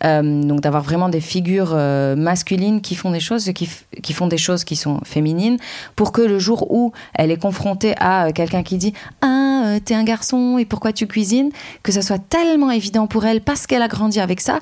Euh, 0.02 0.42
donc 0.42 0.60
d'avoir 0.62 0.82
vraiment 0.82 1.10
des 1.10 1.20
figures 1.20 1.72
euh, 1.74 2.16
masculines 2.16 2.80
qui 2.80 2.94
font 2.94 3.10
des 3.10 3.20
choses 3.20 3.52
qui, 3.52 3.68
qui 4.02 4.14
font 4.14 4.28
des 4.28 4.38
choses 4.38 4.64
qui 4.64 4.74
sont 4.74 5.00
féminines 5.04 5.58
pour 5.94 6.10
que 6.12 6.22
le 6.22 6.38
jour 6.38 6.70
où 6.72 6.92
elle 7.12 7.30
est 7.30 7.36
confrontée 7.36 7.94
à 7.98 8.26
euh, 8.28 8.32
quelqu'un 8.32 8.62
qui 8.62 8.78
dit 8.78 8.94
ah 9.20 9.76
t'es 9.84 9.94
un 9.94 10.04
garçon 10.04 10.56
et 10.56 10.64
pourquoi 10.64 10.94
tu 10.94 11.06
cuisines? 11.06 11.50
Que 11.82 11.92
ça 11.92 12.00
soit 12.00 12.18
tellement 12.18 12.70
évident 12.70 13.06
pour 13.06 13.26
elle 13.26 13.42
parce 13.42 13.66
qu'elle 13.66 13.82
a 13.82 13.88
grandi 13.88 14.20
avec 14.20 14.40
ça 14.40 14.60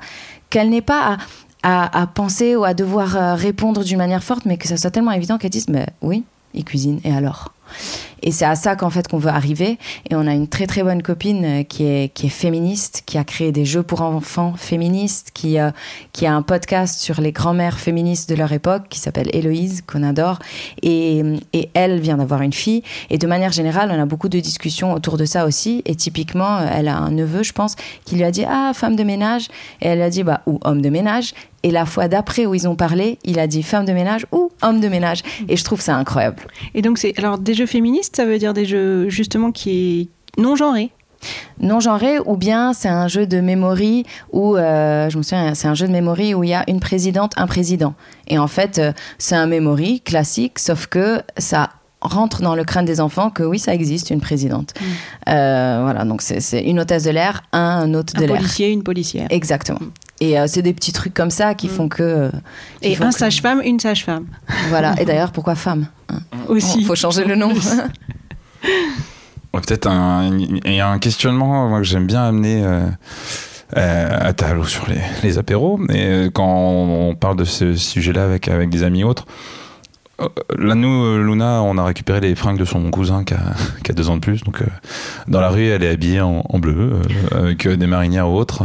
qu'elle 0.49 0.69
n'ait 0.69 0.81
pas 0.81 1.17
à, 1.63 1.83
à, 1.85 2.01
à 2.01 2.07
penser 2.07 2.57
ou 2.57 2.65
à 2.65 2.73
devoir 2.73 3.37
répondre 3.37 3.83
d'une 3.85 3.97
manière 3.97 4.23
forte 4.23 4.45
mais 4.45 4.57
que 4.57 4.67
ça 4.67 4.75
soit 4.75 4.91
tellement 4.91 5.13
évident 5.13 5.37
qu'elle 5.37 5.51
dise 5.51 5.69
mais 5.69 5.87
oui 6.01 6.25
il 6.53 6.65
cuisine 6.65 6.99
et 7.05 7.13
alors? 7.13 7.53
Et 8.21 8.31
c'est 8.31 8.45
à 8.45 8.55
ça 8.55 8.75
qu'en 8.75 8.89
fait 8.89 9.07
qu'on 9.07 9.17
veut 9.17 9.29
arriver. 9.29 9.77
Et 10.09 10.15
on 10.15 10.27
a 10.27 10.33
une 10.33 10.47
très 10.47 10.67
très 10.67 10.83
bonne 10.83 11.01
copine 11.01 11.45
euh, 11.45 11.63
qui 11.63 11.85
est, 11.85 12.13
qui 12.13 12.27
est 12.27 12.29
féministe, 12.29 13.03
qui 13.05 13.17
a 13.17 13.23
créé 13.23 13.51
des 13.51 13.65
jeux 13.65 13.83
pour 13.83 14.01
enfants 14.01 14.53
féministes, 14.57 15.31
qui, 15.33 15.59
euh, 15.59 15.71
qui 16.13 16.25
a 16.25 16.33
un 16.33 16.41
podcast 16.41 16.99
sur 16.99 17.21
les 17.21 17.31
grands-mères 17.31 17.79
féministes 17.79 18.29
de 18.29 18.35
leur 18.35 18.51
époque, 18.51 18.83
qui 18.89 18.99
s'appelle 18.99 19.29
Héloïse, 19.33 19.83
qu'on 19.85 20.03
adore. 20.03 20.39
Et, 20.81 21.23
et 21.53 21.69
elle 21.73 21.99
vient 21.99 22.17
d'avoir 22.17 22.41
une 22.41 22.53
fille. 22.53 22.83
Et 23.09 23.17
de 23.17 23.27
manière 23.27 23.51
générale, 23.51 23.89
on 23.91 24.01
a 24.01 24.05
beaucoup 24.05 24.29
de 24.29 24.39
discussions 24.39 24.93
autour 24.93 25.17
de 25.17 25.25
ça 25.25 25.45
aussi. 25.45 25.81
Et 25.85 25.95
typiquement, 25.95 26.57
euh, 26.57 26.67
elle 26.73 26.87
a 26.87 26.97
un 26.97 27.11
neveu, 27.11 27.43
je 27.43 27.53
pense, 27.53 27.75
qui 28.05 28.15
lui 28.15 28.23
a 28.23 28.31
dit 28.31 28.45
Ah, 28.47 28.71
femme 28.73 28.95
de 28.95 29.03
ménage. 29.03 29.47
Et 29.81 29.87
elle 29.87 30.01
a 30.01 30.09
dit 30.09 30.23
Bah, 30.23 30.41
ou 30.45 30.59
homme 30.63 30.81
de 30.81 30.89
ménage. 30.89 31.33
Et 31.63 31.71
la 31.71 31.85
fois 31.85 32.07
d'après 32.07 32.45
où 32.45 32.55
ils 32.55 32.67
ont 32.67 32.75
parlé, 32.75 33.19
il 33.25 33.37
a 33.37 33.47
dit 33.47 33.63
femme 33.63 33.85
de 33.85 33.91
ménage 33.91 34.25
ou 34.31 34.51
homme 34.61 34.79
de 34.79 34.87
ménage. 34.87 35.23
Et 35.49 35.57
je 35.57 35.63
trouve 35.63 35.81
ça 35.81 35.95
incroyable. 35.95 36.43
Et 36.73 36.81
donc, 36.81 36.97
c'est 36.97 37.17
alors 37.19 37.37
des 37.37 37.53
jeux 37.59 37.65
féministes, 37.67 38.15
ça 38.15 38.25
veut 38.25 38.37
dire 38.39 38.53
des 38.53 38.65
jeux 38.65 39.09
justement 39.09 39.51
qui 39.51 39.69
est 40.37 40.41
non 40.41 40.55
genrés. 40.55 40.91
non 41.59 41.79
genré 41.81 42.17
ou 42.25 42.37
bien 42.37 42.71
c'est 42.73 42.87
un 42.87 43.07
jeu 43.09 43.27
de 43.27 43.39
memory 43.41 44.05
où 44.31 44.55
euh, 44.55 45.09
je 45.09 45.17
me 45.17 45.23
souviens 45.23 45.53
c'est 45.53 45.67
un 45.67 45.75
jeu 45.75 45.85
de 45.87 45.91
memory 45.91 46.33
où 46.33 46.43
il 46.45 46.49
y 46.51 46.53
a 46.53 46.63
une 46.69 46.79
présidente 46.79 47.33
un 47.35 47.47
président. 47.47 47.93
Et 48.27 48.37
en 48.39 48.47
fait 48.47 48.79
euh, 48.79 48.93
c'est 49.17 49.35
un 49.35 49.47
memory 49.47 49.99
classique 50.01 50.59
sauf 50.59 50.87
que 50.87 51.21
ça 51.37 51.69
rentre 52.01 52.41
dans 52.41 52.55
le 52.55 52.63
crâne 52.63 52.85
des 52.85 53.01
enfants 53.01 53.29
que 53.29 53.43
oui 53.43 53.59
ça 53.59 53.73
existe 53.73 54.09
une 54.11 54.21
présidente. 54.21 54.73
Euh, 55.27 55.79
voilà 55.83 56.05
donc 56.05 56.21
c'est 56.21 56.61
une 56.61 56.79
hôtesse 56.79 57.03
de 57.03 57.11
l'air 57.11 57.43
un 57.51 57.93
hôte 57.93 58.15
de 58.15 58.23
Un 58.23 58.27
l'air. 58.27 58.37
policier, 58.37 58.69
une 58.71 58.83
policière. 58.83 59.27
exactement 59.29 59.79
et 60.19 60.39
euh, 60.39 60.45
c'est 60.47 60.61
des 60.61 60.73
petits 60.73 60.91
trucs 60.93 61.13
comme 61.13 61.31
ça 61.31 61.53
qui 61.55 61.67
font 61.67 61.87
que 61.89 62.03
euh, 62.03 62.29
qui 62.81 62.89
Et 62.89 62.95
font 62.95 63.05
un 63.05 63.09
que- 63.11 63.17
sage-femme, 63.17 63.61
une 63.63 63.79
sage-femme. 63.79 64.25
voilà 64.69 64.95
et 65.01 65.05
d'ailleurs 65.05 65.31
pourquoi 65.31 65.55
femme 65.55 65.87
Aussi. 66.47 66.79
Il 66.79 66.85
faut 66.85 66.95
changer 66.95 67.23
le 67.25 67.35
nom 67.35 67.53
Ouais, 69.53 69.61
Peut-être 69.61 69.87
un, 69.87 70.37
il 70.37 70.73
y 70.73 70.79
a 70.79 70.87
un 70.89 70.99
questionnement 70.99 71.67
moi, 71.69 71.79
que 71.79 71.83
j'aime 71.85 72.05
bien 72.05 72.23
amener 72.23 72.63
euh, 72.63 72.81
euh, 73.77 74.17
à 74.29 74.33
table 74.33 74.59
ou 74.59 74.65
sur 74.65 74.87
les, 74.87 74.99
les 75.23 75.37
apéros. 75.39 75.79
Et 75.89 76.05
euh, 76.05 76.29
quand 76.31 76.45
on 76.47 77.15
parle 77.15 77.35
de 77.37 77.45
ce 77.45 77.73
sujet-là 77.75 78.25
avec, 78.25 78.47
avec 78.47 78.69
des 78.69 78.83
amis 78.83 79.03
autres, 79.03 79.25
euh, 80.21 80.27
là, 80.57 80.75
nous, 80.75 81.03
euh, 81.03 81.23
Luna, 81.25 81.63
on 81.63 81.77
a 81.79 81.83
récupéré 81.83 82.19
les 82.21 82.35
fringues 82.35 82.59
de 82.59 82.65
son 82.65 82.91
cousin 82.91 83.23
qui 83.23 83.33
a, 83.33 83.39
qui 83.83 83.89
a 83.91 83.95
deux 83.95 84.09
ans 84.09 84.15
de 84.17 84.21
plus. 84.21 84.43
Donc, 84.43 84.61
euh, 84.61 84.65
dans 85.27 85.41
la 85.41 85.49
rue, 85.49 85.65
elle 85.67 85.83
est 85.83 85.89
habillée 85.89 86.21
en, 86.21 86.43
en 86.47 86.59
bleu, 86.59 86.99
euh, 87.33 87.43
avec 87.45 87.65
euh, 87.65 87.75
des 87.75 87.87
marinières 87.87 88.29
ou 88.29 88.35
autres. 88.37 88.63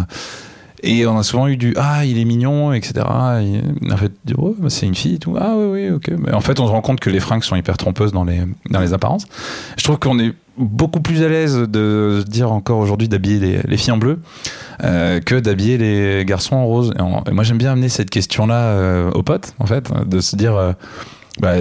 Et 0.84 1.06
on 1.06 1.18
a 1.18 1.22
souvent 1.22 1.48
eu 1.48 1.56
du 1.56 1.74
Ah, 1.76 2.04
il 2.04 2.18
est 2.18 2.24
mignon, 2.24 2.72
etc. 2.72 2.92
Et 3.40 3.90
en 3.92 3.96
fait, 3.96 4.12
bah, 4.26 4.68
c'est 4.68 4.86
une 4.86 4.94
fille 4.94 5.14
et 5.14 5.18
tout. 5.18 5.34
Ah, 5.40 5.54
oui, 5.56 5.66
oui, 5.66 5.90
ok. 5.90 6.10
Mais 6.18 6.32
en 6.32 6.40
fait, 6.40 6.60
on 6.60 6.66
se 6.66 6.72
rend 6.72 6.82
compte 6.82 7.00
que 7.00 7.10
les 7.10 7.20
fringues 7.20 7.42
sont 7.42 7.56
hyper 7.56 7.76
trompeuses 7.76 8.12
dans 8.12 8.24
les, 8.24 8.42
dans 8.70 8.80
les 8.80 8.92
apparences. 8.92 9.26
Je 9.76 9.84
trouve 9.84 9.98
qu'on 9.98 10.18
est 10.18 10.32
beaucoup 10.56 11.00
plus 11.00 11.22
à 11.22 11.28
l'aise 11.28 11.56
de 11.56 12.22
dire 12.28 12.52
encore 12.52 12.78
aujourd'hui 12.78 13.08
d'habiller 13.08 13.38
les, 13.40 13.60
les 13.66 13.76
filles 13.76 13.92
en 13.92 13.96
bleu 13.98 14.20
euh, 14.84 15.20
que 15.20 15.34
d'habiller 15.34 15.78
les 15.78 16.24
garçons 16.24 16.56
en 16.56 16.66
rose. 16.66 16.92
Et 17.26 17.32
moi, 17.32 17.44
j'aime 17.44 17.58
bien 17.58 17.72
amener 17.72 17.88
cette 17.88 18.10
question-là 18.10 18.60
euh, 18.60 19.10
aux 19.12 19.22
potes, 19.22 19.54
en 19.58 19.66
fait, 19.66 19.90
de 20.06 20.20
se 20.20 20.36
dire. 20.36 20.54
euh, 20.54 20.72
bah, 21.40 21.54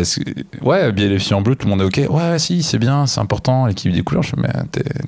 ouais, 0.61 0.79
habiller 0.81 1.09
les 1.09 1.17
filles 1.19 1.33
en 1.33 1.41
bleu, 1.41 1.55
tout 1.55 1.67
le 1.67 1.71
monde 1.75 1.81
est 1.81 2.05
ok. 2.05 2.11
Ouais, 2.13 2.37
si, 2.37 2.61
c'est 2.63 2.77
bien, 2.77 3.07
c'est 3.07 3.19
important, 3.19 3.65
l'équilibre 3.65 3.97
des 3.97 4.03
couleurs. 4.03 4.23
Je 4.23 4.35
mais 4.37 4.49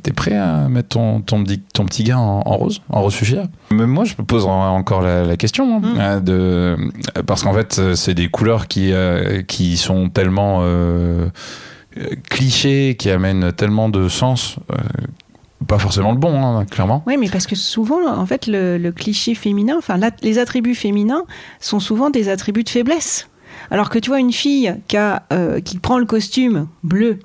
t'es, 0.02 0.12
prêt 0.12 0.36
à 0.36 0.68
mettre 0.70 0.90
ton, 0.90 1.22
ton, 1.22 1.44
petit, 1.44 1.60
ton 1.74 1.86
petit 1.86 2.04
gars 2.04 2.18
en, 2.18 2.42
en 2.46 2.58
rose, 2.58 2.82
en 2.90 3.02
rose 3.02 3.14
fuchsia? 3.14 3.44
Même 3.72 3.90
moi, 3.92 4.06
je 4.06 4.16
me 4.18 4.24
pose 4.26 4.46
en- 4.46 4.76
encore 4.76 5.02
la, 5.02 5.24
la 5.24 5.38
question. 5.38 5.78
hein, 5.78 5.80
Mm. 5.82 6.00
euh, 6.00 6.20
de, 6.20 7.22
parce 7.28 7.44
qu'en 7.44 7.54
fait, 7.54 7.78
euh, 7.80 7.96
c'est 7.96 8.14
des 8.16 8.28
couleurs 8.30 8.68
qui, 8.68 8.92
euh, 8.92 9.44
qui 9.44 9.78
sont 9.78 10.10
tellement 10.10 10.60
euh, 10.62 11.28
clichés, 12.30 12.96
qui 12.98 13.10
amènent 13.10 13.52
tellement 13.54 13.90
de 13.90 14.10
sens. 14.10 14.58
euh, 14.72 14.76
pas 15.68 15.80
forcément 15.80 16.12
le 16.12 16.18
bon, 16.20 16.44
hein, 16.44 16.66
clairement. 16.66 17.02
Oui, 17.08 17.18
mais 17.18 17.28
parce 17.30 17.48
que 17.48 17.56
souvent, 17.56 18.06
en 18.08 18.26
fait, 18.28 18.46
le, 18.46 18.78
le 18.78 18.92
cliché 18.92 19.34
féminin, 19.34 19.76
enfin, 19.80 19.98
les 20.22 20.38
attributs 20.38 20.76
féminins 20.76 21.24
sont 21.60 21.80
souvent 21.80 22.12
des 22.12 22.30
attributs 22.30 22.64
de 22.64 22.70
faiblesse. 22.70 23.28
Alors 23.72 23.90
que 23.90 24.00
tu 24.00 24.10
vois, 24.10 24.20
une 24.20 24.32
fille 24.34 24.76
qui, 24.88 24.98
a, 24.98 25.24
euh, 25.34 25.60
qui 25.60 25.78
prend 25.78 25.98
le 26.00 26.06
costume 26.06 26.68
bleu, 26.84 27.20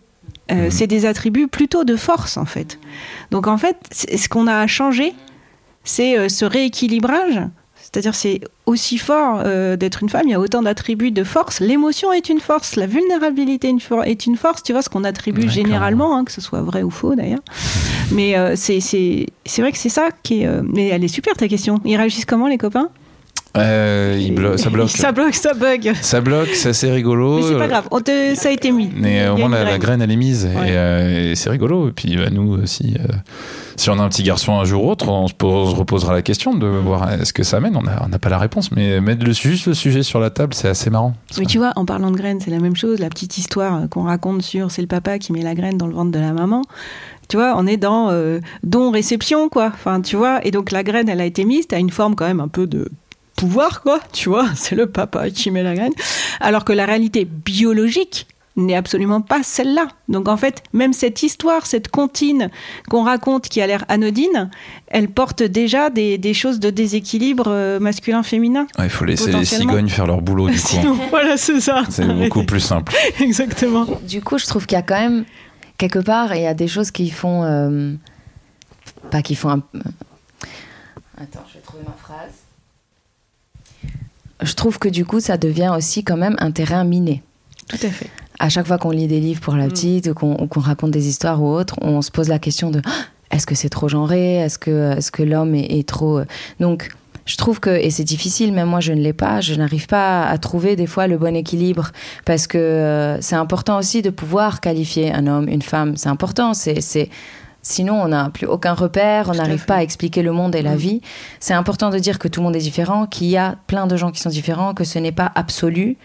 euh, 0.51 0.65
Mhm. 0.67 0.71
c'est 0.71 0.87
des 0.87 1.07
attributs 1.07 1.49
plutôt 1.49 1.85
de 1.85 1.97
force, 1.97 2.37
en 2.37 2.45
fait. 2.45 2.79
Donc, 3.31 3.47
en 3.47 3.59
fait, 3.59 3.77
ce 3.93 4.29
qu'on 4.29 4.47
a 4.47 4.57
à 4.57 4.67
changer, 4.67 5.15
c'est 5.85 6.19
euh, 6.19 6.29
ce 6.29 6.45
rééquilibrage. 6.45 7.41
C'est-à-dire, 7.83 8.15
c'est 8.15 8.41
aussi 8.67 8.99
fort 8.99 9.43
d'être 9.77 10.03
une 10.05 10.09
femme, 10.09 10.23
il 10.27 10.31
y 10.31 10.35
a 10.35 10.39
autant 10.39 10.63
d'attributs 10.63 11.11
de 11.11 11.25
force. 11.25 11.59
L'émotion 11.59 12.13
est 12.13 12.29
une 12.29 12.39
force, 12.39 12.77
la 12.77 12.87
vulnérabilité 12.87 13.67
est 13.67 13.71
une 13.71 13.81
for- 13.81 14.05
est 14.05 14.27
une 14.27 14.37
force, 14.37 14.63
tu 14.63 14.73
vois, 14.73 14.83
ce 14.83 14.89
qu'on 14.89 15.03
attribue 15.03 15.49
généralement, 15.51 16.17
hein, 16.17 16.25
que 16.25 16.31
ce 16.31 16.41
soit 16.41 16.61
vrai 16.63 16.85
ou 16.85 16.91
faux 16.91 17.17
d'ailleurs. 17.17 17.41
Mais 18.13 18.37
c'est 18.55 18.79
vrai 19.59 19.73
que 19.73 19.79
c'est 19.79 19.89
ça 19.89 20.11
qui 20.23 20.43
est. 20.43 20.49
mais 20.63 20.87
elle 20.89 21.03
est 21.03 21.09
super 21.09 21.35
ta 21.35 21.49
question. 21.49 21.81
Ils 21.85 21.97
réagissent 21.97 22.27
comment 22.27 22.47
les 22.47 22.59
copains? 22.59 22.91
Euh, 23.57 24.17
il 24.21 24.33
blo- 24.35 24.57
ça 24.57 24.71
bloque. 24.71 24.89
ça 24.97 25.11
bloque, 25.13 25.35
ça 25.35 25.55
bug. 25.55 25.93
Ça 26.03 26.21
bloque, 26.21 26.51
c'est 26.55 26.69
assez 26.69 26.91
rigolo. 26.91 27.37
Mais 27.39 27.43
c'est 27.43 27.59
pas 27.59 27.67
grave. 27.69 27.89
On 27.91 28.01
te- 28.01 28.35
ça 28.37 28.49
a 28.49 28.53
été 28.53 28.71
mis. 28.71 28.91
Mais 28.95 29.23
euh, 29.23 29.31
a 29.31 29.35
au 29.35 29.39
moins 29.39 29.49
la, 29.49 29.65
la 29.65 29.79
graine. 29.79 30.01
elle 30.03 30.11
est 30.13 30.17
mise 30.17 30.45
Ouais. 30.47 30.69
et, 30.69 30.77
euh, 30.77 31.33
et 31.33 31.35
c'est 31.37 31.51
rigolo. 31.51 31.89
Et 31.89 31.93
puis 31.93 32.17
bah, 32.17 32.31
nous 32.31 32.53
aussi, 32.63 32.95
euh, 33.01 33.13
si 33.75 33.91
on 33.91 33.99
a 33.99 34.03
un 34.03 34.09
petit 34.09 34.23
garçon 34.23 34.53
un 34.61 34.65
jour 34.65 34.85
ou 34.85 34.91
autre, 34.91 35.09
on 35.09 35.27
se, 35.27 35.35
pose- 35.35 35.75
reposera 35.75 36.13
la 36.13 36.23
question 36.23 36.55
de 36.55 36.67
voir 36.67 37.13
est-ce 37.13 37.33
que 37.33 37.43
ça 37.43 37.57
amène. 37.57 37.77
On 37.77 37.83
n'a 37.83 38.03
on 38.05 38.09
n'a 38.09 38.19
pas 38.21 38.29
la 38.29 38.39
réponse, 38.39 38.71
mais 38.71 39.01
mettre 39.01 39.25
le, 39.27 39.33
juste 39.33 39.67
le 39.67 39.75
sujet 39.75 40.05
sur 40.05 40.21
la 40.21 40.31
table, 40.31 40.55
c'est 40.55 40.69
assez 40.69 40.91
marrant. 40.91 41.15
Mais 41.39 41.47
tu 41.47 41.59
vois, 41.59 41.73
en 41.75 41.85
parlant 41.85 42.13
de 42.13 42.17
graines, 42.17 42.39
c'est 42.41 42.53
la 42.53 42.61
même 42.61 42.77
chose. 42.77 43.01
La 43.01 43.09
petite 43.09 43.37
histoire 43.37 43.77
euh, 43.83 43.87
qu'on 43.89 44.05
raconte 44.05 44.43
sur 44.43 44.71
c'est 44.71 44.83
le 44.83 44.89
papa 44.89 45.19
qui 45.19 45.33
met 45.33 45.43
la 45.43 45.55
graine 45.57 45.77
dans 45.77 45.89
le 45.89 45.95
ventre 45.95 46.13
de 46.13 46.21
la 46.21 46.33
maman. 46.33 46.63
Tu 47.29 47.37
vois, 47.37 47.55
on 47.57 47.67
est 47.67 47.77
dans 47.77 48.11
euh, 48.11 48.41
don-réception, 48.65 49.49
quoi. 49.49 49.71
Enfin, 49.75 50.01
tu 50.01 50.17
vois, 50.17 50.45
et 50.45 50.51
donc 50.51 50.71
la 50.73 50.83
graine, 50.83 51.09
elle 51.09 51.21
a 51.21 51.25
été 51.25 51.45
mise. 51.45 51.67
T'as 51.69 51.79
une 51.79 51.91
forme 51.91 52.15
quand 52.17 52.27
même 52.27 52.41
un 52.41 52.49
peu 52.49 52.67
de 52.67 52.89
pouvoir, 53.37 53.83
quoi. 53.83 54.01
Tu 54.13 54.29
vois, 54.29 54.47
c'est 54.55 54.75
le 54.75 54.87
papa 54.87 55.31
qui 55.31 55.51
met 55.51 55.63
la 55.63 55.75
graine. 55.75 55.93
Alors 56.41 56.65
que 56.65 56.73
la 56.73 56.87
réalité 56.87 57.25
biologique 57.25 58.27
n'est 58.57 58.75
absolument 58.75 59.21
pas 59.21 59.43
celle-là. 59.43 59.89
Donc 60.09 60.29
en 60.29 60.37
fait, 60.37 60.63
même 60.73 60.93
cette 60.93 61.23
histoire, 61.23 61.67
cette 61.67 61.89
comptine 61.89 62.51
qu'on 62.89 63.05
raconte 63.05 63.49
qui 63.49 63.61
a 63.61 63.67
l'air 63.67 63.85
anodine, 63.89 64.51
elle 64.89 65.09
porte 65.09 65.43
déjà 65.43 65.91
des, 65.91 66.19
des 66.19 66.35
choses 66.35 66.59
de 66.61 66.71
déséquilibre 66.71 67.45
euh, 67.47 67.81
masculin-féminin. 67.81 68.67
Ouais, 68.79 68.87
il 68.87 68.91
faut 68.91 69.05
laisser 69.05 69.33
les 69.33 69.45
cigognes 69.45 69.89
faire 69.89 70.07
leur 70.07 70.21
boulot 70.21 70.49
du 70.49 70.61
coup. 70.61 70.69
Sinon, 70.69 70.95
voilà, 71.11 71.37
c'est 71.37 71.61
ça. 71.61 71.85
C'est 71.89 72.07
beaucoup 72.07 72.45
plus 72.45 72.61
simple. 72.61 72.93
Exactement. 73.21 73.87
Du 74.03 74.21
coup, 74.21 74.39
je 74.39 74.47
trouve 74.47 74.67
qu'il 74.67 74.77
y 74.77 74.79
a 74.79 74.83
quand 74.83 75.01
même 75.01 75.25
quelque 75.79 76.01
part, 76.01 76.35
il 76.35 76.43
y 76.43 76.47
a 76.47 76.55
des 76.55 76.69
choses 76.69 76.91
qui 76.91 77.11
font 77.11 77.45
euh, 77.45 77.95
pas 79.11 79.23
qui 79.23 79.35
font 79.35 79.51
un. 79.51 79.63
Attends, 81.17 81.45
je 81.49 81.55
vais 81.55 81.61
trouver 81.61 81.85
ma 81.87 81.93
phrase. 81.93 82.40
Je 84.43 84.55
trouve 84.55 84.79
que 84.79 84.89
du 84.89 85.05
coup, 85.05 85.21
ça 85.21 85.37
devient 85.37 85.73
aussi 85.77 86.03
quand 86.05 86.17
même 86.17 86.37
un 86.39 86.51
terrain 86.51 86.85
miné. 86.85 87.23
Tout 87.69 87.77
à 87.83 87.91
fait. 87.91 88.09
à 88.41 88.49
chaque 88.49 88.67
fois 88.67 88.79
qu'on 88.79 88.91
lit 88.91 89.07
des 89.07 89.21
livres 89.21 89.41
pour 89.41 89.55
la 89.55 89.67
Mm. 89.67 89.71
petite 89.71 90.07
ou 90.09 90.15
qu'on 90.15 90.61
raconte 90.61 90.91
des 90.93 91.07
histoires 91.09 91.43
ou 91.43 91.49
autres, 91.49 91.77
on 91.83 92.01
se 92.03 92.11
pose 92.11 92.29
la 92.29 92.39
question 92.39 92.71
de 92.71 92.81
Ah, 92.85 92.91
est-ce 93.31 93.47
que 93.47 93.55
c'est 93.55 93.69
trop 93.69 93.87
genré? 93.89 94.37
Est-ce 94.37 94.59
que, 94.59 94.97
est 94.99 95.11
que 95.11 95.23
l'homme 95.23 95.55
est, 95.55 95.79
est 95.79 95.87
trop. 95.87 96.19
euh, 96.21 96.25
Donc, 96.59 96.89
je 97.27 97.37
trouve 97.37 97.61
que, 97.61 97.71
et 97.71 97.91
c'est 97.91 98.03
difficile, 98.03 98.53
même 98.53 98.67
moi 98.69 98.81
je 98.81 98.93
ne 98.93 99.01
l'ai 99.01 99.13
pas, 99.13 99.41
je 99.43 99.55
n'arrive 99.55 99.87
pas 99.87 100.25
à 100.27 100.37
trouver 100.39 100.75
des 100.75 100.87
fois 100.89 101.07
le 101.07 101.17
bon 101.19 101.37
équilibre 101.37 101.93
parce 102.25 102.47
que 102.49 102.57
euh, 102.59 103.21
c'est 103.21 103.37
important 103.37 103.79
aussi 103.79 104.01
de 104.03 104.11
pouvoir 104.11 104.61
qualifier 104.61 105.13
un 105.13 105.27
homme, 105.29 105.47
une 105.47 105.63
femme. 105.63 105.97
C'est 105.97 106.09
important, 106.09 106.55
c'est. 106.55 106.81
Sinon, 107.63 108.01
on 108.03 108.09
n'a 108.09 108.31
plus 108.31 108.47
aucun 108.47 108.73
repère, 108.73 109.29
on 109.29 109.35
n'arrive 109.35 109.67
pas 109.67 109.77
à 109.77 109.83
expliquer 109.83 110.23
le 110.23 110.33
monde 110.33 110.55
et 110.55 110.63
la 110.63 110.75
Mm. 110.75 110.79
vie. 110.79 111.01
C'est 111.41 111.53
important 111.55 111.91
de 111.91 111.99
dire 111.99 112.19
que 112.19 112.27
tout 112.29 112.41
le 112.41 112.45
monde 112.47 112.57
est 112.57 112.61
différent, 112.61 113.07
qu'il 113.07 113.27
y 113.29 113.37
a 113.37 113.57
plein 113.67 113.87
de 113.87 113.97
gens 113.97 114.11
qui 114.11 114.21
sont 114.21 114.31
différents, 114.31 114.73
que 114.73 114.85
ce 114.85 114.99
n'est 114.99 115.13
pas 115.13 115.31
absolu, 115.35 115.97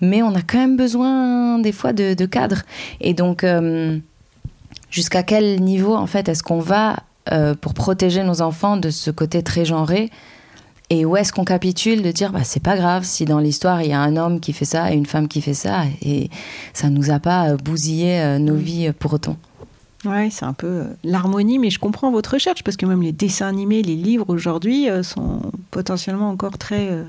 mais 0.00 0.22
on 0.22 0.34
a 0.34 0.42
quand 0.42 0.58
même 0.58 0.76
besoin 0.76 1.58
des 1.58 1.72
fois 1.72 1.92
de, 1.92 2.14
de 2.14 2.26
cadres. 2.26 2.62
Et 3.00 3.12
donc, 3.14 3.42
euh, 3.42 3.98
jusqu'à 4.90 5.22
quel 5.22 5.60
niveau, 5.60 5.94
en 5.96 6.06
fait, 6.06 6.28
est-ce 6.28 6.42
qu'on 6.42 6.60
va 6.60 6.96
euh, 7.32 7.54
pour 7.60 7.74
protéger 7.74 8.22
nos 8.22 8.40
enfants 8.42 8.76
de 8.76 8.90
ce 8.90 9.10
côté 9.10 9.42
très 9.42 9.64
genré? 9.64 10.10
Et 10.90 11.06
où 11.06 11.16
est-ce 11.16 11.32
qu'on 11.32 11.44
capitule 11.46 12.02
de 12.02 12.10
dire 12.12 12.30
bah 12.30 12.44
c'est 12.44 12.62
pas 12.62 12.76
grave 12.76 13.04
si 13.04 13.24
dans 13.24 13.38
l'histoire 13.38 13.80
il 13.80 13.88
y 13.88 13.94
a 13.94 14.00
un 14.00 14.18
homme 14.18 14.38
qui 14.38 14.52
fait 14.52 14.66
ça 14.66 14.92
et 14.92 14.94
une 14.94 15.06
femme 15.06 15.28
qui 15.28 15.40
fait 15.40 15.54
ça 15.54 15.84
et 16.02 16.28
ça 16.74 16.90
nous 16.90 17.10
a 17.10 17.18
pas 17.18 17.54
bousillé 17.56 18.20
euh, 18.20 18.38
nos 18.38 18.54
vies 18.54 18.88
euh, 18.88 18.92
pour 18.96 19.14
autant? 19.14 19.38
Ouais, 20.04 20.28
c'est 20.30 20.44
un 20.44 20.52
peu 20.52 20.66
euh, 20.66 20.84
l'harmonie, 21.02 21.58
mais 21.58 21.70
je 21.70 21.78
comprends 21.78 22.10
votre 22.10 22.32
recherche 22.34 22.62
parce 22.62 22.76
que 22.76 22.84
même 22.86 23.02
les 23.02 23.12
dessins 23.12 23.46
animés, 23.48 23.82
les 23.82 23.96
livres 23.96 24.26
aujourd'hui 24.28 24.90
euh, 24.90 25.02
sont 25.02 25.40
potentiellement 25.70 26.28
encore 26.30 26.58
très 26.58 26.90
euh, 26.90 27.04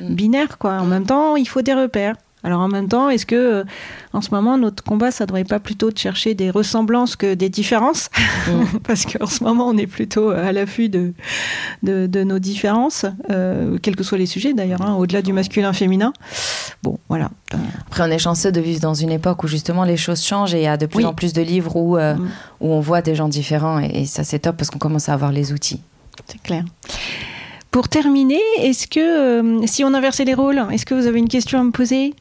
Mm. 0.00 0.14
binaires, 0.14 0.58
quoi. 0.58 0.72
En 0.80 0.86
même 0.86 1.06
temps, 1.06 1.36
il 1.36 1.46
faut 1.46 1.62
des 1.62 1.74
repères. 1.74 2.16
Alors 2.44 2.60
en 2.60 2.68
même 2.68 2.88
temps, 2.88 3.08
est-ce 3.08 3.24
que 3.26 3.36
euh, 3.36 3.64
en 4.12 4.20
ce 4.20 4.30
moment 4.32 4.58
notre 4.58 4.82
combat, 4.82 5.10
ça 5.10 5.26
devrait 5.26 5.44
pas 5.44 5.60
plutôt 5.60 5.90
de 5.90 5.98
chercher 5.98 6.34
des 6.34 6.50
ressemblances 6.50 7.16
que 7.16 7.34
des 7.34 7.48
différences 7.48 8.08
Mm. 8.48 8.78
Parce 8.84 9.04
qu'en 9.06 9.26
ce 9.26 9.44
moment, 9.44 9.68
on 9.68 9.76
est 9.76 9.86
plutôt 9.86 10.30
à 10.30 10.50
l'affût 10.52 10.88
de, 10.88 11.12
de, 11.82 12.06
de 12.06 12.24
nos 12.24 12.38
différences, 12.40 13.06
euh, 13.30 13.78
quels 13.80 13.94
que 13.94 14.02
soient 14.02 14.18
les 14.18 14.26
sujets 14.26 14.52
d'ailleurs, 14.52 14.82
hein, 14.82 14.94
au-delà 14.94 15.22
du 15.22 15.32
masculin-féminin. 15.32 16.12
Bon, 16.82 16.98
voilà. 17.08 17.30
Euh, 17.54 17.58
Après 17.86 18.02
on 18.02 18.10
est 18.10 18.18
chanceux 18.18 18.50
de 18.50 18.60
vivre 18.60 18.80
dans 18.80 18.94
une 18.94 19.10
époque 19.10 19.44
où 19.44 19.46
justement 19.48 19.84
les 19.84 19.96
choses 19.96 20.22
changent 20.24 20.54
et 20.54 20.58
il 20.60 20.64
y 20.64 20.66
a 20.66 20.76
de 20.76 20.86
plus 20.86 20.98
Oui. 20.98 21.04
en 21.04 21.14
plus 21.14 21.32
de 21.32 21.42
livres 21.42 21.76
où, 21.76 21.96
euh, 21.96 22.14
Mm. 22.14 22.28
où 22.62 22.72
on 22.72 22.80
voit 22.80 23.02
des 23.02 23.14
gens 23.14 23.28
différents 23.28 23.78
et, 23.80 24.00
et 24.02 24.04
ça 24.06 24.24
c'est 24.24 24.40
top 24.40 24.56
parce 24.56 24.70
qu'on 24.70 24.78
commence 24.80 25.08
à 25.08 25.14
avoir 25.14 25.30
les 25.32 25.52
outils. 25.52 25.80
C'est 26.26 26.42
clair. 26.42 26.64
Pour 27.70 27.88
terminer, 27.88 28.40
est-ce 28.58 28.86
que 28.86 29.00
euh, 29.00 29.66
si 29.66 29.82
on 29.84 29.94
inversait 29.94 30.24
les 30.24 30.34
rôles, 30.34 30.62
est-ce 30.72 30.84
que 30.84 30.94
vous 30.94 31.06
avez 31.06 31.18
une 31.18 31.28
question 31.28 31.58
à 31.60 31.64
me 31.64 31.70
poser? 31.70 32.14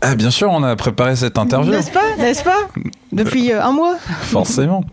Ah, 0.00 0.14
bien 0.16 0.30
sûr, 0.30 0.50
on 0.50 0.62
a 0.64 0.74
préparé 0.74 1.14
cette 1.14 1.38
interview, 1.38 1.70
N'est-ce 1.70 1.90
pas 1.92 2.16
N'est-ce 2.18 2.42
pas? 2.42 2.68
Depuis 3.12 3.52
euh, 3.52 3.62
un 3.62 3.72
mois. 3.72 3.96
forcément. 4.22 4.84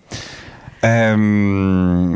Euh, 0.84 2.16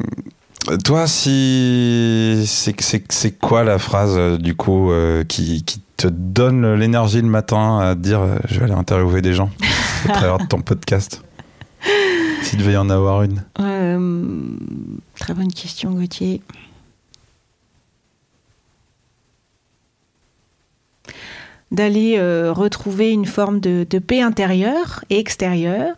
toi, 0.84 1.08
si 1.08 2.44
c'est 2.46 2.80
c'est 2.82 3.04
c'est 3.12 3.32
quoi 3.32 3.64
la 3.64 3.80
phrase 3.80 4.14
euh, 4.16 4.38
du 4.38 4.56
coup 4.56 4.92
euh, 4.92 5.24
qui, 5.24 5.64
qui 5.64 5.82
te 5.98 6.08
donne 6.08 6.76
l'énergie 6.76 7.22
le 7.22 7.28
matin 7.28 7.80
à 7.80 7.96
te 7.96 8.00
dire 8.00 8.22
euh, 8.22 8.38
je 8.48 8.60
vais 8.60 8.66
aller 8.66 8.74
interviewer 8.74 9.22
des 9.22 9.34
gens 9.34 9.50
au 10.06 10.10
travers 10.10 10.38
de 10.38 10.46
ton 10.46 10.62
podcast? 10.62 11.24
S'il 12.44 12.60
devait 12.60 12.74
y 12.74 12.78
en 12.78 12.90
avoir 12.90 13.24
une. 13.24 13.44
Euh, 13.60 14.30
très 15.20 15.34
bonne 15.34 15.52
question, 15.52 15.92
Gauthier. 15.92 16.42
D'aller 21.72 22.16
euh, 22.18 22.54
retrouver 22.54 23.12
une 23.12 23.26
forme 23.26 23.60
de, 23.60 23.84
paix 24.00 24.22
intérieure 24.22 25.04
et 25.10 25.20
extérieure 25.20 25.96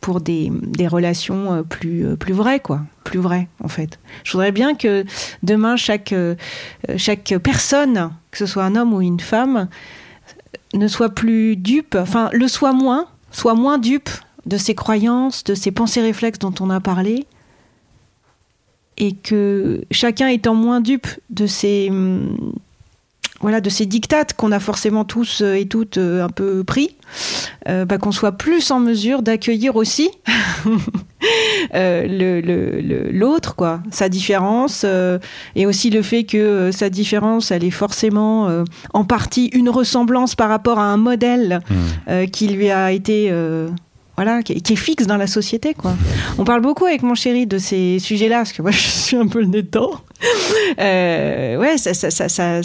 pour 0.00 0.20
des, 0.20 0.50
des 0.52 0.86
relations 0.86 1.52
euh, 1.52 1.62
plus, 1.62 2.06
euh, 2.06 2.16
plus 2.16 2.34
vraies, 2.34 2.60
quoi. 2.60 2.82
Plus 3.04 3.18
vraies, 3.18 3.48
en 3.62 3.68
fait. 3.68 3.98
Je 4.24 4.32
voudrais 4.32 4.52
bien 4.52 4.74
que 4.74 5.04
demain, 5.42 5.76
chaque, 5.76 6.14
chaque 6.96 7.34
personne, 7.42 8.12
que 8.30 8.38
ce 8.38 8.46
soit 8.46 8.64
un 8.64 8.76
homme 8.76 8.92
ou 8.92 9.00
une 9.00 9.20
femme, 9.20 9.68
ne 10.74 10.86
soit 10.86 11.08
plus 11.08 11.56
dupe, 11.56 11.96
enfin, 11.98 12.28
le 12.32 12.46
soit 12.46 12.72
moins, 12.72 13.06
soit 13.30 13.54
moins 13.54 13.78
dupe 13.78 14.10
de 14.46 14.56
ses 14.56 14.74
croyances, 14.74 15.44
de 15.44 15.54
ses 15.54 15.70
pensées 15.70 16.02
réflexes 16.02 16.38
dont 16.38 16.54
on 16.60 16.70
a 16.70 16.80
parlé, 16.80 17.26
et 18.96 19.14
que 19.14 19.82
chacun 19.90 20.28
étant 20.28 20.54
moins 20.54 20.80
dupe 20.80 21.08
de 21.30 21.46
ces 21.46 21.88
hum, 21.90 22.36
voilà 23.40 23.60
de 23.60 23.70
ces 23.70 23.86
dictates 23.86 24.34
qu'on 24.34 24.52
a 24.52 24.60
forcément 24.60 25.04
tous 25.04 25.40
euh, 25.42 25.54
et 25.54 25.66
toutes 25.66 25.96
euh, 25.98 26.22
un 26.24 26.28
peu 26.28 26.62
pris, 26.64 26.96
euh, 27.68 27.84
bah, 27.86 27.96
qu'on 27.98 28.12
soit 28.12 28.32
plus 28.32 28.70
en 28.70 28.80
mesure 28.80 29.22
d'accueillir 29.22 29.76
aussi 29.76 30.10
euh, 31.74 32.06
le- 32.06 32.40
le- 32.40 32.80
le- 32.80 33.10
l'autre, 33.10 33.54
quoi, 33.54 33.80
sa 33.90 34.08
différence, 34.08 34.82
euh, 34.84 35.18
et 35.56 35.66
aussi 35.66 35.90
le 35.90 36.02
fait 36.02 36.24
que 36.24 36.70
sa 36.72 36.90
différence, 36.90 37.50
elle 37.50 37.64
est 37.64 37.70
forcément 37.70 38.48
en 38.94 39.04
partie 39.04 39.46
une 39.52 39.68
ressemblance 39.70 40.34
par 40.34 40.48
rapport 40.48 40.78
à 40.78 40.84
un 40.84 40.96
modèle 40.96 41.60
euh, 42.08 42.26
qui 42.26 42.48
lui 42.48 42.70
a 42.70 42.92
été 42.92 43.32
voilà 44.16 44.42
qui 44.42 44.52
est, 44.52 44.60
qui 44.60 44.74
est 44.74 44.76
fixe 44.76 45.06
dans 45.06 45.16
la 45.16 45.26
société 45.26 45.72
quoi. 45.72 45.94
On 46.36 46.44
parle 46.44 46.60
beaucoup 46.60 46.84
avec 46.84 47.02
mon 47.02 47.14
chéri 47.14 47.46
de 47.46 47.56
ces 47.56 47.98
sujets-là 47.98 48.38
parce 48.38 48.52
que 48.52 48.60
moi 48.60 48.70
je 48.70 48.78
suis 48.78 49.16
un 49.16 49.26
peu 49.26 49.40
le. 49.40 49.48
Euh, 50.78 51.56
ouais, 51.56 51.78
ça, 51.78 51.94
ça, 51.94 52.10
ça, 52.10 52.28
ça, 52.28 52.60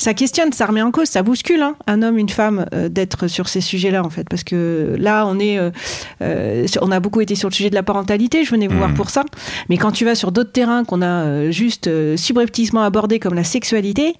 ça 0.00 0.14
questionne, 0.14 0.50
ça 0.54 0.64
remet 0.64 0.80
en 0.80 0.90
cause, 0.90 1.08
ça 1.08 1.22
bouscule 1.22 1.60
hein, 1.60 1.76
un 1.86 2.00
homme, 2.02 2.16
une 2.16 2.30
femme 2.30 2.64
euh, 2.72 2.88
d'être 2.88 3.28
sur 3.28 3.50
ces 3.50 3.60
sujets-là 3.60 4.02
en 4.02 4.08
fait, 4.08 4.26
parce 4.30 4.44
que 4.44 4.96
là 4.98 5.26
on 5.26 5.38
est, 5.38 5.58
euh, 5.58 5.70
euh, 6.22 6.66
on 6.80 6.90
a 6.90 7.00
beaucoup 7.00 7.20
été 7.20 7.34
sur 7.34 7.50
le 7.50 7.54
sujet 7.54 7.68
de 7.68 7.74
la 7.74 7.82
parentalité. 7.82 8.42
Je 8.42 8.50
venais 8.50 8.66
vous 8.66 8.78
voir 8.78 8.94
pour 8.94 9.10
ça, 9.10 9.24
mais 9.68 9.76
quand 9.76 9.92
tu 9.92 10.06
vas 10.06 10.14
sur 10.14 10.32
d'autres 10.32 10.52
terrains 10.52 10.84
qu'on 10.84 11.02
a 11.02 11.50
juste 11.50 11.90
subrepticement 12.16 12.82
abordés 12.82 13.18
comme 13.18 13.34
la 13.34 13.44
sexualité 13.44 14.14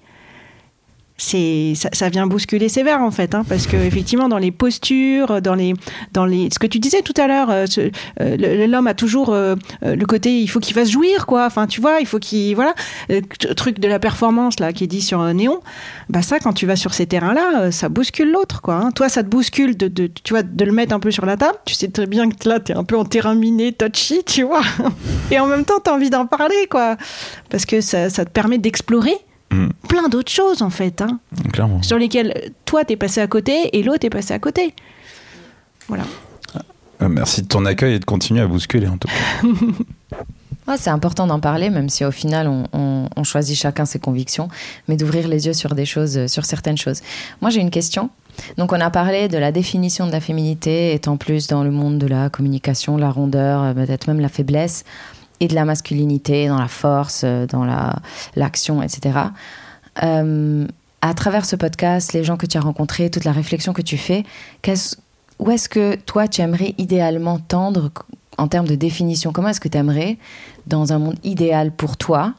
c'est 1.23 1.73
ça, 1.75 1.89
ça 1.93 2.09
vient 2.09 2.25
bousculer 2.25 2.67
sévère 2.67 3.01
en 3.01 3.11
fait 3.11 3.35
hein, 3.35 3.43
parce 3.47 3.67
que 3.67 3.77
effectivement 3.77 4.27
dans 4.27 4.39
les 4.39 4.49
postures 4.49 5.39
dans 5.39 5.53
les 5.53 5.75
dans 6.13 6.25
les 6.25 6.49
ce 6.51 6.57
que 6.57 6.65
tu 6.65 6.79
disais 6.79 7.03
tout 7.03 7.13
à 7.17 7.27
l'heure 7.27 7.51
euh, 7.51 7.65
euh, 8.21 8.35
le- 8.37 8.65
l'homme 8.65 8.87
a 8.87 8.95
toujours 8.95 9.29
euh, 9.31 9.55
le 9.83 10.05
côté 10.05 10.39
il 10.39 10.47
faut 10.47 10.59
qu'il 10.59 10.73
fasse 10.73 10.89
jouir 10.89 11.27
quoi. 11.27 11.45
Enfin 11.45 11.67
tu 11.67 11.79
vois 11.79 11.99
il 11.99 12.07
faut 12.07 12.17
qu'il 12.17 12.55
voilà. 12.55 12.73
T- 13.07 13.21
truc 13.55 13.79
de 13.79 13.87
la 13.87 13.99
performance 13.99 14.59
là 14.59 14.73
qui 14.73 14.83
est 14.85 14.87
dit 14.87 15.01
sur 15.01 15.21
néon 15.33 15.59
bah 16.09 16.23
ça 16.23 16.39
quand 16.39 16.53
tu 16.53 16.65
vas 16.65 16.75
sur 16.75 16.93
ces 16.95 17.05
terrains 17.05 17.33
là 17.35 17.71
ça 17.71 17.87
bouscule 17.89 18.31
l'autre 18.31 18.61
quoi 18.61 18.75
hein. 18.75 18.91
toi 18.91 19.07
ça 19.07 19.21
te 19.21 19.27
bouscule 19.29 19.77
de, 19.77 19.87
de 19.87 20.07
tu 20.07 20.33
vois 20.33 20.41
de 20.43 20.65
le 20.65 20.71
mettre 20.71 20.95
un 20.95 20.99
peu 20.99 21.11
sur 21.11 21.25
la 21.27 21.37
table. 21.37 21.57
Tu 21.65 21.75
sais 21.75 21.87
très 21.89 22.07
bien 22.07 22.29
que 22.31 22.49
là 22.49 22.59
t'es 22.59 22.73
un 22.73 22.83
peu 22.83 22.97
en 22.97 23.05
terrain 23.05 23.35
miné 23.35 23.73
touchy 23.73 24.23
tu 24.25 24.41
vois. 24.43 24.63
Et 25.31 25.39
en 25.39 25.45
même 25.45 25.65
temps 25.65 25.79
t'as 25.83 25.93
envie 25.93 26.09
d'en 26.09 26.25
parler 26.25 26.67
quoi. 26.69 26.97
Parce 27.49 27.65
que 27.67 27.79
ça, 27.81 28.09
ça 28.09 28.25
te 28.25 28.31
permet 28.31 28.57
d'explorer 28.57 29.13
Mm. 29.51 29.67
plein 29.87 30.07
d'autres 30.07 30.31
choses 30.31 30.61
en 30.61 30.69
fait 30.69 31.01
hein 31.01 31.19
Clairement. 31.51 31.83
sur 31.83 31.97
lesquels 31.97 32.51
toi 32.65 32.85
t'es 32.85 32.95
passé 32.95 33.19
à 33.19 33.27
côté 33.27 33.75
et 33.77 33.83
l'autre 33.83 34.05
est 34.05 34.09
passé 34.09 34.33
à 34.33 34.39
côté. 34.39 34.73
Voilà. 35.89 36.03
Euh, 37.01 37.09
Merci 37.09 37.41
de 37.41 37.47
ton 37.47 37.65
accueil 37.65 37.95
et 37.95 37.99
de 37.99 38.05
continuer 38.05 38.39
à 38.41 38.47
bousculer 38.47 38.87
en 38.87 38.97
tout 38.97 39.07
cas. 39.09 39.47
Ouais, 40.67 40.75
c'est 40.77 40.91
important 40.91 41.25
d'en 41.25 41.39
parler, 41.39 41.71
même 41.71 41.89
si 41.89 42.05
au 42.05 42.11
final 42.11 42.47
on, 42.47 42.65
on- 42.71 43.07
on 43.17 43.23
choisit 43.23 43.57
chacun 43.57 43.85
ses 43.85 43.97
convictions, 43.97 44.47
mais 44.87 44.95
d'ouvrir 44.95 45.27
les 45.27 45.47
yeux 45.47 45.53
sur 45.53 45.73
des 45.73 45.85
choses, 45.85 46.15
euh, 46.17 46.27
sur 46.27 46.45
certaines 46.45 46.77
choses. 46.77 47.01
Moi 47.41 47.49
j'ai 47.49 47.61
une 47.61 47.71
question. 47.71 48.11
Donc 48.57 48.71
on 48.71 48.79
a 48.79 48.91
parlé 48.91 49.27
de 49.27 49.39
la 49.39 49.51
définition 49.51 50.05
de 50.05 50.11
la 50.11 50.19
féminité 50.21 50.93
étant 50.93 51.17
plus 51.17 51.47
dans 51.47 51.63
le 51.63 51.71
monde 51.71 51.97
de 51.97 52.05
la 52.05 52.29
communication, 52.29 52.95
la 52.95 53.09
rondeur, 53.09 53.63
euh, 53.63 53.73
peut-être 53.73 54.05
même 54.07 54.19
la 54.19 54.29
faiblesse, 54.29 54.83
et 55.41 55.47
de 55.49 55.55
la 55.55 55.65
masculinité, 55.65 56.47
dans 56.47 56.57
la 56.59 56.69
force, 56.69 57.23
euh, 57.25 57.45
dans 57.47 57.65
la 57.65 57.95
l'action, 58.37 58.81
etc. 58.81 59.19
Euh, 60.03 60.65
à 61.01 61.13
travers 61.13 61.45
ce 61.45 61.55
podcast, 61.55 62.13
les 62.13 62.23
gens 62.23 62.37
que 62.37 62.45
tu 62.45 62.57
as 62.57 62.61
rencontrés, 62.61 63.09
toute 63.09 63.25
la 63.25 63.31
réflexion 63.31 63.73
que 63.73 63.81
tu 63.81 63.97
fais, 63.97 64.23
qu'est-ce- 64.61 64.95
où 65.39 65.49
est-ce 65.51 65.67
que 65.67 65.95
toi 65.95 66.27
tu 66.27 66.41
aimerais 66.41 66.75
idéalement 66.77 67.39
tendre 67.39 67.89
en 68.37 68.47
termes 68.47 68.67
de 68.67 68.75
définition? 68.75 69.31
Comment 69.33 69.49
est-ce 69.49 69.59
que 69.59 69.67
tu 69.67 69.77
aimerais, 69.77 70.17
dans 70.67 70.93
un 70.93 70.99
monde 70.99 71.17
idéal 71.23 71.71
pour 71.71 71.97
toi, 71.97 72.33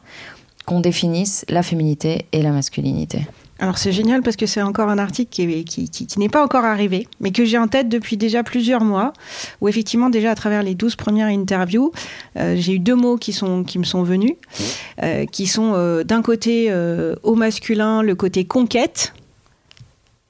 qu'on 0.65 0.79
définisse 0.79 1.45
la 1.49 1.61
féminité 1.61 2.25
et 2.31 2.41
la 2.41 2.51
masculinité? 2.51 3.27
Alors 3.63 3.77
c'est 3.77 3.93
génial 3.93 4.21
parce 4.23 4.35
que 4.35 4.45
c'est 4.45 4.61
encore 4.61 4.89
un 4.89 4.97
article 4.97 5.29
qui, 5.31 5.43
est- 5.43 5.63
qui, 5.63 5.87
qui- 5.89 6.05
qui 6.05 6.19
n'est 6.19 6.27
pas 6.27 6.43
encore 6.43 6.65
arrivé, 6.65 7.07
mais 7.21 7.31
que 7.31 7.45
j'ai 7.45 7.57
en 7.57 7.69
tête 7.69 7.87
depuis 7.87 8.17
déjà 8.17 8.43
plusieurs 8.43 8.83
mois, 8.83 9.13
où 9.61 9.69
effectivement 9.69 10.09
déjà 10.09 10.31
à 10.31 10.35
travers 10.35 10.63
les 10.63 10.75
12 10.75 10.97
premières 10.97 11.27
interviews, 11.27 11.93
euh, 12.35 12.55
j'ai 12.57 12.73
eu 12.73 12.79
deux 12.79 12.95
mots 12.95 13.15
qui, 13.15 13.31
me 13.31 13.83
sont 13.85 14.03
venus, 14.03 14.33
euh, 15.01 15.25
qui 15.25 15.47
sont 15.47 15.71
euh, 15.75 16.03
d'un 16.03 16.21
côté 16.21 16.73
au 17.23 17.35
masculin 17.35 18.01
le 18.03 18.15
côté 18.15 18.43
conquête, 18.43 19.13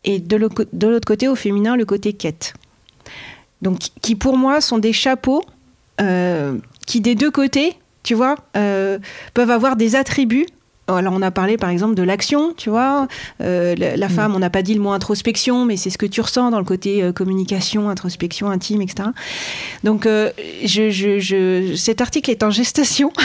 et 0.03 0.19
de 0.19 0.35
l'autre 0.37 1.07
côté 1.07 1.27
au 1.27 1.35
féminin 1.35 1.75
le 1.75 1.85
côté 1.85 2.13
quête. 2.13 2.53
Donc 3.63 3.79
qui 4.03 4.13
pour 4.15 4.37
moi 4.37 4.61
sont 4.61 4.77
des 4.77 4.93
chapeaux 4.93 5.43
qui 6.85 7.01
des 7.01 7.15
deux 7.15 7.31
côtés, 7.31 7.73
tu 8.03 8.13
vois, 8.13 8.35
peuvent 8.53 9.49
avoir 9.49 9.75
des 9.75 9.95
attributs 9.95 10.45
alors 10.87 11.13
on 11.15 11.21
a 11.21 11.31
parlé 11.31 11.57
par 11.57 11.69
exemple 11.69 11.95
de 11.95 12.03
l'action, 12.03 12.53
tu 12.57 12.69
vois. 12.69 13.07
Euh, 13.41 13.73
la, 13.77 13.95
la 13.97 14.09
femme, 14.09 14.35
on 14.35 14.39
n'a 14.39 14.49
pas 14.49 14.61
dit 14.61 14.73
le 14.73 14.81
mot 14.81 14.91
introspection, 14.91 15.63
mais 15.65 15.77
c'est 15.77 15.89
ce 15.89 15.97
que 15.97 16.05
tu 16.05 16.19
ressens 16.21 16.51
dans 16.51 16.59
le 16.59 16.65
côté 16.65 17.01
euh, 17.03 17.11
communication, 17.13 17.89
introspection, 17.89 18.49
intime, 18.49 18.81
etc. 18.81 19.09
Donc 19.83 20.05
euh, 20.05 20.29
je, 20.65 20.89
je, 20.89 21.19
je- 21.19 21.75
cet 21.75 22.01
article 22.01 22.29
est 22.31 22.43
en 22.43 22.49
gestation. 22.49 23.11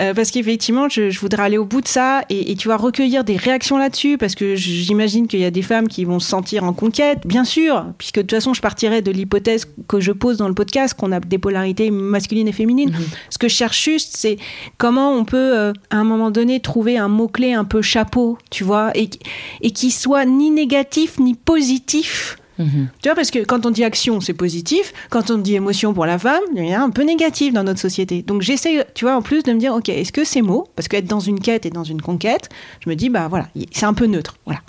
Euh, 0.00 0.14
parce 0.14 0.30
qu'effectivement, 0.30 0.88
je, 0.88 1.10
je 1.10 1.20
voudrais 1.20 1.42
aller 1.42 1.58
au 1.58 1.64
bout 1.64 1.80
de 1.80 1.88
ça 1.88 2.22
et, 2.28 2.52
et 2.52 2.56
tu 2.56 2.68
vas 2.68 2.76
recueillir 2.76 3.24
des 3.24 3.36
réactions 3.36 3.78
là-dessus 3.78 4.18
parce 4.18 4.34
que 4.34 4.54
j'imagine 4.54 5.26
qu'il 5.26 5.40
y 5.40 5.44
a 5.44 5.50
des 5.50 5.62
femmes 5.62 5.88
qui 5.88 6.04
vont 6.04 6.20
se 6.20 6.28
sentir 6.28 6.64
en 6.64 6.72
conquête, 6.72 7.26
bien 7.26 7.44
sûr, 7.44 7.86
puisque 7.98 8.16
de 8.16 8.22
toute 8.22 8.32
façon, 8.32 8.54
je 8.54 8.60
partirais 8.60 9.02
de 9.02 9.10
l'hypothèse 9.10 9.66
que 9.88 10.00
je 10.00 10.12
pose 10.12 10.36
dans 10.36 10.48
le 10.48 10.54
podcast 10.54 10.94
qu'on 10.94 11.12
a 11.12 11.20
des 11.20 11.38
polarités 11.38 11.90
masculines 11.90 12.48
et 12.48 12.52
féminines. 12.52 12.92
Ce 13.30 13.38
que 13.38 13.48
je 13.48 13.54
cherche 13.54 13.82
juste, 13.82 14.16
c'est 14.16 14.36
comment 14.78 15.12
on 15.12 15.24
peut, 15.24 15.58
euh, 15.58 15.72
à 15.90 15.96
un 15.96 16.04
moment 16.04 16.30
donné, 16.30 16.60
trouver 16.60 16.98
un 16.98 17.08
mot-clé 17.08 17.52
un 17.52 17.64
peu 17.64 17.82
chapeau, 17.82 18.38
tu 18.50 18.64
vois, 18.64 18.90
et, 18.96 19.08
et 19.60 19.70
qui 19.70 19.90
soit 19.90 20.24
ni 20.24 20.50
négatif 20.50 21.18
ni 21.18 21.34
positif. 21.34 22.38
Mhm. 22.62 22.88
Tu 23.00 23.08
vois, 23.08 23.14
parce 23.14 23.30
que 23.30 23.40
quand 23.40 23.66
on 23.66 23.70
dit 23.70 23.84
action, 23.84 24.20
c'est 24.20 24.34
positif. 24.34 24.92
Quand 25.10 25.30
on 25.30 25.38
dit 25.38 25.54
émotion 25.54 25.94
pour 25.94 26.06
la 26.06 26.18
femme, 26.18 26.42
il 26.56 26.68
y 26.68 26.72
a 26.72 26.82
un 26.82 26.90
peu 26.90 27.02
négatif 27.02 27.52
dans 27.52 27.64
notre 27.64 27.80
société. 27.80 28.22
Donc 28.22 28.42
j'essaie, 28.42 28.86
tu 28.94 29.04
vois, 29.04 29.16
en 29.16 29.22
plus 29.22 29.42
de 29.42 29.52
me 29.52 29.58
dire, 29.58 29.74
ok, 29.74 29.88
est-ce 29.88 30.12
que 30.12 30.24
ces 30.24 30.42
mots, 30.42 30.68
parce 30.76 30.88
qu'être 30.88 31.06
dans 31.06 31.20
une 31.20 31.40
quête 31.40 31.66
et 31.66 31.70
dans 31.70 31.84
une 31.84 32.00
conquête, 32.00 32.48
je 32.84 32.88
me 32.88 32.94
dis, 32.94 33.08
bah 33.08 33.28
voilà, 33.28 33.48
c'est 33.72 33.86
un 33.86 33.94
peu 33.94 34.06
neutre, 34.06 34.36
voilà. 34.46 34.60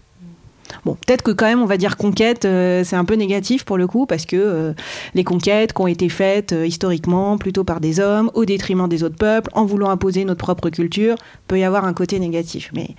Bon, 0.86 0.96
peut-être 0.96 1.22
que 1.22 1.32
quand 1.32 1.46
même, 1.46 1.62
on 1.62 1.66
va 1.66 1.78
dire 1.78 1.98
conquête, 1.98 2.46
euh, 2.46 2.84
c'est 2.84 2.96
un 2.96 3.06
peu 3.06 3.16
négatif 3.16 3.64
pour 3.64 3.78
le 3.78 3.88
coup, 3.88 4.06
parce 4.06 4.26
que 4.26 4.36
euh, 4.36 4.74
les 5.14 5.24
conquêtes 5.24 5.74
qui 5.74 5.82
ont 5.82 5.88
été 5.88 6.10
faites 6.10 6.54
euh, 6.54 6.66
historiquement 6.66 7.38
plutôt 7.38 7.64
par 7.64 7.80
des 7.80 8.00
hommes, 8.00 8.32
au 8.34 8.46
détriment 8.46 8.88
des 8.88 9.04
autres 9.04 9.18
peuples, 9.18 9.50
en 9.54 9.66
voulant 9.66 9.90
imposer 9.90 10.26
notre 10.26 10.44
propre 10.44 10.70
culture, 10.70 11.16
peut 11.48 11.60
y 11.60 11.64
avoir 11.64 11.86
un 11.86 11.94
côté 11.94 12.20
négatif. 12.20 12.72
Mais 12.74 12.96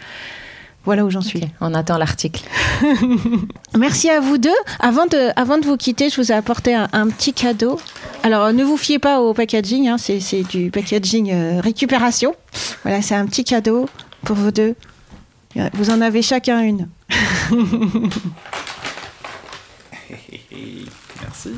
voilà 0.84 1.04
où 1.04 1.10
j'en 1.10 1.20
suis. 1.22 1.42
On 1.60 1.74
attend 1.74 1.98
l'article. 1.98 2.42
Merci 3.78 4.10
à 4.10 4.20
vous 4.20 4.38
deux. 4.38 4.50
Avant 4.80 5.06
de, 5.06 5.30
avant 5.38 5.58
de 5.58 5.64
vous 5.64 5.76
quitter, 5.76 6.10
je 6.10 6.16
vous 6.20 6.30
ai 6.30 6.34
apporté 6.34 6.74
un, 6.74 6.88
un 6.92 7.08
petit 7.08 7.32
cadeau. 7.32 7.80
Alors, 8.22 8.52
ne 8.52 8.64
vous 8.64 8.76
fiez 8.76 8.98
pas 8.98 9.20
au 9.20 9.32
packaging, 9.34 9.88
hein, 9.88 9.96
c'est 9.98 10.20
c'est 10.20 10.42
du 10.42 10.70
packaging 10.70 11.30
euh, 11.32 11.60
récupération. 11.60 12.34
Voilà, 12.82 13.00
c'est 13.02 13.14
un 13.14 13.26
petit 13.26 13.44
cadeau 13.44 13.88
pour 14.24 14.36
vous 14.36 14.50
deux. 14.50 14.74
Euh, 15.56 15.68
Vous 15.74 15.90
en 15.90 16.00
avez 16.00 16.20
chacun 16.22 16.60
une. 16.60 16.88
Merci. 21.22 21.50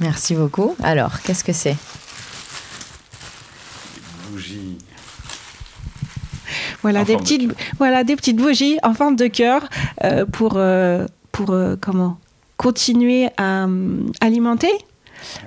Merci 0.00 0.34
beaucoup. 0.34 0.74
Alors, 0.82 1.20
qu'est-ce 1.22 1.44
que 1.44 1.52
c'est? 1.52 1.76
Voilà, 6.84 7.02
des 7.04 7.14
de 7.14 7.20
petites, 7.20 7.54
voilà, 7.78 8.04
des 8.04 8.14
petites 8.14 8.36
bougies 8.36 8.76
en 8.82 8.92
forme 8.92 9.16
de 9.16 9.26
cœur 9.26 9.62
euh, 10.04 10.26
pour, 10.26 10.54
euh, 10.56 11.06
pour 11.32 11.50
euh, 11.50 11.76
comment 11.80 12.18
continuer 12.58 13.30
à 13.38 13.66
alimenter 14.20 14.70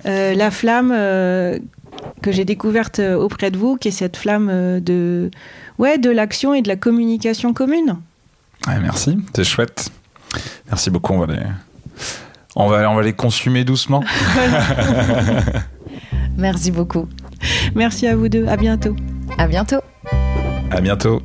euh, 0.07 0.33
la 0.33 0.49
flamme 0.49 0.91
euh, 0.91 1.59
que 2.23 2.31
j'ai 2.31 2.43
découverte 2.43 2.99
auprès 2.99 3.51
de 3.51 3.57
vous, 3.57 3.77
qui 3.77 3.89
est 3.89 3.91
cette 3.91 4.17
flamme 4.17 4.49
euh, 4.51 4.79
de, 4.79 5.29
ouais, 5.77 5.99
de 5.99 6.09
l'action 6.09 6.55
et 6.55 6.63
de 6.63 6.67
la 6.67 6.75
communication 6.75 7.53
commune. 7.53 7.97
Ouais, 8.67 8.79
merci, 8.81 9.15
c'est 9.35 9.43
chouette. 9.43 9.91
Merci 10.67 10.89
beaucoup. 10.89 11.13
On 11.13 11.19
va 11.19 11.33
les, 11.33 11.43
on 12.55 12.67
va, 12.67 12.89
on 12.89 12.95
va 12.95 13.03
les 13.03 13.13
consumer 13.13 13.63
doucement. 13.63 14.03
Merci 16.37 16.71
beaucoup. 16.71 17.07
Merci 17.75 18.07
à 18.07 18.15
vous 18.15 18.27
deux, 18.27 18.47
à 18.47 18.57
bientôt. 18.57 18.95
À 19.37 19.47
bientôt. 19.47 19.81
À 20.71 20.81
bientôt. 20.81 21.21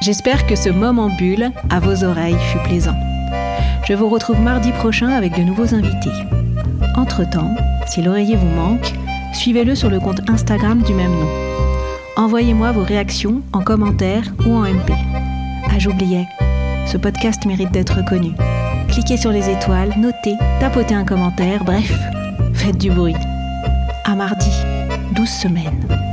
J'espère 0.00 0.46
que 0.46 0.56
ce 0.56 0.70
moment 0.70 1.10
bulle 1.16 1.50
à 1.70 1.80
vos 1.80 2.04
oreilles 2.04 2.38
fut 2.50 2.58
plaisant. 2.60 2.96
Je 3.86 3.94
vous 3.94 4.08
retrouve 4.08 4.40
mardi 4.40 4.72
prochain 4.72 5.08
avec 5.08 5.36
de 5.36 5.42
nouveaux 5.42 5.74
invités. 5.74 6.12
Entre-temps, 6.96 7.54
si 7.86 8.02
l'oreiller 8.02 8.36
vous 8.36 8.48
manque, 8.48 8.92
suivez-le 9.34 9.74
sur 9.74 9.90
le 9.90 10.00
compte 10.00 10.28
Instagram 10.30 10.82
du 10.82 10.94
même 10.94 11.12
nom. 11.12 11.28
Envoyez-moi 12.16 12.72
vos 12.72 12.84
réactions 12.84 13.42
en 13.52 13.60
commentaire 13.60 14.24
ou 14.46 14.54
en 14.54 14.62
MP. 14.62 14.92
Ah, 15.70 15.78
j'oubliais, 15.78 16.26
ce 16.86 16.96
podcast 16.96 17.44
mérite 17.44 17.70
d'être 17.70 18.04
connu. 18.04 18.32
Cliquez 18.88 19.16
sur 19.16 19.30
les 19.30 19.50
étoiles, 19.50 19.94
notez, 19.98 20.36
tapotez 20.58 20.94
un 20.94 21.04
commentaire, 21.04 21.64
bref, 21.64 21.92
faites 22.54 22.78
du 22.78 22.90
bruit. 22.90 23.14
À 24.04 24.14
mardi, 24.14 24.50
12 25.14 25.28
semaines. 25.28 26.07